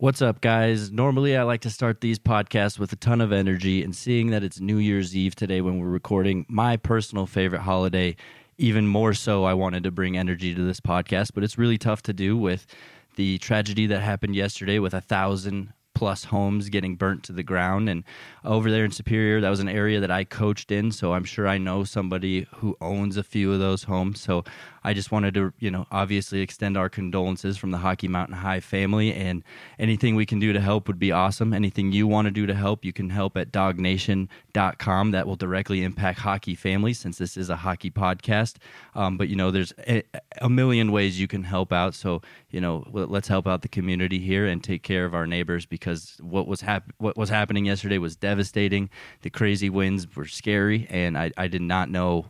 What's 0.00 0.22
up, 0.22 0.40
guys? 0.40 0.92
Normally, 0.92 1.36
I 1.36 1.42
like 1.42 1.62
to 1.62 1.70
start 1.70 2.00
these 2.00 2.20
podcasts 2.20 2.78
with 2.78 2.92
a 2.92 2.96
ton 2.96 3.20
of 3.20 3.32
energy, 3.32 3.82
and 3.82 3.96
seeing 3.96 4.30
that 4.30 4.44
it's 4.44 4.60
New 4.60 4.76
Year's 4.76 5.16
Eve 5.16 5.34
today 5.34 5.60
when 5.60 5.80
we're 5.80 5.88
recording 5.88 6.46
my 6.48 6.76
personal 6.76 7.26
favorite 7.26 7.62
holiday, 7.62 8.14
even 8.58 8.86
more 8.86 9.12
so, 9.12 9.42
I 9.42 9.54
wanted 9.54 9.82
to 9.82 9.90
bring 9.90 10.16
energy 10.16 10.54
to 10.54 10.62
this 10.62 10.78
podcast. 10.78 11.32
But 11.34 11.42
it's 11.42 11.58
really 11.58 11.78
tough 11.78 12.02
to 12.02 12.12
do 12.12 12.36
with 12.36 12.64
the 13.16 13.38
tragedy 13.38 13.88
that 13.88 13.98
happened 13.98 14.36
yesterday 14.36 14.78
with 14.78 14.94
a 14.94 15.00
thousand 15.00 15.72
plus 15.96 16.22
homes 16.22 16.68
getting 16.68 16.94
burnt 16.94 17.24
to 17.24 17.32
the 17.32 17.42
ground. 17.42 17.88
And 17.88 18.04
over 18.44 18.70
there 18.70 18.84
in 18.84 18.92
Superior, 18.92 19.40
that 19.40 19.50
was 19.50 19.58
an 19.58 19.68
area 19.68 19.98
that 19.98 20.12
I 20.12 20.22
coached 20.22 20.70
in, 20.70 20.92
so 20.92 21.12
I'm 21.12 21.24
sure 21.24 21.48
I 21.48 21.58
know 21.58 21.82
somebody 21.82 22.46
who 22.58 22.76
owns 22.80 23.16
a 23.16 23.24
few 23.24 23.52
of 23.52 23.58
those 23.58 23.82
homes. 23.82 24.20
So 24.20 24.44
I 24.84 24.94
just 24.94 25.10
wanted 25.12 25.34
to, 25.34 25.52
you 25.58 25.70
know, 25.70 25.86
obviously 25.90 26.40
extend 26.40 26.76
our 26.76 26.88
condolences 26.88 27.56
from 27.56 27.70
the 27.70 27.78
Hockey 27.78 28.08
Mountain 28.08 28.36
High 28.36 28.60
family, 28.60 29.12
and 29.12 29.42
anything 29.78 30.14
we 30.14 30.26
can 30.26 30.38
do 30.38 30.52
to 30.52 30.60
help 30.60 30.88
would 30.88 30.98
be 30.98 31.12
awesome. 31.12 31.52
Anything 31.52 31.92
you 31.92 32.06
want 32.06 32.26
to 32.26 32.30
do 32.30 32.46
to 32.46 32.54
help, 32.54 32.84
you 32.84 32.92
can 32.92 33.10
help 33.10 33.36
at 33.36 33.52
dawgnation.com. 33.52 35.10
That 35.10 35.26
will 35.26 35.36
directly 35.36 35.82
impact 35.82 36.20
hockey 36.20 36.54
families 36.54 36.98
since 36.98 37.18
this 37.18 37.36
is 37.36 37.50
a 37.50 37.56
hockey 37.56 37.90
podcast. 37.90 38.56
Um, 38.94 39.16
but, 39.16 39.28
you 39.28 39.36
know, 39.36 39.50
there's 39.50 39.72
a, 39.86 40.02
a 40.40 40.48
million 40.48 40.92
ways 40.92 41.20
you 41.20 41.28
can 41.28 41.44
help 41.44 41.72
out. 41.72 41.94
So, 41.94 42.22
you 42.50 42.60
know, 42.60 42.84
let's 42.92 43.28
help 43.28 43.46
out 43.46 43.62
the 43.62 43.68
community 43.68 44.18
here 44.18 44.46
and 44.46 44.62
take 44.62 44.82
care 44.82 45.04
of 45.04 45.14
our 45.14 45.26
neighbors 45.26 45.66
because 45.66 46.16
what 46.20 46.46
was 46.46 46.60
hap- 46.60 46.92
what 46.98 47.16
was 47.16 47.28
happening 47.28 47.66
yesterday 47.66 47.98
was 47.98 48.16
devastating. 48.16 48.90
The 49.22 49.30
crazy 49.30 49.70
winds 49.70 50.06
were 50.16 50.26
scary, 50.26 50.86
and 50.90 51.18
I, 51.18 51.30
I 51.36 51.48
did 51.48 51.62
not 51.62 51.90
know 51.90 52.26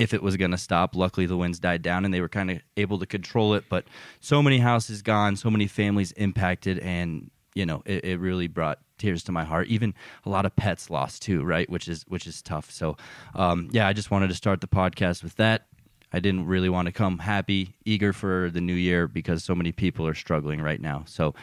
if 0.00 0.14
it 0.14 0.22
was 0.22 0.38
going 0.38 0.50
to 0.50 0.58
stop. 0.58 0.96
Luckily, 0.96 1.26
the 1.26 1.36
winds 1.36 1.58
died 1.58 1.82
down 1.82 2.06
and 2.06 2.12
they 2.12 2.22
were 2.22 2.28
kind 2.28 2.50
of 2.50 2.60
able 2.78 2.98
to 2.98 3.06
control 3.06 3.52
it. 3.52 3.64
But 3.68 3.84
so 4.18 4.42
many 4.42 4.58
houses 4.58 5.02
gone, 5.02 5.36
so 5.36 5.50
many 5.50 5.66
families 5.66 6.12
impacted, 6.12 6.78
and 6.78 7.30
you 7.54 7.66
know, 7.66 7.82
it, 7.84 8.04
it, 8.04 8.20
really 8.20 8.46
brought 8.46 8.78
tears 8.96 9.22
to 9.24 9.32
my 9.32 9.44
heart. 9.44 9.68
Even 9.68 9.92
a 10.24 10.30
lot 10.30 10.46
of 10.46 10.56
pets 10.56 10.88
lost 10.88 11.20
too, 11.20 11.44
right? 11.44 11.68
Which 11.68 11.86
is 11.86 12.04
which 12.08 12.26
is 12.26 12.40
tough. 12.40 12.70
So, 12.70 12.96
um, 13.34 13.68
yeah, 13.72 13.86
I 13.86 13.92
just 13.92 14.10
wanted 14.10 14.28
to 14.28 14.34
start 14.34 14.62
the 14.62 14.68
podcast 14.68 15.22
with 15.22 15.36
that. 15.36 15.66
I 16.12 16.18
didn't 16.18 16.46
really 16.46 16.70
want 16.70 16.86
to 16.86 16.92
come 16.92 17.18
happy, 17.18 17.76
eager 17.84 18.12
for 18.12 18.50
the 18.50 18.60
new 18.60 18.74
year 18.74 19.06
because 19.06 19.44
so 19.44 19.54
many 19.54 19.70
people 19.70 20.06
are 20.06 20.14
struggling 20.14 20.60
right 20.62 20.80
now. 20.80 21.04
So, 21.06 21.34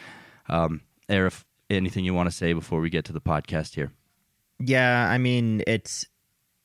um, 0.48 0.82
Aarif, 1.08 1.44
anything 1.70 2.04
you 2.04 2.12
want 2.12 2.28
to 2.28 2.34
say 2.34 2.52
before 2.52 2.80
we 2.80 2.90
get 2.90 3.04
to 3.06 3.12
the 3.12 3.20
podcast 3.20 3.74
here? 3.76 3.92
Yeah, 4.58 5.08
I 5.08 5.18
mean, 5.18 5.62
it's 5.66 6.06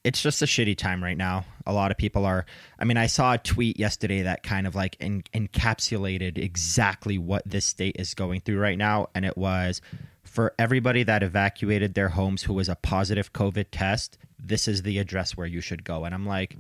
it's 0.04 0.22
just 0.22 0.42
a 0.42 0.46
shitty 0.46 0.78
time 0.78 1.04
right 1.04 1.18
now. 1.18 1.46
A 1.66 1.74
lot 1.74 1.92
of 1.92 1.98
people 1.98 2.26
are. 2.26 2.46
I 2.78 2.86
mean, 2.86 2.98
I 2.98 3.08
saw 3.08 3.34
a 3.34 3.38
tweet 3.38 3.80
yesterday 3.80 4.24
that 4.24 4.44
kind 4.44 4.68
of 4.68 4.76
like 4.76 4.98
in, 5.00 5.24
encapsulated 5.34 6.38
exactly 6.38 7.18
what 7.18 7.44
this 7.46 7.66
state 7.66 7.96
is 7.98 8.14
going 8.14 8.42
through 8.42 8.60
right 8.60 8.78
now, 8.78 9.08
and 9.16 9.26
it 9.26 9.38
was 9.38 9.82
for 10.24 10.54
everybody 10.60 11.04
that 11.04 11.24
evacuated 11.24 11.94
their 11.94 12.10
homes 12.10 12.44
who 12.44 12.54
was 12.54 12.68
a 12.68 12.76
positive 12.76 13.32
COVID 13.34 13.68
test. 13.72 14.18
This 14.38 14.68
is 14.68 14.82
the 14.82 15.00
address 15.00 15.38
where 15.38 15.48
you 15.48 15.62
should 15.62 15.84
go, 15.84 16.06
and 16.06 16.14
I'm 16.14 16.26
like. 16.26 16.58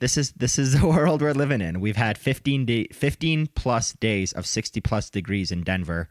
This 0.00 0.16
is 0.18 0.32
this 0.32 0.58
is 0.58 0.72
the 0.80 0.86
world 0.86 1.22
we're 1.22 1.32
living 1.32 1.60
in. 1.60 1.80
We've 1.80 1.96
had 1.96 2.18
15 2.18 2.66
day, 2.66 2.88
15 2.92 3.46
plus 3.54 3.92
days 3.92 4.32
of 4.32 4.44
60 4.44 4.80
plus 4.80 5.08
degrees 5.08 5.52
in 5.52 5.62
Denver 5.62 6.08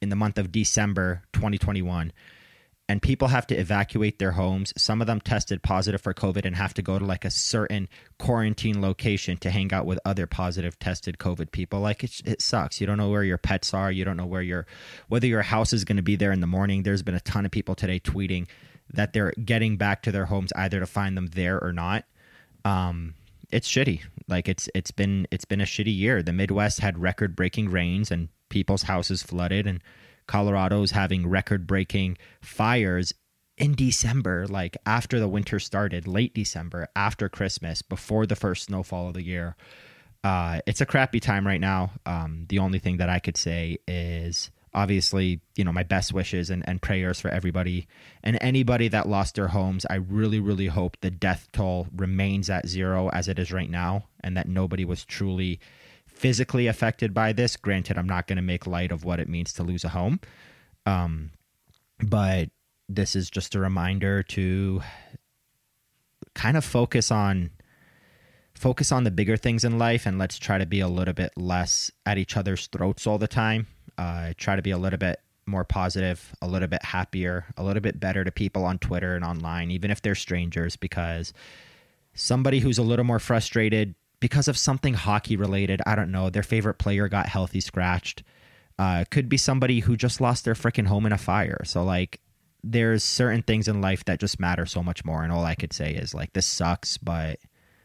in 0.00 0.08
the 0.08 0.16
month 0.16 0.38
of 0.38 0.50
December 0.50 1.22
2021 1.34 2.12
and 2.88 3.02
people 3.02 3.28
have 3.28 3.46
to 3.48 3.56
evacuate 3.56 4.18
their 4.18 4.32
homes. 4.32 4.72
Some 4.76 5.00
of 5.00 5.06
them 5.08 5.20
tested 5.20 5.62
positive 5.62 6.00
for 6.00 6.14
COVID 6.14 6.44
and 6.44 6.54
have 6.54 6.74
to 6.74 6.82
go 6.82 6.98
to 6.98 7.04
like 7.04 7.24
a 7.24 7.30
certain 7.30 7.88
quarantine 8.18 8.80
location 8.80 9.36
to 9.38 9.50
hang 9.50 9.72
out 9.72 9.86
with 9.86 9.98
other 10.04 10.26
positive 10.26 10.78
tested 10.78 11.18
COVID 11.18 11.50
people. 11.50 11.80
Like 11.80 12.04
it, 12.04 12.20
it 12.24 12.40
sucks. 12.40 12.80
You 12.80 12.86
don't 12.86 12.98
know 12.98 13.10
where 13.10 13.24
your 13.24 13.38
pets 13.38 13.74
are. 13.74 13.90
You 13.90 14.04
don't 14.04 14.16
know 14.16 14.26
where 14.26 14.42
your 14.42 14.66
whether 15.08 15.26
your 15.26 15.42
house 15.42 15.72
is 15.72 15.84
going 15.84 15.96
to 15.96 16.02
be 16.02 16.16
there 16.16 16.32
in 16.32 16.40
the 16.40 16.46
morning. 16.46 16.84
There's 16.84 17.02
been 17.02 17.14
a 17.16 17.20
ton 17.20 17.44
of 17.44 17.50
people 17.50 17.74
today 17.74 17.98
tweeting 17.98 18.46
that 18.92 19.12
they're 19.12 19.32
getting 19.32 19.76
back 19.76 20.02
to 20.02 20.12
their 20.12 20.26
homes 20.26 20.52
either 20.54 20.78
to 20.78 20.86
find 20.86 21.16
them 21.16 21.26
there 21.26 21.62
or 21.62 21.72
not. 21.72 22.04
Um, 22.64 23.14
it's 23.50 23.68
shitty. 23.68 24.02
Like 24.28 24.48
it's 24.48 24.68
it's 24.74 24.92
been 24.92 25.26
it's 25.32 25.44
been 25.44 25.60
a 25.60 25.64
shitty 25.64 25.96
year. 25.96 26.22
The 26.22 26.32
Midwest 26.32 26.80
had 26.80 26.98
record 26.98 27.34
breaking 27.34 27.70
rains 27.70 28.12
and 28.12 28.28
people's 28.48 28.82
houses 28.82 29.24
flooded 29.24 29.66
and 29.66 29.82
Colorado's 30.26 30.90
having 30.90 31.26
record 31.28 31.66
breaking 31.66 32.18
fires 32.40 33.12
in 33.56 33.74
December, 33.74 34.46
like 34.46 34.76
after 34.84 35.18
the 35.18 35.28
winter 35.28 35.58
started, 35.58 36.06
late 36.06 36.34
December, 36.34 36.88
after 36.94 37.28
Christmas, 37.28 37.82
before 37.82 38.26
the 38.26 38.36
first 38.36 38.64
snowfall 38.64 39.08
of 39.08 39.14
the 39.14 39.22
year. 39.22 39.56
Uh, 40.22 40.60
it's 40.66 40.80
a 40.80 40.86
crappy 40.86 41.20
time 41.20 41.46
right 41.46 41.60
now. 41.60 41.92
Um, 42.04 42.46
the 42.48 42.58
only 42.58 42.78
thing 42.78 42.98
that 42.98 43.08
I 43.08 43.18
could 43.18 43.36
say 43.36 43.78
is 43.86 44.50
obviously, 44.74 45.40
you 45.56 45.64
know, 45.64 45.72
my 45.72 45.84
best 45.84 46.12
wishes 46.12 46.50
and, 46.50 46.68
and 46.68 46.82
prayers 46.82 47.18
for 47.18 47.28
everybody 47.28 47.88
and 48.22 48.36
anybody 48.40 48.88
that 48.88 49.08
lost 49.08 49.36
their 49.36 49.48
homes. 49.48 49.86
I 49.88 49.94
really, 49.94 50.38
really 50.38 50.66
hope 50.66 50.98
the 51.00 51.10
death 51.10 51.48
toll 51.52 51.88
remains 51.96 52.50
at 52.50 52.68
zero 52.68 53.08
as 53.08 53.28
it 53.28 53.38
is 53.38 53.52
right 53.52 53.70
now 53.70 54.06
and 54.22 54.36
that 54.36 54.48
nobody 54.48 54.84
was 54.84 55.04
truly 55.04 55.60
physically 56.16 56.66
affected 56.66 57.12
by 57.12 57.32
this. 57.32 57.56
Granted, 57.56 57.98
I'm 57.98 58.06
not 58.06 58.26
going 58.26 58.36
to 58.36 58.42
make 58.42 58.66
light 58.66 58.90
of 58.90 59.04
what 59.04 59.20
it 59.20 59.28
means 59.28 59.52
to 59.54 59.62
lose 59.62 59.84
a 59.84 59.90
home. 59.90 60.20
Um, 60.86 61.30
but 62.00 62.50
this 62.88 63.14
is 63.14 63.30
just 63.30 63.54
a 63.54 63.60
reminder 63.60 64.22
to 64.22 64.80
kind 66.34 66.56
of 66.56 66.64
focus 66.64 67.10
on 67.10 67.50
focus 68.54 68.90
on 68.90 69.04
the 69.04 69.10
bigger 69.10 69.36
things 69.36 69.64
in 69.64 69.78
life 69.78 70.06
and 70.06 70.18
let's 70.18 70.38
try 70.38 70.56
to 70.56 70.64
be 70.64 70.80
a 70.80 70.88
little 70.88 71.12
bit 71.12 71.30
less 71.36 71.90
at 72.06 72.16
each 72.16 72.38
other's 72.38 72.68
throats 72.68 73.06
all 73.06 73.18
the 73.18 73.28
time. 73.28 73.66
Uh, 73.98 74.32
try 74.38 74.56
to 74.56 74.62
be 74.62 74.70
a 74.70 74.78
little 74.78 74.98
bit 74.98 75.20
more 75.44 75.64
positive, 75.64 76.34
a 76.40 76.46
little 76.46 76.68
bit 76.68 76.82
happier, 76.82 77.44
a 77.58 77.62
little 77.62 77.82
bit 77.82 78.00
better 78.00 78.24
to 78.24 78.32
people 78.32 78.64
on 78.64 78.78
Twitter 78.78 79.14
and 79.14 79.24
online, 79.24 79.70
even 79.70 79.90
if 79.90 80.00
they're 80.00 80.14
strangers, 80.14 80.74
because 80.74 81.34
somebody 82.14 82.60
who's 82.60 82.78
a 82.78 82.82
little 82.82 83.04
more 83.04 83.18
frustrated 83.18 83.94
because 84.26 84.48
of 84.48 84.58
something 84.58 84.94
hockey 84.94 85.36
related. 85.36 85.80
I 85.86 85.94
don't 85.94 86.10
know. 86.10 86.30
Their 86.30 86.42
favorite 86.42 86.78
player 86.78 87.06
got 87.06 87.28
healthy 87.28 87.60
scratched. 87.60 88.24
Uh, 88.76 89.04
could 89.08 89.28
be 89.28 89.36
somebody 89.36 89.78
who 89.78 89.96
just 89.96 90.20
lost 90.20 90.44
their 90.44 90.54
freaking 90.54 90.88
home 90.88 91.06
in 91.06 91.12
a 91.12 91.16
fire. 91.16 91.60
So 91.64 91.84
like, 91.84 92.18
there's 92.64 93.04
certain 93.04 93.42
things 93.42 93.68
in 93.68 93.80
life 93.80 94.04
that 94.06 94.18
just 94.18 94.40
matter 94.40 94.66
so 94.66 94.82
much 94.82 95.04
more. 95.04 95.22
And 95.22 95.30
all 95.30 95.44
I 95.44 95.54
could 95.54 95.72
say 95.72 95.92
is 95.92 96.12
like, 96.12 96.32
this 96.32 96.44
sucks, 96.44 96.98
but 96.98 97.38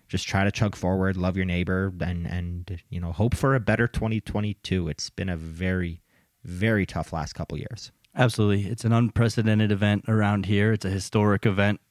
just 0.08 0.28
try 0.28 0.44
to 0.44 0.50
chug 0.50 0.76
forward, 0.76 1.16
love 1.16 1.38
your 1.38 1.46
neighbor, 1.46 1.94
and 2.02 2.26
and 2.26 2.82
you 2.90 3.00
know, 3.00 3.12
hope 3.12 3.36
for 3.36 3.54
a 3.54 3.60
better 3.60 3.88
2022. 3.88 4.90
It's 4.90 5.12
been 5.12 5.30
a 5.30 5.38
very, 5.38 6.02
very 6.44 6.88
tough 6.88 7.14
last 7.14 7.34
couple 7.34 7.60
years. 7.60 7.92
Absolutely, 8.16 8.66
it's 8.66 8.84
an 8.84 8.94
unprecedented 8.94 9.72
event 9.72 10.06
around 10.08 10.48
here. 10.48 10.74
It's 10.74 10.86
a 10.86 10.90
historic 10.90 11.46
event 11.46 11.82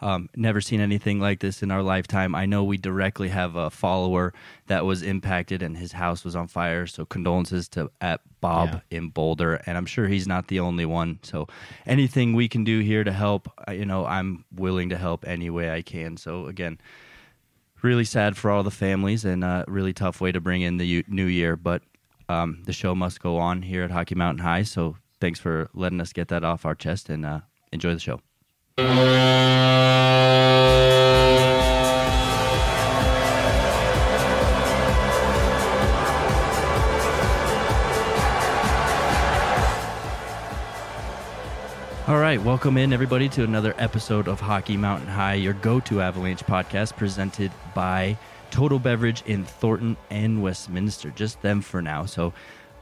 um, 0.00 0.28
never 0.36 0.60
seen 0.60 0.80
anything 0.80 1.20
like 1.20 1.40
this 1.40 1.62
in 1.62 1.70
our 1.70 1.82
lifetime. 1.82 2.34
I 2.34 2.46
know 2.46 2.64
we 2.64 2.76
directly 2.76 3.28
have 3.28 3.56
a 3.56 3.70
follower 3.70 4.34
that 4.66 4.84
was 4.84 5.02
impacted 5.02 5.62
and 5.62 5.76
his 5.76 5.92
house 5.92 6.24
was 6.24 6.34
on 6.34 6.48
fire. 6.48 6.86
So 6.86 7.04
condolences 7.04 7.68
to 7.70 7.90
at 8.00 8.20
Bob 8.40 8.82
yeah. 8.90 8.98
in 8.98 9.08
Boulder, 9.08 9.54
and 9.66 9.78
I'm 9.78 9.86
sure 9.86 10.06
he's 10.06 10.26
not 10.26 10.48
the 10.48 10.60
only 10.60 10.84
one. 10.84 11.20
So 11.22 11.46
anything 11.86 12.34
we 12.34 12.48
can 12.48 12.64
do 12.64 12.80
here 12.80 13.04
to 13.04 13.12
help, 13.12 13.48
you 13.70 13.86
know, 13.86 14.04
I'm 14.04 14.44
willing 14.54 14.90
to 14.90 14.98
help 14.98 15.26
any 15.26 15.48
way 15.48 15.70
I 15.70 15.82
can. 15.82 16.16
So 16.16 16.46
again, 16.46 16.78
really 17.82 18.04
sad 18.04 18.36
for 18.36 18.50
all 18.50 18.62
the 18.62 18.70
families 18.70 19.24
and 19.24 19.44
a 19.44 19.64
really 19.68 19.92
tough 19.92 20.20
way 20.20 20.32
to 20.32 20.40
bring 20.40 20.62
in 20.62 20.76
the 20.76 21.04
new 21.08 21.26
year, 21.26 21.56
but 21.56 21.82
um, 22.28 22.62
the 22.64 22.72
show 22.72 22.94
must 22.94 23.20
go 23.20 23.38
on 23.38 23.62
here 23.62 23.82
at 23.84 23.90
Hockey 23.90 24.14
Mountain 24.14 24.44
High. 24.44 24.62
So 24.64 24.96
thanks 25.20 25.38
for 25.38 25.70
letting 25.72 26.00
us 26.00 26.12
get 26.12 26.28
that 26.28 26.44
off 26.44 26.64
our 26.64 26.74
chest 26.74 27.08
and 27.08 27.24
uh, 27.24 27.40
enjoy 27.72 27.94
the 27.94 28.00
show. 28.00 28.20
All 28.76 28.86
right, 42.08 42.42
welcome 42.42 42.76
in 42.76 42.92
everybody 42.92 43.28
to 43.28 43.44
another 43.44 43.76
episode 43.78 44.26
of 44.26 44.40
Hockey 44.40 44.76
Mountain 44.76 45.06
High, 45.06 45.34
your 45.34 45.52
go-to 45.52 46.00
Avalanche 46.00 46.44
podcast 46.44 46.96
presented 46.96 47.52
by 47.76 48.18
Total 48.50 48.80
Beverage 48.80 49.22
in 49.24 49.44
Thornton 49.44 49.96
and 50.10 50.42
Westminster. 50.42 51.10
Just 51.10 51.40
them 51.42 51.60
for 51.60 51.80
now. 51.80 52.06
So, 52.06 52.32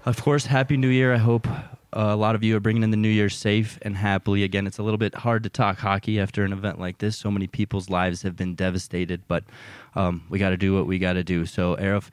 of 0.06 0.22
course, 0.22 0.46
happy 0.46 0.78
New 0.78 0.88
Year. 0.88 1.12
I 1.12 1.18
hope 1.18 1.46
a 1.92 2.16
lot 2.16 2.34
of 2.34 2.42
you 2.42 2.56
are 2.56 2.60
bringing 2.60 2.82
in 2.82 2.90
the 2.90 2.96
new 2.96 3.08
year 3.08 3.28
safe 3.28 3.78
and 3.82 3.96
happily. 3.96 4.42
Again, 4.42 4.66
it's 4.66 4.78
a 4.78 4.82
little 4.82 4.98
bit 4.98 5.14
hard 5.14 5.42
to 5.42 5.50
talk 5.50 5.78
hockey 5.78 6.18
after 6.18 6.44
an 6.44 6.52
event 6.52 6.80
like 6.80 6.98
this. 6.98 7.18
So 7.18 7.30
many 7.30 7.46
people's 7.46 7.90
lives 7.90 8.22
have 8.22 8.36
been 8.36 8.54
devastated, 8.54 9.22
but 9.28 9.44
um, 9.94 10.24
we 10.28 10.38
got 10.38 10.50
to 10.50 10.56
do 10.56 10.74
what 10.74 10.86
we 10.86 10.98
got 10.98 11.14
to 11.14 11.24
do. 11.24 11.44
So, 11.44 11.76
Aarif, 11.76 12.08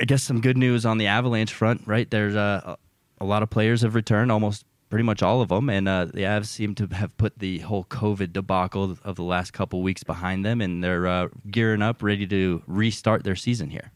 I 0.00 0.04
guess 0.04 0.22
some 0.22 0.40
good 0.40 0.56
news 0.56 0.84
on 0.84 0.98
the 0.98 1.06
Avalanche 1.06 1.52
front, 1.52 1.82
right? 1.86 2.10
There's 2.10 2.34
uh, 2.34 2.76
a 3.20 3.24
lot 3.24 3.42
of 3.42 3.50
players 3.50 3.82
have 3.82 3.94
returned, 3.94 4.32
almost 4.32 4.64
pretty 4.88 5.04
much 5.04 5.22
all 5.22 5.40
of 5.40 5.48
them, 5.48 5.68
and 5.68 5.88
uh, 5.88 6.04
the 6.06 6.22
Avs 6.22 6.46
seem 6.46 6.74
to 6.76 6.86
have 6.88 7.16
put 7.16 7.38
the 7.38 7.58
whole 7.58 7.84
COVID 7.84 8.32
debacle 8.32 8.96
of 9.04 9.16
the 9.16 9.22
last 9.22 9.52
couple 9.52 9.82
weeks 9.82 10.04
behind 10.04 10.44
them, 10.44 10.60
and 10.60 10.82
they're 10.82 11.06
uh, 11.06 11.28
gearing 11.50 11.82
up, 11.82 12.02
ready 12.02 12.26
to 12.26 12.62
restart 12.66 13.24
their 13.24 13.36
season 13.36 13.70
here. 13.70 13.90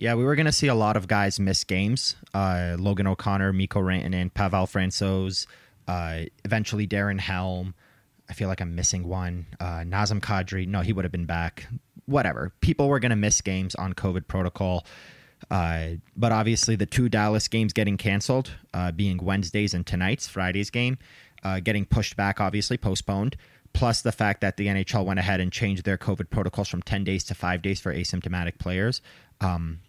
Yeah, 0.00 0.14
we 0.14 0.24
were 0.24 0.34
going 0.34 0.46
to 0.46 0.52
see 0.52 0.68
a 0.68 0.74
lot 0.74 0.96
of 0.96 1.08
guys 1.08 1.38
miss 1.38 1.62
games. 1.62 2.16
Uh, 2.32 2.74
Logan 2.78 3.06
O'Connor, 3.06 3.52
Mikko 3.52 3.80
Rantanen, 3.80 4.32
Pavel 4.32 4.66
Francouz, 4.66 5.46
uh, 5.86 6.20
eventually 6.42 6.86
Darren 6.86 7.20
Helm. 7.20 7.74
I 8.26 8.32
feel 8.32 8.48
like 8.48 8.62
I'm 8.62 8.74
missing 8.74 9.06
one. 9.06 9.44
Uh, 9.60 9.80
Nazem 9.80 10.18
Kadri. 10.20 10.66
No, 10.66 10.80
he 10.80 10.94
would 10.94 11.04
have 11.04 11.12
been 11.12 11.26
back. 11.26 11.66
Whatever. 12.06 12.50
People 12.62 12.88
were 12.88 12.98
going 12.98 13.10
to 13.10 13.16
miss 13.16 13.42
games 13.42 13.74
on 13.74 13.92
COVID 13.92 14.26
protocol. 14.26 14.86
Uh, 15.50 15.88
but 16.16 16.32
obviously, 16.32 16.76
the 16.76 16.86
two 16.86 17.10
Dallas 17.10 17.46
games 17.46 17.74
getting 17.74 17.98
canceled, 17.98 18.52
uh, 18.72 18.92
being 18.92 19.18
Wednesdays 19.18 19.74
and 19.74 19.86
tonight's 19.86 20.26
Friday's 20.26 20.70
game, 20.70 20.96
uh, 21.44 21.60
getting 21.60 21.84
pushed 21.84 22.16
back, 22.16 22.40
obviously 22.40 22.78
postponed. 22.78 23.36
Plus 23.74 24.00
the 24.00 24.12
fact 24.12 24.40
that 24.40 24.56
the 24.56 24.66
NHL 24.66 25.04
went 25.04 25.20
ahead 25.20 25.40
and 25.40 25.52
changed 25.52 25.84
their 25.84 25.98
COVID 25.98 26.30
protocols 26.30 26.68
from 26.68 26.80
ten 26.80 27.04
days 27.04 27.22
to 27.24 27.34
five 27.34 27.60
days 27.60 27.80
for 27.80 27.94
asymptomatic 27.94 28.58
players. 28.58 29.02
Um, 29.42 29.80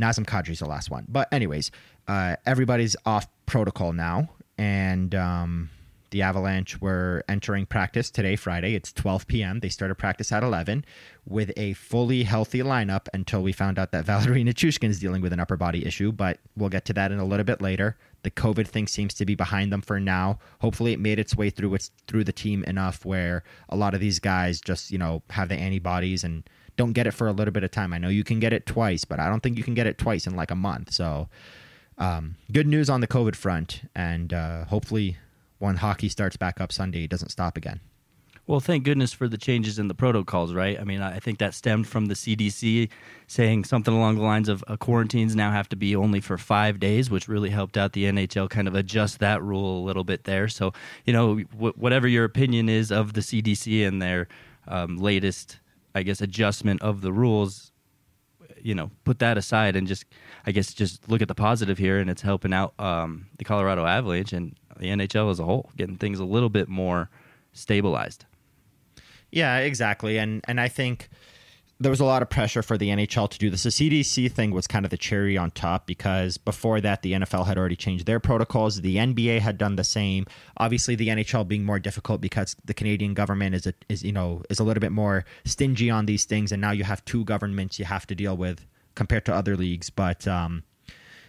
Nazem 0.00 0.24
Kadri's 0.24 0.60
the 0.60 0.66
last 0.66 0.90
one, 0.90 1.06
but 1.08 1.28
anyways, 1.32 1.70
uh, 2.08 2.36
everybody's 2.46 2.96
off 3.06 3.28
protocol 3.46 3.92
now, 3.92 4.30
and 4.58 5.14
um, 5.14 5.70
the 6.10 6.22
Avalanche 6.22 6.80
were 6.80 7.24
entering 7.28 7.66
practice 7.66 8.10
today, 8.10 8.36
Friday. 8.36 8.74
It's 8.74 8.92
12 8.92 9.26
p.m. 9.26 9.60
They 9.60 9.68
started 9.68 9.94
practice 9.94 10.32
at 10.32 10.42
11 10.42 10.84
with 11.24 11.52
a 11.56 11.72
fully 11.74 12.24
healthy 12.24 12.60
lineup 12.60 13.06
until 13.14 13.42
we 13.42 13.52
found 13.52 13.78
out 13.78 13.92
that 13.92 14.04
Valeri 14.06 14.44
Nichushkin 14.44 14.90
is 14.90 14.98
dealing 14.98 15.22
with 15.22 15.32
an 15.32 15.40
upper 15.40 15.56
body 15.56 15.86
issue, 15.86 16.10
but 16.12 16.38
we'll 16.56 16.68
get 16.68 16.84
to 16.86 16.92
that 16.94 17.12
in 17.12 17.18
a 17.18 17.24
little 17.24 17.44
bit 17.44 17.60
later. 17.62 17.96
The 18.22 18.30
COVID 18.30 18.66
thing 18.66 18.86
seems 18.86 19.14
to 19.14 19.24
be 19.24 19.34
behind 19.34 19.72
them 19.72 19.80
for 19.82 19.98
now. 19.98 20.38
Hopefully, 20.60 20.92
it 20.92 21.00
made 21.00 21.18
its 21.18 21.36
way 21.36 21.48
through 21.48 21.74
its 21.74 21.90
through 22.06 22.24
the 22.24 22.32
team 22.32 22.64
enough 22.64 23.04
where 23.04 23.42
a 23.68 23.76
lot 23.76 23.94
of 23.94 24.00
these 24.00 24.18
guys 24.18 24.60
just 24.60 24.90
you 24.90 24.98
know 24.98 25.22
have 25.30 25.48
the 25.48 25.54
antibodies 25.54 26.22
and 26.22 26.48
don't 26.80 26.94
get 26.94 27.06
it 27.06 27.10
for 27.10 27.28
a 27.28 27.32
little 27.32 27.52
bit 27.52 27.62
of 27.62 27.70
time. 27.70 27.92
I 27.92 27.98
know 27.98 28.08
you 28.08 28.24
can 28.24 28.40
get 28.40 28.54
it 28.54 28.64
twice, 28.64 29.04
but 29.04 29.20
I 29.20 29.28
don't 29.28 29.42
think 29.42 29.58
you 29.58 29.62
can 29.62 29.74
get 29.74 29.86
it 29.86 29.98
twice 29.98 30.26
in 30.26 30.34
like 30.34 30.50
a 30.50 30.54
month. 30.54 30.94
So, 30.94 31.28
um, 31.98 32.36
good 32.50 32.66
news 32.66 32.88
on 32.88 33.02
the 33.02 33.06
COVID 33.06 33.36
front, 33.36 33.82
and 33.94 34.32
uh, 34.32 34.64
hopefully 34.64 35.18
when 35.58 35.76
hockey 35.76 36.08
starts 36.08 36.38
back 36.38 36.58
up 36.58 36.72
Sunday, 36.72 37.04
it 37.04 37.10
doesn't 37.10 37.28
stop 37.28 37.58
again. 37.58 37.80
Well, 38.46 38.60
thank 38.60 38.84
goodness 38.84 39.12
for 39.12 39.28
the 39.28 39.36
changes 39.36 39.78
in 39.78 39.88
the 39.88 39.94
protocols, 39.94 40.54
right? 40.54 40.80
I 40.80 40.84
mean, 40.84 41.02
I 41.02 41.18
think 41.18 41.38
that 41.38 41.52
stemmed 41.52 41.86
from 41.86 42.06
the 42.06 42.14
CDC 42.14 42.88
saying 43.26 43.64
something 43.64 43.92
along 43.92 44.16
the 44.16 44.22
lines 44.22 44.48
of 44.48 44.64
uh, 44.66 44.78
quarantines 44.78 45.36
now 45.36 45.50
have 45.50 45.68
to 45.68 45.76
be 45.76 45.94
only 45.94 46.20
for 46.20 46.38
five 46.38 46.80
days, 46.80 47.10
which 47.10 47.28
really 47.28 47.50
helped 47.50 47.76
out 47.76 47.92
the 47.92 48.04
NHL 48.04 48.48
kind 48.48 48.66
of 48.66 48.74
adjust 48.74 49.18
that 49.18 49.42
rule 49.42 49.78
a 49.78 49.84
little 49.84 50.02
bit 50.02 50.24
there. 50.24 50.48
So, 50.48 50.72
you 51.04 51.12
know, 51.12 51.40
w- 51.42 51.74
whatever 51.76 52.08
your 52.08 52.24
opinion 52.24 52.70
is 52.70 52.90
of 52.90 53.12
the 53.12 53.20
CDC 53.20 53.86
and 53.86 54.00
their 54.00 54.28
um, 54.66 54.96
latest, 54.96 55.58
I 55.94 56.02
guess, 56.02 56.20
adjustment 56.20 56.82
of 56.82 57.00
the 57.00 57.12
rules, 57.12 57.72
you 58.62 58.74
know, 58.74 58.90
put 59.04 59.18
that 59.20 59.38
aside 59.38 59.76
and 59.76 59.86
just, 59.86 60.04
I 60.46 60.52
guess, 60.52 60.72
just 60.72 61.08
look 61.08 61.22
at 61.22 61.28
the 61.28 61.34
positive 61.34 61.78
here, 61.78 61.98
and 61.98 62.10
it's 62.10 62.22
helping 62.22 62.52
out 62.52 62.74
um, 62.78 63.26
the 63.38 63.44
Colorado 63.44 63.84
Avalanche 63.86 64.32
and 64.32 64.56
the 64.78 64.86
NHL 64.86 65.30
as 65.30 65.40
a 65.40 65.44
whole, 65.44 65.70
getting 65.76 65.96
things 65.96 66.18
a 66.18 66.24
little 66.24 66.48
bit 66.48 66.68
more 66.68 67.10
stabilized. 67.52 68.24
Yeah, 69.30 69.58
exactly. 69.58 70.18
And 70.18 70.44
and 70.48 70.60
I 70.60 70.68
think 70.68 71.08
there 71.80 71.90
was 71.90 72.00
a 72.00 72.04
lot 72.04 72.20
of 72.20 72.28
pressure 72.28 72.62
for 72.62 72.76
the 72.76 72.90
NHL 72.90 73.30
to 73.30 73.38
do 73.38 73.48
this. 73.48 73.62
The 73.62 73.70
CDC 73.70 74.30
thing 74.30 74.50
was 74.50 74.66
kind 74.66 74.84
of 74.84 74.90
the 74.90 74.98
cherry 74.98 75.38
on 75.38 75.50
top 75.50 75.86
because 75.86 76.36
before 76.36 76.78
that, 76.82 77.00
the 77.00 77.14
NFL 77.14 77.46
had 77.46 77.56
already 77.56 77.74
changed 77.74 78.04
their 78.04 78.20
protocols. 78.20 78.82
The 78.82 78.96
NBA 78.96 79.40
had 79.40 79.56
done 79.56 79.76
the 79.76 79.84
same. 79.84 80.26
Obviously, 80.58 80.94
the 80.94 81.08
NHL 81.08 81.48
being 81.48 81.64
more 81.64 81.78
difficult 81.78 82.20
because 82.20 82.54
the 82.66 82.74
Canadian 82.74 83.14
government 83.14 83.54
is 83.54 83.66
a, 83.66 83.72
is 83.88 84.02
you 84.02 84.12
know 84.12 84.42
is 84.50 84.60
a 84.60 84.64
little 84.64 84.82
bit 84.82 84.92
more 84.92 85.24
stingy 85.46 85.88
on 85.88 86.04
these 86.04 86.26
things, 86.26 86.52
and 86.52 86.60
now 86.60 86.70
you 86.70 86.84
have 86.84 87.02
two 87.06 87.24
governments 87.24 87.78
you 87.78 87.86
have 87.86 88.06
to 88.08 88.14
deal 88.14 88.36
with 88.36 88.66
compared 88.94 89.24
to 89.24 89.34
other 89.34 89.56
leagues. 89.56 89.88
But 89.88 90.28
um, 90.28 90.64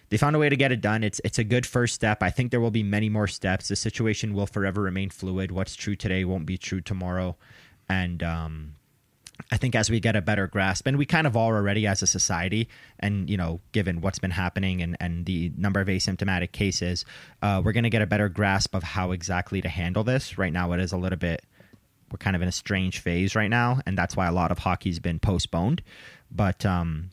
they 0.09 0.17
found 0.17 0.35
a 0.35 0.39
way 0.39 0.49
to 0.49 0.57
get 0.57 0.73
it 0.73 0.81
done. 0.81 1.01
It's 1.01 1.21
it's 1.23 1.39
a 1.39 1.45
good 1.45 1.65
first 1.65 1.95
step. 1.95 2.21
I 2.21 2.29
think 2.29 2.51
there 2.51 2.59
will 2.59 2.71
be 2.71 2.83
many 2.83 3.07
more 3.07 3.27
steps. 3.27 3.69
The 3.69 3.77
situation 3.77 4.33
will 4.33 4.47
forever 4.47 4.81
remain 4.81 5.11
fluid. 5.11 5.51
What's 5.51 5.75
true 5.75 5.95
today 5.95 6.25
won't 6.25 6.45
be 6.45 6.57
true 6.57 6.81
tomorrow, 6.81 7.37
and 7.87 8.21
um, 8.21 8.75
I 9.51 9.57
think 9.57 9.75
as 9.75 9.89
we 9.89 9.99
get 9.99 10.15
a 10.15 10.21
better 10.21 10.47
grasp, 10.47 10.87
and 10.87 10.97
we 10.97 11.05
kind 11.05 11.25
of 11.25 11.35
are 11.37 11.55
already 11.55 11.87
as 11.87 12.01
a 12.01 12.07
society, 12.07 12.67
and 12.99 13.29
you 13.29 13.37
know, 13.37 13.61
given 13.71 14.01
what's 14.01 14.19
been 14.19 14.31
happening 14.31 14.81
and 14.81 14.97
and 14.99 15.25
the 15.25 15.51
number 15.57 15.79
of 15.79 15.87
asymptomatic 15.87 16.51
cases, 16.51 17.05
uh, 17.41 17.61
we're 17.63 17.71
going 17.71 17.83
to 17.83 17.89
get 17.89 18.01
a 18.01 18.07
better 18.07 18.29
grasp 18.29 18.75
of 18.75 18.83
how 18.83 19.11
exactly 19.11 19.61
to 19.61 19.69
handle 19.69 20.03
this. 20.03 20.37
Right 20.37 20.53
now, 20.53 20.71
it 20.73 20.79
is 20.79 20.91
a 20.91 20.97
little 20.97 21.17
bit. 21.17 21.43
We're 22.11 22.17
kind 22.17 22.35
of 22.35 22.41
in 22.41 22.47
a 22.47 22.51
strange 22.51 22.99
phase 22.99 23.35
right 23.35 23.49
now, 23.49 23.79
and 23.85 23.97
that's 23.97 24.15
why 24.15 24.27
a 24.27 24.33
lot 24.33 24.51
of 24.51 24.59
hockey's 24.59 24.99
been 24.99 25.19
postponed. 25.19 25.81
But 26.29 26.65
um, 26.65 27.11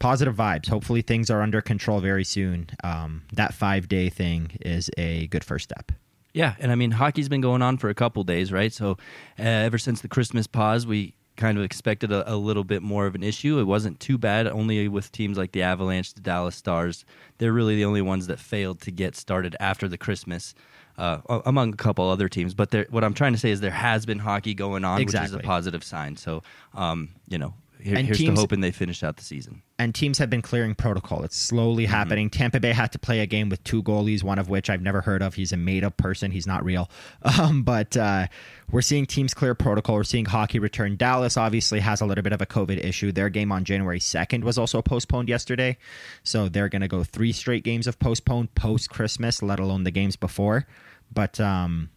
positive 0.00 0.34
vibes. 0.34 0.68
Hopefully, 0.68 1.02
things 1.02 1.30
are 1.30 1.42
under 1.42 1.60
control 1.60 2.00
very 2.00 2.24
soon. 2.24 2.68
Um, 2.82 3.22
that 3.34 3.54
five 3.54 3.88
day 3.88 4.08
thing 4.08 4.58
is 4.60 4.90
a 4.98 5.28
good 5.28 5.44
first 5.44 5.64
step. 5.64 5.92
Yeah, 6.32 6.54
and 6.58 6.70
I 6.70 6.74
mean 6.74 6.92
hockey's 6.92 7.28
been 7.28 7.40
going 7.40 7.62
on 7.62 7.76
for 7.76 7.88
a 7.88 7.94
couple 7.94 8.22
days, 8.24 8.52
right? 8.52 8.72
So 8.72 8.92
uh, 9.38 9.42
ever 9.42 9.78
since 9.78 10.00
the 10.00 10.08
Christmas 10.08 10.46
pause, 10.46 10.86
we 10.86 11.14
kind 11.40 11.56
of 11.56 11.64
expected 11.64 12.12
a, 12.12 12.32
a, 12.32 12.36
little 12.36 12.64
bit 12.64 12.82
more 12.82 13.06
of 13.06 13.14
an 13.14 13.22
issue. 13.22 13.58
It 13.58 13.64
wasn't 13.64 13.98
too 13.98 14.18
bad, 14.18 14.46
only 14.46 14.86
with 14.88 15.10
teams 15.10 15.38
like 15.38 15.52
the 15.52 15.62
Avalanche, 15.62 16.12
the 16.12 16.20
Dallas 16.20 16.54
Stars. 16.54 17.06
They're 17.38 17.52
really 17.52 17.76
the 17.76 17.86
only 17.86 18.02
ones 18.02 18.26
that 18.26 18.38
failed 18.38 18.80
to 18.82 18.90
get 18.90 19.16
started 19.16 19.56
after 19.58 19.88
the 19.88 19.98
Christmas. 19.98 20.54
Uh, 20.98 21.40
among 21.46 21.72
a 21.72 21.76
couple 21.76 22.06
other 22.10 22.28
teams, 22.28 22.52
but 22.52 22.72
there, 22.72 22.86
what 22.90 23.02
I'm 23.02 23.14
trying 23.14 23.32
to 23.32 23.38
say 23.38 23.50
is 23.50 23.62
there 23.62 23.70
has 23.70 24.04
been 24.04 24.18
hockey 24.18 24.52
going 24.52 24.84
on, 24.84 25.00
exactly. 25.00 25.34
which 25.34 25.40
is 25.40 25.46
a 25.46 25.48
positive 25.48 25.82
sign. 25.82 26.18
So, 26.18 26.42
um, 26.74 27.10
you 27.26 27.38
know, 27.38 27.54
here, 27.82 27.96
here's 27.96 28.18
teams, 28.18 28.36
to 28.36 28.40
hoping 28.40 28.60
they 28.60 28.70
finish 28.70 29.02
out 29.02 29.16
the 29.16 29.24
season. 29.24 29.62
And 29.78 29.94
teams 29.94 30.18
have 30.18 30.30
been 30.30 30.42
clearing 30.42 30.74
protocol. 30.74 31.22
It's 31.24 31.36
slowly 31.36 31.84
mm-hmm. 31.84 31.92
happening. 31.92 32.30
Tampa 32.30 32.60
Bay 32.60 32.72
had 32.72 32.92
to 32.92 32.98
play 32.98 33.20
a 33.20 33.26
game 33.26 33.48
with 33.48 33.62
two 33.64 33.82
goalies, 33.82 34.22
one 34.22 34.38
of 34.38 34.48
which 34.48 34.70
I've 34.70 34.82
never 34.82 35.00
heard 35.00 35.22
of. 35.22 35.34
He's 35.34 35.52
a 35.52 35.56
made 35.56 35.84
up 35.84 35.96
person. 35.96 36.30
He's 36.30 36.46
not 36.46 36.64
real. 36.64 36.90
Um, 37.40 37.62
but 37.62 37.96
uh, 37.96 38.26
we're 38.70 38.82
seeing 38.82 39.06
teams 39.06 39.34
clear 39.34 39.54
protocol. 39.54 39.94
We're 39.94 40.04
seeing 40.04 40.24
hockey 40.26 40.58
return. 40.58 40.96
Dallas 40.96 41.36
obviously 41.36 41.80
has 41.80 42.00
a 42.00 42.06
little 42.06 42.22
bit 42.22 42.32
of 42.32 42.42
a 42.42 42.46
COVID 42.46 42.84
issue. 42.84 43.12
Their 43.12 43.28
game 43.28 43.52
on 43.52 43.64
January 43.64 44.00
2nd 44.00 44.42
was 44.42 44.58
also 44.58 44.82
postponed 44.82 45.28
yesterday. 45.28 45.78
So 46.22 46.48
they're 46.48 46.68
going 46.68 46.82
to 46.82 46.88
go 46.88 47.04
three 47.04 47.32
straight 47.32 47.62
games 47.62 47.86
of 47.86 47.98
postponed 47.98 48.54
post 48.54 48.90
Christmas, 48.90 49.42
let 49.42 49.60
alone 49.60 49.84
the 49.84 49.90
games 49.90 50.16
before. 50.16 50.66
But 51.12 51.40
um, 51.40 51.90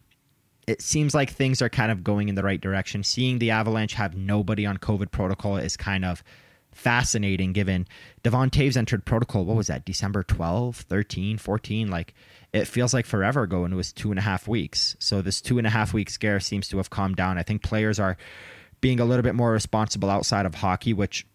it 0.66 0.82
seems 0.82 1.14
like 1.14 1.30
things 1.30 1.60
are 1.62 1.68
kind 1.68 1.92
of 1.92 2.04
going 2.04 2.28
in 2.28 2.34
the 2.34 2.42
right 2.42 2.60
direction. 2.60 3.02
Seeing 3.02 3.38
the 3.38 3.50
Avalanche 3.50 3.94
have 3.94 4.16
nobody 4.16 4.66
on 4.66 4.78
COVID 4.78 5.10
protocol 5.10 5.56
is 5.56 5.76
kind 5.76 6.04
of 6.04 6.22
fascinating 6.72 7.52
given 7.52 7.86
Devon 8.22 8.50
Toews 8.50 8.76
entered 8.76 9.04
protocol, 9.04 9.44
what 9.44 9.56
was 9.56 9.68
that, 9.68 9.84
December 9.84 10.22
12, 10.22 10.76
13, 10.76 11.38
14? 11.38 11.88
Like, 11.88 12.14
it 12.52 12.66
feels 12.66 12.92
like 12.92 13.06
forever 13.06 13.42
ago 13.42 13.64
and 13.64 13.72
it 13.72 13.76
was 13.76 13.92
two 13.92 14.10
and 14.10 14.18
a 14.18 14.22
half 14.22 14.48
weeks. 14.48 14.96
So, 14.98 15.22
this 15.22 15.40
two 15.40 15.58
and 15.58 15.66
a 15.66 15.70
half 15.70 15.92
week 15.94 16.10
scare 16.10 16.40
seems 16.40 16.68
to 16.68 16.78
have 16.78 16.90
calmed 16.90 17.16
down. 17.16 17.38
I 17.38 17.42
think 17.42 17.62
players 17.62 18.00
are 18.00 18.16
being 18.80 19.00
a 19.00 19.04
little 19.04 19.22
bit 19.22 19.34
more 19.34 19.52
responsible 19.52 20.10
outside 20.10 20.46
of 20.46 20.56
hockey, 20.56 20.92
which 20.92 21.26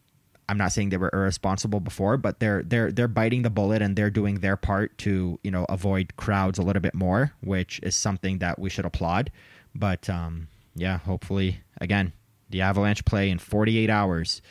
I'm 0.50 0.58
not 0.58 0.72
saying 0.72 0.90
they 0.90 0.98
were 0.98 1.12
irresponsible 1.14 1.80
before, 1.80 2.18
but 2.18 2.40
they're 2.40 2.64
they're 2.64 2.92
they're 2.92 3.08
biting 3.08 3.44
the 3.44 3.52
bullet 3.52 3.82
and 3.84 3.96
they're 3.96 4.10
doing 4.10 4.40
their 4.40 4.58
part 4.58 4.98
to 5.00 5.40
you 5.44 5.52
know 5.52 5.66
avoid 5.70 6.16
crowds 6.18 6.58
a 6.58 6.64
little 6.64 6.82
bit 6.82 6.96
more, 6.96 7.34
which 7.42 7.80
is 7.84 7.96
something 7.96 8.40
that 8.40 8.58
we 8.58 8.70
should 8.70 8.86
applaud. 8.86 9.32
But 9.76 10.10
um, 10.10 10.48
yeah, 10.76 10.98
hopefully 10.98 11.60
again 11.80 12.14
the 12.50 12.62
Avalanche 12.62 13.06
play 13.06 13.30
in 13.30 13.38
48 13.38 13.90
hours. 13.90 14.42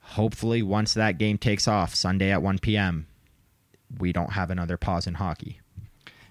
Hopefully, 0.00 0.62
once 0.62 0.94
that 0.94 1.18
game 1.18 1.36
takes 1.36 1.66
off 1.66 1.94
Sunday 1.94 2.30
at 2.30 2.42
1 2.42 2.58
p.m., 2.58 3.06
we 3.98 4.12
don't 4.12 4.32
have 4.32 4.50
another 4.50 4.76
pause 4.76 5.06
in 5.06 5.14
hockey. 5.14 5.60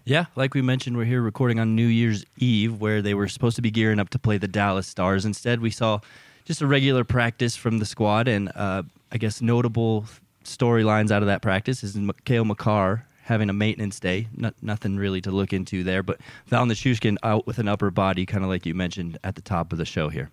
Yeah, 0.05 0.25
like 0.35 0.53
we 0.53 0.61
mentioned, 0.61 0.95
we're 0.95 1.05
here 1.05 1.21
recording 1.21 1.59
on 1.59 1.75
New 1.75 1.87
Year's 1.87 2.25
Eve, 2.37 2.79
where 2.79 3.01
they 3.01 3.13
were 3.13 3.27
supposed 3.27 3.55
to 3.55 3.61
be 3.61 3.71
gearing 3.71 3.99
up 3.99 4.09
to 4.09 4.19
play 4.19 4.37
the 4.37 4.47
Dallas 4.47 4.87
Stars. 4.87 5.25
Instead, 5.25 5.59
we 5.59 5.71
saw 5.71 5.99
just 6.45 6.61
a 6.61 6.67
regular 6.67 7.03
practice 7.03 7.55
from 7.55 7.79
the 7.79 7.85
squad, 7.85 8.27
and 8.27 8.51
uh, 8.55 8.83
I 9.11 9.17
guess 9.17 9.41
notable 9.41 10.05
storylines 10.43 11.11
out 11.11 11.21
of 11.21 11.27
that 11.27 11.41
practice 11.41 11.83
is 11.83 11.97
Cale 12.25 12.45
Makar 12.45 13.05
having 13.23 13.49
a 13.49 13.53
maintenance 13.53 13.99
day. 13.99 14.27
Not, 14.35 14.53
nothing 14.61 14.97
really 14.97 15.21
to 15.21 15.31
look 15.31 15.53
into 15.53 15.83
there, 15.83 16.03
but 16.03 16.19
Val 16.47 16.65
Nichushkin 16.65 17.17
out 17.23 17.47
with 17.47 17.57
an 17.57 17.67
upper 17.67 17.89
body, 17.89 18.25
kind 18.25 18.43
of 18.43 18.49
like 18.49 18.65
you 18.65 18.73
mentioned 18.73 19.17
at 19.23 19.35
the 19.35 19.41
top 19.41 19.71
of 19.71 19.77
the 19.77 19.85
show 19.85 20.09
here. 20.09 20.29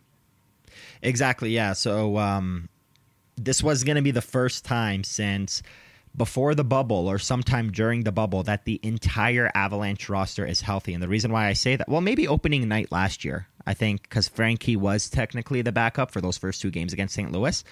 Exactly. 1.03 1.51
Yeah. 1.51 1.73
So 1.73 2.19
um, 2.19 2.69
this 3.37 3.63
was 3.63 3.85
going 3.85 3.97
to 3.97 4.03
be 4.03 4.11
the 4.11 4.21
first 4.21 4.65
time 4.65 5.05
since 5.05 5.63
before 6.17 6.57
the 6.57 6.65
bubble 6.65 7.09
or 7.09 7.19
sometime 7.19 7.71
during 7.71 8.03
the 8.03 8.13
bubble 8.13 8.43
that 8.43 8.65
the 8.65 8.81
entire 8.83 9.51
Avalanche 9.55 10.09
roster 10.09 10.45
is 10.45 10.61
healthy. 10.61 10.93
And 10.93 11.03
the 11.03 11.09
reason 11.09 11.31
why 11.31 11.47
I 11.47 11.53
say 11.53 11.77
that, 11.77 11.89
well, 11.89 12.01
maybe 12.01 12.27
opening 12.27 12.67
night 12.69 12.91
last 12.91 13.25
year, 13.25 13.47
I 13.67 13.75
think, 13.75 14.03
because 14.03 14.29
Frankie 14.29 14.77
was 14.77 15.09
technically 15.09 15.63
the 15.63 15.73
backup 15.73 16.11
for 16.11 16.21
those 16.21 16.39
first 16.39 16.61
two 16.61 16.71
games 16.71 16.93
against 16.93 17.15
St. 17.15 17.31
Louis. 17.31 17.63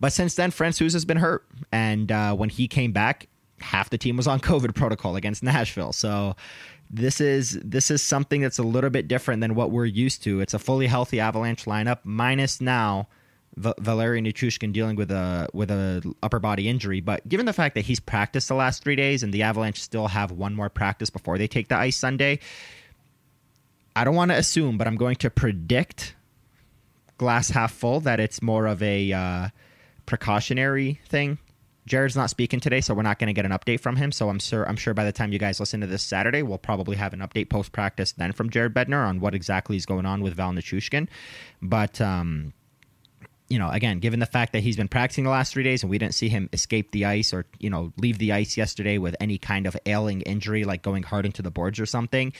But 0.00 0.12
since 0.12 0.34
then, 0.34 0.50
Francouz 0.50 0.92
has 0.92 1.04
been 1.04 1.16
hurt. 1.16 1.46
And 1.72 2.10
uh, 2.10 2.34
when 2.34 2.48
he 2.48 2.68
came 2.68 2.92
back, 2.92 3.28
half 3.60 3.90
the 3.90 3.98
team 3.98 4.16
was 4.16 4.26
on 4.26 4.40
COVID 4.50 4.74
protocol 4.74 5.16
against 5.16 5.42
Nashville. 5.42 5.92
So 5.92 6.36
this 6.90 7.20
is 7.20 7.58
this 7.64 7.90
is 7.90 8.02
something 8.02 8.40
that's 8.40 8.58
a 8.58 8.62
little 8.62 8.90
bit 8.90 9.08
different 9.08 9.40
than 9.40 9.54
what 9.54 9.70
we're 9.70 9.86
used 9.86 10.22
to. 10.24 10.40
It's 10.40 10.54
a 10.54 10.58
fully 10.58 10.86
healthy 10.86 11.20
Avalanche 11.20 11.64
lineup, 11.64 11.98
minus 12.04 12.60
now 12.60 13.08
v- 13.56 13.72
Valeri 13.80 14.20
Nichushkin 14.20 14.72
dealing 14.72 14.96
with 14.96 15.10
a 15.10 15.48
with 15.52 15.70
a 15.70 16.14
upper 16.22 16.38
body 16.38 16.68
injury. 16.68 17.00
But 17.00 17.26
given 17.28 17.46
the 17.46 17.52
fact 17.52 17.74
that 17.74 17.84
he's 17.84 18.00
practiced 18.00 18.48
the 18.48 18.54
last 18.54 18.82
three 18.82 18.96
days 18.96 19.22
and 19.22 19.32
the 19.32 19.42
Avalanche 19.42 19.80
still 19.80 20.08
have 20.08 20.30
one 20.30 20.54
more 20.54 20.68
practice 20.68 21.10
before 21.10 21.38
they 21.38 21.48
take 21.48 21.68
the 21.68 21.76
ice 21.76 21.96
Sunday, 21.96 22.38
I 23.96 24.04
don't 24.04 24.14
want 24.14 24.30
to 24.30 24.36
assume, 24.36 24.76
but 24.76 24.86
I'm 24.86 24.96
going 24.96 25.16
to 25.16 25.30
predict 25.30 26.14
glass 27.18 27.50
half 27.50 27.72
full 27.72 28.00
that 28.00 28.20
it's 28.20 28.42
more 28.42 28.66
of 28.66 28.82
a 28.82 29.12
uh, 29.12 29.48
precautionary 30.06 31.00
thing. 31.08 31.38
Jared's 31.86 32.16
not 32.16 32.30
speaking 32.30 32.60
today, 32.60 32.80
so 32.80 32.94
we're 32.94 33.02
not 33.02 33.18
going 33.18 33.28
to 33.28 33.34
get 33.34 33.44
an 33.44 33.52
update 33.52 33.78
from 33.78 33.96
him. 33.96 34.10
So 34.10 34.30
I'm 34.30 34.38
sure 34.38 34.66
I'm 34.66 34.76
sure 34.76 34.94
by 34.94 35.04
the 35.04 35.12
time 35.12 35.32
you 35.32 35.38
guys 35.38 35.60
listen 35.60 35.80
to 35.82 35.86
this 35.86 36.02
Saturday, 36.02 36.42
we'll 36.42 36.58
probably 36.58 36.96
have 36.96 37.12
an 37.12 37.20
update 37.20 37.50
post 37.50 37.72
practice 37.72 38.12
then 38.12 38.32
from 38.32 38.48
Jared 38.48 38.72
Bednar 38.72 39.06
on 39.06 39.20
what 39.20 39.34
exactly 39.34 39.76
is 39.76 39.84
going 39.84 40.06
on 40.06 40.22
with 40.22 40.34
Val 40.34 40.52
Nichushkin. 40.52 41.08
But 41.60 42.00
um, 42.00 42.54
you 43.50 43.58
know, 43.58 43.68
again, 43.68 43.98
given 43.98 44.18
the 44.18 44.26
fact 44.26 44.54
that 44.54 44.60
he's 44.60 44.76
been 44.76 44.88
practicing 44.88 45.24
the 45.24 45.30
last 45.30 45.52
three 45.52 45.62
days 45.62 45.82
and 45.82 45.90
we 45.90 45.98
didn't 45.98 46.14
see 46.14 46.30
him 46.30 46.48
escape 46.54 46.90
the 46.92 47.04
ice 47.04 47.34
or 47.34 47.44
you 47.58 47.68
know 47.68 47.92
leave 47.98 48.16
the 48.16 48.32
ice 48.32 48.56
yesterday 48.56 48.96
with 48.96 49.14
any 49.20 49.36
kind 49.36 49.66
of 49.66 49.76
ailing 49.84 50.22
injury 50.22 50.64
like 50.64 50.82
going 50.82 51.02
hard 51.02 51.26
into 51.26 51.42
the 51.42 51.50
boards 51.50 51.78
or 51.78 51.84
something, 51.84 52.32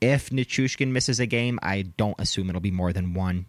if 0.00 0.30
Nichushkin 0.30 0.88
misses 0.88 1.20
a 1.20 1.26
game, 1.26 1.58
I 1.62 1.82
don't 1.82 2.18
assume 2.18 2.48
it'll 2.48 2.60
be 2.60 2.70
more 2.70 2.92
than 2.92 3.14
one. 3.14 3.46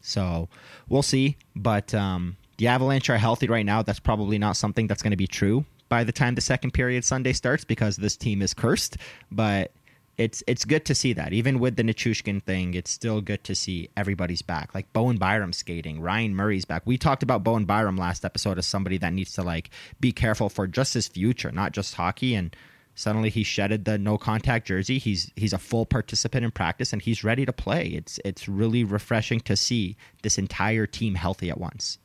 So 0.00 0.48
we'll 0.88 1.02
see. 1.02 1.36
But 1.56 1.94
um, 1.94 2.36
the 2.58 2.68
Avalanche 2.68 3.08
are 3.10 3.18
healthy 3.18 3.48
right 3.48 3.66
now. 3.66 3.82
That's 3.82 4.00
probably 4.00 4.38
not 4.38 4.56
something 4.56 4.86
that's 4.86 5.02
going 5.02 5.12
to 5.12 5.16
be 5.16 5.26
true 5.26 5.64
by 5.88 6.04
the 6.04 6.12
time 6.12 6.34
the 6.34 6.40
second 6.40 6.72
period 6.72 7.04
Sunday 7.04 7.32
starts 7.32 7.64
because 7.64 7.96
this 7.96 8.16
team 8.16 8.42
is 8.42 8.54
cursed. 8.54 8.96
But 9.30 9.72
it's 10.16 10.42
it's 10.46 10.64
good 10.64 10.84
to 10.86 10.94
see 10.94 11.12
that. 11.14 11.32
Even 11.32 11.58
with 11.58 11.76
the 11.76 11.82
Nichushkin 11.82 12.42
thing, 12.42 12.74
it's 12.74 12.90
still 12.90 13.20
good 13.20 13.42
to 13.44 13.54
see 13.54 13.88
everybody's 13.96 14.42
back. 14.42 14.74
Like 14.74 14.92
Bowen 14.92 15.16
Byram 15.16 15.52
skating, 15.52 16.00
Ryan 16.00 16.34
Murray's 16.34 16.64
back. 16.64 16.82
We 16.84 16.98
talked 16.98 17.22
about 17.22 17.42
Bowen 17.42 17.64
Byram 17.64 17.96
last 17.96 18.24
episode 18.24 18.58
as 18.58 18.66
somebody 18.66 18.98
that 18.98 19.12
needs 19.12 19.32
to 19.34 19.42
like 19.42 19.70
be 20.00 20.12
careful 20.12 20.48
for 20.48 20.66
just 20.66 20.94
his 20.94 21.08
future, 21.08 21.50
not 21.50 21.72
just 21.72 21.94
hockey. 21.94 22.34
And 22.34 22.54
suddenly 22.94 23.30
he 23.30 23.42
shedded 23.42 23.84
the 23.84 23.98
no 23.98 24.18
contact 24.18 24.66
jersey. 24.66 24.98
He's 24.98 25.32
he's 25.36 25.52
a 25.52 25.58
full 25.58 25.86
participant 25.86 26.44
in 26.44 26.50
practice 26.50 26.92
and 26.92 27.02
he's 27.02 27.24
ready 27.24 27.44
to 27.44 27.52
play. 27.52 27.88
It's 27.88 28.18
it's 28.24 28.48
really 28.48 28.84
refreshing 28.84 29.40
to 29.40 29.56
see 29.56 29.96
this 30.22 30.38
entire 30.38 30.86
team 30.86 31.14
healthy 31.14 31.50
at 31.50 31.58
once. 31.58 31.98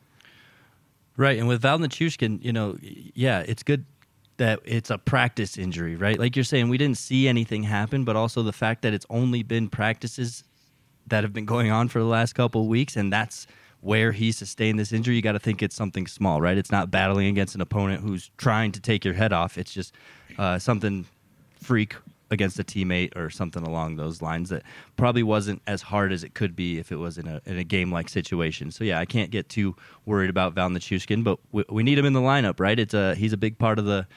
Right, 1.17 1.37
and 1.37 1.49
with 1.49 1.61
Val 1.61 1.79
Nichushkin, 1.79 2.43
you 2.43 2.53
know, 2.53 2.77
yeah, 2.81 3.41
it's 3.41 3.61
good 3.61 3.85
that 4.37 4.61
it's 4.63 4.89
a 4.89 4.97
practice 4.97 5.57
injury, 5.57 5.97
right? 5.97 6.17
Like 6.17 6.37
you're 6.37 6.45
saying, 6.45 6.69
we 6.69 6.77
didn't 6.77 6.97
see 6.97 7.27
anything 7.27 7.63
happen, 7.63 8.05
but 8.05 8.15
also 8.15 8.41
the 8.41 8.53
fact 8.53 8.83
that 8.83 8.93
it's 8.93 9.05
only 9.09 9.43
been 9.43 9.67
practices 9.67 10.45
that 11.07 11.25
have 11.25 11.33
been 11.33 11.45
going 11.45 11.71
on 11.71 11.89
for 11.89 11.99
the 11.99 12.05
last 12.05 12.33
couple 12.33 12.61
of 12.61 12.67
weeks, 12.67 12.95
and 12.95 13.11
that's 13.11 13.47
where 13.81 14.11
he 14.11 14.31
sustained 14.31 14.79
this 14.79 14.91
injury. 14.91 15.15
You 15.15 15.21
got 15.21 15.33
to 15.33 15.39
think 15.39 15.63
it's 15.63 15.75
something 15.75 16.07
small, 16.07 16.41
right? 16.41 16.57
It's 16.57 16.71
not 16.71 16.91
battling 16.91 17.27
against 17.27 17.55
an 17.55 17.61
opponent 17.61 18.01
who's 18.01 18.29
trying 18.37 18.71
to 18.73 18.81
take 18.81 19.05
your 19.05 19.13
head 19.13 19.33
off. 19.33 19.57
It's 19.57 19.73
just 19.73 19.93
uh, 20.37 20.59
something 20.59 21.05
freak 21.61 21.95
against 22.31 22.59
a 22.59 22.63
teammate 22.63 23.15
or 23.15 23.29
something 23.29 23.63
along 23.63 23.95
those 23.95 24.21
lines 24.21 24.49
that 24.49 24.63
probably 24.97 25.23
wasn't 25.23 25.61
as 25.65 25.81
hard 25.81 26.11
as 26.11 26.23
it 26.23 26.33
could 26.33 26.55
be 26.55 26.77
if 26.77 26.91
it 26.91 26.97
was 26.97 27.17
in 27.17 27.27
a 27.27 27.41
in 27.45 27.57
a 27.57 27.63
game 27.63 27.91
like 27.91 28.09
situation. 28.09 28.71
So 28.71 28.83
yeah, 28.83 28.99
I 28.99 29.05
can't 29.05 29.31
get 29.31 29.49
too 29.49 29.75
worried 30.05 30.29
about 30.29 30.53
Val 30.53 30.69
Nichushkin, 30.69 31.23
but 31.23 31.39
we, 31.51 31.63
we 31.69 31.83
need 31.83 31.97
him 31.97 32.05
in 32.05 32.13
the 32.13 32.21
lineup, 32.21 32.59
right? 32.59 32.77
It's 32.77 32.93
a 32.93 33.15
he's 33.15 33.33
a 33.33 33.37
big 33.37 33.57
part 33.57 33.79
of 33.79 33.85
the 33.85 34.07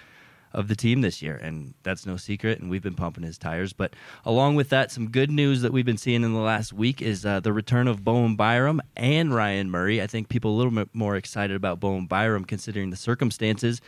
of 0.52 0.68
the 0.68 0.76
team 0.76 1.00
this 1.00 1.22
year, 1.22 1.36
and 1.36 1.74
that's 1.82 2.06
no 2.06 2.16
secret. 2.16 2.60
And 2.60 2.70
we've 2.70 2.82
been 2.82 2.94
pumping 2.94 3.24
his 3.24 3.38
tires. 3.38 3.72
But 3.72 3.94
along 4.24 4.54
with 4.56 4.68
that, 4.70 4.90
some 4.90 5.10
good 5.10 5.30
news 5.30 5.62
that 5.62 5.72
we've 5.72 5.86
been 5.86 5.98
seeing 5.98 6.22
in 6.22 6.32
the 6.32 6.40
last 6.40 6.72
week 6.72 7.02
is 7.02 7.24
uh, 7.24 7.40
the 7.40 7.52
return 7.52 7.88
of 7.88 8.04
Bowen 8.04 8.36
Byram 8.36 8.80
and 8.96 9.34
Ryan 9.34 9.70
Murray. 9.70 10.02
I 10.02 10.06
think 10.06 10.28
people 10.28 10.52
a 10.52 10.56
little 10.56 10.72
bit 10.72 10.88
more 10.92 11.16
excited 11.16 11.56
about 11.56 11.80
Bowen 11.80 12.06
Byram 12.06 12.44
considering 12.44 12.90
the 12.90 12.96
circumstances 12.96 13.80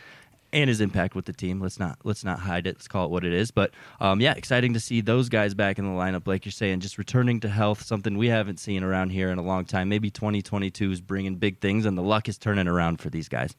and 0.55 0.69
his 0.69 0.79
impact 0.79 1.15
with 1.15 1.25
the 1.25 1.33
team. 1.33 1.59
Let's 1.59 1.79
not 1.79 1.99
let's 2.03 2.23
not 2.23 2.39
hide 2.39 2.65
it. 2.65 2.77
Let's 2.77 2.87
call 2.87 3.05
it 3.05 3.11
what 3.11 3.25
it 3.25 3.33
is. 3.33 3.51
But 3.51 3.71
um, 3.99 4.21
yeah, 4.21 4.33
exciting 4.33 4.73
to 4.73 4.79
see 4.79 5.01
those 5.01 5.27
guys 5.27 5.53
back 5.53 5.77
in 5.77 5.85
the 5.85 5.91
lineup, 5.91 6.27
like 6.27 6.45
you're 6.45 6.51
saying, 6.51 6.79
just 6.79 6.97
returning 6.97 7.41
to 7.41 7.49
health, 7.49 7.83
something 7.83 8.17
we 8.17 8.29
haven't 8.29 8.59
seen 8.59 8.81
around 8.83 9.09
here 9.09 9.29
in 9.29 9.37
a 9.37 9.43
long 9.43 9.65
time. 9.65 9.89
Maybe 9.89 10.09
2022 10.09 10.91
is 10.91 11.01
bringing 11.01 11.35
big 11.35 11.59
things, 11.59 11.85
and 11.85 11.97
the 11.97 12.01
luck 12.01 12.29
is 12.29 12.37
turning 12.37 12.67
around 12.67 13.01
for 13.01 13.09
these 13.09 13.27
guys. 13.27 13.53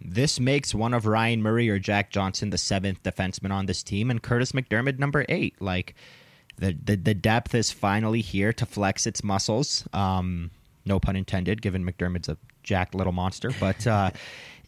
This 0.00 0.38
makes 0.38 0.74
one 0.74 0.94
of 0.94 1.06
Ryan 1.06 1.42
Murray 1.42 1.68
or 1.68 1.78
Jack 1.78 2.10
Johnson 2.10 2.50
the 2.50 2.58
seventh 2.58 3.02
defenseman 3.02 3.50
on 3.50 3.66
this 3.66 3.82
team, 3.82 4.10
and 4.10 4.22
Kurtis 4.22 4.52
MacDermid 4.52 4.98
number 4.98 5.24
eight. 5.28 5.60
Like 5.60 5.94
the 6.58 6.76
the, 6.84 6.96
the 6.96 7.14
depth 7.14 7.54
is 7.54 7.70
finally 7.70 8.20
here 8.20 8.52
to 8.52 8.66
flex 8.66 9.06
its 9.06 9.24
muscles. 9.24 9.86
Um, 9.92 10.50
no 10.84 11.00
pun 11.00 11.16
intended, 11.16 11.62
given 11.62 11.84
MacDermid's 11.84 12.28
a 12.28 12.36
jacked 12.62 12.94
little 12.94 13.12
monster, 13.12 13.52
but. 13.58 13.86
Uh, 13.86 14.10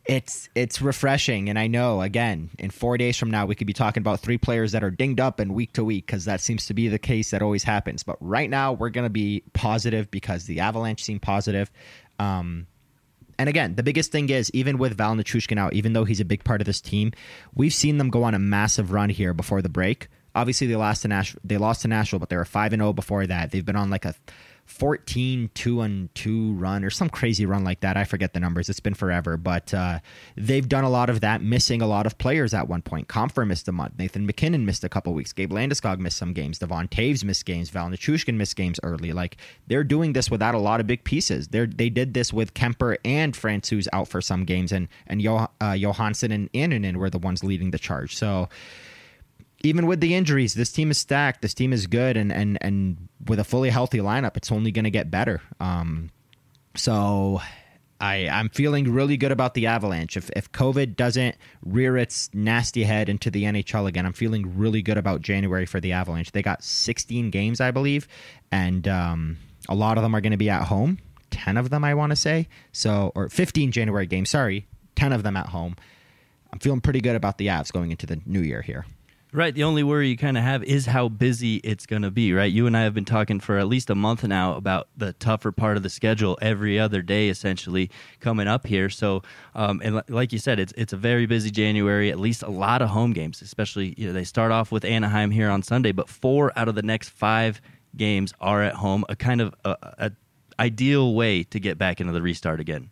it's 0.09 0.49
it's 0.55 0.81
refreshing 0.81 1.51
and 1.51 1.59
i 1.59 1.67
know 1.67 2.01
again 2.01 2.49
in 2.59 2.71
four 2.71 2.97
days 2.97 3.17
from 3.17 3.31
now 3.31 3.45
we 3.45 3.55
could 3.55 3.67
be 3.67 3.75
talking 3.75 4.01
about 4.01 4.19
three 4.19 4.39
players 4.39 4.73
that 4.73 4.83
are 4.83 4.91
dinged 4.91 5.21
up 5.21 5.39
and 5.39 5.55
week 5.55 5.71
to 5.75 5.85
week 5.85 6.07
because 6.07 6.25
that 6.25 6.41
seems 6.41 6.65
to 6.65 6.73
be 6.73 6.89
the 6.89 6.99
case 6.99 7.31
that 7.31 7.43
always 7.43 7.63
happens 7.63 8.03
but 8.03 8.17
right 8.21 8.49
now 8.49 8.73
we're 8.73 8.89
going 8.89 9.05
to 9.05 9.11
be 9.11 9.43
positive 9.53 10.11
because 10.11 10.47
the 10.47 10.61
avalanche 10.61 11.05
seem 11.05 11.21
positive 11.21 11.71
um, 12.19 12.67
and 13.39 13.49
again, 13.49 13.77
the 13.77 13.83
biggest 13.83 14.11
thing 14.11 14.29
is 14.31 14.51
even 14.53 14.79
with 14.79 14.97
Val 14.97 15.15
Nichushkin 15.15 15.59
out, 15.59 15.73
even 15.73 15.93
though 15.93 16.05
he's 16.05 16.21
a 16.21 16.25
big 16.25 16.43
part 16.43 16.61
of 16.61 16.67
this 16.67 16.81
team, 16.81 17.13
we've 17.55 17.73
seen 17.73 17.99
them 17.99 18.11
go 18.11 18.25
on 18.25 18.35
a 18.35 18.39
massive 18.39 18.91
run 18.93 19.11
here 19.11 19.33
before 19.33 19.63
the 19.63 19.69
break. 19.69 20.09
Obviously, 20.35 20.67
they 20.67 20.77
lost 20.77 21.03
to 21.03 21.09
Nash. 21.09 21.37
They 21.45 21.57
lost 21.57 21.83
to 21.83 21.89
Nashville, 21.89 22.19
but 22.19 22.29
they 22.29 22.37
were 22.37 22.45
five 22.45 22.73
and 22.73 22.81
zero 22.81 22.93
before 22.93 23.27
that. 23.27 23.51
They've 23.51 23.65
been 23.65 23.77
on 23.77 23.91
like 23.91 24.05
a 24.05 24.15
14 24.69 25.51
2 25.55 25.81
and 25.81 26.15
2 26.15 26.53
run 26.53 26.85
or 26.85 26.91
some 26.91 27.09
crazy 27.09 27.47
run 27.47 27.65
like 27.65 27.81
that. 27.81 27.97
I 27.97 28.05
forget 28.05 28.35
the 28.35 28.41
numbers. 28.41 28.69
It's 28.69 28.81
been 28.81 28.95
forever, 28.95 29.37
but 29.37 29.73
uh, 29.73 30.01
they've 30.37 30.69
done 30.69 30.85
a 30.85 30.91
lot 30.91 31.09
of 31.09 31.21
that, 31.23 31.43
missing 31.43 31.81
a 31.81 31.87
lot 31.87 32.05
of 32.07 32.19
players 32.19 32.53
at 32.53 32.69
one 32.69 32.83
point. 32.83 33.09
Compher 33.09 33.47
missed 33.47 33.67
a 33.67 33.73
month. 33.73 33.95
Nathan 33.99 34.27
MacKinnon 34.27 34.67
missed 34.67 34.85
a 34.85 34.89
couple 34.89 35.15
weeks. 35.15 35.33
Gabe 35.33 35.53
Landeskog 35.53 35.99
missed 35.99 36.19
some 36.19 36.35
games. 36.35 36.59
Devon 36.59 36.87
Toews 36.87 37.25
missed 37.25 37.47
games. 37.47 37.71
Val 37.71 37.89
Nichushkin 37.89 38.35
missed 38.35 38.57
games 38.57 38.79
early. 38.83 39.13
Like 39.13 39.39
they're 39.67 39.85
doing 39.85 40.13
this 40.13 40.31
without 40.31 40.55
a 40.55 40.59
lot 40.59 40.81
of 40.81 40.87
big 40.87 41.03
pieces. 41.03 41.49
They 41.49 41.65
they 41.65 41.89
did 41.89 42.13
this 42.13 42.31
with 42.33 42.53
Kuemper 42.53 42.99
and 43.05 43.33
Francouz 43.35 43.89
out 43.95 44.09
for 44.09 44.21
some 44.21 44.45
games, 44.45 44.71
and 44.71 44.89
and 45.07 45.23
Yo, 45.23 45.49
uh, 45.61 45.73
Johansson 45.73 46.31
and 46.31 46.53
Annunen 46.53 46.97
were 46.97 47.11
the 47.11 47.19
ones 47.19 47.43
leading 47.43 47.71
the 47.71 47.79
charge. 47.79 48.15
So 48.15 48.49
even 49.63 49.87
with 49.87 50.01
the 50.01 50.15
injuries, 50.15 50.55
this 50.55 50.71
team 50.71 50.91
is 50.91 50.99
stacked. 50.99 51.43
This 51.43 51.55
team 51.55 51.73
is 51.73 51.87
good, 51.87 52.17
and 52.17 52.33
and 52.33 52.59
and 52.61 53.09
with 53.27 53.39
a 53.39 53.45
fully 53.45 53.71
healthy 53.71 53.99
lineup, 53.99 54.37
it's 54.37 54.53
only 54.53 54.71
going 54.71 54.85
to 54.85 54.91
get 54.91 55.11
better. 55.11 55.41
Um, 55.61 56.11
so 56.75 57.41
I 58.01 58.29
I'm 58.29 58.49
feeling 58.51 58.93
really 58.93 59.17
good 59.17 59.33
about 59.33 59.55
the 59.55 59.67
Avalanche. 59.67 60.17
If 60.17 60.31
if 60.37 60.51
COVID 60.53 60.97
doesn't 60.97 61.37
rear 61.65 61.97
its 61.97 62.31
nasty 62.33 62.85
head 62.85 63.09
into 63.09 63.31
the 63.31 63.45
NHL 63.45 63.89
again, 63.89 64.07
I'm 64.07 64.13
feeling 64.13 64.57
really 64.57 64.83
good 64.83 64.99
about 64.99 65.23
January 65.23 65.67
for 65.67 65.81
the 65.81 65.93
Avalanche. 65.93 66.33
They 66.33 66.43
got 66.43 66.63
16 66.63 67.31
games, 67.31 67.61
I 67.61 67.71
believe, 67.71 68.07
and 68.53 68.87
um, 68.87 69.39
a 69.69 69.75
lot 69.75 69.99
of 69.99 70.03
them 70.03 70.15
are 70.15 70.21
going 70.21 70.33
to 70.33 70.39
be 70.39 70.51
at 70.51 70.65
home. 70.65 70.99
10 71.31 71.57
of 71.57 71.69
them, 71.71 71.85
I 71.85 71.95
want 71.95 72.11
to 72.11 72.17
say. 72.17 72.49
So 72.73 73.13
or 73.15 73.29
15 73.29 73.73
January 73.73 74.07
games. 74.07 74.31
Sorry, 74.31 74.67
10 74.95 75.13
of 75.13 75.25
them 75.25 75.37
at 75.37 75.47
home. 75.47 75.77
I'm 76.53 76.61
feeling 76.61 76.81
pretty 76.81 77.01
good 77.01 77.17
about 77.17 77.39
the 77.39 77.49
Avs 77.49 77.73
going 77.73 77.91
into 77.91 78.07
the 78.07 78.21
new 78.25 78.41
year 78.41 78.63
here. 78.63 78.87
Right. 79.31 79.55
The 79.55 79.65
only 79.65 79.83
worry 79.83 80.09
you 80.09 80.17
kind 80.17 80.39
of 80.39 80.43
have 80.43 80.65
is 80.65 80.87
how 80.87 81.11
busy 81.11 81.57
it's 81.57 81.85
going 81.85 82.01
to 82.01 82.11
be, 82.11 82.33
right? 82.33 82.51
You 82.51 82.67
and 82.67 82.75
I 82.75 82.85
have 82.85 82.95
been 82.95 83.05
talking 83.05 83.41
for 83.41 83.59
at 83.59 83.69
least 83.69 83.91
a 83.91 83.95
month 83.95 84.25
now 84.25 84.55
about 84.55 84.89
the 84.97 85.13
tougher 85.13 85.53
part 85.53 85.77
of 85.77 85.83
the 85.83 85.91
schedule 85.91 86.39
every 86.41 86.79
other 86.79 87.03
day, 87.03 87.29
essentially, 87.29 87.91
coming 88.21 88.49
up 88.49 88.67
here. 88.67 88.89
So, 88.89 89.23
um, 89.55 89.83
and 89.85 90.03
like 90.09 90.33
you 90.33 90.39
said, 90.39 90.59
it's 90.59 90.73
it's 90.79 90.95
a 90.95 90.97
very 90.97 91.27
busy 91.27 91.51
January, 91.51 92.11
at 92.11 92.19
least 92.19 92.43
a 92.43 92.49
lot 92.49 92.81
of 92.81 92.89
home 92.89 93.13
games, 93.13 93.43
especially, 93.43 93.95
you 93.99 94.07
know, 94.07 94.15
they 94.15 94.25
start 94.25 94.51
off 94.51 94.73
with 94.73 94.83
Anaheim 94.87 95.31
here 95.31 95.51
on 95.51 95.63
Sunday, 95.63 95.93
but 95.93 96.09
four 96.09 96.51
out 96.57 96.69
of 96.69 96.75
the 96.75 96.83
next 96.83 97.11
five 97.11 97.61
games 97.99 98.33
are 98.41 98.63
at 98.63 98.77
home, 98.77 99.05
a 99.11 99.17
kind 99.17 99.43
of 99.43 99.55
a, 99.67 99.77
a 99.99 100.13
ideal 100.59 101.15
way 101.15 101.45
to 101.45 101.61
get 101.61 101.77
back 101.77 102.01
into 102.01 102.15
the 102.15 102.23
restart 102.23 102.61
again. 102.61 102.91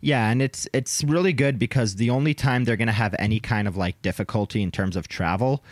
Yeah, 0.00 0.30
and 0.30 0.40
it's 0.40 0.66
it's 0.72 1.04
really 1.04 1.32
good 1.32 1.58
because 1.58 1.96
the 1.96 2.10
only 2.10 2.32
time 2.32 2.64
they're 2.64 2.76
going 2.76 2.86
to 2.88 2.92
have 2.92 3.14
any 3.18 3.38
kind 3.38 3.68
of 3.68 3.76
like 3.76 4.00
difficulty 4.02 4.62
in 4.62 4.70
terms 4.70 4.96
of 4.96 5.08
travel 5.08 5.62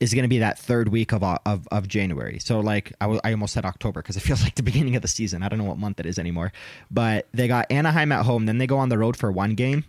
is 0.00 0.12
going 0.12 0.24
to 0.24 0.28
be 0.28 0.38
that 0.38 0.58
third 0.58 0.88
week 0.88 1.12
of 1.12 1.22
uh, 1.22 1.38
of, 1.44 1.68
of 1.70 1.88
January. 1.88 2.38
So 2.38 2.60
like 2.60 2.92
I, 3.00 3.04
w- 3.04 3.20
I 3.24 3.32
almost 3.32 3.52
said 3.52 3.64
October 3.64 4.02
because 4.02 4.16
it 4.16 4.20
feels 4.20 4.42
like 4.44 4.54
the 4.54 4.62
beginning 4.62 4.96
of 4.96 5.02
the 5.02 5.08
season. 5.08 5.42
I 5.42 5.48
don't 5.48 5.58
know 5.58 5.64
what 5.64 5.78
month 5.78 6.00
it 6.00 6.06
is 6.06 6.18
anymore. 6.18 6.52
But 6.90 7.26
they 7.32 7.48
got 7.48 7.70
Anaheim 7.70 8.12
at 8.12 8.24
home, 8.24 8.46
then 8.46 8.58
they 8.58 8.66
go 8.66 8.78
on 8.78 8.88
the 8.88 8.98
road 8.98 9.16
for 9.16 9.30
one 9.30 9.54
game. 9.54 9.84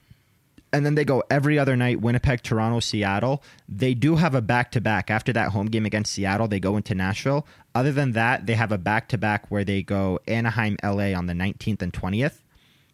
And 0.74 0.86
then 0.86 0.96
they 0.96 1.06
go 1.06 1.24
every 1.32 1.58
other 1.58 1.78
night 1.78 2.02
Winnipeg, 2.02 2.44
Toronto, 2.44 2.82
Seattle. 2.82 3.42
They 3.70 3.94
do 3.94 4.18
have 4.18 4.36
a 4.36 4.42
back 4.42 4.70
to 4.74 4.82
back. 4.82 5.10
After 5.10 5.32
that 5.32 5.52
home 5.52 5.68
game 5.68 5.86
against 5.86 6.12
Seattle, 6.12 6.50
they 6.50 6.60
go 6.60 6.76
into 6.76 6.94
Nashville. 6.94 7.48
Other 7.74 7.94
than 7.94 8.12
that, 8.12 8.48
they 8.48 8.56
have 8.56 8.74
a 8.74 8.78
back 8.78 9.08
to 9.10 9.18
back 9.18 9.50
where 9.50 9.64
they 9.64 9.82
go 9.82 10.20
Anaheim, 10.28 10.76
LA 10.84 11.14
on 11.18 11.28
the 11.28 11.34
19th 11.34 11.82
and 11.82 11.94
20th. 11.94 12.40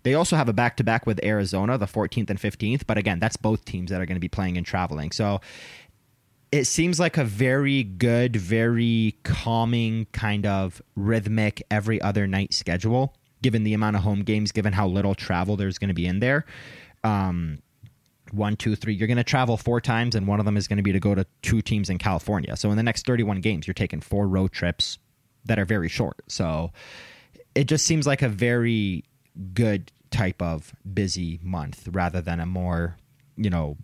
They 0.04 0.14
also 0.14 0.36
have 0.36 0.50
a 0.50 0.54
back 0.54 0.78
to 0.78 0.84
back 0.84 1.06
with 1.06 1.24
Arizona, 1.24 1.78
the 1.78 1.86
14th 1.86 2.30
and 2.30 2.40
15th. 2.40 2.86
But 2.86 2.98
again, 2.98 3.20
that's 3.20 3.38
both 3.38 3.66
teams 3.66 3.90
that 3.90 4.02
are 4.02 4.06
going 4.06 4.16
to 4.16 4.22
be 4.22 4.30
playing 4.30 4.58
and 4.58 4.66
traveling. 4.66 5.12
So 5.12 5.42
it 6.52 6.66
seems 6.66 7.00
like 7.00 7.18
a 7.18 7.24
very 7.24 7.84
good, 7.84 8.36
very 8.36 9.18
calming, 9.24 10.06
kind 10.12 10.46
of 10.46 10.82
rhythmic 10.96 11.64
every 11.72 12.00
other 12.02 12.28
night 12.28 12.54
schedule. 12.54 13.16
given 13.42 13.64
the 13.64 13.74
amount 13.74 13.96
of 13.98 14.02
home 14.04 14.22
games, 14.22 14.54
given 14.54 14.72
how 14.72 14.88
little 14.88 15.14
travel 15.16 15.58
there's 15.58 15.78
going 15.78 15.90
to 15.90 15.94
be 15.94 16.06
in 16.06 16.20
there. 16.20 16.46
Um, 17.04 17.62
one, 18.32 18.56
two, 18.56 18.76
three. 18.76 18.94
You're 18.94 19.08
going 19.08 19.18
to 19.18 19.24
travel 19.24 19.58
four 19.58 19.82
times, 19.82 20.16
and 20.16 20.28
one 20.28 20.40
of 20.40 20.46
them 20.46 20.56
is 20.56 20.68
going 20.68 20.78
to 20.78 20.84
be 20.84 20.94
to 20.94 21.00
go 21.00 21.14
to 21.14 21.26
two 21.42 21.62
teams 21.62 21.90
in 21.90 21.98
California. 21.98 22.56
So 22.56 22.72
in 22.72 22.78
the 22.78 22.84
next 22.84 23.06
31 23.06 23.42
games, 23.42 23.68
you're 23.68 23.74
taking 23.74 24.00
four 24.00 24.28
road 24.28 24.52
trips 24.52 24.98
that 25.46 25.60
are 25.60 25.66
very 25.66 25.90
short. 25.90 26.22
So 26.28 26.72
it 27.54 27.66
just 27.66 27.86
seems 27.86 28.08
like 28.08 28.22
a 28.22 28.30
very 28.30 29.04
good 29.54 29.92
type 30.12 30.42
of 30.42 30.74
busy 30.94 31.40
month 31.42 31.88
rather 31.92 32.22
than 32.22 32.40
a 32.40 32.46
more, 32.46 32.98
you 33.36 33.50
know, 33.50 33.78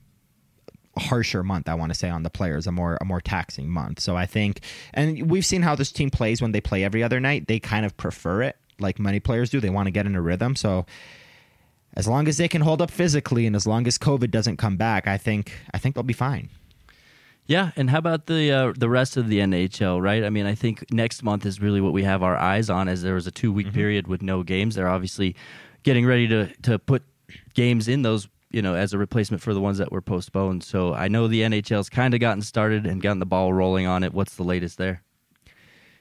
harsher 0.98 1.44
month 1.44 1.70
I 1.70 1.76
want 1.76 1.94
to 1.94 1.98
say 1.98 2.10
on 2.10 2.24
the 2.24 2.30
players 2.30 2.68
a 2.68 2.72
more 2.72 2.98
a 3.00 3.06
more 3.06 3.22
taxing 3.22 3.70
month. 3.70 4.00
So 4.00 4.16
I 4.16 4.26
think 4.26 4.62
and 4.94 5.30
we've 5.30 5.46
seen 5.46 5.62
how 5.62 5.76
this 5.76 5.92
team 5.92 6.10
plays 6.10 6.42
when 6.42 6.52
they 6.52 6.62
play 6.62 6.84
every 6.84 7.04
other 7.04 7.20
night. 7.20 7.48
They 7.48 7.60
kind 7.60 7.86
of 7.86 7.96
prefer 7.96 8.42
it 8.44 8.58
like 8.80 9.00
many 9.00 9.20
players 9.20 9.50
do. 9.50 9.60
They 9.60 9.70
want 9.70 9.88
to 9.88 9.92
get 9.92 10.06
in 10.06 10.16
a 10.16 10.22
rhythm. 10.22 10.56
So 10.56 10.86
as 11.96 12.08
long 12.08 12.28
as 12.28 12.38
they 12.38 12.48
can 12.48 12.62
hold 12.62 12.82
up 12.82 12.92
physically 12.92 13.46
and 13.46 13.56
as 13.56 13.66
long 13.66 13.88
as 13.88 13.98
COVID 13.98 14.32
doesn't 14.32 14.58
come 14.58 14.78
back, 14.78 15.08
I 15.08 15.18
think 15.18 15.54
I 15.74 15.78
think 15.78 15.96
they'll 15.96 16.04
be 16.04 16.14
fine. 16.14 16.50
Yeah, 17.50 17.72
and 17.76 17.90
how 17.90 17.98
about 17.98 18.28
the 18.28 18.52
uh, 18.52 18.74
the 18.78 18.88
rest 18.88 19.18
of 19.18 19.28
the 19.28 19.40
NHL? 19.40 20.00
Right. 20.00 20.24
I 20.24 20.30
mean, 20.30 20.46
I 20.46 20.54
think 20.54 20.86
next 20.92 21.24
month 21.24 21.48
is 21.48 21.60
really 21.60 21.82
what 21.82 21.94
we 21.94 22.04
have 22.04 22.22
our 22.22 22.38
eyes 22.38 22.70
on, 22.70 22.88
as 22.88 23.02
there 23.02 23.16
was 23.16 23.26
a 23.26 23.32
two 23.32 23.52
week 23.52 23.66
mm-hmm. 23.68 23.76
period 23.76 24.08
with 24.08 24.22
no 24.22 24.44
games. 24.44 24.76
They're 24.76 24.88
obviously 24.88 25.36
getting 25.82 26.06
ready 26.06 26.28
to 26.28 26.48
to 26.62 26.78
put 26.78 27.02
games 27.56 27.88
in 27.88 28.04
those 28.04 28.30
you 28.52 28.62
know, 28.62 28.76
as 28.76 28.94
a 28.94 28.98
replacement 28.98 29.42
for 29.42 29.54
the 29.54 29.62
ones 29.62 29.80
that 29.80 29.92
were 29.92 30.02
postponed. 30.02 30.64
So 30.64 30.94
I 30.94 31.08
know 31.08 31.28
the 31.28 31.42
NHL's 31.42 31.90
kind 31.90 32.14
of 32.14 32.20
gotten 32.20 32.42
started 32.42 32.86
and 32.86 33.02
gotten 33.02 33.20
the 33.20 33.26
ball 33.26 33.54
rolling 33.54 33.86
on 33.86 34.04
it. 34.04 34.14
What's 34.14 34.36
the 34.36 34.44
latest 34.44 34.78
there? 34.78 35.04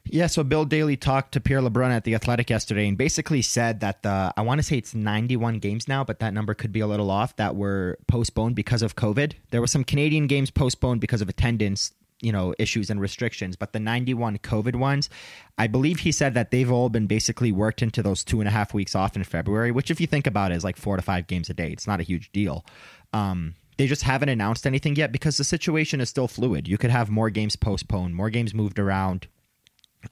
Yeah, 0.05 0.27
so 0.27 0.43
Bill 0.43 0.65
Daly 0.65 0.97
talked 0.97 1.33
to 1.33 1.41
Pierre 1.41 1.61
LeBrun 1.61 1.91
at 1.91 2.05
the 2.05 2.15
Athletic 2.15 2.49
yesterday 2.49 2.89
and 2.89 2.97
basically 2.97 3.43
said 3.43 3.81
that 3.81 4.03
the 4.03 4.33
I 4.37 4.41
want 4.41 4.59
to 4.59 4.63
say 4.63 4.79
it's 4.79 4.95
91 4.95 5.59
games 5.59 5.87
now, 5.87 6.03
but 6.03 6.19
that 6.21 6.33
number 6.33 6.55
could 6.55 6.73
be 6.73 6.81
a 6.81 6.87
little 6.87 7.11
off 7.11 7.37
that 7.37 7.57
were 7.57 7.99
postponed 8.07 8.57
because 8.57 8.81
of 8.83 8.97
COVID. 8.97 9.35
There 9.51 9.61
were 9.61 9.67
some 9.67 9.85
Canadian 9.85 10.27
games 10.27 10.51
postponed 10.51 11.01
because 11.01 11.21
of 11.21 11.29
attendance 11.29 11.93
you 12.21 12.33
know 12.33 12.53
issues 12.59 12.91
and 12.91 13.01
restrictions 13.01 13.55
but 13.55 13.73
the 13.73 13.79
91 13.79 14.39
covid 14.39 14.75
ones 14.75 15.09
i 15.57 15.67
believe 15.67 16.01
he 16.01 16.11
said 16.11 16.35
that 16.35 16.51
they've 16.51 16.71
all 16.71 16.89
been 16.89 17.07
basically 17.07 17.53
worked 17.53 17.81
into 17.81 18.03
those 18.03 18.25
two 18.25 18.41
and 18.41 18.49
a 18.49 18.51
half 18.51 18.75
weeks 18.75 18.97
off 18.97 19.15
in 19.15 19.23
february 19.23 19.71
which 19.71 19.89
if 19.89 20.01
you 20.01 20.07
think 20.07 20.27
about 20.27 20.51
it 20.51 20.57
is 20.57 20.65
like 20.65 20.77
four 20.77 20.97
to 20.97 21.03
five 21.03 21.27
games 21.27 21.49
a 21.49 21.55
day. 21.55 21.71
It's 21.71 21.87
not 21.87 22.01
a 22.01 22.03
huge 22.03 22.31
deal. 22.33 22.65
Um, 23.13 23.55
they 23.77 23.87
just 23.87 24.03
haven't 24.03 24.29
announced 24.29 24.67
anything 24.67 24.97
yet 24.97 25.13
because 25.13 25.37
the 25.37 25.45
situation 25.45 26.01
is 26.01 26.09
still 26.09 26.27
fluid. 26.27 26.67
You 26.67 26.77
could 26.77 26.91
have 26.91 27.09
more 27.09 27.31
games 27.31 27.57
postponed 27.57 28.15
more 28.15 28.31
games 28.31 28.53
moved 28.53 28.79
around 28.79 29.29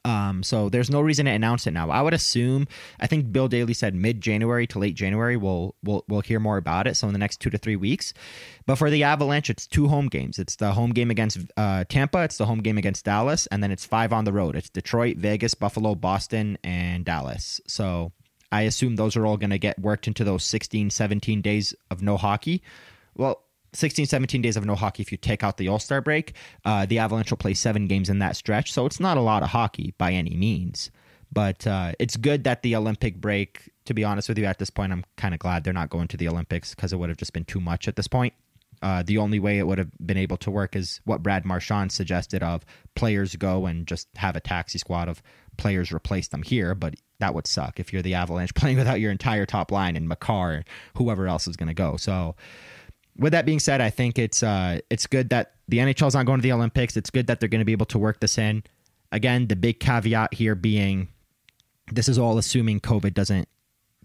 um, 0.05 0.43
so 0.43 0.69
there's 0.69 0.91
no 0.91 1.01
reason 1.01 1.27
to 1.27 1.33
announce 1.33 1.67
it 1.67 1.73
now. 1.73 1.91
I 1.91 2.03
would 2.03 2.15
assume. 2.15 2.67
I 3.01 3.07
think 3.07 3.33
Bill 3.33 3.49
Daly 3.49 3.75
said 3.75 3.95
mid 3.95 4.21
January 4.21 4.67
to 4.69 4.79
late 4.79 4.95
January. 4.95 5.37
We'll 5.37 5.75
we'll 5.83 6.05
we'll 6.09 6.21
hear 6.21 6.41
more 6.41 6.57
about 6.57 6.87
it. 6.87 6.97
So 6.97 7.07
in 7.07 7.13
the 7.13 7.19
next 7.19 7.41
two 7.41 7.51
to 7.51 7.59
three 7.59 7.77
weeks. 7.77 8.13
But 8.67 8.77
for 8.77 8.91
the 8.91 9.05
Avalanche, 9.05 9.49
it's 9.49 9.67
two 9.67 9.89
home 9.89 10.09
games. 10.09 10.39
It's 10.39 10.57
the 10.57 10.73
home 10.73 10.91
game 10.91 11.11
against 11.11 11.39
uh, 11.57 11.85
Tampa. 11.89 12.23
It's 12.23 12.39
the 12.39 12.47
home 12.47 12.61
game 12.61 12.79
against 12.79 13.05
Dallas, 13.05 13.47
and 13.47 13.63
then 13.63 13.71
it's 13.71 13.85
five 13.85 14.13
on 14.13 14.25
the 14.25 14.33
road. 14.33 14.57
It's 14.57 14.69
Detroit, 14.69 15.19
Vegas, 15.19 15.55
Buffalo, 15.55 15.95
Boston, 15.95 16.59
and 16.65 17.05
Dallas. 17.05 17.61
So 17.69 18.13
I 18.51 18.63
assume 18.63 18.97
those 18.97 19.17
are 19.17 19.25
all 19.25 19.37
going 19.37 19.51
to 19.51 19.59
get 19.59 19.79
worked 19.79 20.09
into 20.09 20.25
those 20.25 20.45
16, 20.45 20.91
17 20.91 21.43
days 21.43 21.75
of 21.91 22.03
no 22.03 22.17
hockey. 22.17 22.63
Well, 23.15 23.43
16, 23.77 24.07
17 24.07 24.43
days 24.43 24.57
of 24.57 24.65
no 24.65 24.75
hockey 24.75 25.03
if 25.03 25.13
you 25.13 25.19
take 25.19 25.45
out 25.45 25.57
the 25.57 25.69
All 25.69 25.79
Star 25.79 26.01
break. 26.01 26.35
Uh, 26.65 26.87
the 26.87 26.99
Avalanche 26.99 27.31
will 27.31 27.37
play 27.37 27.55
seven 27.55 27.87
games 27.87 28.09
in 28.09 28.19
that 28.21 28.37
stretch, 28.37 28.73
so 28.73 28.87
it's 28.87 29.01
not 29.01 29.17
a 29.17 29.21
lot 29.21 29.43
of 29.43 29.51
hockey 29.51 29.95
by 29.99 30.13
any 30.13 30.37
means. 30.37 30.91
But 31.33 31.67
uh, 31.67 31.93
it's 31.99 32.17
good 32.17 32.45
that 32.45 32.63
the 32.63 32.77
Olympic 32.77 33.21
break, 33.21 33.71
to 33.85 33.95
be 33.95 34.05
honest 34.05 34.29
with 34.29 34.39
you, 34.39 34.45
at 34.47 34.59
this 34.59 34.71
point, 34.71 34.93
I'm 34.93 35.05
kind 35.17 35.35
of 35.35 35.41
glad 35.41 35.65
they're 35.65 35.73
not 35.73 35.91
going 35.91 36.09
to 36.09 36.17
the 36.17 36.29
Olympics 36.29 36.75
because 36.75 36.93
it 36.93 36.97
would 36.97 37.09
have 37.09 37.19
just 37.19 37.33
been 37.33 37.45
too 37.45 37.61
much 37.61 37.89
at 37.89 37.97
this 37.97 38.09
point. 38.09 38.33
Uh, 38.83 39.03
the 39.03 39.19
only 39.19 39.39
way 39.39 39.59
it 39.59 39.67
would 39.67 39.79
have 39.79 39.91
been 40.05 40.19
able 40.19 40.37
to 40.37 40.51
work 40.51 40.77
is 40.77 41.01
what 41.05 41.23
Brad 41.23 41.45
Marchand 41.45 41.93
suggested 41.93 42.43
of 42.43 42.65
players 42.95 43.35
go 43.37 43.67
and 43.67 43.87
just 43.87 44.09
have 44.17 44.37
a 44.37 44.41
taxi 44.41 44.79
squad 44.79 45.09
of 45.09 45.23
players 45.57 45.93
replace 45.93 46.29
them 46.29 46.43
here, 46.43 46.75
but 46.75 46.95
that 47.19 47.35
would 47.35 47.47
suck 47.47 47.81
if 47.81 47.93
you're 47.93 48.03
the 48.03 48.15
Avalanche 48.15 48.55
playing 48.55 48.77
without 48.77 49.01
your 49.01 49.11
entire 49.11 49.47
top 49.47 49.73
line 49.73 49.97
and 49.97 50.09
Makar, 50.09 50.65
whoever 50.97 51.27
else 51.27 51.49
is 51.49 51.57
going 51.57 51.69
to 51.69 51.75
go. 51.75 51.97
So 51.97 52.37
with 53.19 53.33
that 53.33 53.47
being 53.47 53.61
said, 53.61 53.81
I 53.81 53.91
think 53.91 54.19
it's 54.19 54.43
uh, 54.43 54.81
it's 54.91 55.07
good 55.07 55.31
that 55.31 55.55
the 55.69 55.79
NHL 55.79 56.09
is 56.09 56.15
not 56.15 56.27
going 56.27 56.39
to 56.39 56.43
the 56.43 56.53
Olympics. 56.53 56.97
It's 56.97 57.11
good 57.11 57.27
that 57.27 57.41
they're 57.41 57.49
going 57.49 57.61
to 57.61 57.65
be 57.65 57.73
able 57.73 57.87
to 57.87 57.99
work 57.99 58.21
this 58.21 58.39
in. 58.39 58.63
Again, 59.13 59.47
the 59.47 59.57
big 59.57 59.81
caveat 59.81 60.35
here 60.35 60.55
being 60.55 61.09
this 61.91 62.09
is 62.09 62.19
all 62.19 62.39
assuming 62.39 62.81
COVID 62.81 63.15
doesn't 63.15 63.49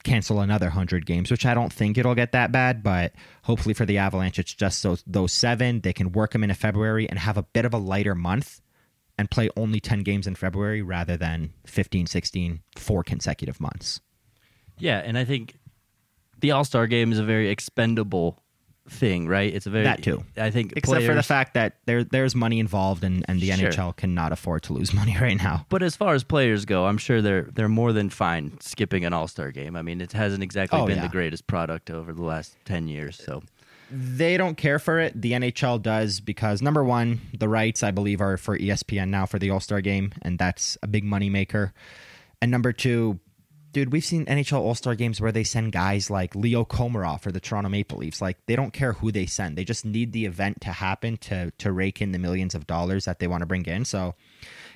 cancel 0.03 0.39
another 0.39 0.67
100 0.67 1.05
games, 1.05 1.31
which 1.31 1.45
I 1.45 1.53
don't 1.53 1.71
think 1.71 1.97
it'll 1.97 2.15
get 2.15 2.31
that 2.31 2.51
bad, 2.51 2.83
but 2.83 3.13
hopefully 3.43 3.73
for 3.73 3.85
the 3.85 3.97
Avalanche, 3.97 4.39
it's 4.39 4.53
just 4.53 4.81
those, 4.83 5.03
those 5.05 5.31
seven. 5.31 5.81
They 5.81 5.93
can 5.93 6.11
work 6.11 6.31
them 6.31 6.43
into 6.43 6.55
February 6.55 7.09
and 7.09 7.19
have 7.19 7.37
a 7.37 7.43
bit 7.43 7.65
of 7.65 7.73
a 7.73 7.77
lighter 7.77 8.15
month 8.15 8.61
and 9.17 9.29
play 9.29 9.49
only 9.55 9.79
10 9.79 10.01
games 10.01 10.25
in 10.25 10.35
February 10.35 10.81
rather 10.81 11.17
than 11.17 11.53
15, 11.65 12.07
16, 12.07 12.61
four 12.75 13.03
consecutive 13.03 13.59
months. 13.59 13.99
Yeah, 14.77 14.99
and 14.99 15.17
I 15.17 15.25
think 15.25 15.59
the 16.39 16.51
All 16.51 16.63
Star 16.63 16.87
game 16.87 17.11
is 17.11 17.19
a 17.19 17.23
very 17.23 17.49
expendable 17.49 18.39
thing, 18.89 19.27
right? 19.27 19.53
It's 19.53 19.65
a 19.65 19.69
very 19.69 19.83
that 19.83 20.03
too. 20.03 20.23
I 20.37 20.51
think, 20.51 20.73
except 20.75 20.97
players, 20.97 21.07
for 21.07 21.13
the 21.13 21.23
fact 21.23 21.53
that 21.53 21.77
there 21.85 22.03
there's 22.03 22.35
money 22.35 22.59
involved, 22.59 23.03
and, 23.03 23.25
and 23.27 23.39
the 23.39 23.51
sure. 23.51 23.69
NHL 23.69 23.95
cannot 23.95 24.31
afford 24.31 24.63
to 24.63 24.73
lose 24.73 24.93
money 25.01 25.15
right 25.19 25.37
now. 25.37 25.65
But 25.69 25.83
as 25.83 25.95
far 25.95 26.13
as 26.13 26.23
players 26.23 26.65
go, 26.65 26.85
I'm 26.85 26.97
sure 26.97 27.21
they're 27.21 27.43
they're 27.53 27.69
more 27.69 27.93
than 27.93 28.09
fine 28.09 28.59
skipping 28.59 29.05
an 29.05 29.13
All 29.13 29.27
Star 29.27 29.51
game. 29.51 29.75
I 29.75 29.81
mean, 29.81 30.01
it 30.01 30.11
hasn't 30.11 30.43
exactly 30.43 30.79
oh, 30.79 30.85
been 30.85 30.97
yeah. 30.97 31.03
the 31.03 31.09
greatest 31.09 31.47
product 31.47 31.89
over 31.89 32.13
the 32.13 32.23
last 32.23 32.55
ten 32.65 32.87
years. 32.87 33.17
So 33.23 33.43
they 33.91 34.37
don't 34.37 34.55
care 34.55 34.79
for 34.79 34.99
it. 34.99 35.19
The 35.19 35.33
NHL 35.33 35.81
does 35.81 36.19
because 36.19 36.61
number 36.61 36.83
one, 36.83 37.21
the 37.37 37.49
rights 37.49 37.83
I 37.83 37.91
believe 37.91 38.21
are 38.21 38.37
for 38.37 38.57
ESPN 38.57 39.09
now 39.09 39.25
for 39.25 39.37
the 39.39 39.49
All 39.49 39.59
Star 39.59 39.81
game, 39.81 40.13
and 40.21 40.39
that's 40.39 40.77
a 40.81 40.87
big 40.87 41.03
money 41.03 41.29
maker. 41.29 41.73
And 42.41 42.49
number 42.49 42.73
two, 42.73 43.19
dude, 43.71 43.91
we've 43.91 44.03
seen 44.03 44.25
NHL 44.25 44.59
All 44.59 44.75
Star 44.75 44.95
games 44.95 45.21
where 45.21 45.31
they 45.31 45.43
send 45.43 45.71
guys 45.71 46.09
like 46.09 46.35
Leo 46.35 46.65
Komarov 46.65 47.21
for 47.21 47.31
the 47.31 47.39
Toronto 47.39 47.69
Maple 47.69 47.97
Leafs. 47.97 48.21
Like 48.21 48.37
they 48.45 48.55
don't 48.55 48.73
care 48.73 48.93
who 48.93 49.11
they 49.11 49.25
send; 49.25 49.57
they 49.57 49.63
just 49.63 49.85
need 49.85 50.11
the 50.11 50.25
event 50.25 50.61
to 50.61 50.69
happen 50.69 51.17
to 51.17 51.51
to 51.51 51.71
rake 51.71 52.01
in 52.01 52.11
the 52.11 52.19
millions 52.19 52.55
of 52.55 52.67
dollars 52.67 53.05
that 53.05 53.19
they 53.19 53.27
want 53.27 53.41
to 53.41 53.45
bring 53.45 53.65
in. 53.65 53.85
So 53.85 54.15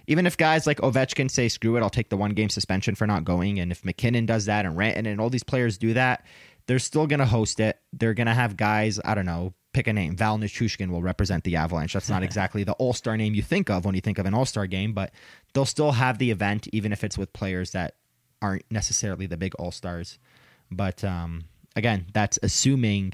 even 0.08 0.26
if 0.26 0.38
guys 0.38 0.68
like 0.68 0.80
Ovechkin 0.80 1.30
say 1.30 1.48
screw 1.50 1.78
it, 1.78 1.82
I'll 1.82 1.90
take 1.90 2.10
the 2.10 2.18
one 2.18 2.32
game 2.32 2.50
suspension 2.50 2.96
for 2.96 3.08
not 3.08 3.24
going, 3.24 3.60
and 3.60 3.72
if 3.72 3.84
MacKinnon 3.84 4.26
does 4.26 4.46
that 4.46 4.66
and 4.66 4.78
Rantanen 4.78 5.08
and 5.08 5.22
all 5.22 5.30
these 5.30 5.44
players 5.44 5.78
do 5.78 5.94
that, 5.94 6.26
they're 6.68 6.80
still 6.80 7.08
gonna 7.08 7.26
host 7.26 7.60
it. 7.60 7.80
They're 7.94 8.14
gonna 8.14 8.34
have 8.34 8.58
guys, 8.58 9.00
I 9.04 9.16
don't 9.16 9.26
know, 9.26 9.54
pick 9.74 9.88
a 9.88 9.94
name. 9.94 10.16
Val 10.16 10.38
Nichushkin 10.38 10.90
will 10.90 11.02
represent 11.02 11.44
the 11.44 11.58
Avalanche. 11.58 11.94
That's 11.94 12.10
not 12.10 12.24
exactly 12.30 12.64
the 12.64 12.74
All 12.74 12.94
Star 12.94 13.18
name 13.18 13.34
you 13.34 13.42
think 13.42 13.70
of 13.70 13.86
when 13.86 13.96
you 13.96 14.02
think 14.02 14.18
of 14.18 14.26
an 14.26 14.34
All 14.34 14.46
Star 14.46 14.68
game, 14.68 14.94
but 14.94 15.12
they'll 15.54 15.66
still 15.66 15.92
have 15.92 16.18
the 16.18 16.32
event, 16.32 16.68
even 16.72 16.92
if 16.92 17.04
it's 17.04 17.18
with 17.18 17.34
players 17.34 17.72
that 17.72 17.96
aren't 18.42 18.66
necessarily 18.70 19.26
the 19.26 19.38
big 19.38 19.56
all 19.56 19.72
stars. 19.72 20.20
But 20.72 21.04
um, 21.04 21.46
again, 21.76 22.08
that's 22.14 22.40
assuming 22.42 23.14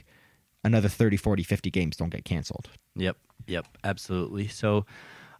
another 0.63 0.89
30, 0.89 1.17
40, 1.17 1.43
50 1.43 1.71
games 1.71 1.97
don't 1.97 2.09
get 2.09 2.25
canceled. 2.25 2.69
Yep. 2.95 3.17
Yep. 3.47 3.65
Absolutely. 3.83 4.47
So 4.47 4.85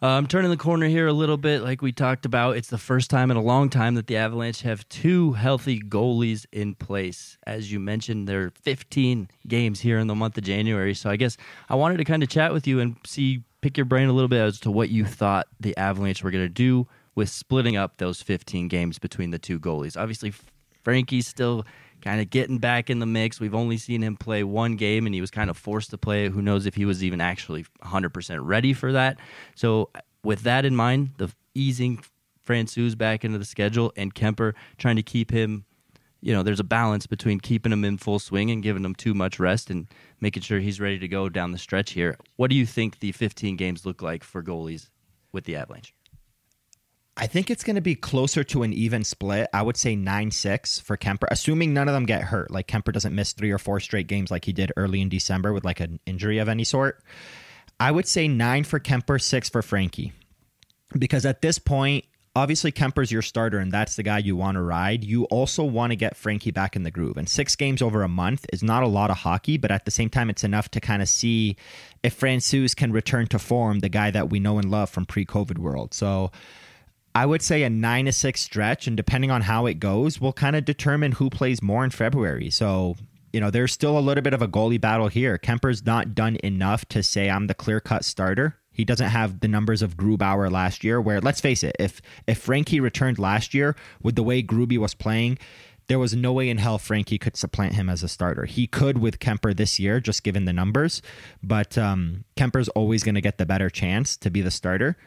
I'm 0.04 0.10
um, 0.10 0.28
turning 0.28 0.50
the 0.50 0.58
corner 0.58 0.88
here 0.88 1.06
a 1.06 1.14
little 1.14 1.38
bit. 1.38 1.62
Like 1.62 1.84
we 1.84 1.92
talked 1.92 2.26
about, 2.26 2.58
it's 2.58 2.70
the 2.70 2.80
first 2.80 3.12
time 3.12 3.30
in 3.30 3.38
a 3.38 3.42
long 3.42 3.70
time 3.70 3.94
that 3.96 4.08
the 4.08 4.18
Avalanche 4.18 4.62
have 4.64 4.88
two 4.90 5.34
healthy 5.34 5.80
goalies 5.80 6.48
in 6.52 6.74
place. 6.74 7.38
As 7.46 7.72
you 7.72 7.80
mentioned, 7.80 8.28
there 8.28 8.46
are 8.46 8.54
15 8.64 9.30
games 9.48 9.80
here 9.80 10.00
in 10.00 10.08
the 10.08 10.16
month 10.16 10.40
of 10.40 10.44
January. 10.44 10.96
So 10.96 11.12
I 11.12 11.18
guess 11.18 11.38
I 11.70 11.76
wanted 11.76 11.98
to 11.98 12.04
kind 12.04 12.24
of 12.24 12.30
chat 12.30 12.52
with 12.52 12.66
you 12.66 12.80
and 12.80 12.96
see, 13.06 13.44
pick 13.62 13.78
your 13.78 13.86
brain 13.86 14.10
a 14.10 14.14
little 14.14 14.28
bit 14.28 14.42
as 14.42 14.60
to 14.62 14.72
what 14.72 14.90
you 14.90 15.06
thought 15.06 15.46
the 15.60 15.78
Avalanche 15.78 16.24
were 16.24 16.32
going 16.32 16.46
to 16.46 16.50
do 16.50 16.88
with 17.16 17.30
splitting 17.30 17.76
up 17.76 17.98
those 17.98 18.22
15 18.22 18.68
games 18.68 19.00
between 19.00 19.32
the 19.32 19.40
two 19.40 19.60
goalies. 19.60 19.98
Obviously, 19.98 20.34
Frankie's 20.84 21.28
still 21.28 21.66
kind 22.02 22.20
of 22.20 22.30
getting 22.30 22.58
back 22.58 22.90
in 22.90 23.00
the 23.00 23.06
mix. 23.06 23.40
We've 23.40 23.56
only 23.56 23.78
seen 23.78 24.02
him 24.02 24.18
play 24.18 24.44
one 24.44 24.76
game, 24.76 25.06
and 25.06 25.14
he 25.14 25.22
was 25.22 25.32
kind 25.32 25.50
of 25.50 25.58
forced 25.58 25.92
to 25.92 25.98
play 25.98 26.26
it. 26.26 26.32
Who 26.32 26.42
knows 26.42 26.66
if 26.66 26.76
he 26.76 26.86
was 26.86 27.04
even 27.04 27.22
actually 27.22 27.66
100% 27.84 28.40
ready 28.42 28.74
for 28.74 28.92
that? 28.94 29.20
So, 29.56 29.90
with 30.24 30.42
that 30.44 30.66
in 30.66 30.76
mind, 30.76 31.12
the 31.18 31.32
easing 31.54 32.04
Francouz 32.46 32.98
back 32.98 33.24
into 33.24 33.38
the 33.38 33.46
schedule 33.46 33.94
and 33.96 34.14
Kuemper 34.14 34.54
trying 34.78 34.96
to 34.96 35.04
keep 35.04 35.32
him, 35.32 35.66
you 36.22 36.34
know, 36.34 36.44
there's 36.44 36.60
a 36.60 36.66
balance 36.66 37.08
between 37.08 37.40
keeping 37.40 37.72
him 37.72 37.84
in 37.84 37.98
full 37.98 38.20
swing 38.20 38.52
and 38.52 38.62
giving 38.62 38.86
him 38.86 38.96
too 38.96 39.14
much 39.14 39.40
rest 39.40 39.70
and 39.70 39.88
making 40.20 40.44
sure 40.44 40.60
he's 40.60 40.80
ready 40.80 41.00
to 41.00 41.08
go 41.08 41.30
down 41.30 41.52
the 41.52 41.58
stretch 41.58 41.92
here. 41.92 42.18
What 42.36 42.50
do 42.50 42.56
you 42.56 42.66
think 42.66 43.00
the 43.00 43.12
15 43.12 43.56
games 43.58 43.86
look 43.86 44.02
like 44.02 44.24
for 44.24 44.44
goalies 44.44 44.90
with 45.32 45.46
the 45.46 45.56
Avalanche? 45.56 45.94
I 47.22 47.28
think 47.28 47.52
it's 47.52 47.64
going 47.64 47.76
to 47.76 47.82
be 47.82 47.94
closer 47.94 48.44
to 48.46 48.64
an 48.64 48.74
even 48.74 49.04
split. 49.04 49.48
I 49.54 49.62
would 49.62 49.78
say 49.78 49.96
9 49.96 50.32
6 50.32 50.80
for 50.80 50.98
Kuemper, 50.98 51.28
assuming 51.30 51.72
none 51.72 51.88
of 51.88 51.94
them 51.94 52.08
get 52.08 52.24
hurt. 52.24 52.50
Like 52.50 52.68
Kuemper 52.68 52.92
doesn't 52.92 53.14
miss 53.14 53.32
three 53.32 53.52
or 53.52 53.60
four 53.60 53.80
straight 53.80 54.08
games 54.08 54.32
like 54.32 54.46
he 54.46 54.54
did 54.54 54.72
early 54.76 55.02
in 55.02 55.08
December 55.08 55.54
with 55.54 55.64
like 55.64 55.80
an 55.80 56.00
injury 56.08 56.40
of 56.40 56.50
any 56.50 56.64
sort. 56.64 57.04
I 57.80 57.92
would 57.92 58.08
say 58.08 58.28
9 58.28 58.64
for 58.64 58.80
Kuemper, 58.80 59.22
6 59.22 59.50
for 59.50 59.62
Frankie. 59.62 60.14
Because 60.98 61.24
at 61.24 61.44
this 61.44 61.60
point, 61.60 62.06
obviously 62.36 62.72
Kuemper's 62.72 63.12
your 63.12 63.22
starter 63.22 63.60
and 63.60 63.72
that's 63.72 63.96
the 63.96 64.04
guy 64.04 64.18
you 64.18 64.36
want 64.36 64.56
to 64.56 64.62
ride. 64.64 65.04
You 65.04 65.26
also 65.26 65.64
want 65.64 65.92
to 65.92 65.96
get 65.96 66.18
Frankie 66.18 66.50
back 66.50 66.76
in 66.76 66.82
the 66.82 66.90
groove. 66.90 67.18
And 67.18 67.30
six 67.30 67.56
games 67.56 67.84
over 67.84 68.02
a 68.02 68.10
month 68.10 68.48
is 68.52 68.64
not 68.64 68.82
a 68.82 68.88
lot 68.88 69.12
of 69.12 69.18
hockey, 69.18 69.58
but 69.58 69.70
at 69.70 69.86
the 69.86 69.92
same 69.92 70.10
time, 70.10 70.32
it's 70.32 70.44
enough 70.44 70.70
to 70.70 70.80
kind 70.80 71.04
of 71.04 71.08
see 71.08 71.56
if 72.02 72.20
Francouz 72.20 72.76
can 72.76 72.92
return 72.92 73.28
to 73.28 73.38
form, 73.38 73.82
the 73.82 73.90
guy 73.90 74.10
that 74.10 74.32
we 74.32 74.40
know 74.40 74.58
and 74.58 74.72
love 74.72 74.90
from 74.90 75.06
pre-COVID 75.06 75.60
world. 75.60 75.94
So 75.94 76.32
I 77.14 77.26
would 77.26 77.42
say 77.42 77.64
a 77.64 77.70
nine 77.70 78.06
to 78.06 78.12
six 78.12 78.42
stretch, 78.42 78.88
and 78.88 78.96
depending 78.96 79.32
on 79.32 79.42
how 79.42 79.66
it 79.66 79.80
goes, 79.80 80.22
will 80.22 80.34
kind 80.34 80.56
of 80.56 80.66
determine 80.66 81.14
who 81.14 81.30
plays 81.30 81.62
more 81.62 81.84
in 81.84 81.90
February. 81.90 82.50
So 82.50 82.96
you 83.34 83.40
know, 83.40 83.50
there's 83.50 83.72
still 83.72 83.98
a 83.98 84.02
little 84.02 84.22
bit 84.22 84.34
of 84.34 84.42
a 84.42 84.48
goalie 84.48 84.82
battle 84.82 85.08
here. 85.08 85.38
Kuemper's 85.38 85.86
not 85.86 86.14
done 86.14 86.38
enough 86.44 86.86
to 86.90 87.02
say 87.02 87.30
I'm 87.30 87.48
the 87.48 87.54
clear 87.54 87.80
cut 87.80 88.04
starter. 88.04 88.58
He 88.74 88.86
doesn't 88.86 89.10
have 89.10 89.40
the 89.40 89.48
numbers 89.48 89.82
of 89.82 89.98
Grubauer 89.98 90.52
last 90.52 90.84
year. 90.84 91.00
Where 91.00 91.22
let's 91.22 91.42
face 91.42 91.64
it, 91.64 91.76
if 91.80 92.02
if 92.28 92.40
Frankie 92.40 92.80
returned 92.80 93.20
last 93.20 93.54
year 93.54 93.76
with 94.02 94.16
the 94.16 94.24
way 94.24 94.42
Gruby 94.42 94.78
was 94.78 94.94
playing, 94.94 95.38
there 95.88 96.00
was 96.00 96.16
no 96.16 96.34
way 96.34 96.50
in 96.50 96.58
hell 96.58 96.78
Frankie 96.78 97.18
could 97.18 97.36
supplant 97.36 97.74
him 97.74 97.90
as 97.90 98.04
a 98.04 98.08
starter. 98.08 98.46
He 98.46 98.68
could 98.68 98.98
with 98.98 99.20
Kuemper 99.20 99.56
this 99.56 99.80
year, 99.80 100.00
just 100.00 100.24
given 100.24 100.46
the 100.46 100.54
numbers. 100.54 101.02
But 101.44 101.78
um, 101.78 102.24
Kuemper's 102.38 102.70
always 102.70 103.04
going 103.04 103.16
to 103.16 103.22
get 103.22 103.38
the 103.38 103.46
better 103.46 103.70
chance 103.70 104.16
to 104.18 104.30
be 104.30 104.42
the 104.42 104.52
starter 104.52 104.98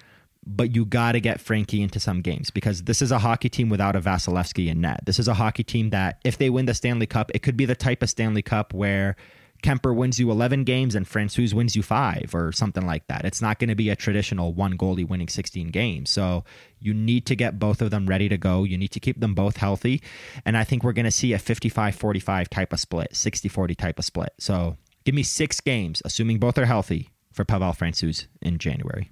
but 0.46 0.74
you 0.74 0.85
got 0.85 1.12
to 1.12 1.20
get 1.20 1.40
Frankie 1.40 1.83
into 1.83 2.00
some 2.00 2.20
games 2.20 2.50
because 2.50 2.85
this 2.85 3.00
is 3.02 3.11
a 3.11 3.18
hockey 3.18 3.48
team 3.48 3.68
without 3.68 3.96
a 3.96 4.00
Vasilevskiy 4.00 4.68
in 4.68 4.80
net. 4.80 5.00
This 5.07 5.18
is 5.18 5.28
a 5.28 5.35
hockey 5.35 5.64
team 5.64 5.90
that, 5.90 6.20
if 6.24 6.38
they 6.38 6.50
win 6.50 6.66
the 6.66 6.74
Stanley 6.74 7.07
Cup, 7.07 7.30
it 7.35 7.42
could 7.42 7.57
be 7.57 7.64
the 7.64 7.74
type 7.74 8.02
of 8.02 8.11
Stanley 8.11 8.42
Cup 8.42 8.74
where 8.74 9.16
Kuemper 9.62 9.96
wins 9.96 10.20
you 10.20 10.30
11 10.30 10.64
games 10.64 10.94
and 10.94 11.07
Francouz 11.07 11.54
wins 11.54 11.74
you 11.74 11.83
five 11.83 12.35
or 12.35 12.52
something 12.52 12.87
like 12.87 13.07
that. 13.07 13.24
It's 13.24 13.40
not 13.40 13.59
going 13.59 13.68
to 13.68 13.74
be 13.74 13.88
a 13.88 13.96
traditional 13.96 14.52
one 14.52 14.76
goalie 14.76 15.09
winning 15.09 15.28
16 15.28 15.68
games. 15.68 16.11
So 16.11 16.44
you 16.80 16.92
need 16.92 17.24
to 17.26 17.35
get 17.35 17.59
both 17.59 17.80
of 17.80 17.90
them 17.90 18.07
ready 18.07 18.28
to 18.28 18.37
go. 18.37 18.64
You 18.64 18.76
need 18.76 18.90
to 18.92 19.00
keep 19.00 19.20
them 19.20 19.35
both 19.35 19.57
healthy. 19.57 20.02
And 20.44 20.57
I 20.57 20.64
think 20.64 20.85
we're 20.85 20.92
going 20.92 21.04
to 21.07 21.11
see 21.11 21.33
a 21.33 21.38
55 21.38 21.94
45 21.94 22.50
type 22.50 22.72
of 22.74 22.80
split, 22.80 23.16
60 23.16 23.48
40 23.48 23.74
type 23.74 23.98
of 23.98 24.04
split. 24.04 24.35
So 24.38 24.76
give 25.04 25.14
me 25.14 25.22
six 25.22 25.61
games, 25.61 26.02
assuming 26.04 26.38
both 26.38 26.59
are 26.59 26.66
healthy, 26.66 27.09
for 27.33 27.44
Pavel 27.44 27.72
Francouz 27.72 28.26
in 28.40 28.59
January. 28.59 29.11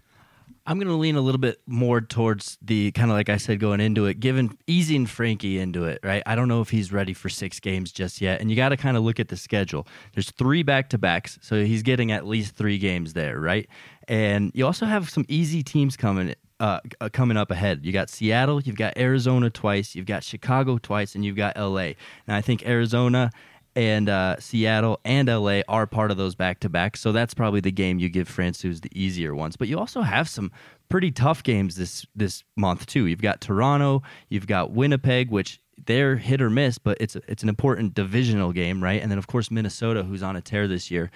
I'm 0.66 0.78
going 0.78 0.88
to 0.88 0.94
lean 0.94 1.16
a 1.16 1.20
little 1.20 1.40
bit 1.40 1.60
more 1.66 2.00
towards 2.00 2.56
the 2.62 2.92
kind 2.92 3.10
of 3.10 3.16
like 3.16 3.28
I 3.28 3.36
said 3.36 3.58
going 3.58 3.80
into 3.80 4.06
it, 4.06 4.20
giving 4.20 4.56
easing 4.66 5.06
Frankie 5.06 5.58
into 5.58 5.84
it, 5.84 5.98
right? 6.04 6.22
I 6.24 6.36
don't 6.36 6.46
know 6.46 6.60
if 6.60 6.70
he's 6.70 6.92
ready 6.92 7.14
for 7.14 7.28
six 7.28 7.58
games 7.58 7.90
just 7.90 8.20
yet. 8.20 8.40
And 8.40 8.48
you 8.48 8.56
got 8.56 8.68
to 8.68 8.76
kind 8.76 8.96
of 8.96 9.02
look 9.02 9.18
at 9.18 9.28
the 9.28 9.36
schedule. 9.36 9.86
There's 10.14 10.30
three 10.30 10.62
back 10.62 10.88
to 10.90 10.98
backs, 10.98 11.38
so 11.42 11.64
he's 11.64 11.82
getting 11.82 12.12
at 12.12 12.26
least 12.26 12.54
three 12.54 12.78
games 12.78 13.12
there, 13.12 13.40
right? 13.40 13.68
And 14.06 14.52
you 14.54 14.64
also 14.64 14.86
have 14.86 15.10
some 15.10 15.24
easy 15.28 15.62
teams 15.62 15.96
coming. 15.96 16.34
Uh, 16.60 16.78
uh 17.00 17.08
coming 17.12 17.36
up 17.36 17.50
ahead, 17.50 17.84
you 17.84 17.90
got 17.92 18.08
Seattle, 18.08 18.62
you've 18.62 18.76
got 18.76 18.96
Arizona 18.96 19.50
twice, 19.50 19.96
you've 19.96 20.06
got 20.06 20.22
Chicago 20.22 20.78
twice, 20.78 21.16
and 21.16 21.24
you've 21.24 21.34
got 21.34 21.56
LA. 21.56 21.94
And 22.26 22.36
I 22.36 22.40
think 22.40 22.64
Arizona 22.64 23.32
and 23.74 24.08
uh, 24.08 24.38
Seattle 24.38 25.00
and 25.04 25.28
LA 25.28 25.60
are 25.68 25.86
part 25.86 26.10
of 26.10 26.16
those 26.16 26.34
back 26.34 26.60
to 26.60 26.68
back. 26.68 26.96
So 26.96 27.12
that's 27.12 27.34
probably 27.34 27.60
the 27.60 27.72
game 27.72 27.98
you 27.98 28.08
give 28.08 28.28
Francouz 28.28 28.82
the 28.82 28.90
easier 28.94 29.34
ones. 29.34 29.56
But 29.56 29.68
you 29.68 29.78
also 29.78 30.02
have 30.02 30.28
some 30.28 30.52
pretty 30.88 31.10
tough 31.10 31.42
games 31.42 31.76
this 31.76 32.06
this 32.14 32.44
month 32.56 32.86
too. 32.86 33.06
You've 33.06 33.22
got 33.22 33.40
Toronto, 33.40 34.02
you've 34.28 34.46
got 34.46 34.72
Winnipeg, 34.72 35.30
which 35.30 35.60
they're 35.86 36.16
hit 36.16 36.42
or 36.42 36.50
miss, 36.50 36.78
but 36.78 36.98
it's 37.00 37.16
it's 37.28 37.42
an 37.42 37.48
important 37.48 37.94
divisional 37.94 38.52
game, 38.52 38.82
right? 38.82 39.00
And 39.00 39.10
then 39.10 39.18
of 39.18 39.26
course 39.26 39.50
Minnesota, 39.50 40.02
who's 40.02 40.22
on 40.22 40.36
a 40.36 40.40
tear 40.40 40.68
this 40.68 40.90
year. 40.90 41.10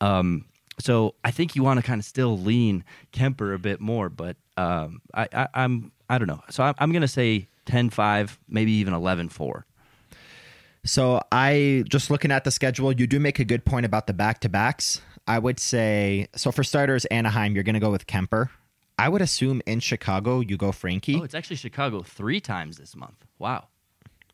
Um, 0.00 0.46
so 0.80 1.14
I 1.22 1.30
think 1.30 1.54
you 1.54 1.62
want 1.62 1.78
to 1.78 1.86
kind 1.86 2.00
of 2.00 2.04
still 2.04 2.38
lean 2.38 2.84
Kuemper 3.12 3.54
a 3.54 3.58
bit 3.58 3.80
more, 3.80 4.08
but 4.08 4.36
um, 4.56 5.00
I, 5.14 5.28
I, 5.32 5.48
I'm 5.54 5.92
I 6.10 6.18
don't 6.18 6.28
know. 6.28 6.42
So 6.50 6.64
I'm, 6.64 6.74
I'm 6.78 6.92
to 6.92 7.08
say 7.08 7.48
10-5, 7.66 8.36
maybe 8.48 8.72
even 8.72 8.92
11-4. 8.92 9.62
So 10.84 11.22
I 11.30 11.84
just 11.88 12.10
looking 12.10 12.32
at 12.32 12.44
the 12.44 12.50
schedule, 12.50 12.92
you 12.92 13.06
do 13.06 13.20
make 13.20 13.38
a 13.38 13.44
good 13.44 13.64
point 13.64 13.86
about 13.86 14.06
the 14.06 14.12
back 14.12 14.40
to 14.40 14.48
backs. 14.48 15.00
I 15.26 15.38
would 15.38 15.60
say 15.60 16.26
so 16.34 16.50
for 16.50 16.64
starters, 16.64 17.04
Anaheim, 17.06 17.54
you're 17.54 17.62
going 17.64 17.74
to 17.74 17.80
go 17.80 17.90
with 17.90 18.06
Kuemper. 18.06 18.48
I 18.98 19.08
would 19.08 19.22
assume 19.22 19.62
in 19.66 19.80
Chicago 19.80 20.40
you 20.40 20.56
go 20.56 20.72
Frankie. 20.72 21.16
Oh, 21.20 21.22
it's 21.22 21.34
actually 21.34 21.56
Chicago 21.56 22.02
three 22.02 22.40
times 22.40 22.78
this 22.78 22.96
month. 22.96 23.24
Wow. 23.38 23.68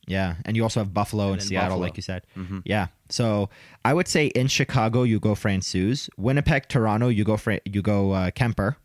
Yeah, 0.06 0.37
and 0.46 0.56
you 0.56 0.62
also 0.62 0.80
have 0.80 0.94
Buffalo 0.94 1.26
and, 1.32 1.34
and 1.34 1.42
Seattle, 1.42 1.68
Buffalo. 1.68 1.82
like 1.87 1.96
you 1.98 2.02
said. 2.02 2.22
Mm-hmm. 2.34 2.61
Yeah, 2.64 2.87
so 3.11 3.50
I 3.84 3.92
would 3.92 4.08
say 4.08 4.28
in 4.28 4.46
Chicago 4.48 5.02
you 5.02 5.20
go 5.20 5.34
Francouz, 5.34 6.08
Winnipeg, 6.16 6.68
Toronto 6.68 7.08
you 7.08 7.24
go 7.24 7.37
Fra- 7.37 7.61
you 7.66 7.82
go 7.82 8.12
uh, 8.12 8.30
Kuemper, 8.30 8.76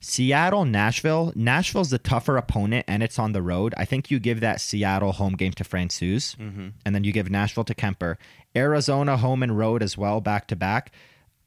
Seattle, 0.00 0.64
Nashville. 0.64 1.32
Nashville's 1.34 1.90
the 1.90 1.98
tougher 1.98 2.36
opponent, 2.36 2.84
and 2.88 3.02
it's 3.02 3.18
on 3.18 3.32
the 3.32 3.42
road. 3.42 3.74
I 3.76 3.84
think 3.84 4.10
you 4.10 4.18
give 4.18 4.40
that 4.40 4.60
Seattle 4.60 5.12
home 5.12 5.34
game 5.34 5.52
to 5.52 5.64
Francouz, 5.64 6.36
mm-hmm. 6.36 6.68
and 6.84 6.94
then 6.94 7.04
you 7.04 7.12
give 7.12 7.30
Nashville 7.30 7.64
to 7.64 7.74
Kuemper. 7.74 8.16
Arizona 8.54 9.16
home 9.16 9.42
and 9.42 9.56
road 9.56 9.82
as 9.82 9.96
well, 9.96 10.20
back 10.20 10.48
to 10.48 10.56
back. 10.56 10.92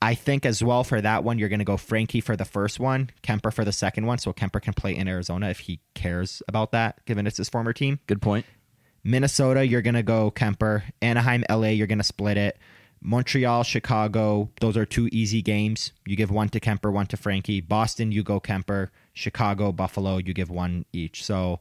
I 0.01 0.13
think 0.13 0.45
as 0.45 0.63
well 0.63 0.83
for 0.83 1.01
that 1.01 1.23
one, 1.23 1.39
you're 1.39 1.49
going 1.49 1.59
to 1.59 1.65
go 1.65 1.77
Frankie 1.77 2.21
for 2.21 2.35
the 2.35 2.45
first 2.45 2.79
one, 2.79 3.09
Kuemper 3.23 3.51
for 3.51 3.65
the 3.65 3.71
second 3.71 4.05
one, 4.05 4.19
so 4.19 4.31
Kuemper 4.31 4.61
can 4.61 4.73
play 4.73 4.95
in 4.95 5.07
Arizona 5.07 5.49
if 5.49 5.59
he 5.59 5.79
cares 5.95 6.41
about 6.47 6.71
that, 6.71 7.03
given 7.05 7.25
it's 7.25 7.37
his 7.37 7.49
former 7.49 7.73
team. 7.73 7.99
Good 8.05 8.21
point. 8.21 8.45
Minnesota, 9.03 9.65
you're 9.65 9.81
going 9.81 9.95
to 9.95 10.03
go 10.03 10.29
Kuemper. 10.29 10.83
Anaheim, 11.01 11.43
LA, 11.49 11.69
you're 11.69 11.87
going 11.87 11.97
to 11.97 12.03
split 12.03 12.37
it. 12.37 12.57
Montreal, 13.01 13.63
Chicago, 13.63 14.49
those 14.59 14.75
are 14.75 14.85
two 14.85 15.07
easy 15.11 15.41
games. 15.41 15.91
You 16.05 16.15
give 16.15 16.31
one 16.31 16.49
to 16.49 16.59
Kuemper, 16.59 16.91
one 16.91 17.07
to 17.07 17.17
Frankie. 17.17 17.61
Boston, 17.61 18.11
you 18.11 18.23
go 18.23 18.39
Kuemper. 18.39 18.89
Chicago, 19.13 19.71
Buffalo, 19.71 20.17
you 20.17 20.33
give 20.33 20.49
one 20.49 20.85
each. 20.93 21.23
So 21.23 21.59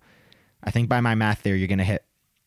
I 0.65 0.71
think 0.71 0.89
by 0.89 1.01
my 1.01 1.15
math 1.15 1.43
there, 1.43 1.57
you're 1.57 1.69
going 1.69 1.79
to 1.79 1.85
hit 1.85 2.05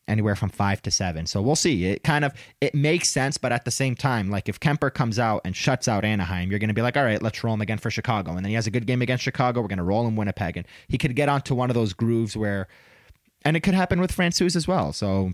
anywhere 0.08 0.34
from 0.34 0.50
five 0.50 0.82
to 0.82 0.90
seven. 0.90 1.24
So 1.24 1.40
we'll 1.40 1.56
see. 1.56 1.86
It 1.86 2.02
kind 2.02 2.24
of 2.24 2.34
it 2.60 2.74
makes 2.74 3.08
sense, 3.08 3.38
but 3.38 3.52
at 3.52 3.64
the 3.64 3.70
same 3.70 3.94
time, 3.94 4.28
like 4.28 4.48
if 4.48 4.58
Kuemper 4.58 4.92
comes 4.92 5.18
out 5.18 5.40
and 5.44 5.54
shuts 5.54 5.86
out 5.86 6.04
Anaheim, 6.04 6.50
you're 6.50 6.58
going 6.58 6.68
to 6.68 6.74
be 6.74 6.82
like, 6.82 6.96
all 6.96 7.04
right, 7.04 7.22
let's 7.22 7.42
roll 7.44 7.54
him 7.54 7.60
again 7.60 7.78
for 7.78 7.90
Chicago, 7.90 8.32
and 8.32 8.40
then 8.40 8.50
he 8.50 8.54
has 8.54 8.66
a 8.66 8.70
good 8.70 8.86
game 8.86 9.02
against 9.02 9.22
Chicago. 9.22 9.60
We're 9.60 9.68
going 9.68 9.78
to 9.78 9.84
roll 9.84 10.06
him 10.06 10.16
Winnipeg, 10.16 10.56
and 10.56 10.66
he 10.88 10.98
could 10.98 11.14
get 11.14 11.28
onto 11.28 11.54
one 11.54 11.70
of 11.70 11.74
those 11.74 11.92
grooves 11.92 12.36
where, 12.36 12.66
and 13.44 13.56
it 13.56 13.60
could 13.60 13.74
happen 13.74 14.00
with 14.00 14.14
Francouz 14.14 14.56
as 14.56 14.66
well. 14.66 14.92
So 14.92 15.32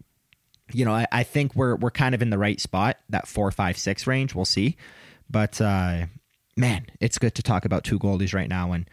you 0.73 0.85
know, 0.85 0.93
I, 0.93 1.07
I, 1.13 1.23
think 1.23 1.55
we're 1.55 1.77
we're 1.77 1.91
kind 1.91 2.15
of 2.15 2.23
in 2.23 2.31
the 2.31 2.39
right 2.39 2.61
spot, 2.61 2.99
that 3.09 3.29
four, 3.29 3.51
five, 3.51 3.79
six 3.79 4.07
range. 4.07 4.35
We'll 4.35 4.45
see. 4.45 4.77
But 5.31 5.61
uh, 5.61 6.07
man, 6.57 6.87
it's 7.01 7.19
good 7.19 7.35
to 7.37 7.43
talk 7.43 7.65
about 7.65 7.85
two 7.85 7.99
goalies 7.99 8.35
right 8.35 8.49
now 8.49 8.73
and 8.73 8.89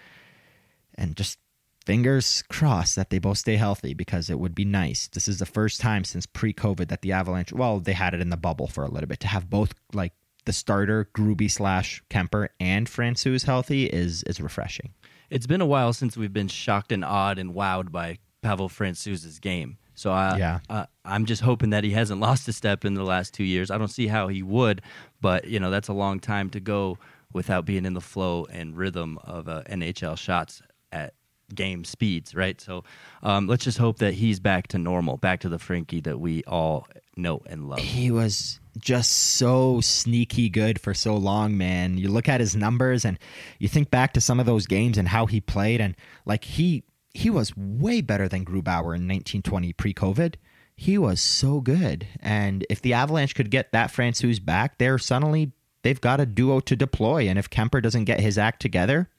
and 0.96 1.16
just 1.16 1.40
fingers 1.86 2.44
crossed 2.50 2.96
that 2.96 3.10
they 3.10 3.20
both 3.20 3.38
stay 3.38 3.58
healthy 3.58 3.94
because 3.94 4.30
it 4.30 4.40
would 4.40 4.56
be 4.56 4.66
nice. 4.66 5.08
This 5.08 5.28
is 5.28 5.40
the 5.40 5.46
first 5.46 5.82
time 5.82 6.04
since 6.04 6.26
pre-COVID 6.26 6.88
that 6.88 7.02
the 7.02 7.12
Avalanche, 7.12 7.52
well, 7.52 7.80
they 7.80 7.94
had 7.94 8.14
it 8.14 8.22
in 8.22 8.30
the 8.30 8.38
bubble 8.38 8.68
for 8.68 8.86
a 8.86 8.90
little 8.90 9.08
bit 9.08 9.20
to 9.22 9.28
have 9.28 9.50
both 9.50 9.74
like 9.94 10.14
the 10.46 10.54
starter 10.54 11.10
Gruby 11.14 11.50
slash 11.50 12.04
Kuemper 12.10 12.50
and 12.60 12.88
Francouz 12.88 13.46
healthy 13.46 13.86
is 13.86 14.24
is 14.24 14.42
refreshing. 14.42 14.94
It's 15.30 15.48
been 15.48 15.62
a 15.62 15.66
while 15.66 15.94
since 15.94 16.16
we've 16.16 16.34
been 16.34 16.48
shocked 16.48 16.92
and 16.92 17.04
awed 17.04 17.40
and 17.40 17.54
wowed 17.54 17.92
by 17.92 18.20
Pavel 18.42 18.70
Francouz's 18.70 19.40
game. 19.40 19.78
So 19.96 20.12
I, 20.12 20.38
yeah. 20.38 20.60
Uh, 20.70 20.86
I'm 21.06 21.26
just 21.26 21.42
hoping 21.42 21.72
that 21.72 21.84
he 21.84 21.92
hasn't 21.92 22.20
lost 22.28 22.48
a 22.48 22.54
step 22.54 22.86
in 22.86 22.94
the 22.94 23.04
last 23.04 23.34
two 23.34 23.44
years. 23.44 23.72
I 23.72 23.78
don't 23.78 23.88
see 23.88 24.08
how 24.08 24.28
he 24.28 24.44
would, 24.44 24.82
but 25.22 25.46
you 25.46 25.60
know 25.60 25.70
that's 25.70 25.88
a 25.88 25.94
long 25.94 26.20
time 26.20 26.50
to 26.52 26.60
go 26.60 26.98
without 27.34 27.66
being 27.66 27.86
in 27.86 27.94
the 27.94 28.02
flow 28.02 28.46
and 28.46 28.78
rhythm 28.78 29.18
of 29.24 29.48
uh, 29.48 29.64
NHL 29.64 30.18
shots 30.18 30.62
at 30.92 31.14
game 31.54 31.84
speeds, 31.84 32.36
right? 32.36 32.60
So 32.60 32.84
um, 33.22 33.48
let's 33.48 33.64
just 33.64 33.78
hope 33.78 34.00
that 34.00 34.14
he's 34.14 34.40
back 34.40 34.68
to 34.70 34.78
normal, 34.78 35.18
back 35.18 35.42
to 35.42 35.50
the 35.50 35.60
Frankie 35.60 36.02
that 36.02 36.20
we 36.20 36.44
all 36.46 36.88
know 37.16 37.42
and 37.46 37.70
love. 37.70 37.80
He 37.80 38.12
was 38.12 38.60
just 38.80 39.12
so 39.12 39.82
sneaky 39.82 40.50
good 40.50 40.80
for 40.80 40.94
so 40.94 41.16
long, 41.16 41.58
man. 41.58 41.98
You 41.98 42.10
look 42.10 42.28
at 42.28 42.40
his 42.40 42.56
numbers 42.56 43.06
and 43.06 43.20
you 43.60 43.68
think 43.68 43.92
back 43.92 44.14
to 44.14 44.22
some 44.22 44.40
of 44.40 44.46
those 44.46 44.66
games 44.68 44.98
and 44.98 45.08
how 45.08 45.26
he 45.26 45.42
played, 45.42 45.82
and 45.82 45.96
like 46.26 46.44
he 46.44 46.84
he 47.14 47.30
was 47.30 47.56
way 47.56 48.02
better 48.02 48.28
than 48.28 48.46
Grubauer 48.46 48.96
in 48.96 49.08
1920 49.08 49.74
pre-COVID. 49.74 50.36
He 50.76 50.98
was 50.98 51.22
so 51.22 51.62
good, 51.62 52.08
and 52.20 52.66
if 52.70 52.82
the 52.82 52.94
Avalanche 52.94 53.36
could 53.36 53.52
get 53.52 53.72
that 53.72 53.92
Francouz 53.92 54.44
back, 54.44 54.80
they're 54.80 54.98
suddenly 54.98 55.52
they've 55.84 56.02
got 56.02 56.20
a 56.20 56.26
duo 56.26 56.60
to 56.62 56.76
deploy. 56.76 57.28
And 57.28 57.38
if 57.38 57.50
Kuemper 57.50 57.82
doesn't 57.82 58.06
get 58.06 58.20
his 58.20 58.38
act 58.38 58.62
together, 58.62 59.10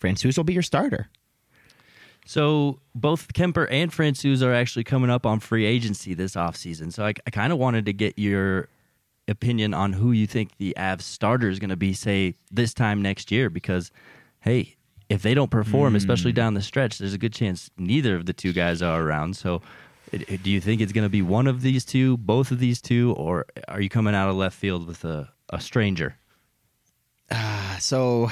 Francouz 0.00 0.36
will 0.36 0.44
be 0.44 0.54
your 0.54 0.62
starter. 0.62 1.10
So 2.24 2.80
both 2.94 3.32
Kuemper 3.32 3.66
and 3.70 3.90
Francouz 3.92 4.42
are 4.42 4.52
actually 4.52 4.84
coming 4.84 5.10
up 5.10 5.26
on 5.26 5.40
free 5.40 5.64
agency 5.64 6.14
this 6.14 6.34
offseason. 6.34 6.92
So 6.92 7.04
I, 7.04 7.14
I 7.26 7.30
kind 7.30 7.52
of 7.52 7.58
wanted 7.58 7.86
to 7.86 7.92
get 7.92 8.18
your 8.18 8.68
opinion 9.26 9.74
on 9.74 9.92
who 9.92 10.12
you 10.12 10.26
think 10.26 10.56
the 10.58 10.74
Avs 10.78 11.02
starter 11.02 11.48
is 11.48 11.58
going 11.58 11.70
to 11.70 11.76
be, 11.76 11.92
say, 11.92 12.34
this 12.50 12.72
time 12.72 13.02
next 13.02 13.30
year, 13.30 13.50
because, 13.50 13.90
hey, 14.40 14.76
if 15.08 15.22
they 15.22 15.34
don't 15.34 15.50
perform, 15.50 15.94
mm. 15.94 15.96
especially 15.96 16.32
down 16.32 16.54
the 16.54 16.62
stretch, 16.62 16.98
there's 16.98 17.14
a 17.14 17.18
good 17.18 17.32
chance 17.32 17.70
neither 17.76 18.14
of 18.14 18.26
the 18.26 18.32
two 18.32 18.52
guys 18.52 18.82
are 18.82 19.02
around. 19.02 19.36
So, 19.36 19.62
it, 20.12 20.28
it, 20.28 20.42
do 20.42 20.50
you 20.50 20.60
think 20.60 20.80
it's 20.80 20.92
going 20.92 21.04
to 21.04 21.10
be 21.10 21.22
one 21.22 21.46
of 21.46 21.62
these 21.62 21.84
two, 21.84 22.16
both 22.16 22.50
of 22.50 22.58
these 22.58 22.80
two, 22.80 23.14
or 23.16 23.46
are 23.68 23.80
you 23.80 23.88
coming 23.88 24.14
out 24.14 24.28
of 24.28 24.36
left 24.36 24.56
field 24.56 24.86
with 24.86 25.04
a, 25.04 25.30
a 25.50 25.60
stranger? 25.60 26.16
Uh, 27.30 27.78
so 27.78 28.30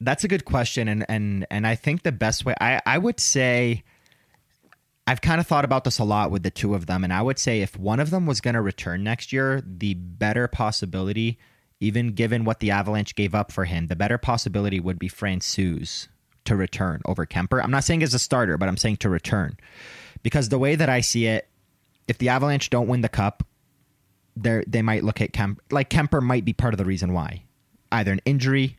That's 0.00 0.22
a 0.22 0.28
good 0.28 0.44
question, 0.44 0.86
and 0.86 1.04
and 1.08 1.46
and 1.50 1.66
I 1.66 1.74
think 1.74 2.02
the 2.02 2.12
best 2.12 2.44
way 2.44 2.54
I 2.60 2.80
I 2.86 2.98
would 2.98 3.20
say. 3.20 3.82
I've 5.08 5.22
kind 5.22 5.40
of 5.40 5.46
thought 5.46 5.64
about 5.64 5.84
this 5.84 5.98
a 5.98 6.04
lot 6.04 6.30
with 6.30 6.42
the 6.42 6.50
two 6.50 6.74
of 6.74 6.84
them, 6.84 7.02
and 7.02 7.14
I 7.14 7.22
would 7.22 7.38
say 7.38 7.62
if 7.62 7.78
one 7.78 7.98
of 7.98 8.10
them 8.10 8.26
was 8.26 8.42
going 8.42 8.52
to 8.52 8.60
return 8.60 9.02
next 9.02 9.32
year, 9.32 9.62
the 9.64 9.94
better 9.94 10.46
possibility, 10.48 11.38
even 11.80 12.12
given 12.12 12.44
what 12.44 12.60
the 12.60 12.70
Avalanche 12.70 13.14
gave 13.14 13.34
up 13.34 13.52
for 13.52 13.64
him, 13.64 13.86
the 13.86 13.96
better 13.96 14.18
possibility 14.18 14.80
would 14.80 14.98
be 14.98 15.08
Francouz 15.08 16.08
to 16.44 16.56
return 16.56 17.00
over 17.04 17.26
Kuemper. 17.26 17.62
I'm 17.62 17.70
not 17.70 17.84
saying 17.84 18.02
as 18.02 18.14
a 18.14 18.18
starter, 18.18 18.56
but 18.58 18.68
I'm 18.68 18.76
saying 18.76 18.96
to 18.98 19.08
return. 19.08 19.56
Because 20.22 20.48
the 20.48 20.58
way 20.58 20.74
that 20.74 20.88
I 20.88 21.00
see 21.00 21.26
it, 21.26 21.48
if 22.08 22.18
the 22.18 22.30
Avalanche 22.30 22.70
don't 22.70 22.88
win 22.88 23.02
the 23.02 23.08
cup, 23.08 23.44
they 24.34 24.64
they 24.66 24.82
might 24.82 25.04
look 25.04 25.20
at 25.20 25.32
Kuemper. 25.32 25.58
Like 25.70 25.90
Kuemper 25.90 26.22
might 26.22 26.44
be 26.44 26.52
part 26.52 26.74
of 26.74 26.78
the 26.78 26.84
reason 26.84 27.12
why. 27.12 27.44
Either 27.92 28.12
an 28.12 28.20
injury, 28.24 28.78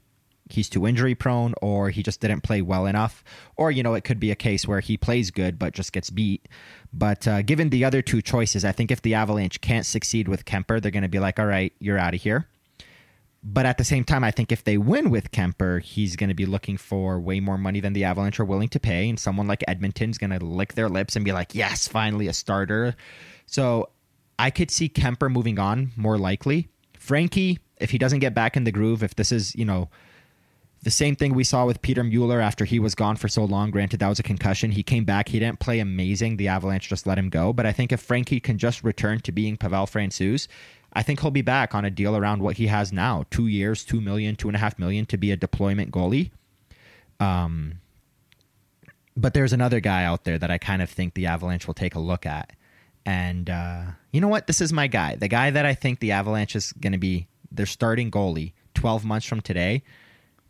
he's 0.49 0.69
too 0.69 0.85
injury 0.85 1.15
prone, 1.15 1.53
or 1.61 1.89
he 1.89 2.03
just 2.03 2.19
didn't 2.19 2.41
play 2.41 2.61
well 2.61 2.85
enough, 2.85 3.23
or 3.55 3.71
you 3.71 3.83
know 3.83 3.93
it 3.93 4.03
could 4.03 4.19
be 4.19 4.31
a 4.31 4.35
case 4.35 4.67
where 4.67 4.79
he 4.81 4.97
plays 4.97 5.31
good 5.31 5.57
but 5.57 5.73
just 5.73 5.93
gets 5.93 6.09
beat. 6.09 6.47
But 6.91 7.27
uh, 7.27 7.43
given 7.43 7.69
the 7.69 7.85
other 7.85 8.01
two 8.01 8.21
choices, 8.21 8.65
I 8.65 8.71
think 8.71 8.91
if 8.91 9.01
the 9.01 9.13
Avalanche 9.13 9.61
can't 9.61 9.85
succeed 9.85 10.27
with 10.27 10.45
Kuemper, 10.45 10.81
they're 10.81 10.91
going 10.91 11.03
to 11.03 11.09
be 11.09 11.19
like, 11.19 11.39
all 11.39 11.45
right, 11.45 11.71
you're 11.79 11.97
out 11.99 12.13
of 12.13 12.21
here. 12.21 12.47
But 13.41 13.65
at 13.65 13.77
the 13.77 13.85
same 13.85 14.03
time, 14.03 14.23
I 14.23 14.31
think 14.31 14.51
if 14.51 14.65
they 14.65 14.77
win 14.77 15.09
with 15.09 15.31
Kuemper, 15.31 15.81
he's 15.81 16.17
going 16.17 16.27
to 16.27 16.35
be 16.35 16.45
looking 16.45 16.75
for 16.75 17.19
way 17.19 17.39
more 17.39 17.57
money 17.57 17.79
than 17.79 17.93
the 17.93 18.03
Avalanche 18.03 18.39
are 18.39 18.45
willing 18.45 18.67
to 18.69 18.79
pay. 18.79 19.07
And 19.07 19.17
someone 19.17 19.47
like 19.47 19.63
Edmonton's 19.67 20.17
going 20.17 20.37
to 20.37 20.43
lick 20.43 20.73
their 20.73 20.89
lips 20.89 21.15
and 21.15 21.23
be 21.23 21.31
like, 21.31 21.55
yes, 21.55 21.87
finally 21.87 22.27
a 22.27 22.33
starter. 22.33 22.95
So 23.45 23.89
I 24.37 24.49
could 24.49 24.71
see 24.71 24.89
Kuemper 24.89 25.31
moving 25.31 25.57
on 25.57 25.91
more 25.95 26.17
likely. 26.17 26.67
Frankie, 26.97 27.59
if 27.77 27.91
he 27.91 27.97
doesn't 27.97 28.19
get 28.19 28.33
back 28.33 28.57
in 28.57 28.65
the 28.65 28.73
groove, 28.73 29.03
if 29.03 29.15
this 29.15 29.31
is, 29.31 29.55
you 29.55 29.63
know, 29.63 29.89
the 30.81 30.91
same 30.91 31.15
thing 31.15 31.33
we 31.33 31.43
saw 31.43 31.65
with 31.65 31.81
Peter 31.81 32.03
Mueller 32.03 32.39
after 32.39 32.63
he 32.63 32.79
was 32.79 32.95
gone 32.95 33.17
for 33.17 33.27
so 33.27 33.43
long. 33.43 33.69
Granted, 33.69 33.99
that 33.99 34.07
was 34.07 34.19
a 34.19 34.23
concussion. 34.23 34.71
He 34.71 34.83
came 34.83 35.03
back. 35.03 35.29
He 35.29 35.39
didn't 35.39 35.59
play 35.59 35.79
amazing. 35.79 36.37
The 36.37 36.47
Avalanche 36.47 36.87
just 36.87 37.05
let 37.05 37.17
him 37.17 37.29
go. 37.29 37.51
But 37.51 37.65
I 37.65 37.73
think 37.73 37.91
if 37.91 37.99
Frankie 37.99 38.39
can 38.39 38.57
just 38.57 38.83
return 38.83 39.19
to 39.21 39.31
being 39.31 39.57
Pavel 39.57 39.87
Francouz, 39.87 40.47
I 40.93 41.03
think 41.03 41.21
he'll 41.21 41.31
be 41.31 41.41
back 41.41 41.75
on 41.75 41.85
a 41.85 41.91
deal 41.91 42.15
around 42.15 42.41
what 42.41 42.57
he 42.57 42.67
has 42.67 42.91
now 42.91 43.25
two 43.29 43.47
years, 43.47 43.83
two 43.85 44.01
million, 44.01 44.35
two 44.35 44.47
and 44.47 44.55
a 44.55 44.59
half 44.59 44.79
million 44.79 45.05
to 45.07 45.17
be 45.17 45.31
a 45.31 45.37
deployment 45.37 45.91
goalie. 45.91 46.31
Um, 47.19 47.79
but 49.15 49.33
there's 49.33 49.53
another 49.53 49.79
guy 49.79 50.03
out 50.03 50.23
there 50.23 50.37
that 50.37 50.49
I 50.49 50.57
kind 50.57 50.81
of 50.81 50.89
think 50.89 51.13
the 51.13 51.27
Avalanche 51.27 51.67
will 51.67 51.73
take 51.73 51.95
a 51.95 51.99
look 51.99 52.25
at. 52.25 52.51
And 53.05 53.49
uh, 53.49 53.83
you 54.11 54.21
know 54.21 54.27
what? 54.27 54.47
This 54.47 54.61
is 54.61 54.71
my 54.73 54.87
guy. 54.87 55.15
The 55.15 55.27
guy 55.27 55.51
that 55.51 55.65
I 55.65 55.73
think 55.73 55.99
the 55.99 56.11
Avalanche 56.11 56.55
is 56.55 56.71
going 56.73 56.93
to 56.93 56.99
be 56.99 57.27
their 57.51 57.65
starting 57.65 58.11
goalie 58.11 58.53
12 58.75 59.05
months 59.05 59.25
from 59.25 59.41
today 59.41 59.83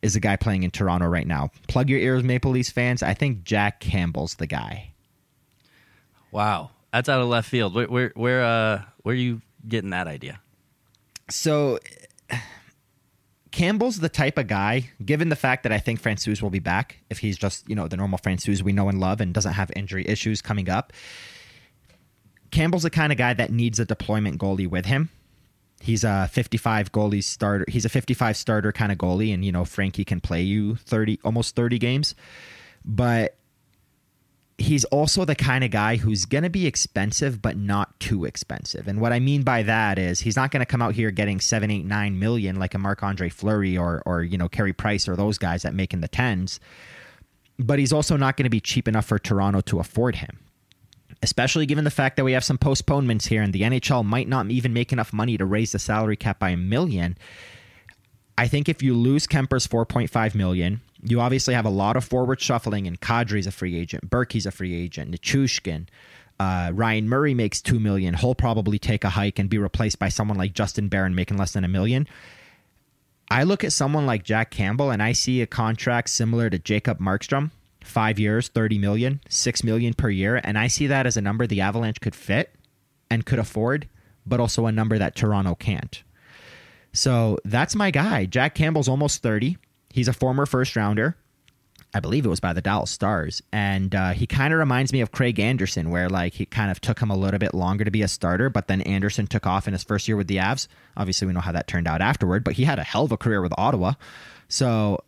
is 0.01 0.15
a 0.15 0.19
guy 0.19 0.35
playing 0.35 0.63
in 0.63 0.71
Toronto 0.71 1.07
right 1.07 1.27
now. 1.27 1.51
Plug 1.67 1.89
your 1.89 1.99
ears, 1.99 2.23
Maple 2.23 2.51
Leafs 2.51 2.69
fans. 2.69 3.03
I 3.03 3.13
think 3.13 3.43
Jack 3.43 3.79
Campbell's 3.79 4.35
the 4.35 4.47
guy. 4.47 4.93
Wow, 6.31 6.71
that's 6.93 7.09
out 7.09 7.21
of 7.21 7.27
left 7.27 7.49
field. 7.49 7.73
Where 7.73 7.87
where 7.87 8.11
where 8.15 8.43
uh 8.43 8.81
where 9.01 9.15
you 9.15 9.41
getting 9.67 9.89
that 9.91 10.07
idea? 10.07 10.41
So 11.29 11.79
Campbell's 13.51 13.99
the 13.99 14.09
type 14.09 14.37
of 14.37 14.47
guy, 14.47 14.89
given 15.03 15.29
the 15.29 15.35
fact 15.35 15.63
that 15.63 15.71
I 15.71 15.79
think 15.79 16.01
Francouz 16.01 16.41
will 16.41 16.49
be 16.49 16.59
back 16.59 16.97
if 17.09 17.19
he's 17.19 17.37
just, 17.37 17.67
you 17.67 17.75
know, 17.75 17.87
the 17.87 17.97
normal 17.97 18.19
Francouz 18.19 18.61
we 18.61 18.73
know 18.73 18.89
and 18.89 18.99
love 18.99 19.21
and 19.21 19.33
doesn't 19.33 19.53
have 19.53 19.71
injury 19.75 20.07
issues 20.07 20.41
coming 20.41 20.69
up. 20.69 20.93
Campbell's 22.51 22.83
the 22.83 22.89
kind 22.89 23.11
of 23.11 23.17
guy 23.17 23.33
that 23.33 23.51
needs 23.51 23.79
a 23.79 23.85
deployment 23.85 24.39
goalie 24.39 24.67
with 24.67 24.85
him. 24.85 25.09
He's 25.81 26.03
a 26.03 26.29
55 26.31 26.91
goalie 26.91 27.23
starter. 27.23 27.65
He's 27.67 27.85
a 27.85 27.89
55 27.89 28.35
starter 28.35 28.71
kind 28.71 28.91
of 28.91 28.97
goalie, 28.97 29.33
and 29.33 29.45
you 29.45 29.51
know 29.51 29.65
Frankie 29.65 30.03
can 30.03 30.19
play 30.19 30.41
you 30.41 30.75
30, 30.75 31.19
almost 31.23 31.55
30 31.55 31.79
games. 31.79 32.15
But 32.83 33.37
he's 34.61 34.83
also 34.85 35.25
the 35.25 35.35
kind 35.35 35.63
of 35.63 35.71
guy 35.71 35.95
who's 35.95 36.25
going 36.25 36.43
to 36.43 36.49
be 36.49 36.65
expensive, 36.67 37.41
but 37.41 37.57
not 37.57 37.99
too 37.99 38.25
expensive. 38.25 38.87
And 38.87 38.99
what 38.99 39.13
I 39.13 39.19
mean 39.19 39.43
by 39.43 39.63
that 39.63 39.97
is 39.97 40.19
he's 40.19 40.35
not 40.35 40.51
going 40.51 40.61
to 40.61 40.65
come 40.65 40.81
out 40.81 40.95
here 40.95 41.11
getting 41.11 41.39
seven, 41.39 41.71
eight, 41.71 41.85
nine 41.85 42.19
million 42.19 42.57
like 42.57 42.73
a 42.73 42.77
Marc 42.77 43.03
Andre 43.03 43.29
Fleury 43.29 43.77
or 43.77 44.01
or 44.05 44.23
you 44.23 44.37
know 44.37 44.49
Carey 44.49 44.73
Price 44.73 45.07
or 45.07 45.15
those 45.15 45.37
guys 45.37 45.63
that 45.63 45.73
make 45.73 45.93
in 45.93 46.01
the 46.01 46.07
tens. 46.07 46.59
But 47.57 47.79
he's 47.79 47.93
also 47.93 48.15
not 48.15 48.37
going 48.37 48.45
to 48.45 48.49
be 48.49 48.61
cheap 48.61 48.87
enough 48.87 49.05
for 49.05 49.19
Toronto 49.19 49.61
to 49.61 49.79
afford 49.79 50.17
him. 50.17 50.39
Especially 51.21 51.65
given 51.65 51.83
the 51.83 51.91
fact 51.91 52.15
that 52.15 52.23
we 52.23 52.31
have 52.31 52.45
some 52.45 52.57
postponements 52.57 53.25
here 53.25 53.41
and 53.41 53.51
the 53.51 53.63
NHL 53.63 54.05
might 54.05 54.29
not 54.29 54.49
even 54.49 54.71
make 54.71 54.93
enough 54.93 55.11
money 55.11 55.37
to 55.37 55.45
raise 55.45 55.73
the 55.73 55.79
salary 55.79 56.15
cap 56.15 56.39
by 56.39 56.51
a 56.51 56.57
million. 56.57 57.17
I 58.37 58.47
think 58.47 58.69
if 58.69 58.81
you 58.81 58.93
lose 58.93 59.27
Kuemper's 59.27 59.67
4.5 59.67 60.33
million, 60.33 60.79
you 61.03 61.21
obviously 61.21 61.53
have 61.53 61.65
a 61.65 61.69
lot 61.69 61.95
of 61.95 62.03
forward 62.03 62.41
shuffling, 62.41 62.87
and 62.87 62.99
Kadri's 62.99 63.47
a 63.47 63.51
free 63.51 63.77
agent, 63.77 64.09
Berkey's 64.09 64.45
a 64.45 64.51
free 64.51 64.75
agent, 64.75 65.11
Nichushkin, 65.11 65.87
uh, 66.39 66.71
Ryan 66.73 67.09
Murray 67.09 67.33
makes 67.33 67.61
two 67.61 67.79
million. 67.79 68.13
He'll 68.13 68.35
probably 68.35 68.79
take 68.79 69.03
a 69.03 69.09
hike 69.09 69.39
and 69.39 69.49
be 69.49 69.57
replaced 69.57 69.99
by 69.99 70.09
someone 70.09 70.37
like 70.37 70.53
Justin 70.53 70.87
Barron 70.87 71.13
making 71.13 71.37
less 71.37 71.51
than 71.51 71.65
a 71.65 71.67
million. 71.67 72.07
I 73.29 73.43
look 73.43 73.63
at 73.63 73.73
someone 73.73 74.05
like 74.05 74.23
Jack 74.23 74.49
Campbell 74.49 74.89
and 74.89 75.03
I 75.03 75.11
see 75.11 75.41
a 75.41 75.47
contract 75.47 76.09
similar 76.09 76.49
to 76.49 76.57
Jacob 76.57 76.99
Markstrom, 76.99 77.51
five 77.83 78.17
years, 78.17 78.47
30 78.47 78.79
million, 78.79 79.19
six 79.27 79.63
million 79.63 79.93
per 79.93 80.09
year. 80.09 80.39
And 80.43 80.57
I 80.57 80.67
see 80.67 80.87
that 80.87 81.05
as 81.05 81.17
a 81.17 81.21
number 81.21 81.45
the 81.45 81.61
Avalanche 81.61 81.99
could 81.99 82.15
fit 82.15 82.55
and 83.11 83.25
could 83.25 83.37
afford, 83.37 83.87
but 84.25 84.39
also 84.39 84.65
a 84.65 84.71
number 84.71 84.97
that 84.97 85.15
Toronto 85.15 85.55
can't. 85.55 86.01
So 86.91 87.37
that's 87.45 87.75
my 87.75 87.91
guy. 87.91 88.25
Jack 88.25 88.55
Campbell's 88.55 88.87
almost 88.87 89.21
30. 89.21 89.57
He's 89.91 90.07
a 90.07 90.13
former 90.13 90.45
first 90.45 90.75
rounder. 90.75 91.15
I 91.93 91.99
believe 91.99 92.25
it 92.25 92.29
was 92.29 92.39
by 92.39 92.53
the 92.53 92.61
Dallas 92.61 92.91
Stars. 92.91 93.41
And 93.51 93.95
uh, 93.95 94.11
he 94.11 94.27
kind 94.27 94.53
of 94.53 94.59
reminds 94.59 94.93
me 94.93 95.01
of 95.01 95.11
Craig 95.11 95.39
Anderson, 95.39 95.89
where 95.89 96.07
like 96.07 96.33
he 96.33 96.45
kind 96.45 96.69
of 96.69 96.79
took 96.79 96.99
him 96.99 97.09
a 97.09 97.17
little 97.17 97.39
bit 97.39 97.53
longer 97.55 97.83
to 97.83 97.91
be 97.91 98.03
a 98.03 98.07
starter, 98.07 98.49
but 98.49 98.67
then 98.67 98.81
Anderson 98.81 99.25
took 99.25 99.47
off 99.47 99.67
in 99.67 99.73
his 99.73 99.83
first 99.83 100.07
year 100.07 100.15
with 100.15 100.27
the 100.27 100.37
Avs. 100.37 100.67
Obviously, 100.95 101.25
we 101.25 101.33
know 101.33 101.39
how 101.39 101.51
that 101.51 101.67
turned 101.67 101.87
out 101.87 102.01
afterward, 102.01 102.43
but 102.43 102.53
he 102.53 102.63
had 102.63 102.77
a 102.77 102.83
hell 102.83 103.05
of 103.05 103.11
a 103.11 103.17
career 103.17 103.41
with 103.41 103.53
Ottawa. 103.57 103.93
So 104.47 105.03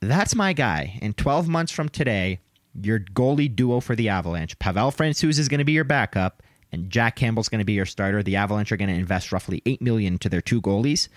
that's 0.00 0.34
my 0.34 0.52
guy. 0.52 0.98
In 1.02 1.12
12 1.12 1.48
months 1.48 1.72
from 1.72 1.88
today, 1.88 2.38
your 2.80 3.00
goalie 3.00 3.54
duo 3.54 3.80
for 3.80 3.96
the 3.96 4.08
Avalanche, 4.08 4.58
Pavel 4.58 4.92
Francouz 4.92 5.38
is 5.38 5.48
going 5.48 5.58
to 5.58 5.64
be 5.64 5.72
your 5.72 5.84
backup, 5.84 6.42
and 6.70 6.90
Jack 6.90 7.16
Campbell's 7.16 7.48
going 7.48 7.60
to 7.60 7.64
be 7.64 7.72
your 7.72 7.86
starter. 7.86 8.22
The 8.22 8.36
Avalanche 8.36 8.70
are 8.70 8.76
going 8.76 8.90
to 8.90 8.94
invest 8.94 9.32
roughly 9.32 9.62
eight 9.66 9.82
million 9.82 10.18
to 10.18 10.28
their 10.28 10.40
two 10.40 10.60
goalies, 10.60 11.08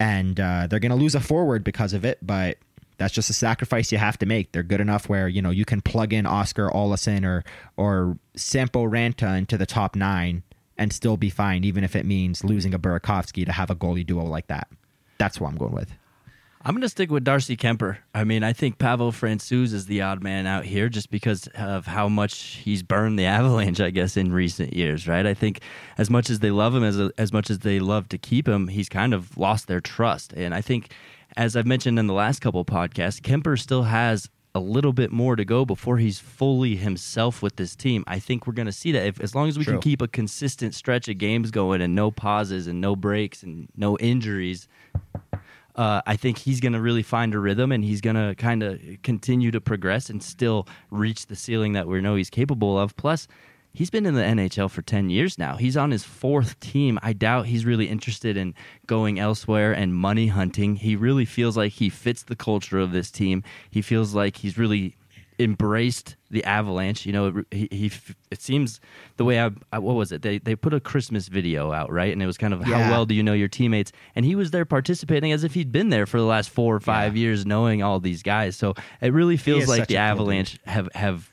and 0.00 0.40
uh, 0.40 0.66
they're 0.66 0.80
going 0.80 0.90
to 0.90 0.96
lose 0.96 1.14
a 1.14 1.20
forward 1.20 1.62
because 1.62 1.92
of 1.92 2.04
it. 2.04 2.18
But 2.22 2.58
that's 2.96 3.14
just 3.14 3.30
a 3.30 3.34
sacrifice 3.34 3.92
you 3.92 3.98
have 3.98 4.18
to 4.18 4.26
make. 4.26 4.50
They're 4.52 4.62
good 4.62 4.80
enough 4.80 5.08
where 5.08 5.28
you 5.28 5.40
know 5.40 5.50
you 5.50 5.64
can 5.64 5.80
plug 5.80 6.12
in 6.12 6.26
Oskar 6.26 6.70
Olausson 6.70 7.24
or 7.24 7.44
or 7.76 8.18
Sampo 8.34 8.84
Ranta 8.86 9.38
into 9.38 9.56
the 9.56 9.66
top 9.66 9.94
nine 9.94 10.42
and 10.76 10.92
still 10.92 11.18
be 11.18 11.30
fine, 11.30 11.62
even 11.62 11.84
if 11.84 11.94
it 11.94 12.06
means 12.06 12.42
losing 12.42 12.72
a 12.72 12.78
Burakovsky 12.78 13.44
to 13.44 13.52
have 13.52 13.70
a 13.70 13.76
goalie 13.76 14.06
duo 14.06 14.24
like 14.24 14.46
that. 14.46 14.66
That's 15.18 15.38
what 15.38 15.50
I'm 15.50 15.58
going 15.58 15.72
with. 15.72 15.92
I'm 16.62 16.74
going 16.74 16.82
to 16.82 16.90
stick 16.90 17.10
with 17.10 17.24
Darcy 17.24 17.56
Kuemper. 17.56 17.96
I 18.14 18.24
mean, 18.24 18.44
I 18.44 18.52
think 18.52 18.76
Pavel 18.76 19.12
Francouz 19.12 19.72
is 19.72 19.86
the 19.86 20.02
odd 20.02 20.22
man 20.22 20.46
out 20.46 20.66
here 20.66 20.90
just 20.90 21.10
because 21.10 21.46
of 21.54 21.86
how 21.86 22.06
much 22.06 22.60
he's 22.62 22.82
burned 22.82 23.18
the 23.18 23.24
Avalanche, 23.38 23.80
I 23.80 23.88
guess, 23.88 24.16
in 24.16 24.30
recent 24.30 24.74
years, 24.74 25.08
right? 25.08 25.24
I 25.24 25.32
think 25.32 25.60
as 25.96 26.10
much 26.10 26.28
as 26.28 26.40
they 26.40 26.50
love 26.50 26.74
him, 26.74 26.84
as, 26.84 26.98
as 27.16 27.32
much 27.32 27.48
as 27.48 27.60
they 27.60 27.80
love 27.80 28.10
to 28.10 28.18
keep 28.18 28.46
him, 28.46 28.68
he's 28.68 28.90
kind 28.90 29.14
of 29.14 29.38
lost 29.38 29.68
their 29.68 29.80
trust. 29.80 30.34
And 30.34 30.54
I 30.54 30.60
think, 30.60 30.92
as 31.34 31.56
I've 31.56 31.66
mentioned 31.66 31.98
in 31.98 32.06
the 32.06 32.14
last 32.14 32.40
couple 32.40 32.62
podcasts, 32.66 33.22
Kuemper 33.22 33.58
still 33.58 33.84
has 33.84 34.28
a 34.54 34.60
little 34.60 34.92
bit 34.92 35.12
more 35.12 35.36
to 35.36 35.44
go 35.46 35.64
before 35.64 35.96
he's 35.96 36.18
fully 36.18 36.76
himself 36.76 37.40
with 37.40 37.56
this 37.56 37.74
team. 37.74 38.04
I 38.06 38.18
think 38.18 38.46
we're 38.46 38.52
going 38.52 38.66
to 38.66 38.72
see 38.72 38.92
that 38.92 39.06
if 39.06 39.20
as 39.20 39.34
long 39.34 39.48
as 39.48 39.56
we 39.56 39.64
True. 39.64 39.74
can 39.74 39.80
keep 39.80 40.02
a 40.02 40.08
consistent 40.08 40.74
stretch 40.74 41.08
of 41.08 41.16
games 41.16 41.50
going 41.50 41.80
and 41.80 41.94
no 41.94 42.10
pauses 42.10 42.66
and 42.66 42.82
no 42.82 42.96
breaks 42.96 43.42
and 43.42 43.68
no 43.76 43.96
injuries, 43.96 44.68
uh, 45.80 46.02
I 46.06 46.16
think 46.16 46.36
he's 46.36 46.60
going 46.60 46.74
to 46.74 46.80
really 46.80 47.02
find 47.02 47.34
a 47.34 47.38
rhythm 47.38 47.72
and 47.72 47.82
he's 47.82 48.02
going 48.02 48.16
to 48.16 48.34
kind 48.34 48.62
of 48.62 48.78
continue 49.02 49.50
to 49.50 49.62
progress 49.62 50.10
and 50.10 50.22
still 50.22 50.68
reach 50.90 51.24
the 51.24 51.34
ceiling 51.34 51.72
that 51.72 51.88
we 51.88 52.02
know 52.02 52.16
he's 52.16 52.28
capable 52.28 52.78
of. 52.78 52.94
Plus, 52.98 53.26
he's 53.72 53.88
been 53.88 54.04
in 54.04 54.12
the 54.12 54.20
NHL 54.20 54.70
for 54.70 54.82
10 54.82 55.08
years 55.08 55.38
now. 55.38 55.56
He's 55.56 55.78
on 55.78 55.90
his 55.90 56.04
fourth 56.04 56.60
team. 56.60 56.98
I 57.02 57.14
doubt 57.14 57.46
he's 57.46 57.64
really 57.64 57.88
interested 57.88 58.36
in 58.36 58.54
going 58.86 59.18
elsewhere 59.18 59.72
and 59.72 59.94
money 59.94 60.26
hunting. 60.26 60.76
He 60.76 60.96
really 60.96 61.24
feels 61.24 61.56
like 61.56 61.72
he 61.72 61.88
fits 61.88 62.24
the 62.24 62.36
culture 62.36 62.78
of 62.78 62.92
this 62.92 63.10
team. 63.10 63.42
He 63.70 63.80
feels 63.80 64.14
like 64.14 64.36
he's 64.36 64.58
really 64.58 64.96
embraced 65.40 66.16
the 66.30 66.44
Avalanche. 66.44 67.06
You 67.06 67.12
know, 67.12 67.42
he, 67.50 67.68
he 67.70 67.90
it 68.30 68.40
seems 68.40 68.80
the 69.16 69.24
way 69.24 69.40
I, 69.40 69.50
I, 69.72 69.78
what 69.78 69.96
was 69.96 70.12
it? 70.12 70.22
They 70.22 70.38
they 70.38 70.54
put 70.54 70.74
a 70.74 70.80
Christmas 70.80 71.28
video 71.28 71.72
out, 71.72 71.90
right? 71.90 72.12
And 72.12 72.22
it 72.22 72.26
was 72.26 72.38
kind 72.38 72.54
of 72.54 72.66
yeah. 72.66 72.84
how 72.84 72.90
well 72.90 73.06
do 73.06 73.14
you 73.14 73.22
know 73.22 73.32
your 73.32 73.48
teammates? 73.48 73.92
And 74.14 74.24
he 74.24 74.36
was 74.36 74.50
there 74.50 74.64
participating 74.64 75.32
as 75.32 75.44
if 75.44 75.54
he'd 75.54 75.72
been 75.72 75.88
there 75.88 76.06
for 76.06 76.18
the 76.18 76.26
last 76.26 76.50
four 76.50 76.74
or 76.74 76.80
five 76.80 77.16
yeah. 77.16 77.22
years, 77.22 77.46
knowing 77.46 77.82
all 77.82 78.00
these 78.00 78.22
guys. 78.22 78.56
So 78.56 78.74
it 79.00 79.12
really 79.12 79.36
feels 79.36 79.66
like 79.66 79.88
the 79.88 79.96
Avalanche 79.96 80.58
have 80.66 80.88
have 80.94 81.29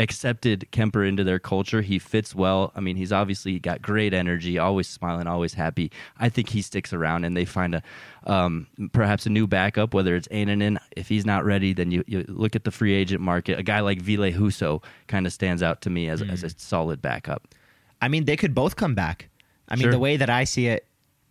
accepted 0.00 0.66
Kuemper 0.72 1.06
into 1.06 1.22
their 1.22 1.38
culture. 1.38 1.82
He 1.82 1.98
fits 1.98 2.34
well. 2.34 2.72
I 2.74 2.80
mean, 2.80 2.96
he's 2.96 3.12
obviously 3.12 3.58
got 3.58 3.82
great 3.82 4.14
energy, 4.14 4.58
always 4.58 4.88
smiling, 4.88 5.26
always 5.26 5.54
happy. 5.54 5.92
I 6.18 6.30
think 6.30 6.48
he 6.48 6.62
sticks 6.62 6.92
around 6.92 7.24
and 7.24 7.36
they 7.36 7.44
find 7.44 7.74
a 7.76 7.82
um, 8.24 8.66
perhaps 8.92 9.26
a 9.26 9.30
new 9.30 9.46
backup, 9.46 9.94
whether 9.94 10.16
it's 10.16 10.26
Annunen. 10.28 10.78
If 10.96 11.08
he's 11.08 11.26
not 11.26 11.44
ready, 11.44 11.72
then 11.72 11.90
you, 11.90 12.02
you 12.06 12.24
look 12.28 12.56
at 12.56 12.64
the 12.64 12.70
free 12.70 12.94
agent 12.94 13.20
market. 13.20 13.58
A 13.58 13.62
guy 13.62 13.80
like 13.80 14.00
Ville 14.00 14.32
Husso 14.32 14.82
kind 15.06 15.26
of 15.26 15.32
stands 15.32 15.62
out 15.62 15.82
to 15.82 15.90
me 15.90 16.08
as, 16.08 16.22
mm. 16.22 16.30
as 16.30 16.42
a 16.42 16.50
solid 16.50 17.00
backup. 17.02 17.54
I 18.00 18.08
mean, 18.08 18.24
they 18.24 18.36
could 18.36 18.54
both 18.54 18.76
come 18.76 18.94
back. 18.94 19.28
I 19.68 19.76
mean, 19.76 19.82
sure. 19.82 19.92
the 19.92 19.98
way 19.98 20.16
that 20.16 20.30
I 20.30 20.44
see 20.44 20.66
it, 20.66 20.86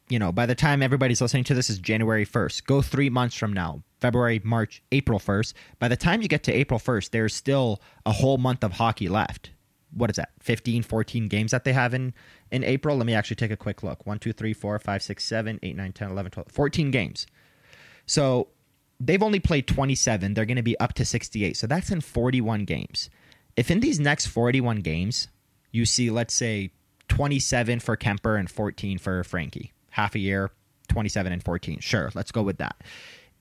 you 0.09 0.17
know, 0.17 0.31
by 0.31 0.45
the 0.45 0.55
time 0.55 0.81
everybody's 0.81 1.21
listening 1.21 1.43
to 1.45 1.53
this 1.53 1.69
is 1.69 1.77
January 1.77 2.25
1st. 2.25 2.65
Go 2.65 2.81
three 2.81 3.09
months 3.09 3.35
from 3.35 3.53
now, 3.53 3.83
February, 3.99 4.41
March, 4.43 4.81
April 4.91 5.19
1st. 5.19 5.53
By 5.77 5.87
the 5.87 5.95
time 5.95 6.21
you 6.21 6.27
get 6.27 6.43
to 6.43 6.53
April 6.53 6.79
1st, 6.79 7.11
there's 7.11 7.35
still 7.35 7.79
a 8.05 8.11
whole 8.11 8.37
month 8.37 8.63
of 8.63 8.73
hockey 8.73 9.07
left. 9.07 9.51
What 9.93 10.09
is 10.09 10.17
that? 10.17 10.31
15, 10.41 10.83
14 10.83 11.27
games 11.27 11.51
that 11.51 11.63
they 11.63 11.73
have 11.73 11.93
in, 11.93 12.13
in 12.51 12.63
April? 12.63 12.97
Let 12.97 13.05
me 13.05 13.13
actually 13.13 13.37
take 13.37 13.51
a 13.51 13.57
quick 13.57 13.83
look. 13.83 14.05
1, 14.05 14.19
2, 14.19 14.33
3, 14.33 14.53
4, 14.53 14.79
5, 14.79 15.03
6, 15.03 15.23
7, 15.23 15.59
8, 15.61 15.75
9, 15.75 15.93
10, 15.93 16.11
11, 16.11 16.31
12, 16.31 16.47
14 16.51 16.91
games. 16.91 17.27
So 18.05 18.47
they've 18.99 19.23
only 19.23 19.39
played 19.39 19.67
27. 19.67 20.33
They're 20.33 20.45
going 20.45 20.57
to 20.57 20.63
be 20.63 20.79
up 20.79 20.93
to 20.93 21.05
68. 21.05 21.55
So 21.55 21.67
that's 21.67 21.91
in 21.91 22.01
41 22.01 22.65
games. 22.65 23.09
If 23.55 23.71
in 23.71 23.79
these 23.79 23.99
next 23.99 24.27
41 24.27 24.81
games, 24.81 25.27
you 25.71 25.85
see, 25.85 26.09
let's 26.09 26.33
say, 26.33 26.71
27 27.07 27.79
for 27.79 27.97
Kuemper 27.97 28.39
and 28.39 28.49
14 28.49 28.99
for 28.99 29.23
Frankie, 29.23 29.73
half 29.99 30.15
a 30.15 30.19
year, 30.19 30.51
27 30.87 31.33
and 31.33 31.43
14. 31.43 31.79
Sure, 31.79 32.09
let's 32.15 32.31
go 32.31 32.41
with 32.41 32.57
that. 32.57 32.81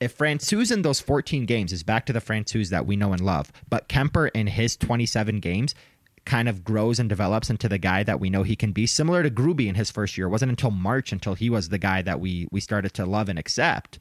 If 0.00 0.16
Francouz 0.16 0.72
in 0.72 0.82
those 0.82 1.00
14 1.00 1.46
games 1.46 1.72
is 1.72 1.82
back 1.82 2.06
to 2.06 2.12
the 2.12 2.20
Francouz 2.20 2.70
that 2.70 2.86
we 2.86 2.96
know 2.96 3.12
and 3.12 3.20
love, 3.20 3.52
but 3.68 3.88
Kuemper 3.88 4.30
in 4.34 4.48
his 4.48 4.76
27 4.76 5.40
games 5.40 5.74
kind 6.24 6.48
of 6.48 6.62
grows 6.62 6.98
and 6.98 7.08
develops 7.08 7.48
into 7.48 7.68
the 7.68 7.78
guy 7.78 8.02
that 8.02 8.20
we 8.20 8.28
know 8.28 8.42
he 8.42 8.54
can 8.54 8.72
be, 8.72 8.86
similar 8.86 9.22
to 9.22 9.30
Gruby 9.30 9.66
in 9.66 9.76
his 9.76 9.90
first 9.90 10.18
year. 10.18 10.26
It 10.26 10.30
wasn't 10.30 10.50
until 10.50 10.70
March 10.70 11.10
until 11.10 11.34
he 11.34 11.48
was 11.48 11.68
the 11.68 11.78
guy 11.78 12.02
that 12.02 12.20
we 12.20 12.46
we 12.50 12.60
started 12.60 12.92
to 12.94 13.06
love 13.06 13.28
and 13.28 13.38
accept. 13.38 13.98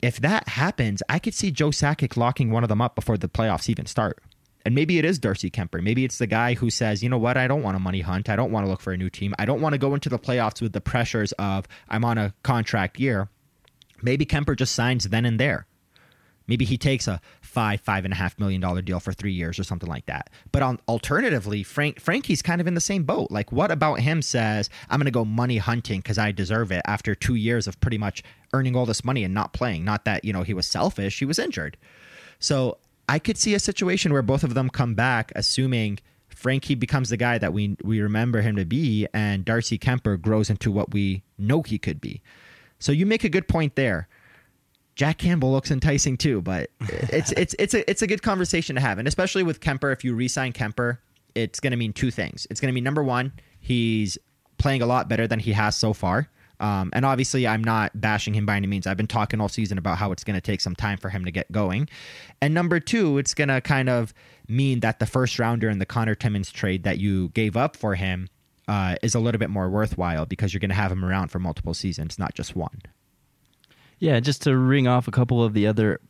If 0.00 0.20
that 0.20 0.48
happens, 0.48 1.02
I 1.08 1.18
could 1.18 1.34
see 1.34 1.50
Joe 1.50 1.70
Sakic 1.70 2.16
locking 2.16 2.50
one 2.50 2.62
of 2.62 2.68
them 2.68 2.82
up 2.82 2.94
before 2.94 3.16
the 3.16 3.28
playoffs 3.28 3.68
even 3.68 3.86
start. 3.86 4.22
And 4.64 4.74
maybe 4.74 4.98
it 4.98 5.04
is 5.04 5.18
Darcy 5.18 5.50
Kuemper. 5.50 5.82
Maybe 5.82 6.04
it's 6.04 6.18
the 6.18 6.26
guy 6.26 6.54
who 6.54 6.70
says, 6.70 7.02
you 7.02 7.08
know 7.08 7.18
what, 7.18 7.36
I 7.36 7.46
don't 7.46 7.62
want 7.62 7.76
a 7.76 7.80
money 7.80 8.00
hunt. 8.00 8.28
I 8.28 8.36
don't 8.36 8.50
want 8.50 8.64
to 8.64 8.70
look 8.70 8.80
for 8.80 8.92
a 8.92 8.96
new 8.96 9.10
team. 9.10 9.34
I 9.38 9.44
don't 9.44 9.60
want 9.60 9.74
to 9.74 9.78
go 9.78 9.94
into 9.94 10.08
the 10.08 10.18
playoffs 10.18 10.62
with 10.62 10.72
the 10.72 10.80
pressures 10.80 11.32
of 11.32 11.66
I'm 11.88 12.04
on 12.04 12.16
a 12.16 12.32
contract 12.42 12.98
year. 12.98 13.28
Maybe 14.02 14.24
Kuemper 14.24 14.56
just 14.56 14.74
signs 14.74 15.04
then 15.04 15.26
and 15.26 15.38
there. 15.38 15.66
Maybe 16.46 16.64
he 16.64 16.76
takes 16.76 17.08
a 17.08 17.20
five, 17.40 17.80
five 17.80 18.04
and 18.04 18.12
a 18.12 18.16
half 18.16 18.38
million 18.38 18.60
dollar 18.60 18.82
deal 18.82 19.00
for 19.00 19.12
three 19.12 19.32
years 19.32 19.58
or 19.58 19.64
something 19.64 19.88
like 19.88 20.06
that. 20.06 20.30
But 20.52 20.62
on 20.62 20.78
alternatively, 20.88 21.62
Frank 21.62 22.00
Frankie's 22.00 22.42
kind 22.42 22.60
of 22.60 22.66
in 22.66 22.74
the 22.74 22.80
same 22.80 23.04
boat. 23.04 23.30
Like, 23.30 23.50
what 23.50 23.70
about 23.70 24.00
him 24.00 24.20
says, 24.20 24.68
I'm 24.90 25.00
gonna 25.00 25.10
go 25.10 25.24
money 25.24 25.56
hunting 25.58 26.00
because 26.00 26.18
I 26.18 26.32
deserve 26.32 26.70
it 26.70 26.82
after 26.86 27.14
two 27.14 27.34
years 27.34 27.66
of 27.66 27.80
pretty 27.80 27.98
much 27.98 28.22
earning 28.52 28.76
all 28.76 28.86
this 28.86 29.04
money 29.04 29.24
and 29.24 29.32
not 29.32 29.52
playing. 29.52 29.84
Not 29.84 30.04
that, 30.04 30.24
you 30.24 30.32
know, 30.32 30.42
he 30.42 30.54
was 30.54 30.66
selfish, 30.66 31.18
he 31.18 31.24
was 31.24 31.38
injured. 31.38 31.76
So 32.38 32.78
I 33.08 33.18
could 33.18 33.36
see 33.36 33.54
a 33.54 33.60
situation 33.60 34.12
where 34.12 34.22
both 34.22 34.44
of 34.44 34.54
them 34.54 34.70
come 34.70 34.94
back, 34.94 35.32
assuming 35.36 35.98
Frankie 36.28 36.74
becomes 36.74 37.10
the 37.10 37.16
guy 37.16 37.38
that 37.38 37.52
we 37.52 37.76
we 37.82 38.00
remember 38.00 38.40
him 38.40 38.56
to 38.56 38.64
be, 38.64 39.06
and 39.14 39.44
Darcy 39.44 39.78
Kuemper 39.78 40.20
grows 40.20 40.50
into 40.50 40.70
what 40.70 40.92
we 40.92 41.22
know 41.38 41.62
he 41.62 41.78
could 41.78 42.00
be. 42.00 42.22
So 42.78 42.92
you 42.92 43.06
make 43.06 43.24
a 43.24 43.28
good 43.28 43.48
point 43.48 43.76
there. 43.76 44.08
Jack 44.94 45.18
Campbell 45.18 45.50
looks 45.52 45.70
enticing 45.70 46.16
too, 46.16 46.40
but 46.40 46.70
it's 46.80 47.32
it's 47.32 47.54
it's 47.58 47.74
a 47.74 47.88
it's 47.90 48.02
a 48.02 48.06
good 48.06 48.22
conversation 48.22 48.76
to 48.76 48.80
have, 48.80 48.98
and 48.98 49.08
especially 49.08 49.42
with 49.42 49.60
Kuemper. 49.60 49.92
If 49.92 50.04
you 50.04 50.14
re-sign 50.14 50.52
Kuemper, 50.52 50.98
it's 51.34 51.60
going 51.60 51.72
to 51.72 51.76
mean 51.76 51.92
two 51.92 52.10
things. 52.10 52.46
It's 52.50 52.60
going 52.60 52.72
to 52.72 52.74
mean 52.74 52.84
number 52.84 53.02
one, 53.02 53.32
he's 53.60 54.18
playing 54.58 54.82
a 54.82 54.86
lot 54.86 55.08
better 55.08 55.26
than 55.26 55.40
he 55.40 55.52
has 55.52 55.76
so 55.76 55.92
far. 55.92 56.28
Um, 56.64 56.88
and 56.94 57.04
obviously, 57.04 57.46
I'm 57.46 57.62
not 57.62 58.00
bashing 58.00 58.32
him 58.32 58.46
by 58.46 58.56
any 58.56 58.66
means. 58.66 58.86
I've 58.86 58.96
been 58.96 59.06
talking 59.06 59.38
all 59.38 59.50
season 59.50 59.76
about 59.76 59.98
how 59.98 60.12
it's 60.12 60.24
going 60.24 60.34
to 60.34 60.40
take 60.40 60.62
some 60.62 60.74
time 60.74 60.96
for 60.96 61.10
him 61.10 61.26
to 61.26 61.30
get 61.30 61.52
going. 61.52 61.90
And 62.40 62.54
number 62.54 62.80
two, 62.80 63.18
it's 63.18 63.34
going 63.34 63.48
to 63.48 63.60
kind 63.60 63.90
of 63.90 64.14
mean 64.48 64.80
that 64.80 64.98
the 64.98 65.04
first 65.04 65.38
rounder 65.38 65.68
in 65.68 65.78
the 65.78 65.84
Connor 65.84 66.14
Timmins 66.14 66.50
trade 66.50 66.84
that 66.84 66.96
you 66.96 67.28
gave 67.30 67.54
up 67.54 67.76
for 67.76 67.96
him 67.96 68.28
uh, 68.66 68.96
is 69.02 69.14
a 69.14 69.20
little 69.20 69.38
bit 69.38 69.50
more 69.50 69.68
worthwhile 69.68 70.24
because 70.24 70.54
you're 70.54 70.60
going 70.60 70.70
to 70.70 70.74
have 70.74 70.90
him 70.90 71.04
around 71.04 71.28
for 71.28 71.38
multiple 71.38 71.74
seasons, 71.74 72.18
not 72.18 72.34
just 72.34 72.56
one. 72.56 72.80
Yeah, 73.98 74.18
just 74.20 74.40
to 74.44 74.56
ring 74.56 74.88
off 74.88 75.06
a 75.06 75.10
couple 75.10 75.44
of 75.44 75.52
the 75.52 75.66
other 75.66 76.00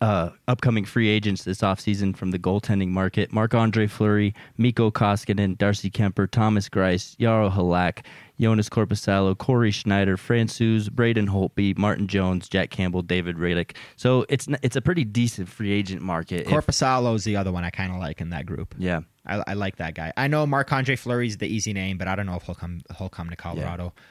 uh, 0.00 0.30
upcoming 0.48 0.84
free 0.84 1.08
agents 1.08 1.44
this 1.44 1.60
offseason 1.60 2.16
from 2.16 2.30
the 2.30 2.38
goaltending 2.38 2.88
market 2.88 3.32
Marc 3.32 3.54
Andre 3.54 3.86
Fleury, 3.86 4.34
Mikko 4.58 4.90
Koskinen, 4.90 5.56
Darcy 5.56 5.90
Kuemper, 5.90 6.30
Thomas 6.30 6.68
Greiss, 6.68 7.16
Jaro 7.16 7.50
Halak, 7.52 8.04
Jonas 8.40 8.68
Korpisalo, 8.68 9.36
Cory 9.36 9.70
Schneider, 9.70 10.16
Francouz, 10.16 10.90
Braden 10.90 11.28
Holtby, 11.28 11.76
Martin 11.76 12.08
Jones, 12.08 12.48
Jack 12.48 12.70
Campbell, 12.70 13.02
David 13.02 13.36
Rittich. 13.36 13.76
So 13.96 14.24
it's 14.28 14.48
it's 14.62 14.76
a 14.76 14.80
pretty 14.80 15.04
decent 15.04 15.48
free 15.48 15.72
agent 15.72 16.02
market. 16.02 16.46
Korpisalo 16.46 17.14
is 17.14 17.24
the 17.24 17.36
other 17.36 17.52
one 17.52 17.64
I 17.64 17.70
kind 17.70 17.92
of 17.92 17.98
like 17.98 18.20
in 18.20 18.30
that 18.30 18.46
group. 18.46 18.74
Yeah, 18.78 19.00
I, 19.26 19.42
I 19.46 19.54
like 19.54 19.76
that 19.76 19.94
guy. 19.94 20.12
I 20.16 20.28
know 20.28 20.46
Marc 20.46 20.72
Andre 20.72 20.96
Fleury's 20.96 21.36
the 21.36 21.46
easy 21.46 21.72
name, 21.72 21.98
but 21.98 22.08
I 22.08 22.16
don't 22.16 22.26
know 22.26 22.36
if 22.36 22.44
he'll 22.44 22.54
come 22.54 22.80
he'll 22.96 23.08
come 23.08 23.30
to 23.30 23.36
Colorado. 23.36 23.92
Yeah. 23.94 24.02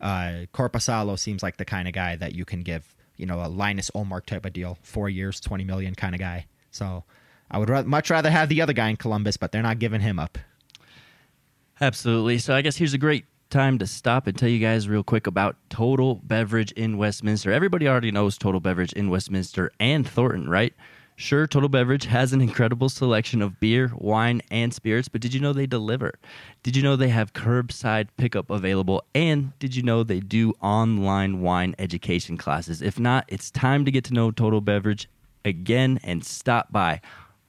Uh, 0.00 0.46
Korpisalo 0.54 1.18
seems 1.18 1.42
like 1.42 1.56
the 1.56 1.64
kind 1.64 1.88
of 1.88 1.94
guy 1.94 2.14
that 2.16 2.34
you 2.34 2.44
can 2.44 2.60
give 2.60 2.94
you 3.18 3.26
know 3.26 3.44
a 3.44 3.48
Linus 3.48 3.90
Ullmark 3.90 4.24
type 4.24 4.46
of 4.46 4.54
deal, 4.54 4.78
four 4.82 5.10
years, 5.10 5.40
twenty 5.40 5.64
million 5.64 5.94
kind 5.94 6.14
of 6.14 6.20
guy. 6.20 6.46
So 6.70 7.04
I 7.50 7.58
would 7.58 7.86
much 7.86 8.08
rather 8.08 8.30
have 8.30 8.48
the 8.48 8.62
other 8.62 8.72
guy 8.72 8.88
in 8.88 8.96
Columbus, 8.96 9.36
but 9.36 9.52
they're 9.52 9.62
not 9.62 9.78
giving 9.78 10.00
him 10.00 10.18
up. 10.18 10.38
Absolutely. 11.80 12.38
So 12.38 12.54
I 12.54 12.62
guess 12.62 12.76
here's 12.76 12.94
a 12.94 12.98
great 12.98 13.24
time 13.50 13.78
to 13.78 13.86
stop 13.86 14.26
and 14.26 14.36
tell 14.36 14.48
you 14.48 14.58
guys 14.58 14.88
real 14.88 15.04
quick 15.04 15.26
about 15.26 15.56
Total 15.70 16.16
Beverage 16.16 16.72
in 16.72 16.98
Westminster. 16.98 17.52
Everybody 17.52 17.88
already 17.88 18.10
knows 18.10 18.36
Total 18.36 18.60
Beverage 18.60 18.92
in 18.92 19.10
Westminster 19.10 19.72
and 19.80 20.06
Thornton, 20.08 20.48
right? 20.48 20.74
Sure, 21.20 21.48
Total 21.48 21.68
Beverage 21.68 22.04
has 22.04 22.32
an 22.32 22.40
incredible 22.40 22.88
selection 22.88 23.42
of 23.42 23.58
beer, 23.58 23.90
wine, 23.96 24.40
and 24.52 24.72
spirits, 24.72 25.08
but 25.08 25.20
did 25.20 25.34
you 25.34 25.40
know 25.40 25.52
they 25.52 25.66
deliver? 25.66 26.14
Did 26.62 26.76
you 26.76 26.82
know 26.84 26.94
they 26.94 27.08
have 27.08 27.32
curbside 27.32 28.06
pickup 28.16 28.50
available? 28.50 29.02
And 29.16 29.52
did 29.58 29.74
you 29.74 29.82
know 29.82 30.04
they 30.04 30.20
do 30.20 30.52
online 30.62 31.40
wine 31.40 31.74
education 31.80 32.36
classes? 32.36 32.80
If 32.82 33.00
not, 33.00 33.24
it's 33.26 33.50
time 33.50 33.84
to 33.84 33.90
get 33.90 34.04
to 34.04 34.14
know 34.14 34.30
Total 34.30 34.60
Beverage 34.60 35.08
again 35.44 35.98
and 36.04 36.24
stop 36.24 36.70
by 36.70 37.00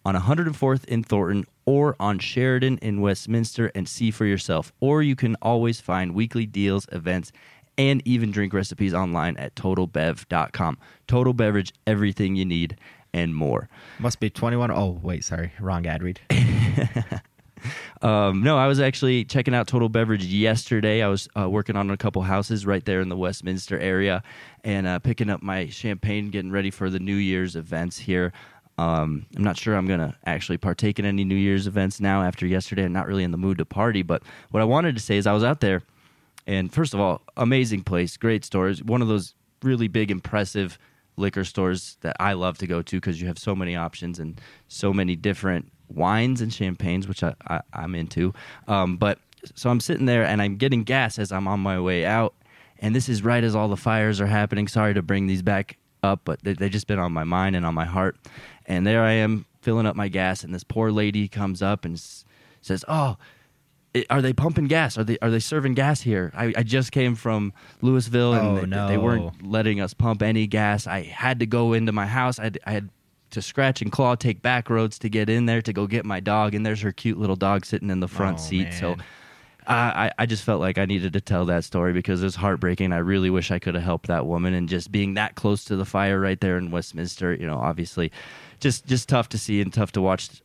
on 0.04 0.16
104th 0.16 0.86
in 0.86 1.04
Thornton 1.04 1.46
or 1.66 1.96
on 2.00 2.18
Sheridan 2.18 2.80
in 2.80 3.02
Westminster 3.02 3.72
and 3.76 3.88
see 3.88 4.10
for 4.10 4.26
yourself. 4.26 4.74
Or 4.80 5.04
you 5.04 5.16
can 5.16 5.36
always 5.44 5.80
find 5.80 6.16
weekly 6.16 6.48
deals, 6.48 6.88
events, 6.92 7.32
and 7.78 8.02
even 8.06 8.32
drink 8.32 8.52
recipes 8.52 8.96
online 8.96 9.38
at 9.38 9.54
totalbev.com. 9.54 10.80
Total 11.08 11.34
Beverage, 11.34 11.72
everything 11.86 12.36
you 12.36 12.46
need 12.46 12.78
and 13.14 13.36
more. 13.36 13.70
Must 14.00 14.20
be 14.20 14.30
21. 14.30 14.72
Oh, 14.72 15.00
wait, 15.02 15.24
sorry. 15.24 15.52
Wrong 15.60 15.86
ad 15.86 16.04
read. 16.04 16.20
um, 18.02 18.44
no, 18.44 18.58
I 18.58 18.68
was 18.68 18.80
actually 18.80 19.26
checking 19.26 19.54
out 19.54 19.68
Total 19.68 19.90
Beverage 19.90 20.26
yesterday. 20.26 21.02
I 21.02 21.08
was 21.08 21.28
uh, 21.38 21.50
working 21.50 21.76
on 21.76 21.90
a 21.90 21.98
couple 21.98 22.22
houses 22.22 22.66
right 22.66 22.84
there 22.84 23.02
in 23.02 23.10
the 23.10 23.18
Westminster 23.18 23.80
area 23.80 24.24
and 24.64 24.88
uh, 24.88 25.00
picking 25.00 25.30
up 25.30 25.42
my 25.42 25.68
champagne, 25.68 26.30
getting 26.30 26.52
ready 26.52 26.72
for 26.72 26.90
the 26.90 27.00
New 27.00 27.16
Year's 27.16 27.56
events 27.56 27.98
here. 27.98 28.34
Um, 28.78 29.26
I'm 29.36 29.44
not 29.44 29.58
sure 29.58 29.76
I'm 29.76 29.88
going 29.88 30.00
to 30.00 30.16
actually 30.26 30.58
partake 30.58 31.00
in 31.00 31.06
any 31.06 31.26
New 31.26 31.36
Year's 31.36 31.68
events 31.68 32.00
now 32.00 32.22
after 32.24 32.48
yesterday. 32.48 32.86
I'm 32.86 32.94
not 32.94 33.08
really 33.08 33.26
in 33.26 33.32
the 33.32 33.38
mood 33.38 33.58
to 33.58 33.66
party. 33.66 34.04
But 34.04 34.24
what 34.52 34.62
I 34.62 34.64
wanted 34.64 34.96
to 34.96 35.02
say 35.02 35.18
is 35.18 35.28
I 35.28 35.34
was 35.34 35.44
out 35.44 35.60
there, 35.60 35.82
and 36.48 36.72
first 36.72 36.94
of 36.94 37.02
all, 37.02 37.22
amazing 37.36 37.84
place, 37.84 38.16
great 38.16 38.46
stores. 38.46 38.82
One 38.82 39.02
of 39.02 39.10
those 39.10 39.36
really 39.64 39.90
big, 39.90 40.12
impressive 40.12 40.80
liquor 41.20 41.44
stores 41.44 41.98
that 42.02 42.16
I 42.20 42.34
love 42.34 42.58
to 42.60 42.68
go 42.68 42.82
to 42.82 42.98
because 42.98 43.22
you 43.22 43.28
have 43.28 43.38
so 43.38 43.56
many 43.56 43.76
options 43.76 44.20
and 44.20 44.40
so 44.68 44.94
many 44.94 45.16
different 45.16 45.72
wines 45.90 46.42
and 46.42 46.54
champagnes, 46.54 47.08
which 47.08 47.24
I, 47.24 47.34
I, 47.48 47.62
am 47.74 47.96
into. 47.96 48.34
Um, 48.68 48.98
but 48.98 49.20
so 49.56 49.70
I'm 49.70 49.80
sitting 49.80 50.06
there 50.06 50.24
and 50.24 50.42
I'm 50.42 50.58
getting 50.58 50.84
gas 50.84 51.20
as 51.20 51.32
I'm 51.32 51.48
on 51.48 51.60
my 51.60 51.80
way 51.80 52.06
out. 52.06 52.34
And 52.80 52.96
this 52.96 53.10
is 53.10 53.24
right 53.24 53.44
as 53.44 53.56
all 53.56 53.68
the 53.68 53.78
fires 53.78 54.22
are 54.22 54.28
happening. 54.28 54.68
Sorry 54.68 54.94
to 54.94 55.02
bring 55.02 55.28
these 55.28 55.42
back 55.42 55.78
up, 56.04 56.22
but 56.24 56.40
they, 56.44 56.56
have 56.60 56.72
just 56.72 56.88
been 56.88 57.00
on 57.00 57.12
my 57.12 57.24
mind 57.24 57.56
and 57.56 57.66
on 57.66 57.74
my 57.74 57.86
heart. 57.86 58.18
And 58.66 58.88
there 58.88 59.04
I 59.04 59.12
am 59.12 59.46
filling 59.62 59.86
up 59.86 59.96
my 59.96 60.08
gas, 60.08 60.44
and 60.44 60.54
this 60.54 60.64
poor 60.64 60.92
lady 60.92 61.28
comes 61.28 61.62
up 61.62 61.84
and 61.84 62.02
says, 62.62 62.86
"Oh, 62.88 63.18
are 64.10 64.22
they 64.22 64.34
pumping 64.34 64.68
gas? 64.68 64.98
Are 64.98 65.04
they 65.04 65.18
are 65.20 65.32
they 65.32 65.40
serving 65.40 65.74
gas 65.74 66.02
here? 66.02 66.32
I, 66.36 66.54
I 66.58 66.64
just 66.64 66.92
came 66.92 67.16
from 67.16 67.54
Louisville 67.82 68.34
and 68.34 68.48
oh, 68.48 68.62
they, 68.62 68.68
no. 68.68 68.88
they, 68.88 68.98
weren't 68.98 69.46
letting 69.46 69.82
us 69.82 69.94
pump 69.94 70.22
any 70.22 70.48
gas. 70.48 70.86
I 70.86 71.04
had 71.04 71.40
to 71.40 71.46
go 71.46 71.74
into 71.74 71.92
my 71.92 72.06
house. 72.06 72.40
I 72.40 72.44
had, 72.46 72.60
I 72.66 72.72
had 72.72 72.90
to 73.32 73.42
scratch 73.42 73.82
and 73.82 73.92
claw, 73.92 74.16
take 74.16 74.42
back 74.42 74.70
roads 74.70 75.00
to 75.00 75.10
get 75.10 75.30
in 75.30 75.46
there 75.46 75.62
to 75.62 75.74
go 75.74 75.88
get 75.88 76.06
my 76.06 76.20
dog. 76.20 76.54
And 76.54 76.66
there's 76.66 76.82
her 76.82 76.92
cute 76.92 77.18
little 77.18 77.36
dog 77.36 77.66
sitting 77.66 77.90
in 77.90 78.00
the 78.00 78.08
front 78.08 78.38
oh, 78.40 78.42
seat. 78.42 78.70
Man. 78.70 78.72
So 78.74 78.96
I, 79.68 80.12
I 80.18 80.26
just 80.26 80.44
felt 80.44 80.62
like 80.62 80.78
I 80.80 80.86
needed 80.86 81.14
to 81.14 81.22
tell 81.22 81.46
that 81.46 81.64
story 81.64 81.94
because 81.94 82.24
it's 82.24 82.36
heartbreaking. 82.36 82.92
I 82.92 82.98
really 82.98 83.30
wish 83.30 83.52
I 83.52 83.60
could 83.60 83.76
have 83.76 83.84
helped 83.84 84.08
that 84.08 84.26
woman 84.26 84.54
and 84.54 84.68
just 84.68 84.92
being 84.92 85.14
that 85.16 85.36
close 85.36 85.64
to 85.66 85.76
the 85.76 85.86
fire 85.86 86.20
right 86.20 86.40
there 86.40 86.58
in 86.58 86.72
Westminster, 86.72 87.34
you 87.36 87.46
know, 87.46 87.58
obviously 87.58 88.12
just 88.60 88.86
just 88.88 89.08
tough 89.08 89.30
to 89.30 89.38
see 89.38 89.62
and 89.62 89.72
tough 89.72 89.92
to 89.94 90.02
watch 90.02 90.42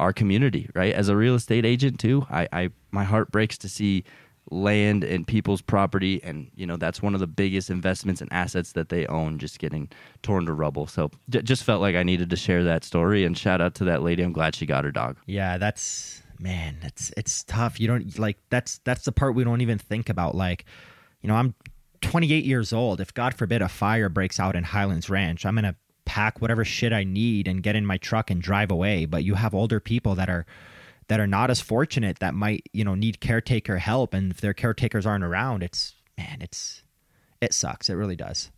our 0.00 0.12
community, 0.12 0.68
right? 0.74 0.92
As 0.92 1.08
a 1.08 1.16
real 1.16 1.34
estate 1.34 1.64
agent 1.64 2.00
too, 2.00 2.26
I, 2.30 2.48
I 2.52 2.70
my 2.90 3.04
heart 3.04 3.30
breaks 3.30 3.56
to 3.58 3.68
see 3.68 4.04
land 4.50 5.04
and 5.04 5.26
people's 5.28 5.62
property 5.62 6.20
and 6.24 6.50
you 6.56 6.66
know 6.66 6.76
that's 6.76 7.00
one 7.00 7.14
of 7.14 7.20
the 7.20 7.26
biggest 7.26 7.70
investments 7.70 8.20
and 8.20 8.32
assets 8.32 8.72
that 8.72 8.88
they 8.88 9.06
own 9.06 9.38
just 9.38 9.60
getting 9.60 9.88
torn 10.22 10.44
to 10.44 10.52
rubble 10.52 10.88
so 10.88 11.08
just 11.28 11.62
felt 11.62 11.80
like 11.80 11.94
i 11.94 12.02
needed 12.02 12.28
to 12.28 12.34
share 12.34 12.64
that 12.64 12.82
story 12.82 13.24
and 13.24 13.38
shout 13.38 13.60
out 13.60 13.76
to 13.76 13.84
that 13.84 14.02
lady 14.02 14.24
i'm 14.24 14.32
glad 14.32 14.56
she 14.56 14.66
got 14.66 14.82
her 14.82 14.90
dog 14.90 15.16
Yeah, 15.26 15.56
that's 15.58 16.20
man, 16.40 16.78
it's 16.82 17.12
it's 17.16 17.44
tough. 17.44 17.78
You 17.78 17.86
don't 17.86 18.18
like 18.18 18.38
that's 18.48 18.78
that's 18.84 19.04
the 19.04 19.12
part 19.12 19.34
we 19.34 19.44
don't 19.44 19.60
even 19.60 19.78
think 19.78 20.08
about. 20.08 20.34
Like, 20.34 20.64
you 21.20 21.28
know, 21.28 21.34
I'm 21.34 21.54
28 22.00 22.44
years 22.44 22.72
old. 22.72 23.00
If 23.00 23.12
God 23.14 23.34
forbid 23.34 23.62
a 23.62 23.68
fire 23.68 24.08
breaks 24.08 24.40
out 24.40 24.56
in 24.56 24.64
Highlands 24.64 25.10
Ranch, 25.10 25.44
I'm 25.44 25.54
gonna 25.54 25.76
pack 26.10 26.40
whatever 26.40 26.64
shit 26.64 26.92
I 26.92 27.04
need 27.04 27.46
and 27.46 27.62
get 27.62 27.76
in 27.76 27.86
my 27.86 27.96
truck 27.96 28.32
and 28.32 28.42
drive 28.42 28.72
away. 28.72 29.04
But 29.04 29.22
you 29.22 29.34
have 29.34 29.54
older 29.54 29.78
people 29.78 30.16
that 30.16 30.28
are 30.28 30.44
that 31.06 31.20
are 31.20 31.26
not 31.26 31.50
as 31.50 31.60
fortunate 31.60 32.18
that 32.18 32.34
might 32.34 32.64
you 32.72 32.84
know 32.84 32.96
need 32.96 33.20
caretaker 33.20 33.78
help, 33.78 34.12
and 34.12 34.32
if 34.32 34.40
their 34.40 34.52
caretakers 34.52 35.06
aren't 35.06 35.22
around, 35.22 35.62
it's 35.62 35.94
man, 36.18 36.38
it's 36.40 36.82
it 37.40 37.54
sucks. 37.54 37.88
It 37.88 37.94
really 37.94 38.16
does. 38.16 38.50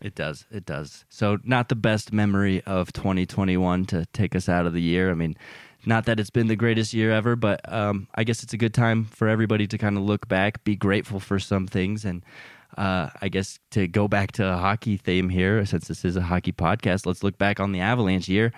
It 0.00 0.14
does. 0.14 0.46
It 0.50 0.64
does. 0.64 1.04
So, 1.10 1.38
not 1.44 1.68
the 1.68 1.76
best 1.76 2.12
memory 2.14 2.62
of 2.62 2.92
2021 2.94 3.84
to 3.86 4.06
take 4.06 4.34
us 4.34 4.48
out 4.48 4.66
of 4.66 4.72
the 4.72 4.82
year. 4.82 5.10
I 5.10 5.14
mean, 5.14 5.36
not 5.84 6.06
that 6.06 6.18
it's 6.18 6.30
been 6.30 6.46
the 6.46 6.56
greatest 6.56 6.94
year 6.94 7.10
ever, 7.10 7.36
but 7.36 7.60
um, 7.70 8.08
I 8.14 8.24
guess 8.24 8.42
it's 8.42 8.54
a 8.54 8.58
good 8.58 8.74
time 8.74 9.04
for 9.04 9.28
everybody 9.28 9.66
to 9.66 9.76
kind 9.76 9.98
of 9.98 10.02
look 10.02 10.28
back, 10.28 10.64
be 10.64 10.76
grateful 10.76 11.20
for 11.20 11.38
some 11.38 11.66
things, 11.66 12.06
and 12.06 12.22
uh, 12.76 13.10
I 13.20 13.28
guess 13.28 13.58
to 13.72 13.86
go 13.88 14.08
back 14.08 14.32
to 14.32 14.46
a 14.46 14.56
hockey 14.56 14.96
theme 14.96 15.28
here, 15.28 15.64
since 15.66 15.88
this 15.88 16.04
is 16.04 16.16
a 16.16 16.22
hockey 16.22 16.52
podcast, 16.52 17.06
let's 17.06 17.22
look 17.22 17.38
back 17.38 17.60
on 17.60 17.72
the 17.72 17.80
Avalanche 17.80 18.28
year 18.28 18.52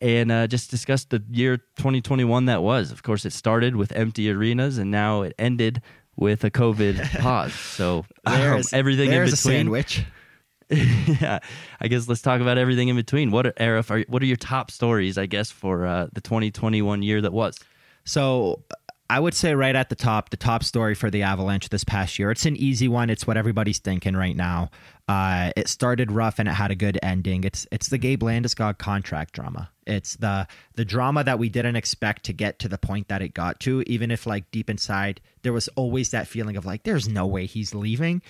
and 0.00 0.32
uh, 0.32 0.46
just 0.46 0.70
discuss 0.70 1.04
the 1.04 1.22
year 1.30 1.58
2021 1.76 2.46
that 2.46 2.62
was. 2.62 2.90
Of 2.90 3.02
course, 3.02 3.24
it 3.24 3.32
started 3.32 3.76
with 3.76 3.92
empty 3.92 4.30
arenas, 4.30 4.78
and 4.78 4.90
now 4.90 5.22
it 5.22 5.34
ended 5.38 5.82
with 6.16 6.44
a 6.44 6.50
COVID 6.50 7.20
pause. 7.20 7.54
So, 7.54 8.04
um, 8.26 8.38
There's 8.38 8.72
everything 8.72 9.12
in 9.12 9.24
between 9.24 9.32
a 9.32 9.36
sandwich. 9.36 10.04
yeah, 10.70 11.40
I 11.80 11.88
guess 11.88 12.08
let's 12.08 12.22
talk 12.22 12.40
about 12.40 12.56
everything 12.56 12.88
in 12.88 12.96
between. 12.96 13.30
What 13.30 13.46
are 13.46 13.52
Aarif, 13.52 13.90
are 13.90 14.04
what 14.08 14.22
are 14.22 14.26
your 14.26 14.36
top 14.36 14.70
stories? 14.70 15.18
I 15.18 15.26
guess 15.26 15.50
for 15.50 15.84
uh, 15.84 16.08
the 16.12 16.20
2021 16.20 17.02
year 17.02 17.20
that 17.20 17.32
was. 17.32 17.58
So 18.04 18.62
I 19.10 19.18
would 19.18 19.34
say 19.34 19.56
right 19.56 19.74
at 19.74 19.88
the 19.88 19.96
top, 19.96 20.30
the 20.30 20.36
top 20.36 20.62
story 20.62 20.94
for 20.94 21.10
the 21.10 21.24
Avalanche 21.24 21.68
this 21.68 21.82
past 21.82 22.16
year. 22.16 22.30
It's 22.30 22.46
an 22.46 22.54
easy 22.54 22.86
one. 22.86 23.10
It's 23.10 23.26
what 23.26 23.36
everybody's 23.36 23.80
thinking 23.80 24.16
right 24.16 24.36
now. 24.36 24.70
Uh, 25.08 25.50
it 25.56 25.66
started 25.66 26.12
rough 26.12 26.38
and 26.38 26.48
it 26.48 26.52
had 26.52 26.70
a 26.70 26.76
good 26.76 26.96
ending. 27.02 27.42
It's 27.42 27.66
it's 27.72 27.88
the 27.88 27.98
Gabe 27.98 28.22
Landeskog 28.22 28.78
contract 28.78 29.32
drama. 29.32 29.68
It's 29.84 30.14
the 30.14 30.46
the 30.76 30.84
drama 30.84 31.24
that 31.24 31.40
we 31.40 31.48
didn't 31.48 31.74
expect 31.74 32.22
to 32.26 32.32
get 32.32 32.60
to 32.60 32.68
the 32.68 32.78
point 32.78 33.08
that 33.08 33.20
it 33.20 33.34
got 33.34 33.58
to. 33.60 33.82
Even 33.88 34.12
if 34.12 34.28
like 34.28 34.48
deep 34.52 34.70
inside 34.70 35.20
there 35.42 35.52
was 35.52 35.66
always 35.74 36.12
that 36.12 36.28
feeling 36.28 36.56
of 36.56 36.64
like 36.64 36.84
there's 36.84 37.08
no 37.08 37.26
way 37.26 37.46
he's 37.46 37.74
leaving. 37.74 38.22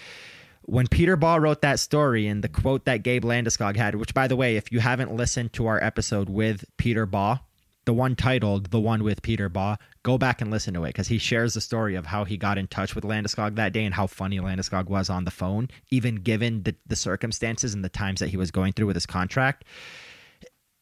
When 0.63 0.87
Peter 0.87 1.15
Baugh 1.15 1.37
wrote 1.37 1.61
that 1.61 1.79
story 1.79 2.27
and 2.27 2.43
the 2.43 2.49
quote 2.49 2.87
that 2.87 3.03
Gabe 3.03 3.25
Landeskog 3.25 3.77
had, 3.77 3.97
which 3.97 4.15
by 4.15 4.27
the 4.27 4.37
way, 4.37 4.57
if 4.57 4.73
you 4.73 4.81
haven't 4.81 5.15
listened 5.15 5.53
to 5.55 5.67
our 5.67 5.83
episode 5.85 6.31
with 6.31 6.65
Peter 6.79 7.05
Baugh, 7.05 7.41
the 7.85 7.95
one 7.95 8.15
titled 8.15 8.71
"The 8.71 8.81
One 8.81 9.03
with 9.03 9.21
Peter 9.21 9.49
Baugh," 9.49 9.77
go 10.03 10.17
back 10.17 10.41
and 10.41 10.51
listen 10.51 10.75
to 10.75 10.85
it 10.85 10.89
because 10.89 11.09
he 11.09 11.19
shares 11.19 11.55
the 11.55 11.61
story 11.61 11.95
of 11.95 12.07
how 12.07 12.25
he 12.25 12.37
got 12.37 12.59
in 12.59 12.67
touch 12.67 12.95
with 12.95 13.05
Landeskog 13.05 13.57
that 13.57 13.73
day 13.73 13.85
and 13.85 13.95
how 13.95 14.07
funny 14.07 14.39
Landeskog 14.39 14.87
was 14.87 15.11
on 15.11 15.25
the 15.25 15.31
phone, 15.31 15.69
even 15.91 16.17
given 16.17 16.63
the, 16.63 16.75
the 16.87 16.97
circumstances 16.97 17.75
and 17.75 17.85
the 17.85 17.89
times 17.89 18.21
that 18.21 18.31
he 18.31 18.37
was 18.37 18.51
going 18.51 18.73
through 18.73 18.87
with 18.87 18.97
his 18.97 19.07
contract. 19.07 19.65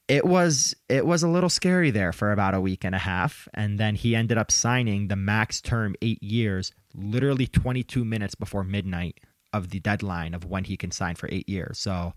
It 0.07 0.25
was 0.25 0.75
it 0.89 1.05
was 1.05 1.23
a 1.23 1.29
little 1.29 1.51
scary 1.51 1.91
there 1.91 2.13
for 2.13 2.33
about 2.33 2.55
a 2.55 2.61
week 2.61 2.85
and 2.85 2.95
a 2.95 2.99
half, 2.99 3.47
and 3.53 3.79
then 3.79 3.95
he 3.95 4.17
ended 4.17 4.39
up 4.39 4.51
signing 4.51 5.09
the 5.09 5.17
max 5.17 5.61
term 5.61 5.95
eight 6.01 6.23
years, 6.23 6.73
literally 6.95 7.47
22 7.47 8.05
minutes 8.07 8.35
before 8.35 8.65
midnight 8.65 9.21
of 9.53 9.71
the 9.71 9.81
deadline 9.81 10.33
of 10.35 10.45
when 10.45 10.65
he 10.65 10.77
can 10.77 10.91
sign 10.91 11.15
for 11.15 11.29
eight 11.31 11.49
years. 11.49 11.79
So 11.79 12.15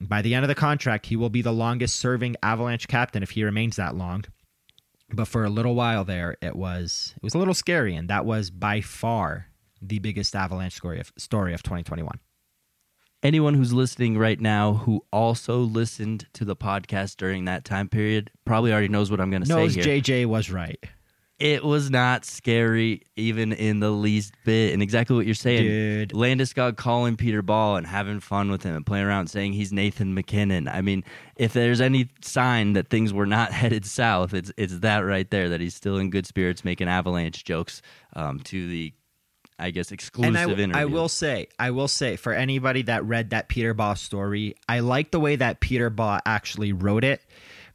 by 0.00 0.22
the 0.22 0.34
end 0.34 0.44
of 0.44 0.48
the 0.48 0.54
contract, 0.54 1.06
he 1.06 1.16
will 1.16 1.28
be 1.28 1.42
the 1.42 1.52
longest 1.52 1.96
serving 1.96 2.36
Avalanche 2.42 2.88
captain 2.88 3.22
if 3.22 3.30
he 3.30 3.44
remains 3.44 3.76
that 3.76 3.94
long. 3.94 4.24
But 5.12 5.28
for 5.28 5.44
a 5.44 5.50
little 5.50 5.74
while 5.74 6.04
there, 6.04 6.36
it 6.40 6.56
was 6.56 7.14
it 7.16 7.22
was 7.22 7.34
a 7.34 7.38
little 7.38 7.54
scary, 7.54 7.94
and 7.94 8.08
that 8.08 8.24
was 8.24 8.50
by 8.50 8.80
far 8.80 9.46
the 9.82 9.98
biggest 9.98 10.34
Avalanche 10.36 10.74
story 10.74 11.00
of 11.00 11.12
story 11.16 11.54
of 11.54 11.62
2021. 11.62 12.18
Anyone 13.22 13.54
who's 13.54 13.72
listening 13.72 14.16
right 14.16 14.40
now 14.40 14.74
who 14.74 15.04
also 15.12 15.58
listened 15.58 16.26
to 16.32 16.44
the 16.44 16.56
podcast 16.56 17.16
during 17.16 17.44
that 17.44 17.64
time 17.66 17.88
period 17.88 18.30
probably 18.46 18.72
already 18.72 18.88
knows 18.88 19.10
what 19.10 19.20
I'm 19.20 19.30
going 19.30 19.42
to 19.42 19.48
say 19.48 19.54
Knows 19.54 19.74
here. 19.74 19.84
JJ 19.84 20.26
was 20.26 20.50
right, 20.50 20.82
it 21.40 21.64
was 21.64 21.90
not 21.90 22.26
scary 22.26 23.02
even 23.16 23.52
in 23.52 23.80
the 23.80 23.90
least 23.90 24.34
bit, 24.44 24.74
and 24.74 24.82
exactly 24.82 25.16
what 25.16 25.24
you're 25.24 25.34
saying. 25.34 25.64
dude. 25.64 26.10
Landeskog 26.10 26.76
calling 26.76 27.16
Peter 27.16 27.40
Baugh 27.40 27.76
and 27.76 27.86
having 27.86 28.20
fun 28.20 28.50
with 28.50 28.62
him 28.62 28.76
and 28.76 28.84
playing 28.84 29.06
around 29.06 29.28
saying 29.28 29.54
he's 29.54 29.72
Nathan 29.72 30.12
MacKinnon. 30.12 30.68
I 30.68 30.82
mean, 30.82 31.02
if 31.36 31.54
there's 31.54 31.80
any 31.80 32.10
sign 32.20 32.74
that 32.74 32.90
things 32.90 33.14
were 33.14 33.26
not 33.26 33.52
headed 33.60 33.86
south, 33.86 34.34
it's 34.34 34.52
it's 34.58 34.80
that 34.80 34.98
right 34.98 35.28
there 35.30 35.48
that 35.48 35.60
he's 35.60 35.74
still 35.74 35.96
in 35.96 36.10
good 36.10 36.26
spirits 36.26 36.62
making 36.62 36.88
avalanche 36.88 37.42
jokes 37.42 37.80
um, 38.14 38.40
to 38.40 38.68
the, 38.68 38.92
I 39.58 39.70
guess, 39.70 39.92
exclusive 39.92 40.28
And 40.28 40.36
I, 40.36 40.42
interview. 40.42 40.74
I 40.74 40.84
will 40.84 41.08
say, 41.08 41.48
I 41.58 41.70
will 41.70 41.88
say, 41.88 42.16
for 42.16 42.34
anybody 42.34 42.82
that 42.82 43.02
read 43.06 43.30
that 43.30 43.48
Peter 43.48 43.72
Baugh 43.72 43.94
story, 43.94 44.56
I 44.68 44.80
like 44.80 45.10
the 45.10 45.20
way 45.20 45.36
that 45.36 45.60
Peter 45.60 45.88
Baugh 45.88 46.20
actually 46.26 46.74
wrote 46.74 47.02
it 47.02 47.22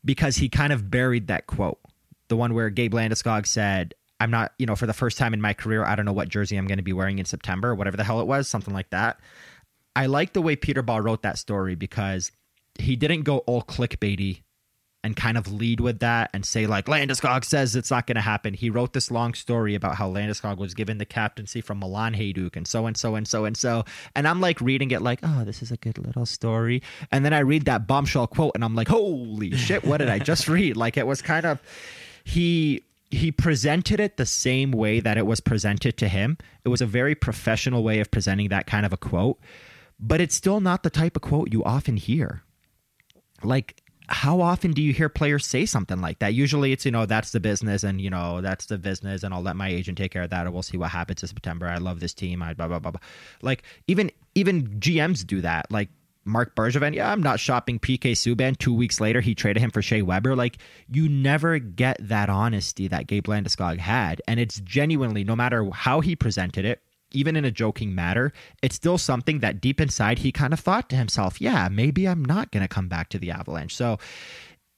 because 0.06 0.36
he 0.36 0.50
kind 0.50 0.72
of 0.72 0.92
buried 0.92 1.28
that 1.28 1.48
quote, 1.48 1.80
the 2.28 2.36
one 2.36 2.54
where 2.54 2.70
Gabe 2.70 2.94
Landeskog 2.94 3.46
said, 3.46 3.94
"I'm 4.20 4.32
not, 4.32 4.54
you 4.58 4.66
know, 4.66 4.76
for 4.76 4.86
the 4.86 4.94
first 4.94 5.18
time 5.18 5.34
in 5.34 5.42
my 5.42 5.54
career, 5.54 5.84
I 5.84 5.96
don't 5.96 6.06
know 6.06 6.14
what 6.14 6.30
jersey 6.30 6.58
I'm 6.58 6.68
going 6.68 6.78
to 6.78 6.84
be 6.84 6.94
wearing 6.94 7.20
in 7.20 7.26
September, 7.26 7.76
whatever 7.76 7.98
the 7.98 8.04
hell 8.04 8.22
it 8.22 8.28
was, 8.28 8.48
something 8.48 8.74
like 8.74 8.90
that." 8.92 9.20
I 9.96 10.08
like 10.08 10.34
the 10.34 10.42
way 10.42 10.56
Peter 10.56 10.82
Baugh 10.82 11.00
wrote 11.00 11.22
that 11.22 11.38
story 11.38 11.76
because 11.76 12.32
he 12.78 12.96
didn't 12.98 13.24
go 13.24 13.38
all 13.40 13.62
clickbaity 13.62 14.42
and 15.06 15.16
kind 15.16 15.38
of 15.38 15.52
lead 15.52 15.80
with 15.80 16.00
that 16.00 16.32
and 16.34 16.44
say 16.44 16.66
like 16.66 16.88
Landeskog 16.88 17.46
says 17.46 17.76
it's 17.76 17.92
not 17.92 18.08
going 18.08 18.16
to 18.16 18.22
happen. 18.22 18.56
He 18.56 18.72
wrote 18.72 18.94
this 18.94 19.12
long 19.12 19.36
story 19.36 19.76
about 19.76 19.96
how 19.96 20.10
Landeskog 20.10 20.58
was 20.58 20.74
given 20.74 20.98
the 20.98 21.06
captaincy 21.06 21.62
from 21.62 21.80
Milan 21.80 22.16
Hejduk 22.16 22.56
and 22.56 22.68
so 22.68 22.88
and 22.88 22.98
so 22.98 23.14
and 23.14 23.28
so 23.28 23.46
and 23.46 23.56
so. 23.56 23.86
And 24.16 24.28
I'm 24.28 24.42
like 24.42 24.60
reading 24.60 24.90
it 24.90 25.04
like, 25.04 25.20
oh, 25.22 25.44
this 25.46 25.62
is 25.62 25.72
a 25.72 25.78
good 25.78 26.00
little 26.00 26.26
story. 26.26 26.82
And 27.12 27.24
then 27.24 27.34
I 27.34 27.40
read 27.40 27.66
that 27.66 27.86
bombshell 27.86 28.26
quote 28.26 28.54
and 28.56 28.64
I'm 28.64 28.74
like, 28.74 28.88
holy 28.88 29.52
shit, 29.52 29.86
what 29.86 29.98
did 29.98 30.10
I 30.10 30.18
just 30.18 30.50
read? 30.50 30.76
Like 30.76 30.98
it 30.98 31.06
was 31.06 31.22
kind 31.22 31.46
of 31.46 31.62
he 32.26 32.84
he 33.10 33.32
presented 33.32 34.02
it 34.02 34.18
the 34.18 34.26
same 34.26 34.72
way 34.72 35.00
that 35.00 35.18
it 35.18 35.26
was 35.26 35.40
presented 35.40 35.96
to 35.98 36.10
him. 36.10 36.38
It 36.66 36.70
was 36.70 36.82
a 36.82 36.86
very 36.86 37.16
professional 37.16 37.82
way 37.84 38.02
of 38.02 38.12
presenting 38.12 38.50
that 38.50 38.68
kind 38.68 38.86
of 38.86 38.92
a 38.92 38.98
quote, 38.98 39.40
but 39.98 40.20
it's 40.20 40.36
still 40.36 40.60
not 40.60 40.84
the 40.84 40.90
type 40.90 41.16
of 41.16 41.22
quote 41.22 41.54
you 41.54 41.64
often 41.64 41.96
hear 41.96 42.42
like 43.44 43.82
how 44.08 44.40
often 44.40 44.72
do 44.72 44.84
you 44.84 44.94
hear 44.94 45.10
players 45.10 45.46
say 45.46 45.66
something 45.66 46.00
like 46.00 46.20
that? 46.20 46.34
Usually 46.34 46.72
it's, 46.72 46.86
you 46.86 46.92
know, 46.92 47.08
that's 47.08 47.32
the 47.32 47.40
business 47.40 47.84
and, 47.84 48.00
you 48.00 48.10
know, 48.10 48.40
that's 48.40 48.68
the 48.68 48.78
business 48.78 49.24
and 49.24 49.34
I'll 49.34 49.42
let 49.42 49.56
my 49.56 49.68
agent 49.68 49.98
take 49.98 50.12
care 50.12 50.22
of 50.22 50.30
that 50.30 50.46
and 50.46 50.54
we'll 50.54 50.62
see 50.62 50.78
what 50.78 50.92
happens 50.92 51.24
in 51.24 51.28
September. 51.30 51.68
I 51.68 51.78
love 51.78 52.00
this 52.00 52.14
team. 52.14 52.44
I 52.44 52.54
blah, 52.54 52.68
blah, 52.68 52.78
blah, 52.78 52.92
blah. 52.92 53.02
Like 53.42 53.64
even, 53.88 54.12
even 54.36 54.80
GMs 54.80 55.26
do 55.26 55.42
that. 55.42 55.72
Like 55.72 55.90
Marc 56.26 56.56
Bergevin, 56.56 56.96
yeah, 56.96 57.12
I'm 57.12 57.22
not 57.22 57.40
shopping 57.40 57.80
PK 57.80 58.14
Subban. 58.14 58.58
Two 58.58 58.74
weeks 58.74 59.00
later, 59.00 59.22
he 59.22 59.36
traded 59.36 59.62
him 59.62 59.70
for 59.70 59.82
Shea 59.82 60.02
Weber. 60.02 60.36
Like 60.36 60.58
you 60.92 61.08
never 61.08 61.60
get 61.60 61.98
that 62.00 62.30
honesty 62.30 62.88
that 62.88 63.08
Gabe 63.08 63.26
Landeskog 63.26 63.78
had. 63.78 64.22
And 64.28 64.40
it's 64.40 64.60
genuinely, 64.62 65.24
no 65.24 65.36
matter 65.36 65.70
how 65.72 66.02
he 66.02 66.16
presented 66.16 66.66
it, 66.66 66.82
even 67.12 67.36
in 67.36 67.46
a 67.46 67.52
joking 67.52 67.94
matter, 67.94 68.34
it's 68.62 68.76
still 68.76 68.98
something 68.98 69.40
that 69.40 69.62
deep 69.62 69.80
inside 69.80 70.20
he 70.20 70.32
kind 70.32 70.52
of 70.52 70.60
thought 70.60 70.90
to 70.90 70.96
himself, 70.96 71.40
yeah, 71.40 71.70
maybe 71.72 72.08
I'm 72.08 72.26
not 72.26 72.52
going 72.52 72.64
to 72.64 72.68
come 72.68 72.88
back 72.88 73.10
to 73.10 73.20
the 73.20 73.32
Avalanche. 73.32 73.76
So 73.76 74.00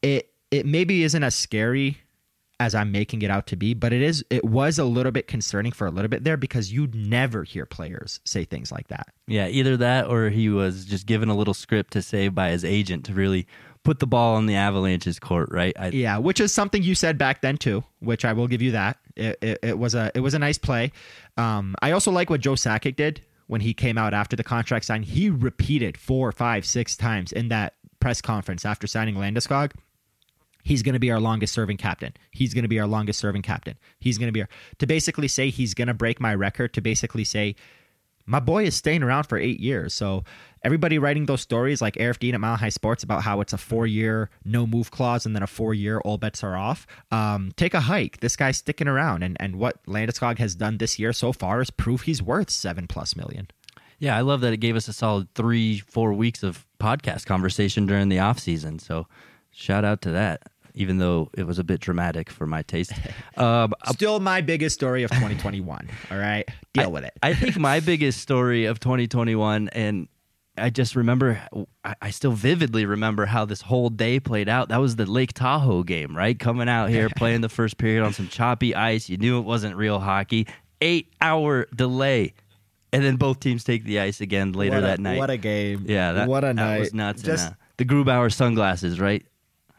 it 0.01 0.29
it 0.51 0.65
maybe 0.65 1.03
isn't 1.03 1.23
as 1.23 1.35
scary 1.35 1.97
as 2.59 2.73
I'm 2.73 2.91
making 2.91 3.21
it 3.21 3.29
out 3.29 3.47
to 3.47 3.55
be, 3.55 3.73
but 3.73 3.93
it 3.93 4.01
is 4.01 4.25
it 4.29 4.43
was 4.43 4.79
a 4.79 4.83
little 4.83 5.11
bit 5.11 5.27
concerning 5.27 5.71
for 5.71 5.85
a 5.85 5.91
little 5.91 6.09
bit 6.09 6.23
there 6.23 6.37
because 6.37 6.71
you'd 6.71 6.95
never 6.95 7.43
hear 7.43 7.65
players 7.65 8.19
say 8.23 8.45
things 8.45 8.71
like 8.71 8.87
that. 8.87 9.09
Yeah, 9.27 9.47
either 9.47 9.77
that 9.77 10.07
or 10.07 10.29
he 10.29 10.49
was 10.49 10.85
just 10.85 11.05
given 11.05 11.29
a 11.29 11.35
little 11.35 11.53
script 11.53 11.93
to 11.93 12.01
say 12.01 12.29
by 12.29 12.49
his 12.49 12.65
agent 12.65 13.05
to 13.05 13.13
really 13.13 13.47
put 13.83 13.99
the 13.99 14.07
ball 14.07 14.35
on 14.35 14.47
the 14.47 14.55
Avalanche's 14.55 15.19
court, 15.19 15.49
right? 15.51 15.73
I, 15.79 15.89
Yeah, 15.89 16.17
which 16.17 16.39
is 16.39 16.51
something 16.53 16.81
you 16.81 16.95
said 16.95 17.17
back 17.17 17.41
then 17.41 17.57
too, 17.57 17.83
which 17.99 18.25
I 18.25 18.33
will 18.33 18.47
give 18.47 18.61
you 18.61 18.71
that. 18.71 18.97
It, 19.15 19.37
it, 19.41 19.59
it 19.61 19.79
was 19.79 19.93
a 19.95 20.11
it 20.15 20.21
was 20.21 20.33
a 20.33 20.39
nice 20.39 20.57
play. 20.57 20.91
Um, 21.37 21.75
I 21.81 21.91
also 21.91 22.11
like 22.11 22.29
what 22.29 22.41
Joe 22.41 22.53
Sakic 22.53 22.95
did 22.95 23.21
when 23.45 23.61
he 23.61 23.73
came 23.73 23.97
out 23.97 24.13
after 24.13 24.35
the 24.35 24.43
contract 24.43 24.85
sign. 24.85 25.03
He 25.03 25.29
repeated 25.29 25.97
four, 25.97 26.31
five, 26.31 26.65
six 26.65 26.95
times 26.95 27.31
in 27.31 27.49
that 27.49 27.75
press 27.99 28.21
conference 28.21 28.65
after 28.65 28.87
signing 28.87 29.15
Landeskog. 29.15 29.71
He's 30.67 30.83
going 30.83 30.93
to 30.93 30.99
be 30.99 31.11
our 31.11 31.19
longest 31.19 31.53
serving 31.53 31.77
captain. 31.77 32.13
He's 32.31 32.53
going 32.53 32.63
to 32.63 32.67
be 32.67 32.79
our 32.79 32.87
longest 32.87 33.19
serving 33.19 33.41
captain. 33.41 33.77
He's 33.99 34.17
going 34.17 34.27
to 34.27 34.33
be 34.33 34.41
our, 34.41 34.49
to 34.79 34.85
basically 34.85 35.29
say 35.29 35.49
he's 35.49 35.73
going 35.73 35.87
to 35.87 35.93
break 35.93 36.19
my 36.19 36.35
record. 36.35 36.73
To 36.73 36.81
basically 36.81 37.23
say 37.23 37.55
my 38.25 38.41
boy 38.41 38.65
is 38.65 38.75
staying 38.75 39.01
around 39.01 39.23
for 39.23 39.37
eight 39.37 39.61
years. 39.61 39.93
So 39.93 40.25
everybody 40.61 40.99
writing 40.99 41.25
those 41.25 41.39
stories 41.39 41.81
like 41.81 41.95
Eric 41.97 42.19
Dean 42.19 42.35
at 42.35 42.41
Mile 42.41 42.57
High 42.57 42.69
Sports 42.69 43.01
about 43.01 43.23
how 43.23 43.39
it's 43.39 43.53
a 43.53 43.57
four 43.57 43.87
year 43.87 44.29
no 44.43 44.67
move 44.67 44.91
clause 44.91 45.25
and 45.25 45.33
then 45.33 45.41
a 45.41 45.47
four 45.47 45.73
year 45.73 45.99
all 45.99 46.17
bets 46.17 46.43
are 46.43 46.57
off. 46.57 46.85
Um, 47.11 47.53
take 47.55 47.73
a 47.73 47.79
hike. 47.79 48.19
This 48.19 48.35
guy's 48.35 48.57
sticking 48.57 48.89
around, 48.89 49.23
and 49.23 49.37
and 49.39 49.55
what 49.55 49.81
Landeskog 49.85 50.37
has 50.39 50.53
done 50.53 50.77
this 50.77 50.99
year 50.99 51.13
so 51.13 51.31
far 51.31 51.61
is 51.61 51.69
proof 51.71 52.01
he's 52.01 52.21
worth 52.21 52.49
seven 52.49 52.87
plus 52.87 53.15
million. 53.15 53.47
Yeah, 53.99 54.15
I 54.15 54.21
love 54.21 54.41
that 54.41 54.53
it 54.53 54.57
gave 54.57 54.75
us 54.75 54.87
a 54.87 54.93
solid 54.93 55.33
three, 55.33 55.79
four 55.79 56.13
weeks 56.13 56.43
of 56.43 56.67
podcast 56.79 57.25
conversation 57.25 57.87
during 57.87 58.09
the 58.09 58.19
off 58.19 58.37
season. 58.39 58.77
So 58.77 59.07
shout 59.51 59.83
out 59.83 60.01
to 60.03 60.11
that, 60.11 60.43
even 60.77 60.97
though 60.97 61.29
it 61.37 61.45
was 61.45 61.59
a 61.59 61.63
bit 61.63 61.79
dramatic 61.79 62.29
for 62.29 62.45
my 62.47 62.61
taste. 62.63 62.93
Um, 63.35 63.73
Still 63.91 64.19
my 64.19 64.41
biggest 64.41 64.73
story 64.73 65.03
of 65.03 65.11
2021. 65.11 65.89
all 66.11 66.17
right, 66.17 66.47
deal 66.73 66.85
I, 66.85 66.87
with 66.87 67.03
it. 67.03 67.13
I 67.21 67.35
think 67.35 67.55
my 67.57 67.79
biggest 67.79 68.19
story 68.19 68.65
of 68.65 68.79
2021, 68.79 69.69
and 69.69 70.07
I 70.57 70.71
just 70.71 70.95
remember, 70.95 71.39
I, 72.01 72.09
still 72.09 72.31
vividly 72.31 72.87
remember 72.87 73.27
how 73.27 73.45
this 73.45 73.61
whole 73.61 73.89
day 73.89 74.19
played 74.19 74.49
out. 74.49 74.69
That 74.69 74.77
was 74.77 74.95
the 74.95 75.05
Lake 75.05 75.33
Tahoe 75.33 75.83
game, 75.83 76.17
right? 76.17 76.37
Coming 76.37 76.67
out 76.67 76.89
here, 76.89 77.09
playing 77.15 77.41
the 77.41 77.49
first 77.49 77.77
period 77.77 78.03
on 78.03 78.13
some 78.13 78.27
choppy 78.27 78.73
ice. 78.73 79.07
You 79.07 79.17
knew 79.17 79.37
it 79.37 79.45
wasn't 79.45 79.75
real 79.75 79.99
hockey. 79.99 80.47
Eight 80.81 81.13
hour 81.21 81.67
delay 81.75 82.33
and 82.93 83.03
then 83.03 83.15
both 83.17 83.39
teams 83.39 83.63
take 83.63 83.83
the 83.83 83.99
ice 83.99 84.21
again 84.21 84.53
later 84.53 84.77
a, 84.77 84.81
that 84.81 84.99
night. 84.99 85.17
What 85.17 85.29
a 85.29 85.37
game! 85.37 85.85
Yeah, 85.87 86.13
that, 86.13 86.27
what 86.27 86.43
a 86.43 86.47
that 86.47 86.55
night! 86.55 86.79
was 86.79 86.93
nuts. 86.93 87.21
Just 87.21 87.49
uh, 87.49 87.53
the 87.77 87.85
Grubauer 87.85 88.33
sunglasses, 88.33 88.99
right? 88.99 89.25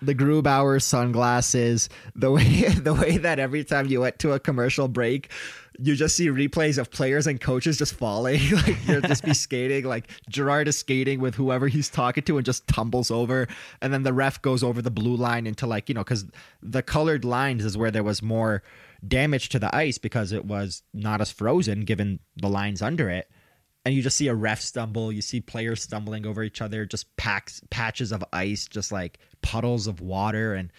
The 0.01 0.15
Grubauer 0.15 0.81
sunglasses. 0.81 1.89
The 2.15 2.31
way 2.31 2.45
the 2.69 2.95
way 2.95 3.19
that 3.19 3.39
every 3.39 3.65
time 3.65 3.87
you 3.87 4.01
went 4.01 4.19
to 4.21 4.33
a 4.33 4.41
commercial 4.41 4.89
break, 4.89 5.31
you 5.79 5.95
just 5.95 6.17
see 6.17 6.29
replays 6.29 6.79
of 6.79 6.91
players 6.91 7.27
and 7.27 7.41
coaches 7.41 7.79
just 7.79 7.95
falling. 7.95 8.41
like 8.53 8.77
you'll 8.87 9.01
just 9.01 9.25
be 9.25 9.35
skating. 9.35 9.85
Like 9.85 10.11
Girard 10.29 10.69
is 10.69 10.79
skating 10.79 11.21
with 11.21 11.35
whoever 11.35 11.69
he's 11.69 11.89
talking 11.89 12.25
to 12.25 12.37
and 12.37 12.47
just 12.47 12.67
tumbles 12.69 13.11
over, 13.11 13.49
and 13.81 13.93
then 13.93 14.03
the 14.03 14.13
ref 14.13 14.41
goes 14.43 14.63
over 14.63 14.83
the 14.83 14.91
blue 14.91 15.17
line 15.17 15.47
into 15.47 15.67
like 15.67 15.89
you 15.89 15.95
know 15.95 16.05
because 16.05 16.27
the 16.63 16.83
colored 16.83 17.25
lines 17.25 17.65
is 17.65 17.77
where 17.77 17.91
there 17.91 18.05
was 18.05 18.23
more 18.23 18.63
damage 19.07 19.49
to 19.51 19.59
the 19.59 19.75
ice 19.75 19.99
because 19.99 20.33
it 20.33 20.45
was 20.45 20.83
not 20.93 21.21
as 21.21 21.31
frozen 21.31 21.83
given 21.83 22.19
the 22.37 22.49
lines 22.49 22.83
under 22.83 23.09
it. 23.09 23.31
And 23.85 23.95
you 23.95 24.03
just 24.03 24.17
see 24.17 24.29
a 24.29 24.35
ref 24.35 24.61
stumble, 24.61 25.11
you 25.13 25.23
see 25.23 25.41
players 25.41 25.83
stumbling 25.83 26.27
over 26.27 26.43
each 26.43 26.61
other, 26.61 26.85
just 26.85 27.17
packs 27.17 27.63
patches 27.71 28.13
of 28.13 28.23
ice, 28.33 28.69
just 28.69 28.93
like 28.93 29.19
puddles 29.41 29.87
of 29.87 30.01
water 30.01 30.55
and 30.55 30.71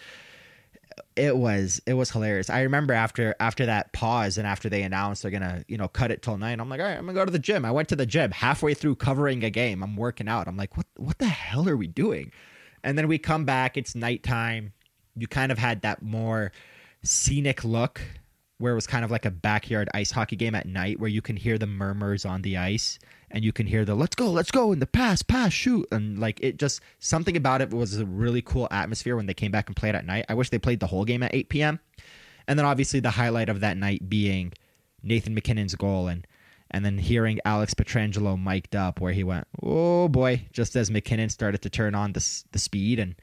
it 1.16 1.36
was 1.36 1.80
it 1.86 1.94
was 1.94 2.10
hilarious. 2.10 2.50
I 2.50 2.62
remember 2.62 2.94
after 2.94 3.34
after 3.40 3.66
that 3.66 3.92
pause 3.92 4.38
and 4.38 4.46
after 4.46 4.68
they 4.68 4.82
announced 4.82 5.22
they're 5.22 5.30
gonna 5.30 5.64
you 5.68 5.76
know 5.76 5.88
cut 5.88 6.10
it 6.10 6.22
till 6.22 6.38
nine. 6.38 6.60
I'm 6.60 6.68
like, 6.68 6.80
all 6.80 6.86
right, 6.86 6.96
I'm 6.96 7.06
gonna 7.06 7.14
go 7.14 7.24
to 7.24 7.32
the 7.32 7.38
gym. 7.38 7.64
I 7.64 7.70
went 7.70 7.88
to 7.88 7.96
the 7.96 8.06
gym 8.06 8.30
halfway 8.30 8.74
through 8.74 8.96
covering 8.96 9.44
a 9.44 9.50
game. 9.50 9.82
I'm 9.82 9.96
working 9.96 10.28
out. 10.28 10.48
I'm 10.48 10.56
like, 10.56 10.76
what 10.76 10.86
what 10.96 11.18
the 11.18 11.26
hell 11.26 11.68
are 11.68 11.76
we 11.76 11.86
doing? 11.86 12.32
And 12.82 12.96
then 12.96 13.08
we 13.08 13.18
come 13.18 13.44
back. 13.44 13.76
It's 13.76 13.94
nighttime. 13.94 14.72
You 15.16 15.26
kind 15.26 15.52
of 15.52 15.58
had 15.58 15.82
that 15.82 16.02
more 16.02 16.52
scenic 17.02 17.64
look 17.64 18.00
where 18.60 18.72
it 18.72 18.76
was 18.76 18.86
kind 18.86 19.04
of 19.04 19.10
like 19.10 19.24
a 19.24 19.30
backyard 19.30 19.88
ice 19.94 20.10
hockey 20.10 20.36
game 20.36 20.54
at 20.54 20.66
night 20.66 21.00
where 21.00 21.10
you 21.10 21.22
can 21.22 21.36
hear 21.36 21.58
the 21.58 21.66
murmurs 21.66 22.24
on 22.24 22.42
the 22.42 22.56
ice 22.56 22.98
and 23.30 23.44
you 23.44 23.52
can 23.52 23.66
hear 23.66 23.84
the 23.84 23.94
let's 23.94 24.14
go 24.14 24.30
let's 24.30 24.50
go 24.50 24.72
and 24.72 24.80
the 24.80 24.86
pass 24.86 25.22
pass 25.22 25.52
shoot. 25.52 25.86
And 25.90 26.18
like 26.18 26.38
it 26.40 26.58
just 26.58 26.80
something 26.98 27.36
about 27.36 27.60
it 27.62 27.70
was 27.70 27.98
a 27.98 28.06
really 28.06 28.42
cool 28.42 28.68
atmosphere 28.70 29.16
when 29.16 29.26
they 29.26 29.34
came 29.34 29.50
back 29.50 29.68
and 29.68 29.76
played 29.76 29.94
at 29.94 30.06
night. 30.06 30.26
I 30.28 30.34
wish 30.34 30.50
they 30.50 30.58
played 30.58 30.80
the 30.80 30.86
whole 30.86 31.04
game 31.04 31.22
at 31.22 31.34
8 31.34 31.48
p.m 31.48 31.80
and 32.50 32.58
then 32.58 32.66
obviously 32.66 32.98
the 32.98 33.10
highlight 33.10 33.48
of 33.48 33.60
that 33.60 33.76
night 33.76 34.10
being 34.10 34.52
nathan 35.02 35.34
mackinnon's 35.34 35.76
goal 35.76 36.08
and 36.08 36.26
and 36.70 36.84
then 36.84 36.98
hearing 36.98 37.38
alex 37.44 37.74
Pietrangelo 37.74 38.40
mic'd 38.42 38.74
up 38.74 39.00
where 39.00 39.12
he 39.12 39.24
went 39.24 39.46
oh 39.62 40.08
boy 40.08 40.44
just 40.52 40.74
as 40.76 40.90
mackinnon 40.90 41.28
started 41.28 41.62
to 41.62 41.70
turn 41.70 41.94
on 41.94 42.12
the, 42.12 42.42
the 42.52 42.58
speed. 42.58 42.98
And 42.98 43.14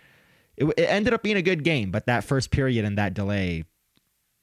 it, 0.56 0.66
it 0.78 0.86
ended 0.86 1.14
up 1.14 1.24
being 1.24 1.38
a 1.38 1.42
good 1.42 1.64
game 1.64 1.92
but 1.92 2.06
that 2.06 2.24
first 2.24 2.52
period 2.52 2.86
and 2.86 2.98
that 2.98 3.14
delay 3.14 3.66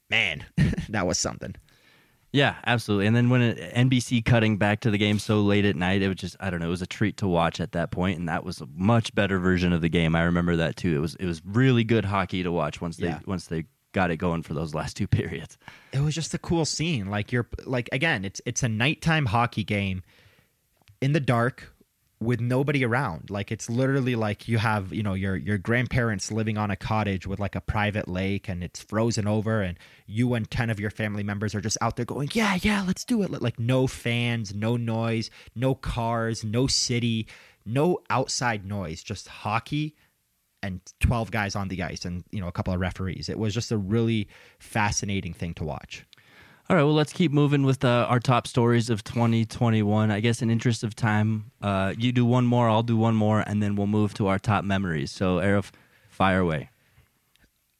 man, 0.09 0.45
that 0.89 1.05
was 1.07 1.17
something. 1.19 1.55
Yeah, 2.31 2.55
absolutely. 2.65 3.07
And 3.07 3.15
then 3.15 3.29
when 3.29 3.41
it, 3.41 3.73
NBC 3.75 4.25
cutting 4.25 4.57
back 4.57 4.81
to 4.81 4.91
the 4.91 4.97
game 4.97 5.19
so 5.19 5.39
late 5.41 5.63
at 5.63 5.77
night, 5.77 6.01
it 6.01 6.09
was 6.09 6.17
just 6.17 6.35
I 6.41 6.49
don't 6.49 6.59
know, 6.59 6.67
it 6.67 6.69
was 6.69 6.81
a 6.81 6.87
treat 6.87 7.15
to 7.17 7.27
watch 7.27 7.61
at 7.61 7.71
that 7.71 7.91
point, 7.91 8.19
and 8.19 8.27
that 8.27 8.43
was 8.43 8.59
a 8.59 8.67
much 8.75 9.15
better 9.15 9.39
version 9.39 9.71
of 9.71 9.79
the 9.81 9.87
game. 9.89 10.15
I 10.17 10.23
remember 10.23 10.57
that 10.57 10.75
too. 10.75 10.93
It 10.95 10.99
was 10.99 11.15
it 11.15 11.25
was 11.25 11.41
really 11.45 11.83
good 11.85 12.03
hockey 12.03 12.43
to 12.43 12.51
watch 12.51 12.81
once 12.81 12.97
they 12.97 13.07
Yeah. 13.07 13.19
once 13.25 13.47
they 13.47 13.63
got 13.93 14.11
it 14.11 14.17
going 14.17 14.43
for 14.43 14.53
those 14.53 14.75
last 14.75 14.97
two 14.97 15.07
periods. 15.19 15.57
It 15.93 16.01
was 16.01 16.13
just 16.13 16.33
a 16.33 16.37
cool 16.37 16.65
scene. 16.65 17.05
Like 17.09 17.31
you're 17.31 17.47
like 17.65 17.87
again, 17.93 18.25
it's 18.25 18.41
it's 18.45 18.63
a 18.63 18.67
nighttime 18.69 19.27
hockey 19.27 19.63
game 19.63 20.03
in 21.01 21.13
the 21.13 21.21
dark 21.21 21.73
with 22.25 22.41
nobody 22.41 22.83
around. 22.83 23.29
Like 23.29 23.51
it's 23.51 23.69
literally 23.69 24.15
like 24.15 24.47
you 24.47 24.57
have, 24.57 24.91
you 24.91 25.03
know, 25.03 25.13
your 25.13 25.35
your 25.35 25.57
grandparents 25.57 26.31
living 26.31 26.57
on 26.57 26.71
a 26.71 26.75
cottage 26.75 27.25
with 27.27 27.39
like 27.39 27.55
a 27.55 27.61
private 27.61 28.07
lake 28.07 28.49
and 28.49 28.63
it's 28.63 28.81
frozen 28.81 29.27
over 29.27 29.61
and 29.61 29.77
you 30.07 30.33
and 30.33 30.49
10 30.49 30.69
of 30.69 30.79
your 30.79 30.89
family 30.89 31.23
members 31.23 31.55
are 31.55 31.61
just 31.61 31.77
out 31.81 31.95
there 31.95 32.05
going, 32.05 32.29
"Yeah, 32.33 32.57
yeah, 32.61 32.83
let's 32.85 33.05
do 33.05 33.23
it." 33.23 33.31
Like 33.41 33.59
no 33.59 33.87
fans, 33.87 34.53
no 34.53 34.75
noise, 34.75 35.29
no 35.55 35.75
cars, 35.75 36.43
no 36.43 36.67
city, 36.67 37.27
no 37.65 37.99
outside 38.09 38.65
noise, 38.65 39.03
just 39.03 39.27
hockey 39.27 39.95
and 40.65 40.81
12 40.99 41.29
guys 41.29 41.55
on 41.55 41.67
the 41.67 41.83
ice 41.83 42.05
and, 42.05 42.23
you 42.31 42.41
know, 42.41 42.47
a 42.47 42.51
couple 42.51 42.73
of 42.73 42.79
referees. 42.79 43.29
It 43.29 43.37
was 43.37 43.53
just 43.53 43.71
a 43.71 43.77
really 43.77 44.27
fascinating 44.57 45.33
thing 45.33 45.53
to 45.55 45.63
watch. 45.63 46.05
All 46.67 46.75
right, 46.75 46.83
well, 46.83 46.95
let's 46.95 47.13
keep 47.13 47.31
moving 47.31 47.63
with 47.63 47.85
uh, 47.85 48.07
our 48.09 48.19
top 48.19 48.47
stories 48.47 48.89
of 48.89 49.03
2021. 49.03 50.09
I 50.09 50.19
guess 50.19 50.41
in 50.41 50.49
interest 50.49 50.83
of 50.83 50.95
time, 50.95 51.51
uh, 51.61 51.93
you 51.95 52.11
do 52.11 52.25
one 52.25 52.45
more, 52.47 52.67
I'll 52.67 52.81
do 52.81 52.97
one 52.97 53.15
more, 53.15 53.41
and 53.45 53.61
then 53.61 53.75
we'll 53.75 53.85
move 53.85 54.15
to 54.15 54.27
our 54.27 54.39
top 54.39 54.63
memories. 54.63 55.11
So, 55.11 55.37
Aarif, 55.37 55.69
fire 56.09 56.39
away. 56.39 56.69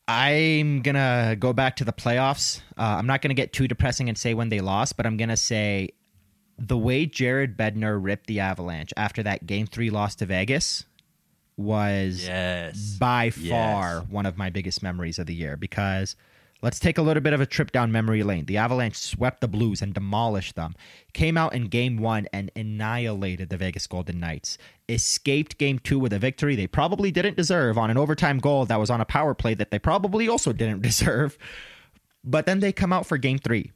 I'm 0.07 0.83
gonna 0.83 1.35
go 1.39 1.51
back 1.51 1.77
to 1.77 1.83
the 1.83 1.91
playoffs. 1.93 2.61
Uh, 2.77 2.81
I'm 2.99 3.07
not 3.07 3.23
gonna 3.23 3.33
get 3.33 3.53
too 3.53 3.67
depressing 3.67 4.07
and 4.07 4.15
say 4.15 4.35
when 4.35 4.49
they 4.49 4.59
lost, 4.61 4.97
but 4.97 5.07
I'm 5.07 5.17
gonna 5.17 5.35
say 5.37 5.89
the 6.59 6.77
way 6.77 7.07
Jared 7.07 7.57
Bednar 7.57 7.97
ripped 8.01 8.27
the 8.27 8.39
Avalanche 8.39 8.93
after 8.95 9.23
that 9.23 9.47
Game 9.47 9.65
Three 9.65 9.89
loss 9.89 10.13
to 10.17 10.27
Vegas 10.27 10.85
was 11.57 12.27
Yes. 12.27 12.97
by 12.99 13.31
Yes. 13.35 13.49
far 13.49 14.01
one 14.01 14.27
of 14.27 14.37
my 14.37 14.51
biggest 14.51 14.83
memories 14.83 15.17
of 15.17 15.25
the 15.25 15.33
year 15.33 15.57
because 15.57 16.15
let's 16.61 16.79
take 16.79 16.97
a 16.97 17.01
little 17.01 17.21
bit 17.21 17.33
of 17.33 17.41
a 17.41 17.45
trip 17.45 17.71
down 17.71 17.91
memory 17.91 18.23
lane. 18.23 18.45
The 18.45 18.57
Avalanche 18.57 18.97
swept 18.97 19.41
the 19.41 19.47
Blues 19.47 19.81
and 19.81 19.93
demolished 19.93 20.55
them. 20.55 20.75
Came 21.13 21.37
out 21.37 21.53
in 21.53 21.67
game 21.67 21.97
one 21.97 22.27
and 22.33 22.51
annihilated 22.55 23.49
the 23.49 23.57
Vegas 23.57 23.87
Golden 23.87 24.19
Knights. 24.19 24.57
Escaped 24.89 25.57
game 25.57 25.79
two 25.79 25.99
with 25.99 26.13
a 26.13 26.19
victory 26.19 26.55
they 26.55 26.67
probably 26.67 27.11
didn't 27.11 27.37
deserve 27.37 27.77
on 27.77 27.89
an 27.89 27.97
overtime 27.97 28.39
goal 28.39 28.65
that 28.65 28.79
was 28.79 28.89
on 28.89 29.01
a 29.01 29.05
power 29.05 29.33
play 29.33 29.53
that 29.53 29.71
they 29.71 29.79
probably 29.79 30.27
also 30.27 30.53
didn't 30.53 30.81
deserve. 30.83 31.37
But 32.23 32.45
then 32.45 32.59
they 32.59 32.71
come 32.71 32.91
out 32.91 33.05
for 33.05 33.17
game 33.17 33.37
three. 33.37 33.71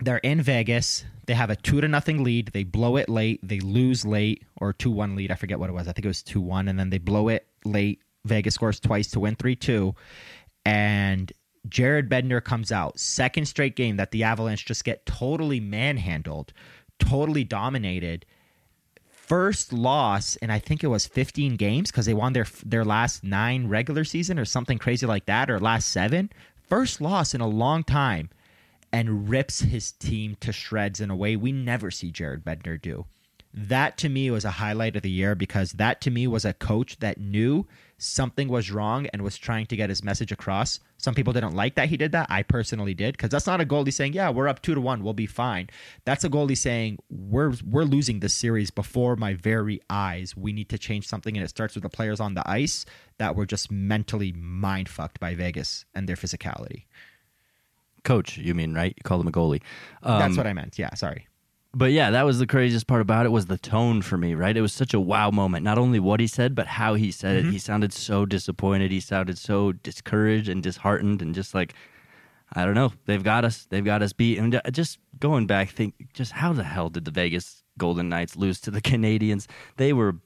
They're 0.00 0.18
in 0.18 0.42
Vegas. 0.42 1.04
They 1.26 1.34
have 1.34 1.50
a 1.50 1.56
two 1.56 1.80
to 1.80 1.88
nothing 1.88 2.24
lead. 2.24 2.48
They 2.48 2.64
blow 2.64 2.96
it 2.96 3.08
late. 3.08 3.40
They 3.46 3.60
lose 3.60 4.04
late 4.04 4.44
or 4.56 4.72
two 4.72 4.90
one 4.90 5.16
lead. 5.16 5.30
I 5.30 5.36
forget 5.36 5.58
what 5.58 5.70
it 5.70 5.72
was. 5.72 5.86
I 5.88 5.92
think 5.92 6.04
it 6.04 6.08
was 6.08 6.22
two 6.22 6.40
one, 6.40 6.68
and 6.68 6.78
then 6.78 6.90
they 6.90 6.98
blow 6.98 7.28
it 7.28 7.46
late. 7.64 8.00
Vegas 8.24 8.54
scores 8.54 8.80
twice 8.80 9.10
to 9.12 9.20
win 9.20 9.36
three 9.36 9.56
two, 9.56 9.94
and 10.64 11.32
Jared 11.68 12.08
Bednar 12.08 12.42
comes 12.42 12.72
out 12.72 12.98
second 12.98 13.46
straight 13.46 13.76
game 13.76 13.96
that 13.96 14.10
the 14.10 14.24
Avalanche 14.24 14.64
just 14.64 14.84
get 14.84 15.06
totally 15.06 15.60
manhandled, 15.60 16.52
totally 16.98 17.44
dominated. 17.44 18.26
First 19.08 19.72
loss, 19.72 20.36
and 20.36 20.52
I 20.52 20.58
think 20.58 20.82
it 20.82 20.88
was 20.88 21.06
15 21.06 21.56
games 21.56 21.90
because 21.90 22.06
they 22.06 22.14
won 22.14 22.32
their 22.32 22.46
their 22.64 22.84
last 22.84 23.24
nine 23.24 23.68
regular 23.68 24.04
season 24.04 24.38
or 24.38 24.44
something 24.44 24.78
crazy 24.78 25.06
like 25.06 25.26
that, 25.26 25.50
or 25.50 25.60
last 25.60 25.88
seven. 25.88 26.30
First 26.68 27.00
loss 27.00 27.34
in 27.34 27.40
a 27.40 27.46
long 27.46 27.84
time 27.84 28.30
and 28.92 29.28
rips 29.28 29.60
his 29.60 29.92
team 29.92 30.36
to 30.40 30.52
shreds 30.52 31.00
in 31.00 31.10
a 31.10 31.16
way 31.16 31.36
we 31.36 31.52
never 31.52 31.90
see 31.90 32.10
Jared 32.10 32.44
Bednar 32.44 32.80
do. 32.80 33.06
That 33.54 33.96
to 33.98 34.08
me 34.08 34.30
was 34.30 34.44
a 34.44 34.52
highlight 34.52 34.96
of 34.96 35.02
the 35.02 35.10
year 35.10 35.34
because 35.34 35.72
that 35.72 36.00
to 36.02 36.10
me 36.10 36.26
was 36.26 36.44
a 36.44 36.52
coach 36.52 36.98
that 36.98 37.18
knew 37.18 37.66
something 38.02 38.48
was 38.48 38.70
wrong 38.70 39.06
and 39.12 39.22
was 39.22 39.38
trying 39.38 39.66
to 39.66 39.76
get 39.76 39.88
his 39.88 40.02
message 40.02 40.32
across. 40.32 40.80
Some 40.98 41.14
people 41.14 41.32
didn't 41.32 41.54
like 41.54 41.76
that 41.76 41.88
he 41.88 41.96
did 41.96 42.12
that. 42.12 42.26
I 42.30 42.42
personally 42.42 42.94
did 42.94 43.16
because 43.16 43.30
that's 43.30 43.46
not 43.46 43.60
a 43.60 43.64
goalie 43.64 43.92
saying, 43.92 44.12
"Yeah, 44.12 44.30
we're 44.30 44.48
up 44.48 44.60
two 44.62 44.74
to 44.74 44.80
one, 44.80 45.02
we'll 45.02 45.14
be 45.14 45.26
fine." 45.26 45.70
That's 46.04 46.24
a 46.24 46.28
goalie 46.28 46.56
saying, 46.56 46.98
"We're 47.10 47.52
we're 47.64 47.84
losing 47.84 48.20
this 48.20 48.34
series 48.34 48.70
before 48.70 49.16
my 49.16 49.34
very 49.34 49.80
eyes. 49.88 50.36
We 50.36 50.52
need 50.52 50.68
to 50.70 50.78
change 50.78 51.06
something." 51.06 51.36
And 51.36 51.44
it 51.44 51.48
starts 51.48 51.74
with 51.74 51.82
the 51.82 51.88
players 51.88 52.20
on 52.20 52.34
the 52.34 52.48
ice 52.48 52.84
that 53.18 53.36
were 53.36 53.46
just 53.46 53.70
mentally 53.70 54.32
mind 54.32 54.88
fucked 54.88 55.20
by 55.20 55.34
Vegas 55.34 55.84
and 55.94 56.08
their 56.08 56.16
physicality. 56.16 56.84
Coach, 58.04 58.36
you 58.36 58.54
mean, 58.54 58.74
right? 58.74 58.94
You 58.96 59.02
called 59.04 59.20
him 59.20 59.28
a 59.28 59.32
goalie. 59.32 59.62
Um, 60.02 60.18
That's 60.18 60.36
what 60.36 60.46
I 60.46 60.52
meant. 60.52 60.76
Yeah, 60.78 60.92
sorry. 60.94 61.28
But 61.74 61.92
yeah, 61.92 62.10
that 62.10 62.24
was 62.26 62.38
the 62.38 62.46
craziest 62.46 62.86
part 62.86 63.00
about 63.00 63.24
it 63.24 63.30
was 63.30 63.46
the 63.46 63.56
tone 63.56 64.02
for 64.02 64.18
me, 64.18 64.34
right? 64.34 64.54
It 64.56 64.60
was 64.60 64.74
such 64.74 64.92
a 64.92 65.00
wow 65.00 65.30
moment. 65.30 65.64
Not 65.64 65.78
only 65.78 65.98
what 66.00 66.20
he 66.20 66.26
said, 66.26 66.54
but 66.54 66.66
how 66.66 66.94
he 66.94 67.10
said 67.10 67.38
Mm-hmm. 67.38 67.48
it. 67.48 67.52
He 67.52 67.58
sounded 67.58 67.92
so 67.94 68.26
disappointed. 68.26 68.90
He 68.90 69.00
sounded 69.00 69.38
so 69.38 69.72
discouraged 69.72 70.48
and 70.50 70.62
disheartened 70.62 71.22
and 71.22 71.34
just 71.34 71.54
like 71.54 71.74
I 72.54 72.66
don't 72.66 72.74
know. 72.74 72.92
They've 73.06 73.22
got 73.22 73.46
us. 73.46 73.66
They've 73.70 73.82
got 73.84 74.02
us 74.02 74.12
beat. 74.12 74.36
And 74.38 74.54
uh, 74.54 74.60
just 74.70 74.98
going 75.18 75.46
back, 75.46 75.70
think 75.70 75.94
just 76.12 76.32
how 76.32 76.52
the 76.52 76.64
hell 76.64 76.90
did 76.90 77.06
the 77.06 77.10
Vegas 77.10 77.62
Golden 77.78 78.10
Knights 78.10 78.36
lose 78.36 78.60
to 78.60 78.70
the 78.70 78.82
Canadiens? 78.82 79.46
They 79.78 79.94
were 79.94 80.16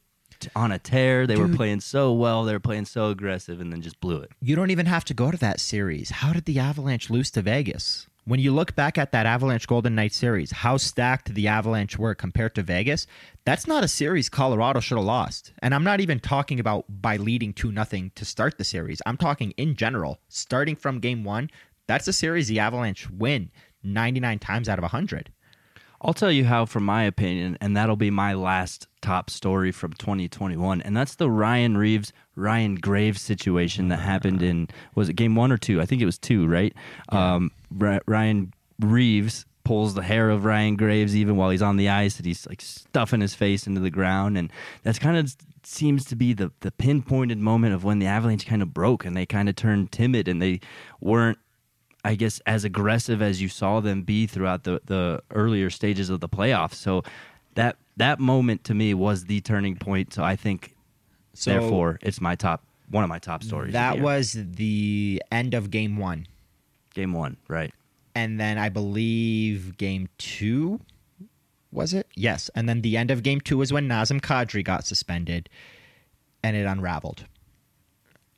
t- 0.41 0.49
on 0.57 0.73
a 0.73 0.79
tear. 0.81 1.29
They 1.29 1.37
were 1.37 1.47
playing 1.47 1.83
so 1.83 2.13
well. 2.13 2.43
They 2.43 2.53
were 2.53 2.59
playing 2.59 2.87
so 2.87 3.11
aggressive, 3.11 3.61
and 3.61 3.73
then 3.73 3.81
just 3.81 4.01
blew 4.01 4.17
it. 4.17 4.33
You 4.41 4.57
don't 4.57 4.73
even 4.73 4.87
have 4.87 5.05
to 5.05 5.15
go 5.15 5.31
to 5.31 5.37
that 5.37 5.61
series. 5.61 6.11
How 6.11 6.33
did 6.33 6.47
the 6.47 6.59
Avalanche 6.59 7.11
lose 7.11 7.31
to 7.31 7.43
Vegas? 7.43 8.09
When 8.29 8.41
you 8.41 8.53
look 8.53 8.75
back 8.75 8.99
at 8.99 9.13
that 9.13 9.25
Avalanche 9.25 9.69
Golden 9.69 9.95
Knights 9.95 10.17
series, 10.17 10.51
how 10.51 10.79
stacked 10.79 11.33
the 11.33 11.47
Avalanche 11.47 11.97
were 11.97 12.13
compared 12.13 12.57
to 12.57 12.63
Vegas, 12.65 13.07
that's 13.45 13.69
not 13.69 13.85
a 13.85 13.89
series 13.89 14.29
Colorado 14.29 14.81
should 14.81 14.99
have 14.99 15.07
lost. 15.07 15.53
And 15.63 15.73
I'm 15.73 15.85
not 15.85 16.01
even 16.01 16.19
talking 16.19 16.59
about 16.59 16.87
by 16.89 17.19
leading 17.19 17.53
2 17.53 17.71
nothing 17.71 18.11
to 18.17 18.25
start 18.25 18.59
the 18.59 18.65
series. 18.65 19.01
I'm 19.07 19.17
talking 19.17 19.53
in 19.53 19.77
general, 19.77 20.19
starting 20.29 20.75
from 20.75 20.99
game 20.99 21.23
1, 21.23 21.51
that's 21.87 22.09
a 22.09 22.13
series 22.13 22.49
the 22.49 22.59
Avalanche 22.59 23.09
win 23.09 23.53
99 23.85 24.41
times 24.41 24.69
out 24.69 24.81
of 24.81 24.83
100. 24.83 25.31
I'll 26.03 26.13
tell 26.13 26.33
you 26.33 26.47
how, 26.47 26.67
from 26.67 26.85
my 26.85 27.05
opinion, 27.05 27.57
and 27.61 27.77
that'll 27.77 27.95
be 27.95 28.11
my 28.11 28.35
last 28.35 28.89
top 29.03 29.31
story 29.31 29.71
from 29.71 29.93
2021, 29.93 30.81
and 30.83 30.97
that's 30.97 31.15
the 31.15 31.31
Ryan 31.31 31.79
Reaves 31.79 32.13
Ryan 32.37 32.77
Graves 32.77 33.21
situation 33.21 33.89
that 33.89 33.99
happened 33.99 34.43
in 34.43 34.69
was 34.95 35.09
it 35.09 35.15
game 35.15 35.35
one 35.35 35.51
or 35.51 35.57
two? 35.59 35.81
I 35.81 35.87
think 35.87 36.03
it 36.03 36.07
was 36.07 36.19
two, 36.19 36.47
right? 36.47 36.73
Um, 37.09 37.51
Ry- 37.71 38.01
Ryan 38.07 38.53
Reaves 38.81 39.47
pulls 39.65 39.95
the 39.95 40.03
hair 40.03 40.31
of 40.31 40.45
Ryan 40.45 40.77
Graves 40.77 41.17
even 41.17 41.37
while 41.37 41.51
he's 41.51 41.63
on 41.63 41.77
the 41.77 41.89
ice, 41.89 42.19
and 42.19 42.27
he's 42.27 42.47
like 42.47 42.61
stuffing 42.61 43.21
his 43.21 43.35
face 43.35 43.67
into 43.67 43.81
the 43.81 43.91
ground, 43.91 44.39
and 44.39 44.53
that's 44.85 44.99
kind 44.99 45.17
of 45.17 45.35
seems 45.65 46.05
to 46.05 46.15
be 46.15 46.33
the 46.33 46.53
the 46.61 46.71
pinpointed 46.71 47.39
moment 47.39 47.75
of 47.75 47.83
when 47.83 47.99
the 47.99 48.07
Avalanche 48.07 48.47
kind 48.47 48.63
of 48.63 48.73
broke 48.73 49.05
and 49.05 49.17
they 49.17 49.27
kind 49.27 49.49
of 49.49 49.57
turned 49.57 49.91
timid 49.91 50.29
and 50.29 50.41
they 50.41 50.61
weren't 51.01 51.39
I 52.05 52.15
guess 52.15 52.41
as 52.47 52.63
aggressive 52.63 53.21
as 53.21 53.43
you 53.43 53.49
saw 53.49 53.81
them 53.81 54.03
be 54.03 54.29
throughout 54.29 54.63
the 54.63 54.81
the 54.85 55.23
earlier 55.33 55.71
stages 55.71 56.09
of 56.09 56.21
the 56.21 56.29
playoffs. 56.29 56.75
So 56.75 57.03
that 57.57 57.77
that 57.97 58.21
moment 58.21 58.63
to 58.65 58.75
me 58.75 58.95
was 58.95 59.25
the 59.25 59.41
turning 59.41 59.75
point. 59.75 60.15
So 60.15 60.23
I 60.23 60.37
think 60.37 60.76
So 61.37 61.51
therefore 61.51 61.99
it's 62.03 62.21
my 62.21 62.35
top 62.35 62.65
one 62.91 63.03
of 63.05 63.09
my 63.09 63.19
top 63.19 63.43
stories. 63.43 63.69
of 63.69 63.73
the 63.73 63.79
that 63.79 64.01
was 64.01 64.33
the 64.39 65.23
end 65.31 65.55
of 65.55 65.71
game 65.71 65.97
1. 65.97 66.27
game 66.95 67.13
one, 67.13 67.37
right? 67.49 67.73
and 68.15 68.41
then 68.41 68.57
I 68.57 68.71
believe 68.71 69.77
game 69.77 70.09
two 70.19 70.81
was 71.71 71.93
it? 71.93 72.07
Yes, 72.15 72.49
and 72.55 72.67
then 72.69 72.81
the 72.81 72.97
end 72.97 73.11
of 73.11 73.23
game 73.23 73.41
two 73.41 73.59
was 73.59 73.73
when 73.73 73.87
Nazem 73.89 74.21
Kadri 74.21 74.65
got 74.65 74.87
suspended, 74.87 75.51
and 76.43 76.57
it 76.57 76.65
unraveled. 76.65 77.27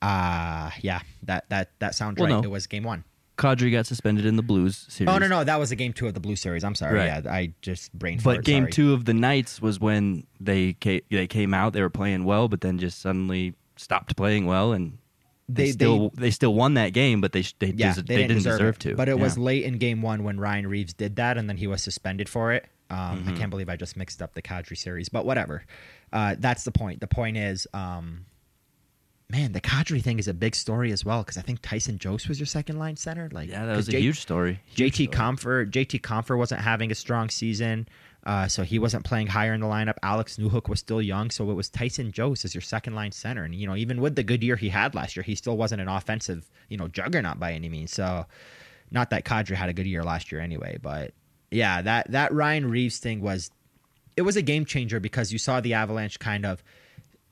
Ah, 0.03 0.75
yeah, 0.81 1.01
that 1.23 1.49
that 1.51 1.71
that 1.79 1.95
sounds 1.95 2.19
Well, 2.19 2.29
right. 2.31 2.37
no. 2.37 2.43
It 2.43 2.51
was 2.51 2.67
game 2.67 2.83
one. 2.85 3.05
Kadri 3.39 3.71
got 3.73 3.87
suspended 3.87 4.27
in 4.27 4.37
the 4.37 4.43
Blues 4.43 4.85
series. 4.89 5.09
Oh 5.15 5.17
no, 5.19 5.29
no, 5.29 5.45
that 5.45 5.59
was 5.59 5.71
the 5.71 5.77
game 5.77 5.93
two 5.93 6.07
of 6.07 6.15
the 6.15 6.21
Blue 6.21 6.37
Series. 6.37 6.65
I'm 6.65 6.75
sorry. 6.75 6.99
Right. 6.99 7.25
Yeah, 7.25 7.33
I 7.33 7.53
just 7.63 7.93
brain. 7.93 8.21
But 8.23 8.41
farted, 8.41 8.45
game 8.45 8.63
sorry. 8.65 8.73
two 8.73 8.93
of 8.93 9.05
the 9.05 9.15
Knights 9.15 9.63
was 9.63 9.79
when 9.81 10.27
they 10.41 10.75
came, 10.75 11.01
they 11.11 11.27
came 11.27 11.55
out. 11.55 11.73
They 11.73 11.81
were 11.81 11.89
playing 11.91 12.25
well, 12.25 12.49
but 12.49 12.61
then 12.61 12.79
just 12.79 13.01
suddenly 13.01 13.55
stopped 13.77 14.17
playing 14.17 14.47
well, 14.47 14.73
and 14.73 14.99
they, 15.49 15.67
They- 15.67 15.71
still 15.73 16.11
they, 16.15 16.31
still 16.31 16.53
won 16.53 16.75
that 16.75 16.93
game, 16.93 17.21
but 17.21 17.33
they 17.33 17.43
they, 17.61 17.69
yeah, 17.77 17.95
des- 17.95 18.03
they, 18.03 18.17
they 18.17 18.23
didn't, 18.27 18.43
deserve, 18.43 18.75
it. 18.75 18.81
to. 18.81 18.95
But 18.97 19.09
it 19.09 19.19
was 19.19 19.39
late 19.39 19.65
in 19.65 19.79
game 19.79 20.03
one 20.03 20.25
when 20.25 20.39
Ryan 20.41 20.67
Reaves 20.67 20.93
did 20.93 21.17
that, 21.17 21.39
and 21.39 21.49
then 21.49 21.57
he 21.57 21.67
was 21.67 21.83
suspended 21.83 22.29
for 22.29 22.53
it. 22.53 22.67
Um, 22.91 22.99
Mm-hmm. 23.21 23.29
I 23.29 23.33
can't 23.39 23.51
believe 23.51 23.69
I 23.69 23.77
just 23.77 23.97
mixed 23.97 24.21
up 24.23 24.35
the 24.35 24.43
Kadri 24.43 24.77
series, 24.77 25.09
but 25.09 25.25
whatever. 25.25 25.65
Uh, 26.13 26.35
that's 26.39 26.65
the 26.65 26.73
point. 26.73 27.01
The 27.01 27.07
point 27.07 27.37
is, 27.37 27.67
um, 27.75 28.25
man, 29.31 29.53
the 29.53 29.61
Kadri 29.61 30.03
thing 30.03 30.19
is 30.19 30.27
a 30.27 30.35
big 30.35 30.55
story 30.55 30.91
as 30.91 31.05
well 31.05 31.23
because 31.23 31.37
I 31.37 31.43
think 31.43 31.61
Tyson 31.61 31.99
Jost 31.99 32.29
was 32.29 32.41
your 32.41 32.47
second 32.47 32.79
line 32.79 32.97
center. 32.97 33.29
Like, 33.31 33.51
yeah, 33.51 33.67
that 33.67 33.77
was 33.77 33.89
a 33.89 33.93
J- 33.93 34.01
huge 34.01 34.21
story. 34.21 34.61
Huge 34.67 34.95
JT 34.95 34.95
story. 34.95 35.09
Compher, 35.09 35.71
JT 35.71 36.01
Compher 36.01 36.39
wasn't 36.39 36.63
having 36.63 36.91
a 36.91 36.95
strong 36.95 37.29
season, 37.29 37.87
uh, 38.25 38.49
so 38.49 38.63
he 38.63 38.79
wasn't 38.79 39.05
playing 39.05 39.27
higher 39.27 39.53
in 39.53 39.61
the 39.61 39.67
lineup. 39.67 39.97
Alex 40.03 40.37
Newhook 40.39 40.69
was 40.69 40.81
still 40.81 41.03
young, 41.03 41.31
so 41.31 41.51
it 41.51 41.55
was 41.55 41.69
Tyson 41.69 42.11
Jost 42.11 42.45
as 42.45 42.55
your 42.55 42.63
second 42.63 42.95
line 42.95 43.13
center, 43.13 43.45
and 43.45 43.55
you 43.55 43.67
know 43.67 43.77
even 43.77 44.01
with 44.01 44.17
the 44.17 44.23
good 44.23 44.43
year 44.43 44.57
he 44.57 44.71
had 44.71 44.95
last 44.95 45.15
year, 45.15 45.23
he 45.23 45.35
still 45.35 45.57
wasn't 45.57 45.83
an 45.83 45.89
offensive 45.89 46.51
you 46.69 46.79
know 46.79 46.89
juggernaut 46.89 47.39
by 47.39 47.53
any 47.53 47.69
means. 47.69 47.93
So, 47.93 48.25
not 48.91 49.11
that 49.11 49.25
Kadri 49.25 49.57
had 49.57 49.69
a 49.69 49.75
good 49.75 49.87
year 49.87 50.03
last 50.03 50.33
year 50.33 50.41
anyway, 50.41 50.79
but 50.81 51.13
yeah, 51.51 51.83
that 51.83 52.11
that 52.13 52.33
Ryan 52.33 52.71
Reaves 52.71 52.99
thing 52.99 53.21
was 53.21 53.51
it 54.17 54.23
was 54.23 54.37
a 54.37 54.43
game 54.43 54.65
changer 54.65 55.01
because 55.01 55.33
you 55.33 55.39
saw 55.39 55.61
the 55.61 55.75
Avalanche 55.75 56.19
kind 56.19 56.47
of 56.47 56.65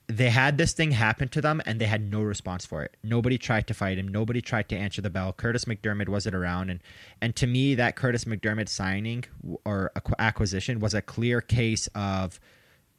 they 0.08 0.30
had 0.30 0.56
this 0.56 0.72
thing 0.72 0.92
happen 0.92 1.28
to 1.28 1.40
them 1.40 1.60
and 1.66 1.80
they 1.80 1.86
had 1.86 2.10
no 2.10 2.22
response 2.22 2.64
for 2.64 2.82
it. 2.84 2.96
Nobody 3.02 3.38
tried 3.38 3.66
to 3.66 3.74
fight 3.74 3.98
him. 3.98 4.06
Nobody 4.06 4.40
tried 4.40 4.68
to 4.68 4.76
answer 4.76 5.02
the 5.02 5.10
bell. 5.10 5.32
Kurtis 5.32 5.64
MacDermid 5.64 6.08
wasn't 6.08 6.36
around, 6.36 6.70
and 6.70 6.80
and 7.20 7.34
to 7.36 7.46
me, 7.46 7.74
that 7.74 7.96
Kurtis 7.96 8.24
MacDermid 8.24 8.68
signing 8.68 9.24
or 9.64 9.92
acquisition 10.18 10.78
was 10.78 10.94
a 10.94 11.02
clear 11.02 11.40
case 11.40 11.88
of 11.94 12.38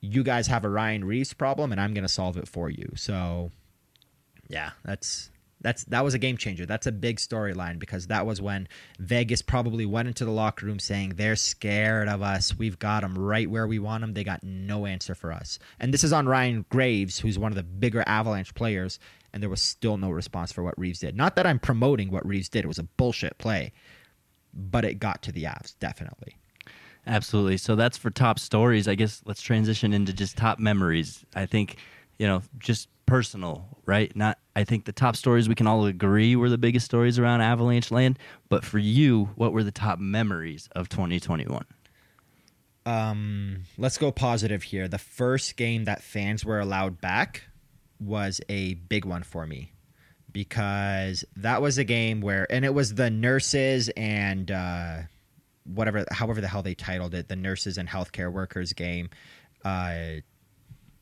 you 0.02 0.24
guys 0.24 0.48
have 0.48 0.66
a 0.66 0.70
Ryan 0.70 1.06
Reaves 1.06 1.34
problem, 1.34 1.72
and 1.72 1.80
I'm 1.80 1.94
going 1.94 2.04
to 2.04 2.10
solve 2.10 2.38
it 2.38 2.48
for 2.48 2.70
you. 2.70 2.92
So, 2.96 3.52
yeah, 4.48 4.72
that's 4.84 5.32
that's 5.68 5.84
that 5.86 6.02
was 6.06 6.14
a 6.14 6.18
game 6.18 6.38
changer. 6.38 6.66
That's 6.66 6.88
a 6.88 6.94
big 6.94 7.18
storyline 7.18 7.78
because 7.78 8.08
that 8.08 8.26
was 8.26 8.42
when 8.42 8.70
Vegas 9.00 9.42
probably 9.42 9.86
went 9.86 10.08
into 10.08 10.24
the 10.24 10.32
locker 10.32 10.66
room 10.66 10.80
saying 10.80 11.16
they're 11.16 11.36
scared 11.36 12.08
of 12.08 12.22
us. 12.22 12.58
We've 12.58 12.80
got 12.80 13.02
them 13.02 13.18
right 13.18 13.50
where 13.50 13.68
we 13.68 13.78
want 13.78 14.00
them. 14.00 14.14
They 14.14 14.24
got 14.24 14.42
no 14.44 14.86
answer 14.86 15.14
for 15.14 15.30
us. 15.30 15.60
And 15.78 15.94
this 15.94 16.06
is 16.06 16.14
on 16.14 16.26
Ryan 16.26 16.66
Graves, 16.70 17.20
who's 17.20 17.38
one 17.38 17.52
of 17.52 17.58
the 17.58 17.64
bigger 17.64 18.02
Avalanche 18.08 18.56
players, 18.56 18.98
and 19.34 19.44
there 19.44 19.50
was 19.50 19.62
still 19.62 19.98
no 19.98 20.10
response 20.10 20.54
for 20.54 20.64
what 20.64 20.80
Reaves 20.80 21.00
did. 21.00 21.18
Not 21.18 21.36
that 21.36 21.46
I'm 21.46 21.60
promoting 21.60 22.12
what 22.12 22.26
Reaves 22.26 22.48
did; 22.48 22.64
it 22.64 22.70
was 22.70 22.80
a 22.80 22.84
bullshit 22.84 23.38
play, 23.38 23.74
but 24.54 24.86
it 24.86 25.00
got 25.00 25.22
to 25.24 25.34
the 25.34 25.44
Avs 25.44 25.76
definitely. 25.82 26.38
Absolutely. 27.06 27.58
So 27.58 27.76
that's 27.76 27.98
for 27.98 28.10
top 28.10 28.40
stories. 28.40 28.88
I 28.88 28.96
guess 28.96 29.22
let's 29.26 29.42
transition 29.42 29.92
into 29.92 30.14
just 30.14 30.38
top 30.38 30.60
memories. 30.60 31.26
I 31.36 31.46
think, 31.46 31.76
you 32.20 32.28
know, 32.28 32.42
just 32.58 32.88
personal, 33.08 33.66
right? 33.88 34.16
Not 34.16 34.38
I 34.56 34.64
think 34.64 34.86
the 34.86 34.92
top 34.92 35.16
stories 35.16 35.50
we 35.50 35.56
can 35.56 35.66
all 35.66 35.86
agree 35.86 36.36
were 36.36 36.50
the 36.50 36.58
biggest 36.60 36.86
stories 36.86 37.18
around 37.18 37.42
Avalanche 37.42 37.90
land, 37.90 38.20
but 38.50 38.64
for 38.64 38.78
you, 38.78 39.30
what 39.36 39.52
were 39.52 39.64
the 39.64 39.72
top 39.72 39.98
memories 39.98 40.70
of 40.76 40.90
2021? 40.90 41.66
um, 42.88 43.64
let's 43.78 43.98
go 43.98 44.14
positive 44.14 44.64
here. 44.64 44.88
The 44.88 44.98
first 44.98 45.58
game 45.58 45.84
that 45.84 46.02
fans 46.02 46.46
were 46.46 46.60
allowed 46.60 47.02
back 47.02 47.44
was 48.00 48.40
a 48.48 48.76
big 48.76 49.04
one 49.04 49.24
for 49.24 49.46
me 49.46 49.74
because 50.32 51.26
that 51.36 51.62
was 51.62 51.78
a 51.78 51.84
game 51.84 52.22
where, 52.22 52.48
and 52.50 52.64
it 52.64 52.74
was 52.74 52.96
the 52.96 53.10
nurses 53.10 53.90
and 53.98 54.50
uh, 54.50 55.00
whatever, 55.66 56.06
however 56.12 56.40
the 56.40 56.48
hell 56.48 56.62
they 56.62 56.76
titled 56.76 57.14
it, 57.14 57.28
the 57.28 57.36
nurses 57.36 57.78
and 57.78 57.90
healthcare 57.90 58.32
workers 58.32 58.72
game, 58.72 59.10
uh, 59.66 60.22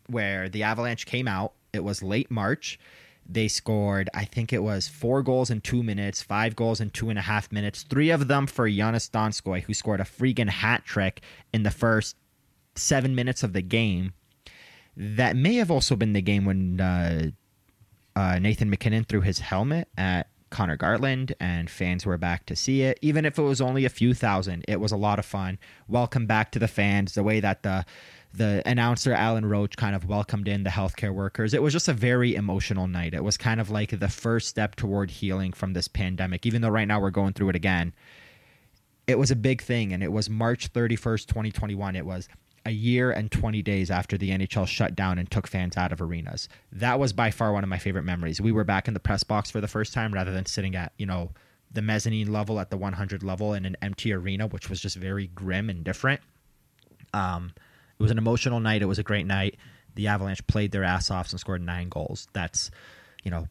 where 0.08 0.50
the 0.50 0.64
Avalanche 0.64 1.06
came 1.06 1.28
out. 1.28 1.54
It 1.76 1.84
was 1.84 2.02
late 2.02 2.32
March. 2.32 2.80
They 3.28 3.48
scored, 3.48 4.10
I 4.14 4.26
think 4.26 4.54
it 4.54 4.62
was 4.62 4.88
four 4.88 5.24
goals 5.24 5.50
in 5.50 5.62
two 5.62 5.82
minutes, 5.82 6.22
five 6.22 6.56
goals 6.56 6.80
in 6.80 6.92
two 6.92 7.10
and 7.10 7.18
a 7.18 7.24
half 7.24 7.52
minutes, 7.52 7.84
three 7.84 8.12
of 8.12 8.28
them 8.28 8.46
for 8.46 8.70
Joonas 8.70 9.10
Donskoi, 9.10 9.64
who 9.64 9.74
scored 9.74 10.00
a 10.00 10.04
freaking 10.04 10.50
hat 10.50 10.86
trick 10.86 11.22
in 11.52 11.64
the 11.64 11.72
first 11.72 12.16
seven 12.76 13.16
minutes 13.16 13.42
of 13.42 13.54
the 13.54 13.64
game. 13.64 14.14
That 14.96 15.36
may 15.36 15.56
have 15.56 15.72
also 15.72 15.96
been 15.96 16.14
the 16.14 16.22
game 16.22 16.46
when 16.46 16.80
uh, 16.80 17.32
uh, 18.16 18.40
Nathan 18.40 18.70
MacKinnon 18.70 19.06
threw 19.06 19.22
his 19.22 19.40
helmet 19.40 19.88
at 19.98 20.30
Conor 20.52 20.78
Garland, 20.78 21.34
and 21.40 21.70
fans 21.70 22.06
were 22.06 22.18
back 22.18 22.46
to 22.46 22.56
see 22.56 22.84
it. 22.84 22.98
Even 23.02 23.26
if 23.26 23.38
it 23.38 23.42
was 23.42 23.60
only 23.60 23.84
a 23.84 23.90
few 23.90 24.14
thousand, 24.14 24.64
it 24.68 24.80
was 24.80 24.92
a 24.92 24.98
lot 24.98 25.20
of 25.20 25.26
fun. 25.26 25.58
Welcome 25.88 26.28
back 26.28 26.52
to 26.52 26.60
the 26.60 26.68
fans. 26.68 27.16
The 27.16 27.24
way 27.24 27.40
that 27.40 27.64
the 27.64 27.86
the 28.38 28.62
announcer 28.66 29.14
Alan 29.14 29.46
Roach 29.46 29.78
kind 29.78 29.96
of 29.96 30.06
welcomed 30.06 30.48
in 30.48 30.64
the 30.64 30.70
healthcare 30.70 31.14
workers. 31.14 31.54
It 31.54 31.62
was 31.62 31.74
just 31.74 31.88
a 31.88 31.94
very 31.94 32.36
emotional 32.36 32.88
night. 32.88 33.14
It 33.14 33.24
was 33.24 33.38
kind 33.38 33.62
of 33.62 33.70
like 33.70 33.98
the 34.00 34.10
first 34.10 34.48
step 34.48 34.76
toward 34.76 35.12
healing 35.12 35.54
from 35.54 35.74
this 35.74 35.88
pandemic. 35.88 36.46
Even 36.46 36.62
though 36.62 36.70
right 36.70 36.88
now 36.88 37.00
we're 37.00 37.12
going 37.12 37.34
through 37.34 37.50
it 37.50 37.56
again, 37.56 37.94
it 39.08 39.20
was 39.20 39.32
a 39.32 39.36
big 39.36 39.62
thing, 39.62 39.94
and 39.94 40.04
it 40.04 40.12
was 40.12 40.30
March 40.30 40.68
thirty 40.68 40.96
first, 40.96 41.30
twenty 41.30 41.52
twenty 41.52 41.76
one. 41.76 41.96
It 41.96 42.06
was 42.06 42.28
a 42.66 42.72
year 42.72 43.12
and 43.12 43.32
20 43.32 43.62
days 43.62 43.92
after 43.92 44.18
the 44.18 44.32
NHL 44.32 44.68
shut 44.68 44.96
down 44.96 45.20
and 45.20 45.30
took 45.30 45.46
fans 45.48 45.78
out 45.78 45.92
of 45.92 46.02
arenas. 46.02 46.50
That 46.72 47.00
was 47.00 47.14
by 47.14 47.30
far 47.30 47.54
one 47.54 47.64
of 47.64 47.70
my 47.70 47.78
favorite 47.78 48.04
memories. 48.04 48.42
We 48.42 48.52
were 48.52 48.64
back 48.64 48.88
in 48.88 48.96
the 48.96 49.00
press 49.00 49.24
box 49.24 49.52
for 49.52 49.62
the 49.62 49.68
first 49.68 49.94
time 49.94 50.12
rather 50.12 50.32
than 50.32 50.48
sitting 50.48 50.76
at, 50.76 50.92
you 50.98 51.06
know, 51.06 51.32
the 51.72 51.84
mezzanine 51.84 52.32
level 52.32 52.60
at 52.60 52.72
the 52.72 52.78
100 52.78 53.22
level 53.22 53.54
in 53.54 53.66
an 53.66 53.78
empty 53.82 54.12
arena, 54.12 54.48
which 54.48 54.70
was 54.70 54.80
just 54.80 54.96
very 54.96 55.28
grim 55.28 55.70
and 55.70 55.84
different. 55.84 56.22
Um, 57.14 57.54
it 58.00 58.04
was 58.04 58.12
an 58.12 58.18
emotional 58.18 58.60
night. 58.60 58.82
It 58.82 58.86
was 58.86 59.00
a 59.00 59.04
great 59.04 59.26
night. 59.26 59.58
The 59.96 60.08
Avalanche 60.08 60.46
played 60.48 60.72
their 60.72 60.84
ass 60.84 61.10
off 61.10 61.32
and 61.32 61.40
scored 61.40 61.62
nine 61.62 61.90
goals. 61.90 62.28
That's, 62.34 62.70
you 63.24 63.32
know, 63.32 63.48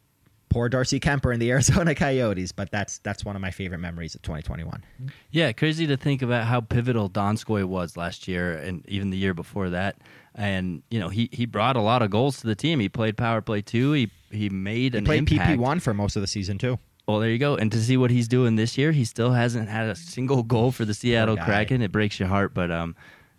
poor 0.49 0.69
Darcy 0.69 0.99
Kuemper 0.99 1.33
and 1.33 1.41
the 1.41 1.49
Arizona 1.55 1.95
Coyotes, 1.95 2.51
but 2.51 2.69
that's 2.71 2.99
that's 2.99 3.25
one 3.25 3.35
of 3.35 3.41
my 3.41 3.51
favorite 3.51 3.79
memories 3.79 4.13
of 4.15 4.21
2021. 4.21 4.83
Yeah, 5.31 5.51
crazy 5.53 5.87
to 5.87 5.97
think 5.97 6.21
about 6.21 6.45
how 6.45 6.61
pivotal 6.61 7.09
Donskoi 7.09 7.65
was 7.65 7.97
last 7.97 8.27
year 8.27 8.53
and 8.53 8.85
even 8.87 9.09
the 9.09 9.17
year 9.17 9.33
before 9.33 9.71
that. 9.71 9.97
And 10.35 10.83
you 10.91 10.99
know, 10.99 11.09
he 11.09 11.29
he 11.31 11.45
brought 11.45 11.75
a 11.77 11.81
lot 11.81 12.01
of 12.01 12.11
goals 12.11 12.41
to 12.41 12.47
the 12.47 12.55
team. 12.55 12.79
He 12.79 12.89
played 12.89 13.17
power 13.17 13.41
play 13.41 13.61
two. 13.61 13.93
He 13.93 14.11
he 14.31 14.49
made 14.49 14.93
an 14.93 15.05
He 15.05 15.17
an 15.17 15.25
played. 15.25 15.39
PP 15.39 15.57
one 15.57 15.79
for 15.79 15.93
most 15.93 16.15
of 16.15 16.21
the 16.21 16.27
season 16.27 16.57
too. 16.57 16.77
Well, 17.07 17.19
there 17.19 17.29
you 17.29 17.37
go. 17.37 17.55
And 17.55 17.71
to 17.71 17.79
see 17.79 17.97
what 17.97 18.09
he's 18.11 18.27
doing 18.27 18.55
this 18.55 18.77
year, 18.77 18.91
he 18.91 19.05
still 19.05 19.31
hasn't 19.31 19.69
had 19.69 19.89
a 19.89 19.95
single 19.95 20.41
goal 20.41 20.71
for 20.71 20.85
the 20.85 20.93
Seattle. 20.93 21.37
Kraken. 21.37 21.81
It 21.83 21.91
breaks 21.91 22.19
your 22.19 22.27
heart, 22.27 22.53
but 22.53 22.71
um, 22.71 22.95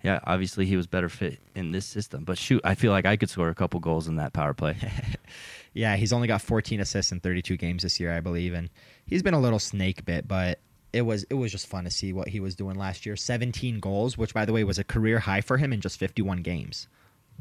yeah, 0.06 0.20
obviously 0.24 0.66
he 0.66 0.76
was 0.76 0.86
better 0.86 1.08
fit 1.08 1.40
in 1.54 1.72
this 1.72 1.84
system. 1.84 2.24
But 2.24 2.38
shoot, 2.38 2.60
I 2.64 2.76
feel 2.76 2.92
like 2.92 3.04
I 3.04 3.16
could 3.16 3.28
score 3.28 3.48
a 3.48 3.54
couple 3.54 3.80
goals 3.80 4.06
in 4.06 4.16
that 4.16 4.32
power 4.32 4.54
play. 4.54 4.76
Yeah, 5.76 5.96
he's 5.96 6.14
only 6.14 6.26
got 6.26 6.40
14 6.40 6.80
assists 6.80 7.12
in 7.12 7.20
32 7.20 7.58
games 7.58 7.82
this 7.82 8.00
year, 8.00 8.10
I 8.10 8.20
believe, 8.20 8.54
and 8.54 8.70
he's 9.04 9.22
been 9.22 9.34
a 9.34 9.38
little 9.38 9.58
snake 9.58 10.06
bit, 10.06 10.26
but 10.26 10.58
it 10.94 11.02
was 11.02 11.24
it 11.24 11.34
was 11.34 11.52
just 11.52 11.66
fun 11.66 11.84
to 11.84 11.90
see 11.90 12.14
what 12.14 12.28
he 12.28 12.40
was 12.40 12.54
doing 12.54 12.76
last 12.76 13.04
year. 13.04 13.14
17 13.14 13.78
goals, 13.78 14.16
which 14.16 14.32
by 14.32 14.46
the 14.46 14.54
way 14.54 14.64
was 14.64 14.78
a 14.78 14.84
career 14.84 15.18
high 15.18 15.42
for 15.42 15.58
him 15.58 15.74
in 15.74 15.82
just 15.82 15.98
51 15.98 16.40
games. 16.40 16.88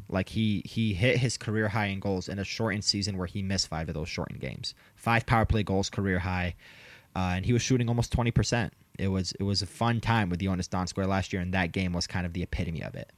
Like 0.10 0.28
he 0.28 0.62
he 0.66 0.94
hit 0.94 1.20
his 1.20 1.38
career 1.38 1.70
high 1.70 1.86
in 1.86 2.02
goals 2.02 2.28
in 2.28 2.38
a 2.38 2.44
shortened 2.44 2.84
season 2.84 3.18
where 3.18 3.26
he 3.26 3.42
missed 3.42 3.70
five 3.70 3.88
of 3.88 3.96
those 3.96 4.10
shortened 4.10 4.42
games. 4.42 4.76
Five 4.98 5.26
power 5.26 5.46
play 5.46 5.64
goals, 5.64 5.90
career 5.90 6.20
high, 6.20 6.56
uh, 7.16 7.34
and 7.36 7.46
he 7.46 7.54
was 7.54 7.62
shooting 7.62 7.88
almost 7.90 8.12
20 8.12 8.32
percent. 8.32 8.74
It 8.98 9.08
was 9.10 9.34
it 9.40 9.44
was 9.44 9.62
a 9.62 9.66
fun 9.66 10.00
time 10.02 10.30
with 10.30 10.40
Joonas 10.40 10.70
Donskoi 10.70 11.08
last 11.08 11.34
year, 11.34 11.42
and 11.42 11.54
that 11.54 11.72
game 11.72 11.94
was 11.94 12.08
kind 12.08 12.26
of 12.26 12.34
the 12.34 12.44
epitome 12.44 12.82
of 12.82 12.96
it. 12.96 13.12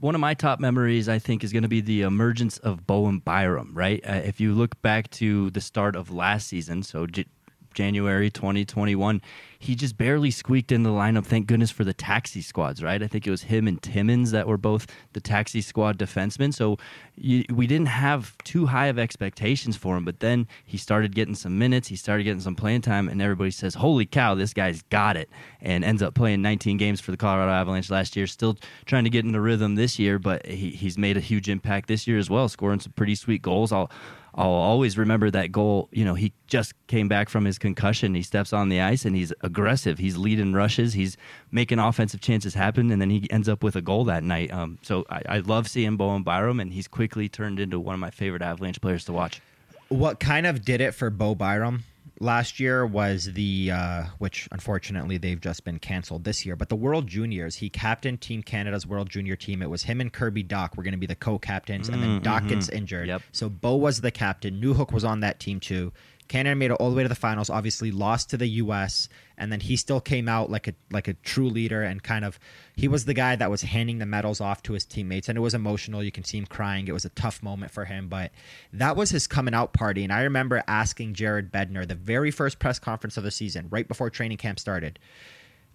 one 0.00 0.14
of 0.14 0.20
my 0.20 0.34
top 0.34 0.58
memories, 0.60 1.08
I 1.08 1.18
think, 1.18 1.44
is 1.44 1.52
going 1.52 1.62
to 1.62 1.68
be 1.68 1.80
the 1.80 2.02
emergence 2.02 2.58
of 2.58 2.86
Bowen 2.86 3.18
Byram. 3.20 3.72
Right, 3.74 4.00
uh, 4.08 4.14
if 4.24 4.40
you 4.40 4.54
look 4.54 4.80
back 4.82 5.10
to 5.12 5.50
the 5.50 5.60
start 5.60 5.94
of 5.96 6.10
last 6.10 6.48
season, 6.48 6.82
so 6.82 7.06
J- 7.06 7.26
January 7.72 8.30
2021, 8.30 9.20
he 9.58 9.74
just 9.76 9.96
barely 9.96 10.30
squeaked 10.30 10.72
in 10.72 10.82
the 10.82 10.90
lineup. 10.90 11.24
Thank 11.24 11.46
goodness 11.46 11.70
for 11.70 11.84
the 11.84 11.92
taxi 11.92 12.42
squads, 12.42 12.82
right? 12.82 13.00
I 13.00 13.06
think 13.06 13.26
it 13.26 13.30
was 13.30 13.42
him 13.42 13.68
and 13.68 13.80
Timmins 13.80 14.32
that 14.32 14.48
were 14.48 14.58
both 14.58 14.86
the 15.12 15.20
taxi 15.20 15.60
squad 15.60 15.98
defensemen. 15.98 16.52
So 16.52 16.78
you, 17.14 17.44
we 17.48 17.68
didn't 17.68 17.86
have 17.86 18.36
too 18.38 18.66
high 18.66 18.88
of 18.88 18.98
expectations 18.98 19.76
for 19.76 19.96
him, 19.96 20.04
but 20.04 20.18
then 20.18 20.48
he 20.64 20.76
started 20.76 21.14
getting 21.14 21.36
some 21.36 21.58
minutes, 21.58 21.86
he 21.88 21.96
started 21.96 22.24
getting 22.24 22.40
some 22.40 22.56
playing 22.56 22.80
time, 22.80 23.08
and 23.08 23.22
everybody 23.22 23.52
says, 23.52 23.74
"Holy 23.74 24.04
cow, 24.04 24.34
this 24.34 24.52
guy's 24.52 24.82
got 24.82 25.16
it!" 25.16 25.30
And 25.60 25.84
ends 25.84 26.02
up 26.02 26.14
playing 26.14 26.42
19 26.42 26.76
games 26.76 27.00
for 27.00 27.12
the 27.12 27.16
Colorado 27.16 27.52
Avalanche 27.52 27.90
last 27.90 28.16
year. 28.16 28.26
Still 28.26 28.58
trying 28.84 29.04
to 29.04 29.10
get 29.10 29.24
into 29.24 29.40
rhythm 29.40 29.76
this 29.76 29.98
year, 29.98 30.18
but 30.18 30.44
he, 30.46 30.70
he's 30.70 30.98
made 30.98 31.16
a 31.16 31.20
huge 31.20 31.48
impact 31.48 31.86
this 31.86 32.06
year 32.06 32.18
as 32.18 32.28
well, 32.28 32.48
scoring 32.48 32.80
some 32.80 32.92
pretty 32.92 33.14
sweet 33.14 33.42
goals. 33.42 33.70
I'll 33.70 33.90
I'll 34.34 34.48
always 34.48 34.96
remember 34.96 35.30
that 35.30 35.52
goal. 35.52 35.88
You 35.92 36.04
know, 36.04 36.14
he 36.14 36.32
just 36.46 36.72
came 36.86 37.06
back 37.06 37.28
from 37.28 37.44
his 37.44 37.58
concussion. 37.58 38.14
He 38.14 38.22
steps 38.22 38.52
on 38.52 38.70
the 38.70 38.80
ice 38.80 39.04
and 39.04 39.14
he's 39.14 39.32
aggressive. 39.42 39.98
He's 39.98 40.16
leading 40.16 40.54
rushes. 40.54 40.94
He's 40.94 41.16
making 41.50 41.78
offensive 41.78 42.20
chances 42.22 42.54
happen, 42.54 42.90
and 42.90 43.00
then 43.00 43.10
he 43.10 43.30
ends 43.30 43.48
up 43.48 43.62
with 43.62 43.76
a 43.76 43.82
goal 43.82 44.04
that 44.04 44.22
night. 44.22 44.50
Um, 44.52 44.78
so 44.82 45.04
I, 45.10 45.22
I 45.28 45.38
love 45.40 45.68
seeing 45.68 45.96
Bowen 45.96 46.22
Byram, 46.22 46.60
and 46.60 46.72
he's 46.72 46.88
quickly 46.88 47.28
turned 47.28 47.60
into 47.60 47.78
one 47.78 47.94
of 47.94 48.00
my 48.00 48.10
favorite 48.10 48.42
Avalanche 48.42 48.80
players 48.80 49.04
to 49.04 49.12
watch. 49.12 49.40
what 49.88 50.18
kind 50.18 50.46
of 50.46 50.64
did 50.64 50.80
it 50.80 50.92
for 50.92 51.10
Bo 51.10 51.34
Byram 51.34 51.84
last 52.22 52.60
year 52.60 52.86
was 52.86 53.32
the 53.32 53.70
uh, 53.72 54.04
which 54.18 54.48
unfortunately 54.52 55.18
they've 55.18 55.40
just 55.40 55.64
been 55.64 55.78
canceled 55.78 56.24
this 56.24 56.46
year. 56.46 56.56
But 56.56 56.68
the 56.68 56.76
World 56.76 57.06
Juniors, 57.06 57.56
he 57.56 57.68
captained 57.68 58.20
Team 58.20 58.42
Canada's 58.42 58.86
World 58.86 59.10
Junior 59.10 59.36
team. 59.36 59.60
It 59.60 59.68
was 59.68 59.82
him 59.82 60.00
and 60.00 60.12
Kirby 60.12 60.44
Dach 60.44 60.76
were 60.76 60.82
going 60.82 60.92
to 60.92 60.98
be 60.98 61.06
the 61.06 61.16
co-captains, 61.16 61.88
and 61.88 62.02
then 62.02 62.20
Dach 62.20 62.48
gets 62.48 62.68
injured. 62.68 63.08
Yep. 63.08 63.22
So 63.32 63.48
Bo 63.48 63.76
was 63.76 64.00
the 64.00 64.10
captain. 64.10 64.60
Newhook 64.60 64.92
was 64.92 65.04
on 65.04 65.20
that 65.20 65.40
team 65.40 65.60
too. 65.60 65.92
Canada 66.28 66.54
made 66.54 66.70
it 66.70 66.74
all 66.74 66.88
the 66.88 66.96
way 66.96 67.02
to 67.02 67.08
the 67.08 67.14
finals. 67.14 67.50
Obviously, 67.50 67.90
lost 67.90 68.30
to 68.30 68.36
the 68.36 68.46
U.S. 68.46 69.08
and 69.42 69.50
then 69.50 69.58
he 69.58 69.76
still 69.76 70.00
came 70.00 70.28
out 70.28 70.50
like 70.50 70.68
a 70.68 70.74
like 70.92 71.08
a 71.08 71.14
true 71.14 71.48
leader 71.48 71.82
and 71.82 72.00
kind 72.04 72.24
of 72.24 72.38
he 72.76 72.86
was 72.86 73.06
the 73.06 73.12
guy 73.12 73.34
that 73.34 73.50
was 73.50 73.62
handing 73.62 73.98
the 73.98 74.06
medals 74.06 74.40
off 74.40 74.62
to 74.62 74.72
his 74.72 74.84
teammates 74.84 75.28
and 75.28 75.36
it 75.36 75.40
was 75.40 75.52
emotional. 75.52 76.00
You 76.00 76.12
can 76.12 76.22
see 76.22 76.38
him 76.38 76.46
crying. 76.46 76.86
It 76.86 76.92
was 76.92 77.04
a 77.04 77.10
tough 77.10 77.42
moment 77.42 77.72
for 77.72 77.84
him, 77.84 78.06
but 78.06 78.30
that 78.72 78.94
was 78.94 79.10
his 79.10 79.26
coming 79.26 79.52
out 79.52 79.72
party. 79.72 80.04
And 80.04 80.12
I 80.12 80.22
remember 80.22 80.62
asking 80.68 81.14
Jared 81.14 81.50
Bednar 81.50 81.88
the 81.88 81.96
very 81.96 82.30
first 82.30 82.60
press 82.60 82.78
conference 82.78 83.16
of 83.16 83.24
the 83.24 83.32
season, 83.32 83.66
right 83.68 83.88
before 83.88 84.10
training 84.10 84.38
camp 84.38 84.60
started, 84.60 85.00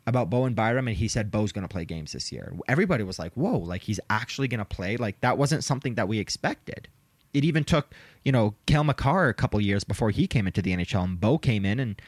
about 0.06 0.30
Bo 0.30 0.46
and 0.46 0.56
Byram, 0.56 0.88
and 0.88 0.96
he 0.96 1.10
said 1.10 1.30
Bo's 1.30 1.52
going 1.52 1.68
to 1.68 1.72
play 1.72 1.84
games 1.84 2.14
this 2.14 2.32
year. 2.32 2.54
Everybody 2.70 3.04
was 3.04 3.20
like, 3.20 3.34
"Whoa!" 3.34 3.58
Like 3.58 3.84
he's 3.84 4.00
actually 4.10 4.48
going 4.48 4.60
to 4.60 4.66
play. 4.66 4.96
Like 4.96 5.20
that 5.20 5.38
wasn't 5.38 5.66
something 5.66 5.96
that 5.96 6.08
we 6.08 6.20
expected. 6.20 6.88
It 7.34 7.44
even 7.44 7.66
took 7.66 7.94
you 8.24 8.32
know 8.32 8.56
Cale 8.66 8.86
Makar 8.86 9.28
a 9.28 9.34
couple 9.34 9.60
years 9.60 9.84
before 9.84 10.12
he 10.12 10.26
came 10.26 10.48
into 10.48 10.62
the 10.62 10.74
NHL, 10.74 11.04
and 11.04 11.20
Bo 11.20 11.38
came 11.38 11.66
in, 11.66 11.82
and 11.82 12.02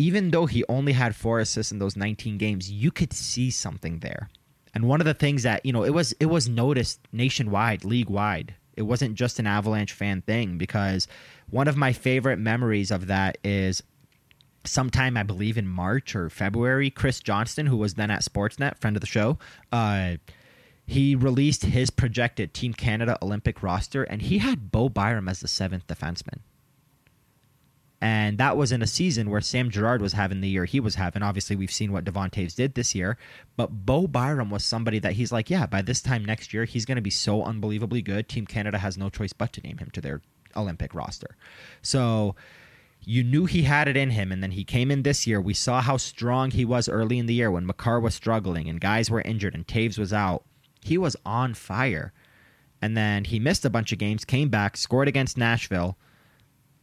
even 0.00 0.30
though 0.30 0.46
he 0.46 0.64
only 0.66 0.94
had 0.94 1.14
four 1.14 1.40
assists 1.40 1.72
in 1.72 1.78
those 1.78 1.94
19 1.94 2.38
games, 2.38 2.70
you 2.70 2.90
could 2.90 3.12
see 3.12 3.50
something 3.50 3.98
there. 3.98 4.30
And 4.72 4.88
one 4.88 5.02
of 5.02 5.04
the 5.04 5.12
things 5.12 5.42
that 5.42 5.66
you 5.66 5.74
know 5.74 5.82
it 5.82 5.92
was 5.92 6.12
it 6.12 6.26
was 6.26 6.48
noticed 6.48 7.00
nationwide, 7.12 7.84
league 7.84 8.08
wide. 8.08 8.54
It 8.76 8.82
wasn't 8.82 9.14
just 9.14 9.38
an 9.38 9.46
Avalanche 9.46 9.92
fan 9.92 10.22
thing 10.22 10.56
because 10.56 11.06
one 11.50 11.68
of 11.68 11.76
my 11.76 11.92
favorite 11.92 12.38
memories 12.38 12.90
of 12.90 13.08
that 13.08 13.36
is 13.44 13.82
sometime 14.64 15.18
I 15.18 15.22
believe 15.22 15.58
in 15.58 15.68
March 15.68 16.16
or 16.16 16.30
February, 16.30 16.88
Chris 16.88 17.20
Johnston, 17.20 17.66
who 17.66 17.76
was 17.76 17.94
then 17.94 18.10
at 18.10 18.22
Sportsnet, 18.22 18.78
friend 18.78 18.96
of 18.96 19.02
the 19.02 19.06
show, 19.06 19.38
uh, 19.70 20.14
he 20.86 21.14
released 21.14 21.64
his 21.66 21.90
projected 21.90 22.54
Team 22.54 22.72
Canada 22.72 23.18
Olympic 23.20 23.62
roster, 23.62 24.04
and 24.04 24.22
he 24.22 24.38
had 24.38 24.70
Bo 24.70 24.88
Byram 24.88 25.28
as 25.28 25.40
the 25.40 25.48
seventh 25.48 25.86
defenseman. 25.86 26.38
And 28.02 28.38
that 28.38 28.56
was 28.56 28.72
in 28.72 28.80
a 28.80 28.86
season 28.86 29.28
where 29.28 29.42
Sam 29.42 29.68
Girard 29.68 30.00
was 30.00 30.14
having 30.14 30.40
the 30.40 30.48
year 30.48 30.64
he 30.64 30.80
was 30.80 30.94
having. 30.94 31.22
Obviously, 31.22 31.54
we've 31.54 31.70
seen 31.70 31.92
what 31.92 32.04
Devon 32.04 32.30
Toews 32.30 32.54
did 32.54 32.74
this 32.74 32.94
year, 32.94 33.18
but 33.56 33.84
Bo 33.84 34.06
Byram 34.06 34.50
was 34.50 34.64
somebody 34.64 34.98
that 35.00 35.12
he's 35.12 35.30
like, 35.30 35.50
yeah, 35.50 35.66
by 35.66 35.82
this 35.82 36.00
time 36.00 36.24
next 36.24 36.54
year, 36.54 36.64
he's 36.64 36.86
going 36.86 36.96
to 36.96 37.02
be 37.02 37.10
so 37.10 37.44
unbelievably 37.44 38.00
good. 38.00 38.26
Team 38.28 38.46
Canada 38.46 38.78
has 38.78 38.96
no 38.96 39.10
choice 39.10 39.34
but 39.34 39.52
to 39.52 39.60
name 39.60 39.78
him 39.78 39.90
to 39.90 40.00
their 40.00 40.22
Olympic 40.56 40.94
roster. 40.94 41.36
So 41.82 42.36
you 43.02 43.22
knew 43.22 43.46
he 43.46 43.62
had 43.62 43.88
it 43.88 43.96
in 43.96 44.10
him, 44.10 44.32
and 44.32 44.42
then 44.42 44.52
he 44.52 44.64
came 44.64 44.90
in 44.90 45.02
this 45.02 45.26
year. 45.26 45.40
We 45.40 45.54
saw 45.54 45.80
how 45.80 45.96
strong 45.96 46.50
he 46.50 46.64
was 46.64 46.88
early 46.88 47.18
in 47.18 47.26
the 47.26 47.34
year 47.34 47.50
when 47.50 47.66
Makar 47.66 48.00
was 48.00 48.14
struggling 48.14 48.68
and 48.68 48.80
guys 48.80 49.10
were 49.10 49.22
injured 49.22 49.54
and 49.54 49.66
Toews 49.66 49.98
was 49.98 50.12
out. 50.12 50.44
He 50.82 50.96
was 50.96 51.16
on 51.26 51.54
fire. 51.54 52.12
And 52.82 52.96
then 52.96 53.24
he 53.24 53.38
missed 53.38 53.64
a 53.66 53.70
bunch 53.70 53.92
of 53.92 53.98
games, 53.98 54.24
came 54.24 54.48
back, 54.48 54.76
scored 54.76 55.08
against 55.08 55.36
Nashville, 55.36 55.98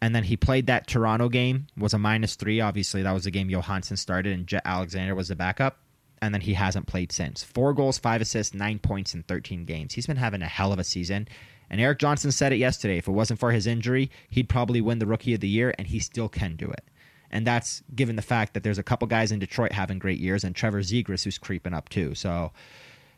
and 0.01 0.13
then 0.13 0.23
he 0.23 0.37
played 0.37 0.67
that 0.67 0.87
Toronto 0.87 1.29
game, 1.29 1.67
was 1.77 1.93
a 1.93 1.97
minus 1.97 2.35
three. 2.35 2.61
Obviously, 2.61 3.01
that 3.01 3.11
was 3.11 3.23
the 3.23 3.31
game 3.31 3.49
Johansson 3.49 3.97
started 3.97 4.33
and 4.33 4.47
Jett 4.47 4.61
Alexander 4.65 5.15
was 5.15 5.29
the 5.29 5.35
backup. 5.35 5.79
And 6.21 6.33
then 6.33 6.41
he 6.41 6.53
hasn't 6.53 6.87
played 6.87 7.11
since. 7.11 7.43
Four 7.43 7.73
goals, 7.73 7.99
five 7.99 8.21
assists, 8.21 8.53
nine 8.53 8.79
points 8.79 9.13
in 9.13 9.23
13 9.23 9.65
games. 9.65 9.93
He's 9.93 10.07
been 10.07 10.17
having 10.17 10.41
a 10.41 10.47
hell 10.47 10.73
of 10.73 10.79
a 10.79 10.83
season. 10.83 11.27
And 11.69 11.81
Erik 11.81 11.99
Johnson 11.99 12.31
said 12.31 12.53
it 12.53 12.57
yesterday. 12.57 12.97
If 12.97 13.07
it 13.07 13.11
wasn't 13.11 13.39
for 13.39 13.51
his 13.51 13.67
injury, 13.67 14.09
he'd 14.29 14.49
probably 14.49 14.81
win 14.81 14.99
the 14.99 15.05
Rookie 15.05 15.33
of 15.33 15.41
the 15.41 15.49
Year, 15.49 15.75
and 15.77 15.87
he 15.87 15.99
still 15.99 16.29
can 16.29 16.55
do 16.55 16.65
it. 16.65 16.83
And 17.29 17.45
that's 17.45 17.83
given 17.93 18.15
the 18.15 18.21
fact 18.21 18.53
that 18.53 18.63
there's 18.63 18.77
a 18.77 18.83
couple 18.83 19.07
guys 19.07 19.31
in 19.31 19.39
Detroit 19.39 19.73
having 19.73 19.99
great 19.99 20.19
years, 20.19 20.43
and 20.43 20.55
Trevor 20.55 20.81
Zegras 20.81 21.23
who's 21.23 21.37
creeping 21.37 21.73
up 21.73 21.89
too. 21.89 22.15
So, 22.15 22.51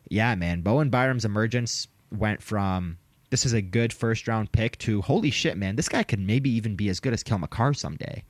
yeah, 0.09 0.33
man, 0.35 0.61
Bowen 0.61 0.89
Byram's 0.89 1.25
emergence 1.25 1.87
went 2.11 2.41
from 2.41 2.97
this 3.29 3.45
is 3.45 3.53
a 3.53 3.61
good 3.61 3.93
first 3.93 4.27
round 4.27 4.51
pick 4.51 4.77
to 4.79 5.01
holy 5.01 5.31
shit, 5.31 5.57
man, 5.57 5.75
this 5.75 5.89
guy 5.89 6.03
could 6.03 6.19
maybe 6.19 6.49
even 6.49 6.75
be 6.75 6.89
as 6.89 6.99
good 6.99 7.13
as 7.13 7.23
Cale 7.23 7.39
Makar 7.39 7.73
someday. 7.73 8.23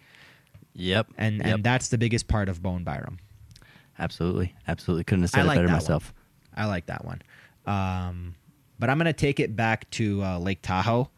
Yep. 0.73 1.07
And 1.17 1.37
yep. 1.37 1.45
and 1.45 1.63
that's 1.63 1.89
the 1.89 1.97
biggest 1.97 2.27
part 2.27 2.49
of 2.49 2.61
Bone 2.61 2.83
Byram. 2.83 3.19
absolutely, 3.97 4.55
absolutely 4.67 5.03
couldn't 5.03 5.23
have 5.23 5.31
said 5.31 5.45
like 5.45 5.57
it 5.57 5.61
better 5.61 5.73
myself. 5.73 6.13
I 6.55 6.65
like 6.65 6.87
that 6.87 7.05
one. 7.05 7.21
Um, 7.65 8.35
but 8.79 8.89
I'm 8.89 8.97
going 8.97 9.05
to 9.05 9.13
take 9.13 9.39
it 9.39 9.55
back 9.55 9.89
to 9.91 10.23
uh, 10.23 10.39
Lake 10.39 10.61
Tahoe 10.61 11.09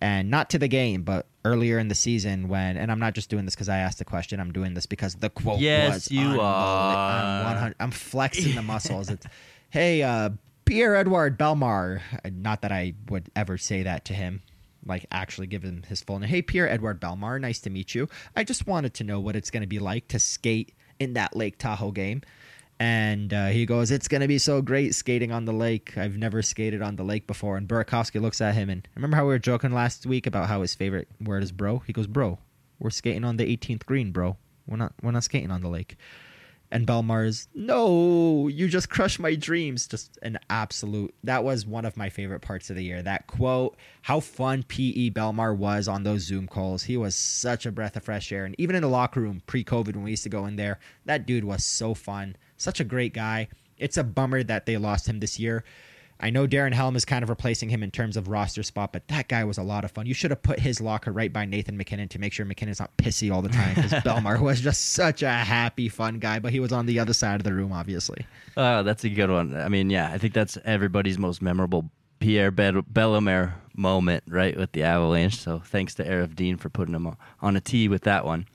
and 0.00 0.30
not 0.30 0.50
to 0.50 0.58
the 0.58 0.68
game, 0.68 1.02
but 1.02 1.26
earlier 1.44 1.78
in 1.78 1.88
the 1.88 1.94
season 1.94 2.48
when, 2.48 2.76
and 2.76 2.90
I'm 2.90 2.98
not 3.00 3.14
just 3.14 3.28
doing 3.28 3.44
this 3.44 3.54
because 3.54 3.68
I 3.68 3.78
asked 3.78 3.98
the 3.98 4.04
question, 4.04 4.40
I'm 4.40 4.52
doing 4.52 4.74
this 4.74 4.86
because 4.86 5.14
the 5.16 5.30
quote 5.30 5.60
Yes, 5.60 5.94
was 5.94 6.10
you 6.10 6.20
unbelievable. 6.20 6.44
are. 6.46 7.56
I'm, 7.56 7.74
I'm 7.78 7.90
flexing 7.90 8.54
the 8.54 8.62
muscles. 8.62 9.10
It's, 9.10 9.26
hey, 9.70 10.02
uh, 10.02 10.30
Pierre 10.64 10.96
Edward 10.96 11.38
Bellemare. 11.38 12.00
Uh, 12.24 12.30
Not 12.32 12.62
that 12.62 12.72
I 12.72 12.94
would 13.08 13.28
ever 13.36 13.58
say 13.58 13.82
that 13.82 14.04
to 14.06 14.14
him. 14.14 14.42
Like 14.84 15.06
actually 15.12 15.46
give 15.46 15.62
him 15.62 15.84
his 15.86 16.02
full 16.02 16.18
name. 16.18 16.28
Hey, 16.28 16.42
Pierre 16.42 16.68
Edward 16.68 17.00
Bellemare, 17.00 17.40
nice 17.40 17.60
to 17.60 17.70
meet 17.70 17.94
you. 17.94 18.08
I 18.34 18.42
just 18.42 18.66
wanted 18.66 18.94
to 18.94 19.04
know 19.04 19.20
what 19.20 19.36
it's 19.36 19.50
going 19.50 19.60
to 19.62 19.68
be 19.68 19.78
like 19.78 20.08
to 20.08 20.18
skate 20.18 20.74
in 20.98 21.12
that 21.14 21.36
Lake 21.36 21.58
Tahoe 21.58 21.92
game. 21.92 22.22
And 22.80 23.32
uh, 23.32 23.46
he 23.48 23.64
goes, 23.64 23.92
It's 23.92 24.08
going 24.08 24.22
to 24.22 24.28
be 24.28 24.38
so 24.38 24.60
great 24.60 24.94
skating 24.96 25.30
on 25.30 25.44
the 25.44 25.52
lake. 25.52 25.96
I've 25.96 26.16
never 26.16 26.42
skated 26.42 26.82
on 26.82 26.96
the 26.96 27.04
lake 27.04 27.28
before. 27.28 27.56
And 27.56 27.68
Burakovsky 27.68 28.20
looks 28.20 28.40
at 28.40 28.54
him 28.54 28.68
and 28.70 28.88
remember 28.96 29.16
how 29.16 29.22
we 29.22 29.28
were 29.28 29.38
joking 29.38 29.72
last 29.72 30.04
week 30.04 30.26
about 30.26 30.48
how 30.48 30.62
his 30.62 30.74
favorite 30.74 31.06
word 31.20 31.44
is 31.44 31.52
bro? 31.52 31.78
He 31.86 31.92
goes, 31.92 32.08
Bro, 32.08 32.40
we're 32.80 32.90
skating 32.90 33.24
on 33.24 33.36
the 33.36 33.56
18th 33.56 33.86
green, 33.86 34.10
bro. 34.10 34.36
We're 34.66 34.78
not, 34.78 34.94
we're 35.00 35.12
not 35.12 35.22
skating 35.22 35.52
on 35.52 35.60
the 35.60 35.68
lake. 35.68 35.96
And 36.72 36.86
Bellemare's, 36.86 37.48
No, 37.54 38.48
you 38.48 38.66
just 38.66 38.88
crushed 38.88 39.20
my 39.20 39.34
dreams. 39.34 39.86
Just 39.86 40.18
an 40.22 40.38
absolute, 40.48 41.14
that 41.22 41.44
was 41.44 41.66
one 41.66 41.84
of 41.84 41.98
my 41.98 42.08
favorite 42.08 42.40
parts 42.40 42.70
of 42.70 42.76
the 42.76 42.82
year. 42.82 43.02
That 43.02 43.26
quote, 43.26 43.76
how 44.00 44.20
fun 44.20 44.62
P.E. 44.62 45.10
Bellemare 45.10 45.54
was 45.54 45.86
on 45.86 46.02
those 46.02 46.22
Zoom 46.22 46.48
calls. 46.48 46.84
He 46.84 46.96
was 46.96 47.14
such 47.14 47.66
a 47.66 47.72
breath 47.72 47.94
of 47.96 48.04
fresh 48.04 48.32
air. 48.32 48.46
And 48.46 48.54
even 48.58 48.74
in 48.74 48.80
the 48.80 48.88
locker 48.88 49.20
room 49.20 49.42
pre 49.46 49.62
COVID 49.62 49.94
when 49.94 50.04
we 50.04 50.12
used 50.12 50.22
to 50.22 50.30
go 50.30 50.46
in 50.46 50.56
there, 50.56 50.78
that 51.04 51.26
dude 51.26 51.44
was 51.44 51.62
so 51.62 51.92
fun 51.92 52.36
such 52.62 52.80
a 52.80 52.84
great 52.84 53.12
guy. 53.12 53.48
It's 53.76 53.96
a 53.96 54.04
bummer 54.04 54.42
that 54.44 54.66
they 54.66 54.76
lost 54.76 55.08
him 55.08 55.20
this 55.20 55.38
year. 55.38 55.64
I 56.22 56.30
know 56.30 56.46
Darren 56.46 56.72
Helm 56.72 56.94
is 56.94 57.04
kind 57.04 57.24
of 57.24 57.28
replacing 57.28 57.68
him 57.68 57.82
in 57.82 57.90
terms 57.90 58.16
of 58.16 58.28
roster 58.28 58.62
spot, 58.62 58.92
but 58.92 59.08
that 59.08 59.26
guy 59.26 59.42
was 59.42 59.58
a 59.58 59.62
lot 59.64 59.84
of 59.84 59.90
fun. 59.90 60.06
You 60.06 60.14
should 60.14 60.30
have 60.30 60.40
put 60.40 60.60
his 60.60 60.80
locker 60.80 61.10
right 61.10 61.32
by 61.32 61.44
Nathan 61.44 61.76
MacKinnon 61.76 62.08
to 62.10 62.20
make 62.20 62.32
sure 62.32 62.46
MacKinnon's 62.46 62.78
not 62.78 62.96
pissy 62.96 63.32
all 63.32 63.42
the 63.42 63.48
time 63.48 63.74
because 63.74 63.90
Bellemare 64.04 64.40
was 64.40 64.60
just 64.60 64.92
such 64.92 65.22
a 65.22 65.30
happy, 65.30 65.88
fun 65.88 66.20
guy, 66.20 66.38
but 66.38 66.52
he 66.52 66.60
was 66.60 66.70
on 66.70 66.86
the 66.86 67.00
other 67.00 67.12
side 67.12 67.40
of 67.40 67.44
the 67.44 67.52
room, 67.52 67.72
obviously. 67.72 68.24
Oh, 68.56 68.84
that's 68.84 69.02
a 69.02 69.08
good 69.08 69.30
one. 69.30 69.56
I 69.56 69.68
mean, 69.68 69.90
yeah, 69.90 70.10
I 70.12 70.18
think 70.18 70.32
that's 70.32 70.56
everybody's 70.64 71.18
most 71.18 71.42
memorable 71.42 71.90
Pierre 72.20 72.52
Bellemare 72.52 73.54
moment, 73.74 74.22
right, 74.28 74.56
with 74.56 74.70
the 74.70 74.84
Avalanche. 74.84 75.36
So 75.36 75.58
thanks 75.58 75.94
to 75.94 76.04
Aarif 76.04 76.36
Dean 76.36 76.56
for 76.56 76.68
putting 76.68 76.94
him 76.94 77.16
on 77.40 77.56
a 77.56 77.60
tee 77.60 77.88
with 77.88 78.02
that 78.04 78.24
one. 78.24 78.46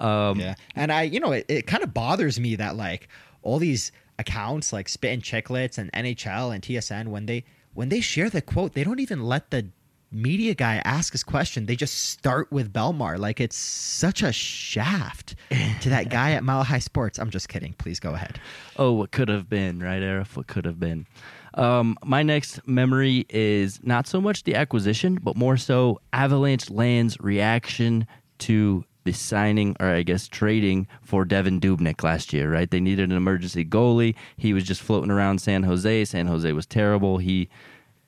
Um, 0.00 0.40
yeah, 0.40 0.54
and 0.74 0.90
I, 0.90 1.02
you 1.02 1.20
know, 1.20 1.32
it, 1.32 1.44
it 1.48 1.66
kind 1.66 1.82
of 1.82 1.92
bothers 1.92 2.40
me 2.40 2.56
that 2.56 2.76
like 2.76 3.08
all 3.42 3.58
these 3.58 3.92
accounts 4.20 4.72
like 4.72 4.88
Spit 4.88 5.12
and 5.12 5.22
Chiclets 5.22 5.78
and 5.78 5.92
NHL 5.92 6.54
and 6.54 6.62
TSN 6.62 7.08
when 7.08 7.26
they 7.26 7.44
when 7.72 7.88
they 7.88 8.00
share 8.00 8.30
the 8.30 8.42
quote, 8.42 8.74
they 8.74 8.84
don't 8.84 9.00
even 9.00 9.22
let 9.22 9.50
the 9.50 9.68
media 10.12 10.54
guy 10.54 10.82
ask 10.84 11.12
his 11.12 11.22
question. 11.22 11.66
They 11.66 11.76
just 11.76 12.10
start 12.10 12.50
with 12.50 12.72
Bellemare. 12.72 13.18
Like 13.18 13.40
it's 13.40 13.56
such 13.56 14.22
a 14.22 14.32
shaft 14.32 15.36
to 15.80 15.88
that 15.88 16.10
guy 16.10 16.32
at 16.32 16.42
Mile 16.42 16.64
High 16.64 16.80
Sports. 16.80 17.18
I'm 17.18 17.30
just 17.30 17.48
kidding. 17.48 17.74
Please 17.74 18.00
go 18.00 18.14
ahead. 18.14 18.40
Oh, 18.76 18.92
what 18.92 19.12
could 19.12 19.28
have 19.28 19.48
been, 19.48 19.80
right, 19.80 20.02
Aarif? 20.02 20.36
What 20.36 20.46
could 20.46 20.64
have 20.64 20.80
been. 20.80 21.06
Um, 21.54 21.96
my 22.04 22.22
next 22.22 22.66
memory 22.66 23.26
is 23.28 23.80
not 23.82 24.06
so 24.06 24.20
much 24.20 24.44
the 24.44 24.54
acquisition, 24.54 25.18
but 25.22 25.36
more 25.36 25.56
so 25.56 26.00
Avalanche 26.12 26.70
Land's 26.70 27.20
reaction 27.20 28.06
to 28.38 28.84
the 29.04 29.12
signing 29.12 29.76
or 29.80 29.88
I 29.88 30.02
guess 30.02 30.28
trading 30.28 30.86
for 31.02 31.24
Devan 31.24 31.60
Dubnyk 31.60 32.02
last 32.02 32.32
year, 32.32 32.52
right? 32.52 32.70
They 32.70 32.80
needed 32.80 33.10
an 33.10 33.16
emergency 33.16 33.64
goalie. 33.64 34.14
He 34.36 34.52
was 34.52 34.64
just 34.64 34.82
floating 34.82 35.10
around 35.10 35.40
San 35.40 35.62
Jose. 35.62 36.04
San 36.06 36.26
Jose 36.26 36.52
was 36.52 36.66
terrible. 36.66 37.18
He 37.18 37.48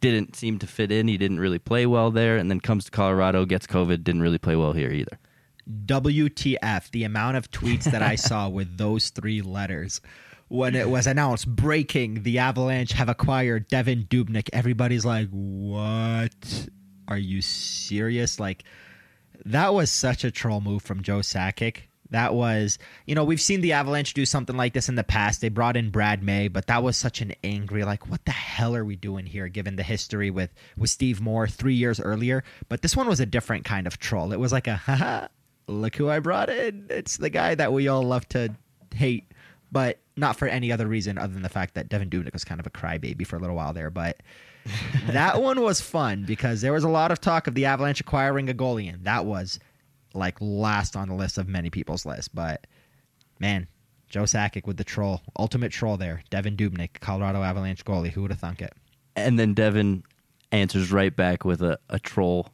didn't 0.00 0.36
seem 0.36 0.58
to 0.58 0.66
fit 0.66 0.92
in. 0.92 1.08
He 1.08 1.16
didn't 1.16 1.40
really 1.40 1.58
play 1.58 1.86
well 1.86 2.10
there 2.10 2.36
and 2.36 2.50
then 2.50 2.60
comes 2.60 2.84
to 2.86 2.90
Colorado, 2.90 3.44
gets 3.44 3.66
COVID, 3.66 4.04
didn't 4.04 4.22
really 4.22 4.38
play 4.38 4.56
well 4.56 4.72
here 4.72 4.90
either. 4.90 5.18
WTF, 5.86 6.90
the 6.90 7.04
amount 7.04 7.36
of 7.36 7.50
tweets 7.50 7.84
that 7.84 8.02
I 8.02 8.16
saw 8.16 8.48
with 8.48 8.76
those 8.78 9.10
three 9.10 9.40
letters 9.40 10.00
when 10.52 10.74
it 10.74 10.90
was 10.90 11.06
announced 11.06 11.48
breaking 11.48 12.24
the 12.24 12.38
Avalanche 12.38 12.92
have 12.92 13.08
acquired 13.08 13.68
Devin 13.68 14.04
Dubnik, 14.04 14.50
Everybody's 14.52 15.02
like, 15.02 15.28
"What? 15.30 16.68
Are 17.08 17.16
you 17.16 17.40
serious?" 17.40 18.38
Like 18.38 18.64
that 19.44 19.74
was 19.74 19.90
such 19.90 20.24
a 20.24 20.30
troll 20.30 20.60
move 20.60 20.82
from 20.82 21.02
Joe 21.02 21.18
Sakic. 21.18 21.82
That 22.10 22.34
was, 22.34 22.78
you 23.06 23.14
know, 23.14 23.24
we've 23.24 23.40
seen 23.40 23.62
the 23.62 23.72
Avalanche 23.72 24.12
do 24.12 24.26
something 24.26 24.54
like 24.54 24.74
this 24.74 24.90
in 24.90 24.96
the 24.96 25.04
past. 25.04 25.40
They 25.40 25.48
brought 25.48 25.78
in 25.78 25.88
Brad 25.88 26.22
May, 26.22 26.48
but 26.48 26.66
that 26.66 26.82
was 26.82 26.98
such 26.98 27.22
an 27.22 27.32
angry, 27.42 27.84
like, 27.84 28.10
what 28.10 28.22
the 28.26 28.32
hell 28.32 28.76
are 28.76 28.84
we 28.84 28.96
doing 28.96 29.24
here? 29.24 29.48
Given 29.48 29.76
the 29.76 29.82
history 29.82 30.30
with 30.30 30.52
with 30.76 30.90
Steve 30.90 31.22
Moore 31.22 31.48
three 31.48 31.74
years 31.74 32.00
earlier, 32.00 32.44
but 32.68 32.82
this 32.82 32.94
one 32.94 33.08
was 33.08 33.20
a 33.20 33.26
different 33.26 33.64
kind 33.64 33.86
of 33.86 33.98
troll. 33.98 34.32
It 34.32 34.38
was 34.38 34.52
like 34.52 34.66
a, 34.66 34.76
haha, 34.86 35.28
look 35.66 35.96
who 35.96 36.10
I 36.10 36.18
brought 36.18 36.50
in. 36.50 36.86
It's 36.90 37.16
the 37.16 37.30
guy 37.30 37.54
that 37.54 37.72
we 37.72 37.88
all 37.88 38.02
love 38.02 38.28
to 38.30 38.54
hate, 38.94 39.32
but 39.70 39.98
not 40.14 40.36
for 40.36 40.46
any 40.46 40.70
other 40.70 40.86
reason 40.86 41.16
other 41.16 41.32
than 41.32 41.42
the 41.42 41.48
fact 41.48 41.74
that 41.74 41.88
Devan 41.88 42.10
Dubnyk 42.10 42.34
was 42.34 42.44
kind 42.44 42.60
of 42.60 42.66
a 42.66 42.70
crybaby 42.70 43.26
for 43.26 43.36
a 43.36 43.38
little 43.38 43.56
while 43.56 43.72
there, 43.72 43.88
but 43.90 44.18
that 45.08 45.42
one 45.42 45.60
was 45.60 45.80
fun 45.80 46.24
because 46.24 46.60
there 46.60 46.72
was 46.72 46.84
a 46.84 46.88
lot 46.88 47.10
of 47.10 47.20
talk 47.20 47.46
of 47.46 47.54
the 47.54 47.64
Avalanche 47.64 48.00
acquiring 48.00 48.48
a 48.48 48.54
goalie, 48.54 48.92
and 48.92 49.04
that 49.04 49.24
was 49.24 49.58
like 50.14 50.36
last 50.40 50.96
on 50.96 51.08
the 51.08 51.14
list 51.14 51.38
of 51.38 51.48
many 51.48 51.70
people's 51.70 52.04
list. 52.04 52.34
But 52.34 52.66
man, 53.38 53.66
Joe 54.08 54.22
Sakic 54.22 54.66
with 54.66 54.76
the 54.76 54.84
troll, 54.84 55.22
ultimate 55.38 55.72
troll 55.72 55.96
there. 55.96 56.22
Devan 56.30 56.56
Dubnyk, 56.56 57.00
Colorado 57.00 57.42
Avalanche 57.42 57.84
goalie. 57.84 58.10
Who 58.10 58.22
would 58.22 58.30
have 58.30 58.40
thunk 58.40 58.60
it? 58.60 58.74
And 59.16 59.38
then 59.38 59.54
Devan 59.54 60.02
answers 60.52 60.92
right 60.92 61.14
back 61.14 61.44
with 61.44 61.62
a, 61.62 61.78
a 61.88 61.98
troll 61.98 62.48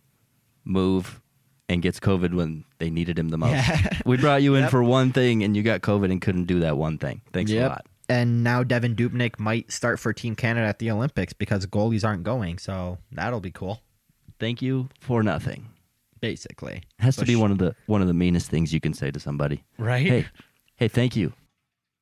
move 0.65 1.21
and 1.69 1.83
gets 1.83 2.01
COVID 2.01 2.35
when 2.35 2.65
they 2.79 2.91
needed 2.91 3.19
him 3.19 3.29
the 3.29 3.39
most. 3.39 3.51
Yeah. 3.69 4.01
we 4.07 4.17
brought 4.17 4.43
you 4.43 4.55
in 4.55 4.63
yep. 4.63 4.71
for 4.71 4.83
one 4.83 5.13
thing 5.13 5.43
and 5.43 5.57
you 5.57 5.63
got 5.63 5.83
COVID 5.83 6.11
and 6.11 6.21
couldn't 6.21 6.45
do 6.45 6.61
that 6.61 6.77
one 6.77 6.99
thing. 6.99 7.21
Thanks 7.33 7.51
yep. 7.51 7.67
a 7.67 7.69
lot. 7.69 7.87
And 8.09 8.43
now 8.43 8.65
Devan 8.65 8.97
Dubnyk 8.97 9.39
might 9.39 9.71
start 9.71 10.01
for 10.01 10.13
Team 10.13 10.35
Canada 10.35 10.67
at 10.67 10.79
the 10.79 10.91
Olympics 10.91 11.33
because 11.35 11.67
goalies 11.67 12.05
aren't 12.07 12.23
going. 12.23 12.59
So 12.59 12.99
that'll 13.13 13.41
be 13.41 13.51
cool. 13.51 13.83
Thank 14.39 14.63
you 14.63 14.89
for 15.01 15.23
nothing. 15.23 15.69
Basically, 16.21 16.77
it 16.77 17.03
has 17.03 17.15
so 17.15 17.23
to 17.23 17.27
be 17.27 17.35
sh- 17.35 17.39
one 17.39 17.53
of 17.53 17.59
the 17.59 17.77
one 17.87 18.01
of 18.01 18.09
the 18.09 18.15
meanest 18.15 18.51
things 18.51 18.73
you 18.73 18.81
can 18.81 18.93
say 18.93 19.11
to 19.11 19.21
somebody. 19.21 19.63
Right? 19.79 20.07
Hey, 20.07 20.27
hey, 20.77 20.89
thank 20.89 21.15
you 21.15 21.33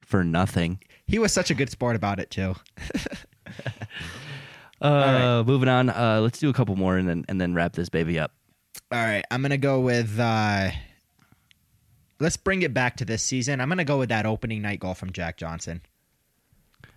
for 0.07 0.24
nothing. 0.24 0.78
He 1.07 1.18
was 1.18 1.32
such 1.32 1.50
a 1.50 1.54
good 1.54 1.68
sport 1.68 1.96
about 1.96 2.18
it 2.18 2.30
too. 2.30 2.54
uh, 4.80 4.88
right. 4.88 5.42
Moving 5.42 5.68
on. 5.68 5.90
Uh, 5.90 6.20
let's 6.22 6.38
do 6.38 6.48
a 6.48 6.54
couple 6.54 6.76
more 6.76 6.96
and 6.96 7.07
then 7.07 7.24
and 7.28 7.38
then 7.38 7.52
wrap 7.52 7.74
this 7.74 7.90
baby 7.90 8.18
up. 8.18 8.32
All 8.90 9.02
right, 9.02 9.24
I'm 9.30 9.42
gonna 9.42 9.59
go 9.59 9.80
with. 9.80 10.18
Uh, 10.18 10.70
let's 12.20 12.36
bring 12.36 12.62
it 12.62 12.72
back 12.72 12.96
to 12.98 13.04
this 13.04 13.22
season. 13.22 13.61
I'm 13.61 13.68
gonna 13.68 13.84
go 13.84 13.98
with 13.98 14.09
that 14.09 14.24
opening 14.24 14.62
night 14.62 14.80
goal 14.80 14.94
from 14.94 15.12
Jack 15.12 15.36
Johnson. 15.36 15.82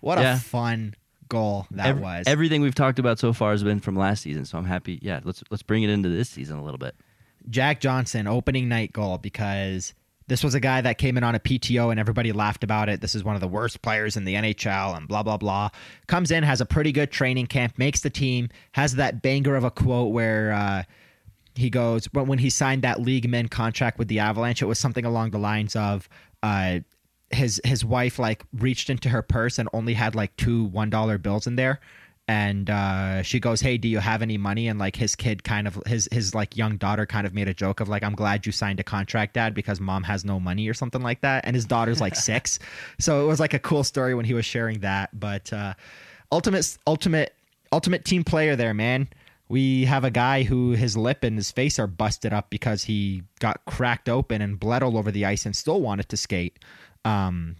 What 0.00 0.18
yeah. 0.18 0.36
a 0.36 0.38
fun 0.38 0.94
goal 1.28 1.66
that 1.70 1.86
Every, 1.86 2.02
was. 2.02 2.24
Everything 2.26 2.60
we've 2.60 2.74
talked 2.74 2.98
about 2.98 3.18
so 3.18 3.32
far 3.32 3.52
has 3.52 3.62
been 3.62 3.80
from 3.80 3.96
last 3.96 4.22
season, 4.22 4.44
so 4.44 4.58
I'm 4.58 4.66
happy. 4.66 4.98
Yeah, 5.00 5.20
let's 5.24 5.42
let's 5.50 5.62
bring 5.62 5.82
it 5.82 5.90
into 5.90 6.10
this 6.10 6.28
season 6.28 6.58
a 6.58 6.64
little 6.64 6.78
bit. 6.78 6.94
Jack 7.48 7.80
Johnson 7.80 8.26
opening 8.26 8.68
night 8.68 8.92
goal 8.92 9.16
because 9.16 9.94
this 10.26 10.44
was 10.44 10.54
a 10.54 10.60
guy 10.60 10.82
that 10.82 10.98
came 10.98 11.16
in 11.16 11.24
on 11.24 11.34
a 11.34 11.40
PTO 11.40 11.90
and 11.90 11.98
everybody 11.98 12.32
laughed 12.32 12.62
about 12.62 12.88
it. 12.88 13.00
This 13.00 13.14
is 13.14 13.24
one 13.24 13.34
of 13.34 13.40
the 13.40 13.48
worst 13.48 13.80
players 13.80 14.16
in 14.16 14.24
the 14.24 14.34
NHL 14.34 14.96
and 14.96 15.08
blah 15.08 15.22
blah 15.22 15.38
blah. 15.38 15.70
Comes 16.06 16.30
in, 16.30 16.42
has 16.42 16.60
a 16.60 16.66
pretty 16.66 16.92
good 16.92 17.10
training 17.10 17.46
camp, 17.46 17.78
makes 17.78 18.00
the 18.00 18.10
team, 18.10 18.48
has 18.72 18.96
that 18.96 19.22
banger 19.22 19.56
of 19.56 19.64
a 19.64 19.70
quote 19.70 20.12
where 20.12 20.52
uh, 20.52 20.82
he 21.54 21.70
goes, 21.70 22.08
but 22.08 22.26
when 22.26 22.38
he 22.38 22.50
signed 22.50 22.82
that 22.82 23.00
league 23.00 23.28
men 23.28 23.48
contract 23.48 23.98
with 23.98 24.08
the 24.08 24.18
Avalanche, 24.18 24.62
it 24.62 24.66
was 24.66 24.78
something 24.78 25.04
along 25.04 25.30
the 25.30 25.38
lines 25.38 25.74
of 25.76 26.08
uh, 26.42 26.80
his 27.30 27.60
his 27.64 27.84
wife 27.84 28.18
like 28.18 28.44
reached 28.58 28.90
into 28.90 29.08
her 29.08 29.22
purse 29.22 29.58
and 29.58 29.68
only 29.72 29.94
had 29.94 30.14
like 30.14 30.36
two 30.36 30.64
one 30.64 30.90
dollar 30.90 31.18
bills 31.18 31.46
in 31.46 31.56
there. 31.56 31.80
And 32.28 32.70
uh, 32.70 33.22
she 33.22 33.40
goes 33.40 33.60
hey 33.60 33.76
do 33.76 33.88
you 33.88 33.98
have 33.98 34.22
any 34.22 34.36
money? 34.36 34.68
And 34.68 34.78
like 34.78 34.96
his 34.96 35.16
kid 35.16 35.44
kind 35.44 35.66
of 35.66 35.80
his 35.86 36.08
his 36.12 36.34
like 36.34 36.56
young 36.56 36.76
daughter 36.76 37.06
kind 37.06 37.26
of 37.26 37.34
made 37.34 37.48
a 37.48 37.54
joke 37.54 37.80
of 37.80 37.88
like 37.88 38.02
i'm 38.02 38.14
glad 38.14 38.46
you 38.46 38.52
signed 38.52 38.80
a 38.80 38.84
contract 38.84 39.34
dad 39.34 39.54
because 39.54 39.80
mom 39.80 40.02
has 40.02 40.24
no 40.24 40.38
money 40.38 40.68
or 40.68 40.74
something 40.74 41.02
like 41.02 41.20
that. 41.22 41.44
And 41.44 41.54
his 41.54 41.64
daughter's 41.64 42.00
like 42.00 42.14
six. 42.30 42.58
So 42.98 43.24
it 43.24 43.26
was 43.26 43.40
like 43.40 43.54
a 43.54 43.58
cool 43.58 43.84
story 43.84 44.14
when 44.14 44.24
he 44.24 44.34
was 44.34 44.44
sharing 44.44 44.80
that. 44.80 45.18
But 45.18 45.52
uh, 45.52 45.74
ultimate 46.32 46.78
ultimate 46.86 47.34
ultimate 47.72 48.04
team 48.04 48.24
player 48.24 48.56
there 48.56 48.74
man. 48.74 49.08
We 49.48 49.84
have 49.86 50.04
a 50.04 50.12
guy 50.12 50.44
who 50.44 50.72
his 50.72 50.96
lip 50.96 51.24
and 51.24 51.34
his 51.34 51.50
face 51.50 51.80
are 51.80 51.88
busted 51.88 52.32
up 52.32 52.50
because 52.50 52.84
he 52.84 53.24
got 53.40 53.64
cracked 53.64 54.08
open 54.08 54.40
and 54.40 54.60
bled 54.60 54.84
all 54.84 54.96
over 54.96 55.10
the 55.10 55.24
ice 55.24 55.44
and 55.44 55.56
still 55.56 55.80
wanted 55.80 56.08
to 56.10 56.16
skate 56.16 56.60
um, 57.04 57.56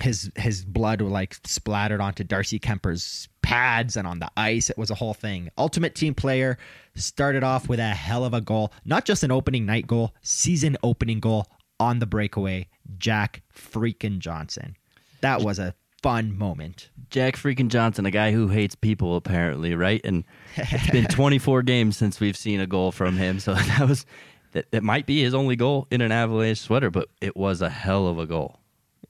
his 0.00 0.30
his 0.36 0.64
blood 0.64 1.00
like 1.00 1.36
splattered 1.44 2.00
onto 2.00 2.24
Darcy 2.24 2.58
Kuemper's 2.58 3.28
pads 3.42 3.96
and 3.96 4.06
on 4.06 4.18
the 4.18 4.30
ice. 4.36 4.70
It 4.70 4.78
was 4.78 4.90
a 4.90 4.94
whole 4.94 5.14
thing. 5.14 5.50
Ultimate 5.56 5.94
team 5.94 6.14
player 6.14 6.58
started 6.94 7.44
off 7.44 7.68
with 7.68 7.78
a 7.78 7.90
hell 7.90 8.24
of 8.24 8.34
a 8.34 8.40
goal, 8.40 8.72
not 8.84 9.04
just 9.04 9.22
an 9.22 9.30
opening 9.30 9.66
night 9.66 9.86
goal, 9.86 10.14
season 10.22 10.76
opening 10.82 11.20
goal 11.20 11.46
on 11.78 11.98
the 11.98 12.06
breakaway. 12.06 12.68
Jack 12.98 13.42
freaking 13.54 14.18
Johnson. 14.18 14.76
That 15.20 15.42
was 15.42 15.58
a 15.58 15.74
fun 16.02 16.36
moment. 16.36 16.90
Jack 17.08 17.36
freaking 17.36 17.68
Johnson, 17.68 18.04
a 18.04 18.10
guy 18.10 18.30
who 18.32 18.48
hates 18.48 18.74
people 18.74 19.16
apparently, 19.16 19.74
right? 19.74 20.00
And 20.04 20.24
it's 20.56 20.90
been 20.90 21.06
24 21.08 21.62
games 21.62 21.96
since 21.96 22.20
we've 22.20 22.36
seen 22.36 22.60
a 22.60 22.66
goal 22.66 22.92
from 22.92 23.16
him, 23.16 23.40
so 23.40 23.54
that 23.54 23.88
was 23.88 24.04
that, 24.52 24.70
that 24.70 24.82
might 24.82 25.06
be 25.06 25.22
his 25.22 25.34
only 25.34 25.56
goal 25.56 25.86
in 25.90 26.00
an 26.00 26.12
Avalanche 26.12 26.60
sweater, 26.60 26.90
but 26.90 27.08
it 27.20 27.36
was 27.36 27.62
a 27.62 27.70
hell 27.70 28.06
of 28.06 28.18
a 28.18 28.26
goal. 28.26 28.60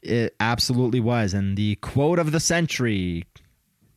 It 0.04 0.36
absolutely 0.38 1.00
was. 1.00 1.34
And 1.34 1.56
the 1.56 1.76
quote 1.76 2.18
of 2.18 2.30
the 2.30 2.40
century 2.40 3.24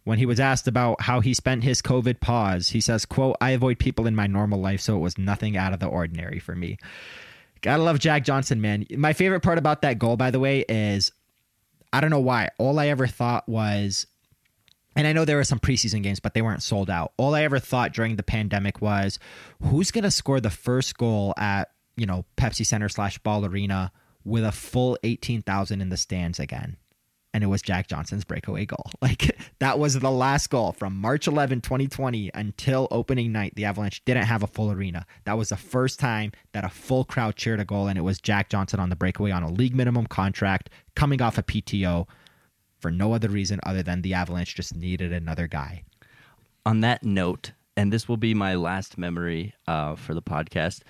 when 0.05 0.17
he 0.17 0.25
was 0.25 0.39
asked 0.39 0.69
about 0.69 1.01
how 1.01 1.19
he 1.19 1.33
spent 1.33 1.65
his 1.65 1.81
COVID 1.81 2.21
pause, 2.21 2.69
he 2.69 2.79
says, 2.79 3.05
quote, 3.05 3.35
I 3.41 3.51
avoid 3.51 3.77
people 3.77 4.07
in 4.07 4.15
my 4.15 4.25
normal 4.25 4.61
life, 4.61 4.79
so 4.79 4.95
it 4.95 4.99
was 5.01 5.17
nothing 5.17 5.57
out 5.57 5.73
of 5.73 5.81
the 5.81 5.87
ordinary 5.87 6.39
for 6.39 6.55
me. 6.55 6.77
Gotta 7.61 7.83
love 7.83 7.99
Jack 7.99 8.23
Johnson, 8.23 8.61
man. 8.61 8.85
My 8.95 9.11
favorite 9.11 9.41
part 9.41 9.57
about 9.57 9.81
that 9.81 9.99
goal, 9.99 10.15
by 10.15 10.31
the 10.31 10.39
way, 10.39 10.63
is 10.69 11.11
I 11.91 11.99
don't 11.99 12.09
know 12.09 12.21
why. 12.21 12.51
All 12.57 12.79
I 12.79 12.87
ever 12.87 13.05
thought 13.05 13.49
was, 13.49 14.07
and 14.95 15.07
I 15.07 15.11
know 15.11 15.25
there 15.25 15.35
were 15.35 15.43
some 15.43 15.59
preseason 15.59 16.03
games, 16.03 16.21
but 16.21 16.33
they 16.33 16.41
weren't 16.41 16.63
sold 16.63 16.89
out. 16.89 17.11
All 17.17 17.35
I 17.35 17.43
ever 17.43 17.59
thought 17.59 17.91
during 17.91 18.15
the 18.15 18.23
pandemic 18.23 18.81
was, 18.81 19.19
who's 19.61 19.91
gonna 19.91 20.09
score 20.09 20.39
the 20.39 20.49
first 20.49 20.97
goal 20.97 21.33
at, 21.37 21.71
you 21.97 22.05
know, 22.05 22.23
Pepsi 22.37 22.65
Center 22.65 22.87
slash 22.87 23.17
Ball 23.17 23.45
Arena 23.45 23.91
with 24.27 24.43
a 24.43 24.51
full 24.51 24.97
18,000 25.03 25.81
in 25.81 25.89
the 25.89 25.97
stands 25.97 26.39
again. 26.39 26.77
And 27.33 27.43
it 27.43 27.47
was 27.47 27.61
Jack 27.61 27.87
Johnson's 27.87 28.23
breakaway 28.25 28.65
goal. 28.65 28.89
Like 29.01 29.37
that 29.59 29.79
was 29.79 29.99
the 29.99 30.11
last 30.11 30.49
goal 30.49 30.71
from 30.71 30.95
March 30.97 31.27
11, 31.27 31.61
2020 31.61 32.31
until 32.33 32.87
opening 32.91 33.31
night. 33.31 33.53
The 33.55 33.65
Avalanche 33.65 34.03
didn't 34.05 34.25
have 34.25 34.43
a 34.43 34.47
full 34.47 34.71
arena. 34.71 35.05
That 35.25 35.37
was 35.37 35.49
the 35.49 35.55
first 35.57 35.99
time 35.99 36.31
that 36.53 36.65
a 36.65 36.69
full 36.69 37.05
crowd 37.05 37.35
cheered 37.35 37.59
a 37.59 37.65
goal, 37.65 37.87
and 37.87 37.97
it 37.97 38.01
was 38.01 38.19
Jack 38.19 38.49
Johnson 38.49 38.79
on 38.79 38.89
the 38.89 38.95
breakaway 38.95 39.31
on 39.31 39.43
a 39.43 39.51
league 39.51 39.75
minimum 39.75 40.07
contract 40.07 40.69
coming 40.95 41.21
off 41.21 41.37
a 41.37 41.43
PTO 41.43 42.07
for 42.79 42.91
no 42.91 43.13
other 43.13 43.29
reason 43.29 43.59
other 43.63 43.83
than 43.83 44.01
the 44.01 44.13
Avalanche 44.13 44.55
just 44.55 44.75
needed 44.75 45.11
another 45.13 45.47
guy. 45.47 45.83
on 46.65 46.81
that 46.81 47.01
note, 47.03 47.51
and 47.77 47.93
this 47.93 48.09
will 48.09 48.17
be 48.17 48.33
my 48.33 48.55
last 48.55 48.97
memory 48.97 49.53
uh, 49.67 49.95
for 49.95 50.13
the 50.13 50.21
podcast. 50.21 50.81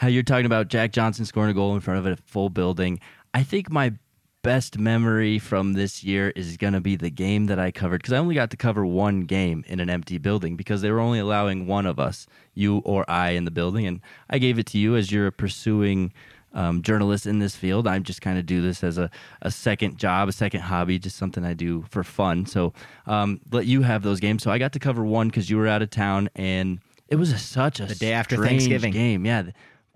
How 0.00 0.08
you're 0.08 0.22
talking 0.22 0.46
about 0.46 0.68
Jack 0.68 0.92
Johnson 0.92 1.26
scoring 1.26 1.50
a 1.50 1.52
goal 1.52 1.74
in 1.74 1.80
front 1.80 1.98
of 1.98 2.06
a 2.06 2.16
full 2.16 2.48
building. 2.48 3.00
I 3.34 3.42
think 3.42 3.70
my 3.70 3.92
best 4.40 4.78
memory 4.78 5.38
from 5.38 5.74
this 5.74 6.02
year 6.02 6.30
is 6.30 6.56
going 6.56 6.72
to 6.72 6.80
be 6.80 6.96
the 6.96 7.10
game 7.10 7.44
that 7.48 7.58
I 7.58 7.70
covered 7.70 8.00
because 8.00 8.14
I 8.14 8.16
only 8.16 8.34
got 8.34 8.48
to 8.52 8.56
cover 8.56 8.86
one 8.86 9.20
game 9.24 9.62
in 9.68 9.78
an 9.78 9.90
empty 9.90 10.16
building 10.16 10.56
because 10.56 10.80
they 10.80 10.90
were 10.90 11.00
only 11.00 11.18
allowing 11.18 11.66
one 11.66 11.84
of 11.84 12.00
us, 12.00 12.26
you 12.54 12.78
or 12.78 13.04
I, 13.10 13.32
in 13.32 13.44
the 13.44 13.50
building. 13.50 13.86
And 13.86 14.00
I 14.30 14.38
gave 14.38 14.58
it 14.58 14.64
to 14.68 14.78
you 14.78 14.96
as 14.96 15.12
you're 15.12 15.26
a 15.26 15.32
pursuing 15.32 16.14
um, 16.54 16.80
journalist 16.80 17.26
in 17.26 17.38
this 17.38 17.54
field. 17.54 17.86
I 17.86 17.98
just 17.98 18.22
kind 18.22 18.38
of 18.38 18.46
do 18.46 18.62
this 18.62 18.82
as 18.82 18.96
a, 18.96 19.10
a 19.42 19.50
second 19.50 19.98
job, 19.98 20.30
a 20.30 20.32
second 20.32 20.62
hobby, 20.62 20.98
just 20.98 21.18
something 21.18 21.44
I 21.44 21.52
do 21.52 21.84
for 21.90 22.04
fun. 22.04 22.46
So 22.46 22.72
um, 23.04 23.42
let 23.52 23.66
you 23.66 23.82
have 23.82 24.02
those 24.02 24.18
games. 24.18 24.44
So 24.44 24.50
I 24.50 24.56
got 24.56 24.72
to 24.72 24.78
cover 24.78 25.04
one 25.04 25.28
because 25.28 25.50
you 25.50 25.58
were 25.58 25.68
out 25.68 25.82
of 25.82 25.90
town, 25.90 26.30
and 26.34 26.78
it 27.08 27.16
was 27.16 27.32
a, 27.32 27.38
such 27.38 27.80
a 27.80 27.84
The 27.84 27.94
day 27.96 28.12
after 28.12 28.42
Thanksgiving. 28.42 28.92
game. 28.92 29.26
Yeah, 29.26 29.50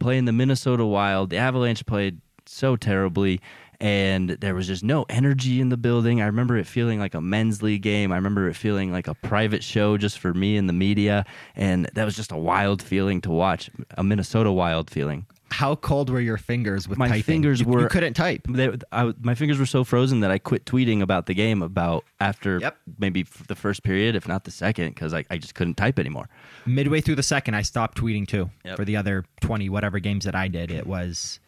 playing 0.04 0.26
the 0.26 0.32
Minnesota 0.32 0.84
Wild, 0.84 1.30
the 1.30 1.38
Avalanche 1.38 1.86
played 1.86 2.20
so 2.44 2.76
terribly. 2.76 3.40
And 3.80 4.28
there 4.28 4.54
was 4.54 4.66
just 4.66 4.84
no 4.84 5.06
energy 5.08 5.62
in 5.62 5.70
the 5.70 5.78
building. 5.78 6.20
I 6.20 6.26
remember 6.26 6.58
it 6.58 6.66
feeling 6.66 6.98
like 6.98 7.14
a 7.14 7.22
men's 7.22 7.62
league 7.62 7.80
game. 7.80 8.12
I 8.12 8.16
remember 8.16 8.46
it 8.50 8.54
feeling 8.54 8.92
like 8.92 9.08
a 9.08 9.14
private 9.14 9.64
show 9.64 9.96
just 9.96 10.18
for 10.18 10.34
me 10.34 10.58
and 10.58 10.68
the 10.68 10.74
media. 10.74 11.24
And 11.56 11.88
that 11.94 12.04
was 12.04 12.16
just 12.16 12.32
a 12.32 12.36
wild 12.36 12.82
feeling 12.82 13.22
to 13.22 13.30
watch, 13.30 13.70
a 13.96 14.04
Minnesota 14.04 14.52
wild 14.52 14.90
feeling. 14.90 15.24
How 15.54 15.76
cold 15.76 16.10
were 16.10 16.20
your 16.20 16.36
fingers 16.36 16.88
with 16.88 16.98
My 16.98 17.06
typing? 17.08 17.22
fingers 17.22 17.60
You- 17.60 17.66
were- 17.66 17.82
You 17.82 17.88
couldn't 17.88 18.14
type. 18.14 18.42
They, 18.48 18.70
I, 18.90 19.12
my 19.20 19.34
fingers 19.34 19.58
were 19.58 19.66
so 19.66 19.84
frozen 19.84 20.20
that 20.20 20.30
I 20.30 20.38
quit 20.38 20.64
tweeting 20.66 21.00
about 21.00 21.26
the 21.26 21.34
game 21.34 21.62
about 21.62 22.04
after 22.20 22.58
Yep. 22.58 22.76
maybe 22.98 23.20
f- 23.20 23.46
the 23.46 23.54
first 23.54 23.82
period, 23.84 24.16
if 24.16 24.26
not 24.26 24.44
the 24.44 24.50
second, 24.50 24.88
because 24.88 25.14
I, 25.14 25.24
I 25.30 25.38
just 25.38 25.54
couldn't 25.54 25.74
type 25.76 25.98
anymore. 25.98 26.28
Midway 26.66 27.00
through 27.00 27.14
the 27.16 27.22
second, 27.22 27.54
I 27.54 27.62
stopped 27.62 27.96
tweeting 27.98 28.26
too. 28.26 28.50
Yep. 28.64 28.76
For 28.76 28.84
the 28.84 28.96
other 28.96 29.24
twenty 29.40 29.68
whatever 29.68 29.98
games 30.00 30.24
that 30.24 30.34
I 30.34 30.48
did, 30.48 30.70
it 30.72 30.86
was, 30.86 31.38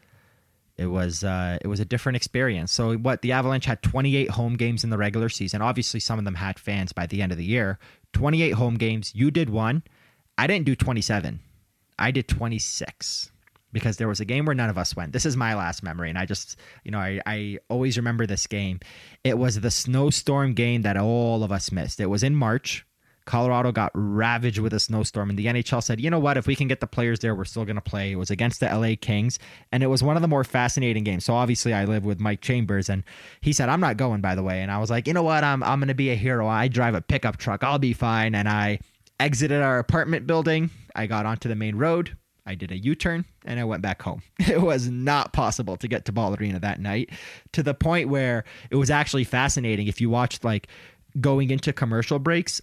it 0.76 0.86
was, 0.86 1.24
uh, 1.24 1.58
it 1.62 1.66
was 1.66 1.80
a 1.80 1.84
different 1.84 2.16
experience. 2.16 2.70
So 2.70 2.96
what 2.96 3.22
the 3.22 3.32
Avalanche 3.32 3.64
had 3.64 3.82
twenty 3.82 4.14
eight 4.14 4.30
home 4.30 4.54
games 4.56 4.84
in 4.84 4.90
the 4.90 4.98
regular 4.98 5.28
season. 5.28 5.62
Obviously, 5.62 5.98
some 6.00 6.18
of 6.18 6.24
them 6.24 6.34
had 6.36 6.58
fans 6.58 6.92
by 6.92 7.06
the 7.06 7.22
end 7.22 7.32
of 7.32 7.38
the 7.38 7.44
year. 7.44 7.78
Twenty 8.12 8.42
eight 8.42 8.52
home 8.54 8.74
games. 8.76 9.12
You 9.14 9.30
did 9.30 9.50
one. 9.50 9.82
I 10.38 10.46
didn't 10.46 10.66
do 10.66 10.76
twenty 10.76 11.00
seven. 11.02 11.40
I 11.98 12.10
did 12.12 12.28
twenty 12.28 12.58
six. 12.58 13.32
Because 13.76 13.98
there 13.98 14.08
was 14.08 14.20
a 14.20 14.24
game 14.24 14.46
where 14.46 14.54
none 14.54 14.70
of 14.70 14.78
us 14.78 14.96
went. 14.96 15.12
This 15.12 15.26
is 15.26 15.36
my 15.36 15.54
last 15.54 15.82
memory, 15.82 16.08
and 16.08 16.18
I 16.18 16.24
just, 16.24 16.56
you 16.82 16.90
know, 16.90 16.98
I, 16.98 17.20
I 17.26 17.58
always 17.68 17.98
remember 17.98 18.26
this 18.26 18.46
game. 18.46 18.80
It 19.22 19.36
was 19.36 19.60
the 19.60 19.70
snowstorm 19.70 20.54
game 20.54 20.80
that 20.80 20.96
all 20.96 21.44
of 21.44 21.52
us 21.52 21.70
missed. 21.70 22.00
It 22.00 22.06
was 22.06 22.22
in 22.22 22.34
March. 22.34 22.86
Colorado 23.26 23.72
got 23.72 23.90
ravaged 23.94 24.60
with 24.60 24.72
a 24.72 24.80
snowstorm, 24.80 25.28
and 25.28 25.38
the 25.38 25.44
NHL 25.44 25.82
said, 25.82 26.00
you 26.00 26.08
know 26.08 26.18
what, 26.18 26.38
if 26.38 26.46
we 26.46 26.56
can 26.56 26.68
get 26.68 26.80
the 26.80 26.86
players 26.86 27.18
there, 27.18 27.34
we're 27.34 27.44
still 27.44 27.66
going 27.66 27.76
to 27.76 27.82
play. 27.82 28.12
It 28.12 28.16
was 28.16 28.30
against 28.30 28.60
the 28.60 28.66
LA 28.66 28.94
Kings, 28.98 29.38
and 29.70 29.82
it 29.82 29.88
was 29.88 30.02
one 30.02 30.16
of 30.16 30.22
the 30.22 30.28
more 30.28 30.42
fascinating 30.42 31.04
games. 31.04 31.26
So 31.26 31.34
obviously, 31.34 31.74
I 31.74 31.84
live 31.84 32.06
with 32.06 32.18
Mike 32.18 32.40
Chambers, 32.40 32.88
and 32.88 33.04
he 33.42 33.52
said, 33.52 33.68
I'm 33.68 33.80
not 33.80 33.98
going, 33.98 34.22
by 34.22 34.36
the 34.36 34.42
way. 34.42 34.62
And 34.62 34.70
I 34.70 34.78
was 34.78 34.88
like, 34.88 35.06
you 35.06 35.12
know 35.12 35.22
what, 35.22 35.44
I'm, 35.44 35.62
I'm 35.62 35.80
going 35.80 35.88
to 35.88 35.94
be 35.94 36.10
a 36.12 36.14
hero. 36.14 36.48
I 36.48 36.68
drive 36.68 36.94
a 36.94 37.02
pickup 37.02 37.36
truck, 37.36 37.62
I'll 37.62 37.78
be 37.78 37.92
fine. 37.92 38.34
And 38.34 38.48
I 38.48 38.78
exited 39.20 39.60
our 39.60 39.78
apartment 39.78 40.26
building. 40.26 40.70
I 40.94 41.06
got 41.06 41.26
onto 41.26 41.48
the 41.48 41.56
main 41.56 41.76
road. 41.76 42.16
I 42.46 42.54
did 42.54 42.70
a 42.70 42.78
U 42.78 42.94
turn 42.94 43.24
and 43.44 43.58
I 43.58 43.64
went 43.64 43.82
back 43.82 44.02
home. 44.02 44.22
It 44.46 44.62
was 44.62 44.88
not 44.88 45.32
possible 45.32 45.76
to 45.76 45.88
get 45.88 46.04
to 46.06 46.12
Ball 46.12 46.34
Arena 46.34 46.60
that 46.60 46.80
night 46.80 47.10
to 47.52 47.62
the 47.62 47.74
point 47.74 48.08
where 48.08 48.44
it 48.70 48.76
was 48.76 48.90
actually 48.90 49.24
fascinating. 49.24 49.88
If 49.88 50.00
you 50.00 50.08
watched 50.08 50.44
like 50.44 50.68
going 51.20 51.50
into 51.50 51.72
commercial 51.72 52.18
breaks, 52.18 52.60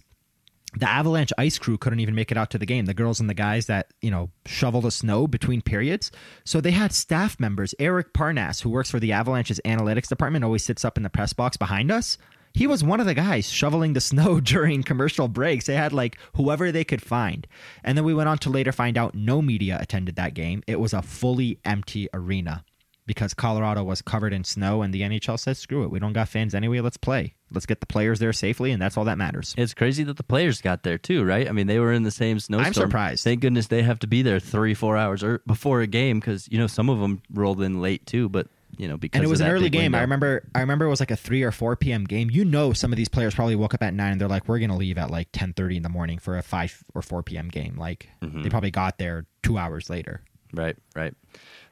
the 0.76 0.88
Avalanche 0.88 1.32
ice 1.38 1.58
crew 1.58 1.78
couldn't 1.78 2.00
even 2.00 2.14
make 2.14 2.32
it 2.32 2.38
out 2.38 2.50
to 2.50 2.58
the 2.58 2.66
game. 2.66 2.86
The 2.86 2.94
girls 2.94 3.20
and 3.20 3.30
the 3.30 3.34
guys 3.34 3.66
that, 3.66 3.92
you 4.00 4.10
know, 4.10 4.30
shovel 4.46 4.80
the 4.80 4.90
snow 4.90 5.26
between 5.26 5.62
periods. 5.62 6.10
So 6.44 6.60
they 6.60 6.72
had 6.72 6.92
staff 6.92 7.38
members. 7.38 7.74
Eric 7.78 8.12
Parnas, 8.12 8.62
who 8.62 8.70
works 8.70 8.90
for 8.90 8.98
the 8.98 9.12
Avalanche's 9.12 9.60
analytics 9.64 10.08
department, 10.08 10.44
always 10.44 10.64
sits 10.64 10.84
up 10.84 10.96
in 10.96 11.02
the 11.02 11.10
press 11.10 11.32
box 11.32 11.56
behind 11.56 11.92
us. 11.92 12.18
He 12.54 12.68
was 12.68 12.84
one 12.84 13.00
of 13.00 13.06
the 13.06 13.14
guys 13.14 13.50
shoveling 13.50 13.94
the 13.94 14.00
snow 14.00 14.38
during 14.52 14.84
commercial 14.84 15.26
breaks. 15.26 15.66
They 15.66 15.74
had 15.74 15.92
like 15.92 16.16
whoever 16.36 16.70
they 16.70 16.84
could 16.84 17.02
find. 17.02 17.46
And 17.82 17.98
then 17.98 18.04
we 18.04 18.14
went 18.14 18.28
on 18.28 18.38
to 18.38 18.50
later 18.50 18.70
find 18.70 18.96
out 18.96 19.14
no 19.14 19.42
media 19.42 19.76
attended 19.80 20.14
that 20.16 20.34
game. 20.34 20.62
It 20.68 20.78
was 20.78 20.92
a 20.92 21.02
fully 21.02 21.58
empty 21.64 22.08
arena 22.14 22.64
because 23.06 23.34
Colorado 23.34 23.82
was 23.82 24.00
covered 24.02 24.32
in 24.32 24.44
snow 24.44 24.82
and 24.82 24.94
the 24.94 25.02
NHL 25.02 25.38
said, 25.38 25.56
screw 25.56 25.82
it. 25.82 25.90
We 25.90 25.98
don't 25.98 26.12
got 26.12 26.28
fans 26.28 26.54
anyway. 26.54 26.80
Let's 26.80 26.96
play. 26.96 27.34
Let's 27.50 27.66
get 27.66 27.80
the 27.80 27.86
players 27.86 28.20
there 28.20 28.32
safely. 28.32 28.70
And 28.70 28.80
that's 28.80 28.96
all 28.96 29.04
that 29.04 29.18
matters. 29.18 29.54
It's 29.58 29.74
crazy 29.74 30.04
that 30.04 30.16
the 30.16 30.22
players 30.22 30.60
got 30.60 30.84
there 30.84 30.96
too, 30.96 31.24
right? 31.24 31.48
I 31.48 31.52
mean, 31.52 31.66
they 31.66 31.80
were 31.80 31.92
in 31.92 32.04
the 32.04 32.10
same 32.10 32.38
snowstorm. 32.38 32.72
surprised. 32.72 33.24
Thank 33.24 33.40
goodness 33.40 33.66
they 33.66 33.82
have 33.82 33.98
to 33.98 34.06
be 34.06 34.22
there 34.22 34.40
three, 34.40 34.74
four 34.74 34.96
hours 34.96 35.22
or 35.22 35.40
before 35.46 35.80
a 35.80 35.86
game 35.86 36.20
because 36.20 36.48
you 36.50 36.58
know 36.58 36.66
some 36.66 36.88
of 36.88 37.00
them 37.00 37.20
rolled 37.32 37.60
in 37.62 37.80
late 37.82 38.06
too. 38.06 38.28
But 38.28 38.46
you 38.78 38.88
know 38.88 38.96
because 38.96 39.18
and 39.18 39.24
it 39.24 39.28
was 39.30 39.40
an 39.40 39.48
early 39.48 39.70
game. 39.70 39.92
window. 39.92 39.98
I 39.98 40.00
remember. 40.02 40.48
I 40.54 40.60
remember 40.60 40.84
it 40.86 40.90
was 40.90 41.00
like 41.00 41.10
a 41.10 41.16
three 41.16 41.42
or 41.42 41.50
four 41.52 41.76
p.m. 41.76 42.04
game. 42.04 42.30
You 42.30 42.44
know, 42.44 42.72
some 42.72 42.92
of 42.92 42.96
these 42.96 43.08
players 43.08 43.34
probably 43.34 43.56
woke 43.56 43.74
up 43.74 43.82
at 43.82 43.94
nine 43.94 44.12
and 44.12 44.20
they're 44.20 44.28
like, 44.28 44.48
"We're 44.48 44.58
gonna 44.58 44.76
leave 44.76 44.98
at 44.98 45.10
like 45.10 45.28
ten 45.32 45.52
thirty 45.52 45.76
in 45.76 45.82
the 45.82 45.88
morning 45.88 46.18
for 46.18 46.36
a 46.38 46.42
five 46.42 46.82
or 46.94 47.02
four 47.02 47.22
p.m. 47.22 47.48
game." 47.48 47.76
Like 47.76 48.08
Mm-hmm. 48.22 48.42
they 48.42 48.48
probably 48.50 48.70
got 48.70 48.98
there 48.98 49.26
two 49.42 49.58
hours 49.58 49.88
later. 49.90 50.22
Right, 50.56 50.76
right. 50.94 51.12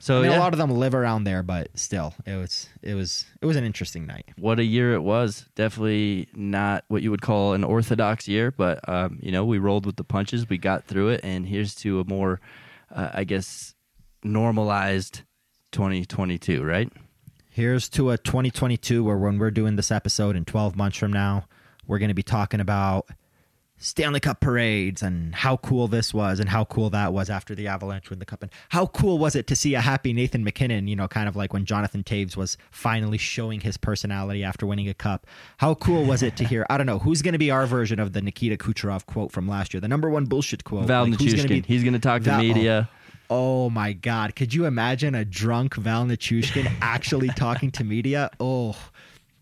So 0.00 0.18
I 0.18 0.22
mean, 0.22 0.32
yeah, 0.32 0.38
a 0.38 0.40
lot 0.40 0.52
of 0.54 0.58
them 0.58 0.68
live 0.72 0.92
around 0.92 1.22
there, 1.22 1.44
but 1.44 1.68
still, 1.78 2.14
it 2.26 2.34
was 2.34 2.68
it 2.82 2.94
was 2.94 3.24
it 3.40 3.46
was 3.46 3.54
an 3.54 3.62
interesting 3.62 4.06
night. 4.06 4.24
what 4.36 4.58
a 4.58 4.64
year 4.64 4.92
it 4.94 5.02
was. 5.02 5.46
Definitely 5.54 6.26
not 6.34 6.84
what 6.88 7.00
you 7.02 7.12
would 7.12 7.22
call 7.22 7.52
an 7.52 7.62
orthodox 7.62 8.26
year, 8.26 8.50
but 8.50 8.80
um, 8.88 9.20
you 9.22 9.30
know 9.30 9.44
we 9.44 9.58
rolled 9.58 9.86
with 9.86 9.94
the 9.94 10.02
punches. 10.04 10.48
We 10.48 10.58
got 10.58 10.84
through 10.84 11.10
it, 11.10 11.20
and 11.22 11.46
here's 11.46 11.76
to 11.76 12.00
a 12.00 12.04
more, 12.04 12.40
uh, 12.92 13.10
I 13.14 13.22
guess, 13.22 13.76
normalized 14.24 15.22
2022. 15.72 16.62
Right? 16.62 16.90
Here's 17.50 17.88
to 17.90 18.10
a 18.10 18.18
2022 18.18 19.04
where 19.04 19.16
when 19.18 19.38
we're 19.38 19.50
doing 19.50 19.76
this 19.76 19.90
episode 19.90 20.36
in 20.36 20.44
12 20.44 20.76
months 20.76 20.96
from 20.96 21.12
now, 21.12 21.44
we're 21.86 21.98
going 21.98 22.08
to 22.08 22.14
be 22.14 22.22
talking 22.22 22.60
about 22.60 23.08
Stanley 23.76 24.20
Cup 24.20 24.40
parades 24.40 25.02
and 25.02 25.34
how 25.34 25.56
cool 25.56 25.88
this 25.88 26.14
was 26.14 26.38
and 26.38 26.48
how 26.48 26.64
cool 26.64 26.88
that 26.90 27.12
was 27.12 27.28
after 27.28 27.54
the 27.54 27.66
Avalanche 27.66 28.08
win 28.10 28.20
the 28.20 28.24
cup 28.24 28.40
and 28.42 28.52
how 28.68 28.86
cool 28.86 29.18
was 29.18 29.34
it 29.34 29.48
to 29.48 29.56
see 29.56 29.74
a 29.74 29.80
happy 29.80 30.12
Nathan 30.12 30.44
MacKinnon, 30.44 30.86
you 30.86 30.94
know, 30.94 31.08
kind 31.08 31.28
of 31.28 31.34
like 31.34 31.52
when 31.52 31.64
Jonathan 31.64 32.04
Toews 32.04 32.36
was 32.36 32.56
finally 32.70 33.18
showing 33.18 33.60
his 33.60 33.76
personality 33.76 34.44
after 34.44 34.66
winning 34.66 34.88
a 34.88 34.94
cup. 34.94 35.26
How 35.58 35.74
cool 35.74 36.04
was 36.04 36.22
it 36.22 36.36
to 36.36 36.44
hear, 36.44 36.64
I 36.70 36.76
don't 36.78 36.86
know, 36.86 37.00
who's 37.00 37.22
going 37.22 37.32
to 37.32 37.38
be 37.38 37.50
our 37.50 37.66
version 37.66 37.98
of 37.98 38.12
the 38.12 38.22
Nikita 38.22 38.56
Kucherov 38.56 39.04
quote 39.06 39.32
from 39.32 39.48
last 39.48 39.74
year, 39.74 39.80
the 39.80 39.88
number 39.88 40.08
one 40.08 40.26
bullshit 40.26 40.62
quote. 40.62 40.86
Val 40.86 41.04
Like, 41.04 41.14
Nichushkin. 41.18 41.48
be- 41.48 41.60
He's 41.62 41.82
going 41.82 41.94
to 41.94 41.98
talk 41.98 42.22
to 42.22 42.30
Val- 42.30 42.40
media. 42.40 42.88
Oh 42.90 42.96
Oh 43.34 43.70
my 43.70 43.94
God. 43.94 44.36
Could 44.36 44.52
you 44.52 44.66
imagine 44.66 45.14
a 45.14 45.24
drunk 45.24 45.76
Val 45.76 46.04
Nichushkin 46.04 46.70
actually 46.82 47.28
talking 47.28 47.70
to 47.70 47.82
media? 47.82 48.30
Oh, 48.38 48.76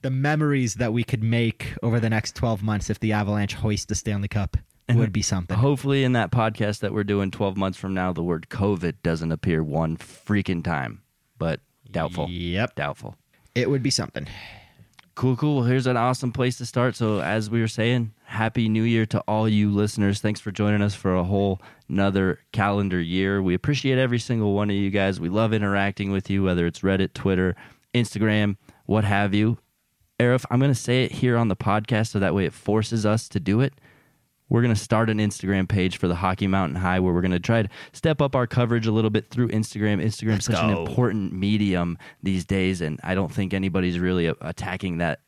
the 0.02 0.10
memories 0.10 0.74
that 0.74 0.92
we 0.92 1.02
could 1.02 1.24
make 1.24 1.74
over 1.82 1.98
the 1.98 2.08
next 2.08 2.36
12 2.36 2.62
months 2.62 2.88
if 2.88 3.00
the 3.00 3.10
Avalanche 3.10 3.54
hoist 3.54 3.88
the 3.88 3.96
Stanley 3.96 4.28
Cup 4.28 4.56
would 4.94 5.12
be 5.12 5.22
something. 5.22 5.58
Hopefully, 5.58 6.04
in 6.04 6.12
that 6.12 6.30
podcast 6.30 6.78
that 6.80 6.92
we're 6.92 7.02
doing 7.02 7.32
12 7.32 7.56
months 7.56 7.78
from 7.78 7.92
now, 7.92 8.12
the 8.12 8.22
word 8.22 8.46
COVID 8.48 8.94
doesn't 9.02 9.32
appear 9.32 9.60
one 9.64 9.96
freaking 9.96 10.62
time. 10.62 11.02
But 11.36 11.58
doubtful. 11.90 12.28
Yep. 12.30 12.76
Doubtful. 12.76 13.16
It 13.56 13.68
would 13.70 13.82
be 13.82 13.90
something. 13.90 14.28
Cool, 15.20 15.36
cool. 15.36 15.56
Well, 15.56 15.64
here's 15.64 15.86
an 15.86 15.98
awesome 15.98 16.32
place 16.32 16.56
to 16.56 16.64
start. 16.64 16.96
So, 16.96 17.20
as 17.20 17.50
we 17.50 17.60
were 17.60 17.68
saying, 17.68 18.14
Happy 18.24 18.70
New 18.70 18.84
Year 18.84 19.04
to 19.04 19.20
all 19.28 19.46
you 19.46 19.70
listeners. 19.70 20.18
Thanks 20.18 20.40
for 20.40 20.50
joining 20.50 20.80
us 20.80 20.94
for 20.94 21.14
a 21.14 21.24
whole 21.24 21.60
another 21.90 22.38
calendar 22.52 22.98
year. 22.98 23.42
We 23.42 23.52
appreciate 23.52 23.98
every 23.98 24.18
single 24.18 24.54
one 24.54 24.70
of 24.70 24.76
you 24.76 24.88
guys. 24.88 25.20
We 25.20 25.28
love 25.28 25.52
interacting 25.52 26.10
with 26.10 26.30
you, 26.30 26.42
whether 26.42 26.64
it's 26.64 26.80
Reddit, 26.80 27.12
Twitter, 27.12 27.54
Instagram, 27.92 28.56
what 28.86 29.04
have 29.04 29.34
you. 29.34 29.58
Aarif, 30.18 30.46
I'm 30.50 30.58
going 30.58 30.70
to 30.70 30.74
say 30.74 31.04
it 31.04 31.12
here 31.12 31.36
on 31.36 31.48
the 31.48 31.56
podcast 31.56 32.12
so 32.12 32.18
that 32.18 32.34
way 32.34 32.46
it 32.46 32.54
forces 32.54 33.04
us 33.04 33.28
to 33.28 33.38
do 33.38 33.60
it. 33.60 33.74
We're 34.50 34.62
going 34.62 34.74
to 34.74 34.80
start 34.80 35.08
an 35.08 35.18
Instagram 35.18 35.68
page 35.68 35.96
for 35.96 36.08
the 36.08 36.16
Hockey 36.16 36.48
Mountain 36.48 36.76
High 36.76 36.98
where 36.98 37.14
we're 37.14 37.20
going 37.20 37.30
to 37.30 37.38
try 37.40 37.62
to 37.62 37.68
step 37.92 38.20
up 38.20 38.34
our 38.34 38.48
coverage 38.48 38.86
a 38.86 38.92
little 38.92 39.08
bit 39.08 39.30
through 39.30 39.48
Instagram. 39.48 40.04
Instagram's 40.04 40.44
such 40.44 40.62
an 40.62 40.70
important 40.70 41.32
medium 41.32 41.96
these 42.22 42.44
days, 42.44 42.80
and 42.80 42.98
I 43.04 43.14
don't 43.14 43.32
think 43.32 43.54
anybody's 43.54 44.00
really 44.00 44.26
attacking 44.26 44.98
that 44.98 45.20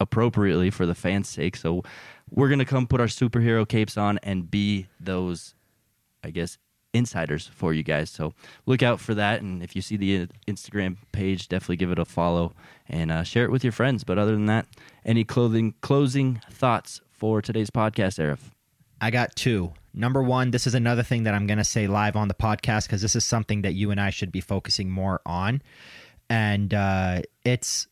appropriately 0.00 0.70
for 0.70 0.86
the 0.86 0.94
fans' 0.94 1.28
sake. 1.28 1.54
So 1.54 1.82
we're 2.30 2.48
going 2.48 2.60
to 2.60 2.64
come 2.64 2.86
put 2.86 3.00
our 3.00 3.08
superhero 3.08 3.68
capes 3.68 3.98
on 3.98 4.18
and 4.22 4.50
be 4.50 4.88
those, 4.98 5.54
I 6.24 6.30
guess, 6.30 6.56
insiders 6.94 7.46
for 7.46 7.74
you 7.74 7.82
guys. 7.82 8.08
So 8.08 8.32
look 8.64 8.82
out 8.82 9.00
for 9.00 9.14
that. 9.14 9.42
And 9.42 9.62
if 9.62 9.76
you 9.76 9.82
see 9.82 9.96
the 9.98 10.22
uh, 10.22 10.26
Instagram 10.46 10.96
page, 11.12 11.48
definitely 11.48 11.76
give 11.76 11.90
it 11.90 11.98
a 11.98 12.04
follow 12.06 12.54
and 12.88 13.10
uh, 13.10 13.22
share 13.22 13.44
it 13.44 13.50
with 13.50 13.64
your 13.64 13.72
friends. 13.72 14.02
But 14.02 14.18
other 14.18 14.32
than 14.32 14.46
that, 14.46 14.66
any 15.04 15.24
clothing 15.24 15.74
closing 15.82 16.40
thoughts 16.50 17.00
for 17.10 17.40
today's 17.42 17.70
podcast, 17.70 18.18
Aarif? 18.18 18.50
I 19.02 19.10
got 19.10 19.34
two. 19.34 19.72
Number 19.92 20.22
one, 20.22 20.52
this 20.52 20.68
is 20.68 20.76
another 20.76 21.02
thing 21.02 21.24
that 21.24 21.34
I'm 21.34 21.48
going 21.48 21.58
to 21.58 21.64
say 21.64 21.88
live 21.88 22.14
on 22.14 22.28
the 22.28 22.34
podcast 22.34 22.86
because 22.86 23.02
this 23.02 23.16
is 23.16 23.24
something 23.24 23.62
that 23.62 23.74
you 23.74 23.90
and 23.90 24.00
I 24.00 24.10
should 24.10 24.30
be 24.30 24.40
focusing 24.40 24.88
more 24.88 25.20
on. 25.26 25.60
And 26.30 26.72
uh, 26.72 27.22
it's, 27.44 27.88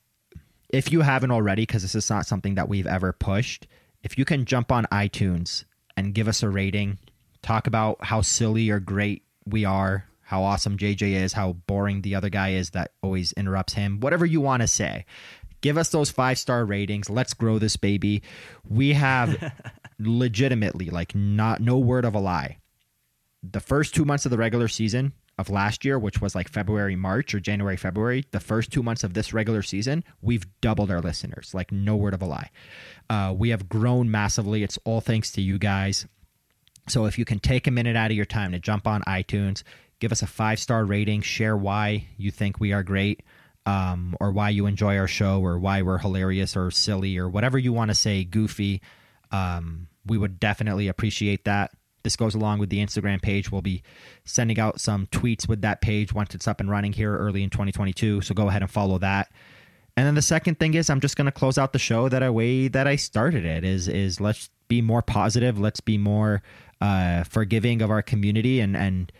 if 0.69 0.93
you 0.93 1.01
haven't 1.01 1.33
already, 1.33 1.63
because 1.63 1.83
this 1.83 1.97
is 1.97 2.09
not 2.09 2.27
something 2.27 2.55
that 2.55 2.69
we've 2.69 2.87
ever 2.87 3.13
pushed, 3.13 3.67
if 4.05 4.17
you 4.17 4.25
can 4.25 4.45
jump 4.45 4.71
on 4.71 4.87
iTunes 4.93 5.65
and 5.97 6.15
give 6.15 6.29
us 6.29 6.45
a 6.45 6.49
rating. 6.49 6.99
Talk 7.43 7.67
about 7.67 8.05
how 8.05 8.21
silly 8.21 8.71
or 8.71 8.79
great 8.79 9.25
we 9.45 9.65
are, 9.65 10.05
how 10.23 10.45
awesome 10.45 10.79
JJ 10.79 11.15
is, 11.15 11.33
how 11.33 11.55
boring 11.55 12.03
the 12.03 12.15
other 12.15 12.29
guy 12.29 12.51
is 12.51 12.71
that 12.71 12.93
always 13.03 13.33
interrupts 13.33 13.73
him. 13.73 13.99
Whatever 13.99 14.27
you 14.27 14.41
want 14.41 14.63
to 14.63 14.69
say. 14.69 15.07
Give 15.61 15.77
us 15.77 15.91
those 15.91 16.11
five 16.11 16.39
star 16.39 16.65
ratings. 16.65 17.11
Let's 17.11 17.35
grow 17.35 17.59
this 17.59 17.77
baby. 17.77 18.23
We 18.67 18.95
have 18.95 19.53
legitimately, 20.01 20.87
like, 20.87 21.15
not 21.15 21.61
no 21.61 21.79
word 21.79 22.05
of 22.05 22.15
a 22.15 22.21
lie. 22.21 22.59
The 23.43 23.61
first 23.61 23.95
two 23.95 24.05
months 24.05 24.25
of 24.25 24.31
the 24.31 24.39
regular 24.39 24.69
season 24.69 25.13
of 25.39 25.49
last 25.49 25.85
year, 25.85 25.99
which 25.99 26.21
was 26.21 26.35
like 26.35 26.49
February, 26.49 26.97
March, 26.97 27.35
or 27.35 27.41
January, 27.41 27.77
February, 27.77 28.25
the 28.31 28.41
first 28.41 28.71
two 28.71 28.83
months 28.83 29.03
of 29.03 29.15
this 29.15 29.33
regular 29.33 29.63
season, 29.63 30.05
we've 30.21 30.45
doubled 30.61 30.91
our 30.91 31.01
listeners. 31.01 31.53
Like, 31.55 31.73
no 31.73 31.97
word 31.97 32.15
of 32.15 32.23
a 32.23 32.27
lie. 32.27 32.51
Uh, 33.09 33.35
we 33.37 33.51
have 33.51 33.69
grown 33.69 34.11
massively. 34.11 34.63
It's 34.63 34.79
all 34.85 35.01
thanks 35.01 35.33
to 35.33 35.41
you 35.41 35.59
guys. 35.59 36.07
So, 36.89 37.07
if 37.07 37.19
you 37.19 37.25
can 37.25 37.39
take 37.39 37.67
a 37.67 37.71
minute 37.71 37.97
out 37.97 38.11
of 38.11 38.17
your 38.17 38.27
time 38.27 38.53
to 38.53 38.59
jump 38.59 38.87
on 38.87 39.03
iTunes, 39.03 39.63
give 40.01 40.13
us 40.13 40.23
a 40.23 40.27
five 40.27 40.59
star 40.59 40.85
rating, 40.85 41.23
share 41.23 41.57
why 41.57 42.09
you 42.17 42.31
think 42.31 42.61
we 42.61 42.73
are 42.73 42.83
great 42.83 43.23
um, 43.67 44.17
or 44.21 44.33
why 44.33 44.49
you 44.51 44.67
enjoy 44.67 44.97
our 44.99 45.07
show 45.07 45.41
or 45.41 45.59
why 45.59 45.83
we're 45.83 45.99
hilarious 45.99 46.57
or 46.57 46.71
silly 46.71 47.19
or 47.19 47.29
whatever 47.29 47.59
you 47.59 47.73
want 47.73 47.91
to 47.91 47.95
say, 47.95 48.25
goofy, 48.25 48.81
um, 49.31 49.87
we 50.07 50.19
would 50.19 50.41
definitely 50.41 50.89
appreciate 50.89 51.45
that. 51.45 51.71
This 52.03 52.17
goes 52.17 52.35
along 52.35 52.61
with 52.61 52.71
the 52.71 52.79
Instagram 52.79 53.21
page. 53.21 53.53
We'll 53.53 53.61
be 53.61 53.83
sending 54.25 54.59
out 54.59 54.81
some 54.81 55.07
tweets 55.09 55.47
with 55.47 55.61
that 55.63 55.83
page 55.83 56.13
once 56.15 56.35
it's 56.35 56.49
up 56.49 56.61
and 56.61 56.71
running 56.71 56.93
here 56.93 57.17
early 57.17 57.43
in 57.43 57.51
2022. 57.51 58.23
So 58.23 58.35
go 58.35 58.49
ahead 58.49 58.63
and 58.63 58.71
follow 58.71 58.99
that. 58.99 59.31
And 59.97 60.07
then 60.07 60.15
the 60.15 60.23
second 60.23 60.59
thing 60.59 60.75
is 60.75 60.89
I'm 60.89 61.01
just 61.01 61.17
going 61.17 61.27
to 61.27 61.33
close 61.33 61.59
out 61.59 61.73
the 61.73 61.79
show 61.79 62.09
that 62.09 62.23
I 62.23 62.31
way 62.31 62.69
that 62.69 62.87
I 62.87 62.97
started 62.97 63.45
it 63.45 63.65
is 63.65 63.87
is 63.87 64.21
let's 64.21 64.49
be 64.69 64.81
more 64.81 65.03
positive. 65.03 65.59
Let's 65.59 65.81
be 65.81 65.99
more 65.99 66.43
uh, 66.81 67.25
forgiving 67.25 67.83
of 67.83 67.91
our 67.91 68.01
community 68.01 68.61
and 68.61 68.77
and 68.77 69.13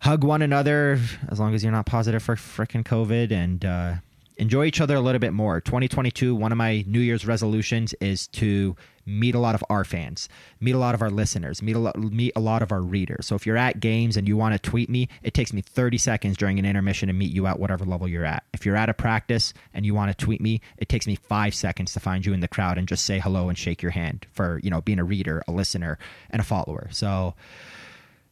hug 0.00 0.22
one 0.22 0.42
another 0.42 1.00
as 1.28 1.40
long 1.40 1.54
as 1.54 1.62
you're 1.62 1.72
not 1.72 1.86
positive 1.86 2.22
for 2.22 2.36
freaking 2.36 2.84
COVID 2.84 3.32
and 3.32 3.64
uh, 3.64 3.94
enjoy 4.38 4.64
each 4.64 4.80
other 4.80 4.94
a 4.94 5.00
little 5.00 5.18
bit 5.18 5.32
more. 5.32 5.60
2022, 5.60 6.34
one 6.34 6.52
of 6.52 6.58
my 6.58 6.84
New 6.86 7.00
Year's 7.00 7.26
resolutions 7.26 7.94
is 8.00 8.26
to 8.28 8.76
meet 9.04 9.34
a 9.34 9.38
lot 9.38 9.54
of 9.54 9.64
our 9.70 9.84
fans, 9.84 10.28
meet 10.60 10.74
a 10.74 10.78
lot 10.78 10.94
of 10.94 11.02
our 11.02 11.10
listeners, 11.10 11.62
meet 11.62 11.74
a 11.74 11.78
lot, 11.78 11.96
meet 11.98 12.32
a 12.36 12.40
lot 12.40 12.62
of 12.62 12.70
our 12.70 12.80
readers. 12.80 13.26
So 13.26 13.34
if 13.34 13.46
you're 13.46 13.56
at 13.56 13.80
games 13.80 14.16
and 14.16 14.28
you 14.28 14.36
want 14.36 14.52
to 14.52 14.58
tweet 14.58 14.88
me, 14.88 15.08
it 15.22 15.34
takes 15.34 15.52
me 15.52 15.62
30 15.62 15.98
seconds 15.98 16.36
during 16.36 16.58
an 16.58 16.66
intermission 16.66 17.08
to 17.08 17.12
meet 17.12 17.32
you 17.32 17.46
at 17.46 17.58
whatever 17.58 17.84
level 17.84 18.06
you're 18.06 18.24
at. 18.24 18.44
If 18.52 18.66
you're 18.66 18.76
at 18.76 18.88
a 18.88 18.94
practice 18.94 19.54
and 19.74 19.84
you 19.86 19.94
want 19.94 20.16
to 20.16 20.24
tweet 20.24 20.40
me, 20.40 20.60
it 20.76 20.88
takes 20.88 21.06
me 21.06 21.16
five 21.16 21.54
seconds 21.54 21.92
to 21.94 22.00
find 22.00 22.24
you 22.24 22.32
in 22.32 22.40
the 22.40 22.48
crowd 22.48 22.78
and 22.78 22.86
just 22.86 23.04
say 23.04 23.18
hello 23.18 23.48
and 23.48 23.56
shake 23.56 23.82
your 23.82 23.92
hand 23.92 24.26
for 24.30 24.60
you 24.62 24.70
know 24.70 24.80
being 24.82 24.98
a 24.98 25.04
reader, 25.04 25.42
a 25.48 25.52
listener, 25.52 25.98
and 26.30 26.40
a 26.40 26.44
follower. 26.44 26.88
So 26.92 27.34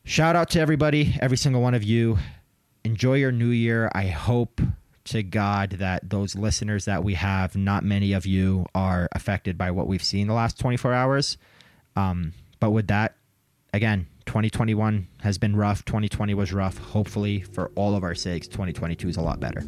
shout 0.05 0.37
out 0.37 0.51
to 0.51 0.61
everybody, 0.61 1.17
every 1.21 1.37
single 1.37 1.63
one 1.63 1.75
of 1.75 1.83
you. 1.83 2.19
Enjoy 2.85 3.15
your 3.15 3.33
new 3.33 3.49
year. 3.49 3.91
I 3.95 4.07
hope 4.07 4.61
to 5.07 5.23
God 5.23 5.71
that 5.73 6.09
those 6.09 6.35
listeners 6.35 6.85
that 6.85 7.05
we 7.05 7.15
have, 7.15 7.57
not 7.57 7.85
many 7.85 8.13
of 8.13 8.27
you 8.27 8.67
are 8.75 9.09
affected 9.13 9.57
by 9.57 9.71
what 9.71 9.87
we've 9.87 10.03
seen 10.03 10.27
the 10.27 10.35
last 10.35 10.59
24 10.59 10.93
hours. 10.93 11.39
Um, 11.95 12.33
but 12.61 12.71
with 12.71 12.89
that, 12.89 13.17
again, 13.73 14.07
2021 14.27 15.07
has 15.23 15.39
been 15.39 15.57
rough. 15.57 15.85
2020 15.85 16.35
was 16.35 16.53
rough. 16.53 16.79
Hopefully, 16.79 17.41
for 17.41 17.71
all 17.75 17.95
of 17.95 18.03
our 18.03 18.15
sakes, 18.15 18.49
2022 18.49 19.09
is 19.09 19.17
a 19.17 19.21
lot 19.23 19.41
better. 19.41 19.63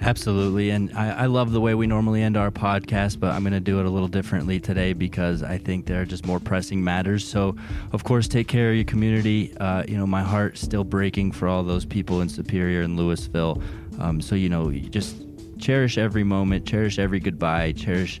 Absolutely. 0.00 0.70
And 0.70 0.92
I, 0.96 1.10
I, 1.10 1.26
love 1.26 1.52
the 1.52 1.60
way 1.60 1.74
we 1.74 1.86
normally 1.86 2.20
end 2.20 2.36
our 2.36 2.50
podcast, 2.50 3.20
but 3.20 3.32
I'm 3.32 3.42
going 3.42 3.54
to 3.54 3.60
do 3.60 3.80
it 3.80 3.86
a 3.86 3.90
little 3.90 4.08
differently 4.08 4.60
today 4.60 4.92
because 4.92 5.42
I 5.42 5.56
think 5.56 5.86
there 5.86 6.02
are 6.02 6.04
just 6.04 6.26
more 6.26 6.40
pressing 6.40 6.82
matters. 6.82 7.26
So, 7.26 7.56
of 7.92 8.04
course, 8.04 8.28
take 8.28 8.48
care 8.48 8.70
of 8.70 8.74
your 8.74 8.84
community. 8.84 9.56
Uh, 9.56 9.84
you 9.86 9.96
know, 9.96 10.06
my 10.06 10.22
heart's 10.22 10.60
still 10.60 10.84
breaking 10.84 11.32
for 11.32 11.48
all 11.48 11.62
those 11.62 11.84
people 11.84 12.20
in 12.20 12.28
Superior 12.28 12.82
and 12.82 12.96
Louisville. 12.98 13.62
Um, 14.00 14.20
so, 14.20 14.34
you 14.34 14.48
know, 14.48 14.68
you 14.68 14.88
just 14.88 15.16
cherish 15.58 15.98
every 15.98 16.24
moment, 16.24 16.66
cherish 16.66 16.98
every 16.98 17.20
goodbye, 17.20 17.72
cherish 17.72 18.20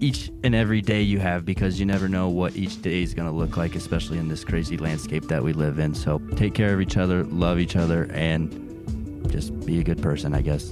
each 0.00 0.30
and 0.42 0.54
every 0.54 0.80
day 0.80 1.02
you 1.02 1.18
have 1.18 1.44
because 1.44 1.78
you 1.78 1.84
never 1.84 2.08
know 2.08 2.28
what 2.28 2.56
each 2.56 2.80
day 2.80 3.02
is 3.02 3.12
going 3.12 3.28
to 3.28 3.34
look 3.34 3.56
like, 3.56 3.74
especially 3.74 4.18
in 4.18 4.28
this 4.28 4.44
crazy 4.44 4.76
landscape 4.76 5.24
that 5.24 5.42
we 5.42 5.52
live 5.52 5.78
in. 5.78 5.94
So, 5.94 6.18
take 6.36 6.54
care 6.54 6.72
of 6.72 6.80
each 6.80 6.96
other, 6.96 7.24
love 7.24 7.58
each 7.58 7.76
other, 7.76 8.10
and 8.12 9.30
just 9.30 9.58
be 9.66 9.80
a 9.80 9.84
good 9.84 10.02
person, 10.02 10.34
I 10.34 10.42
guess. 10.42 10.68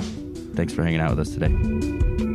Thanks 0.55 0.73
for 0.73 0.83
hanging 0.83 1.01
out 1.01 1.11
with 1.11 1.21
us 1.21 1.31
today. 1.31 2.28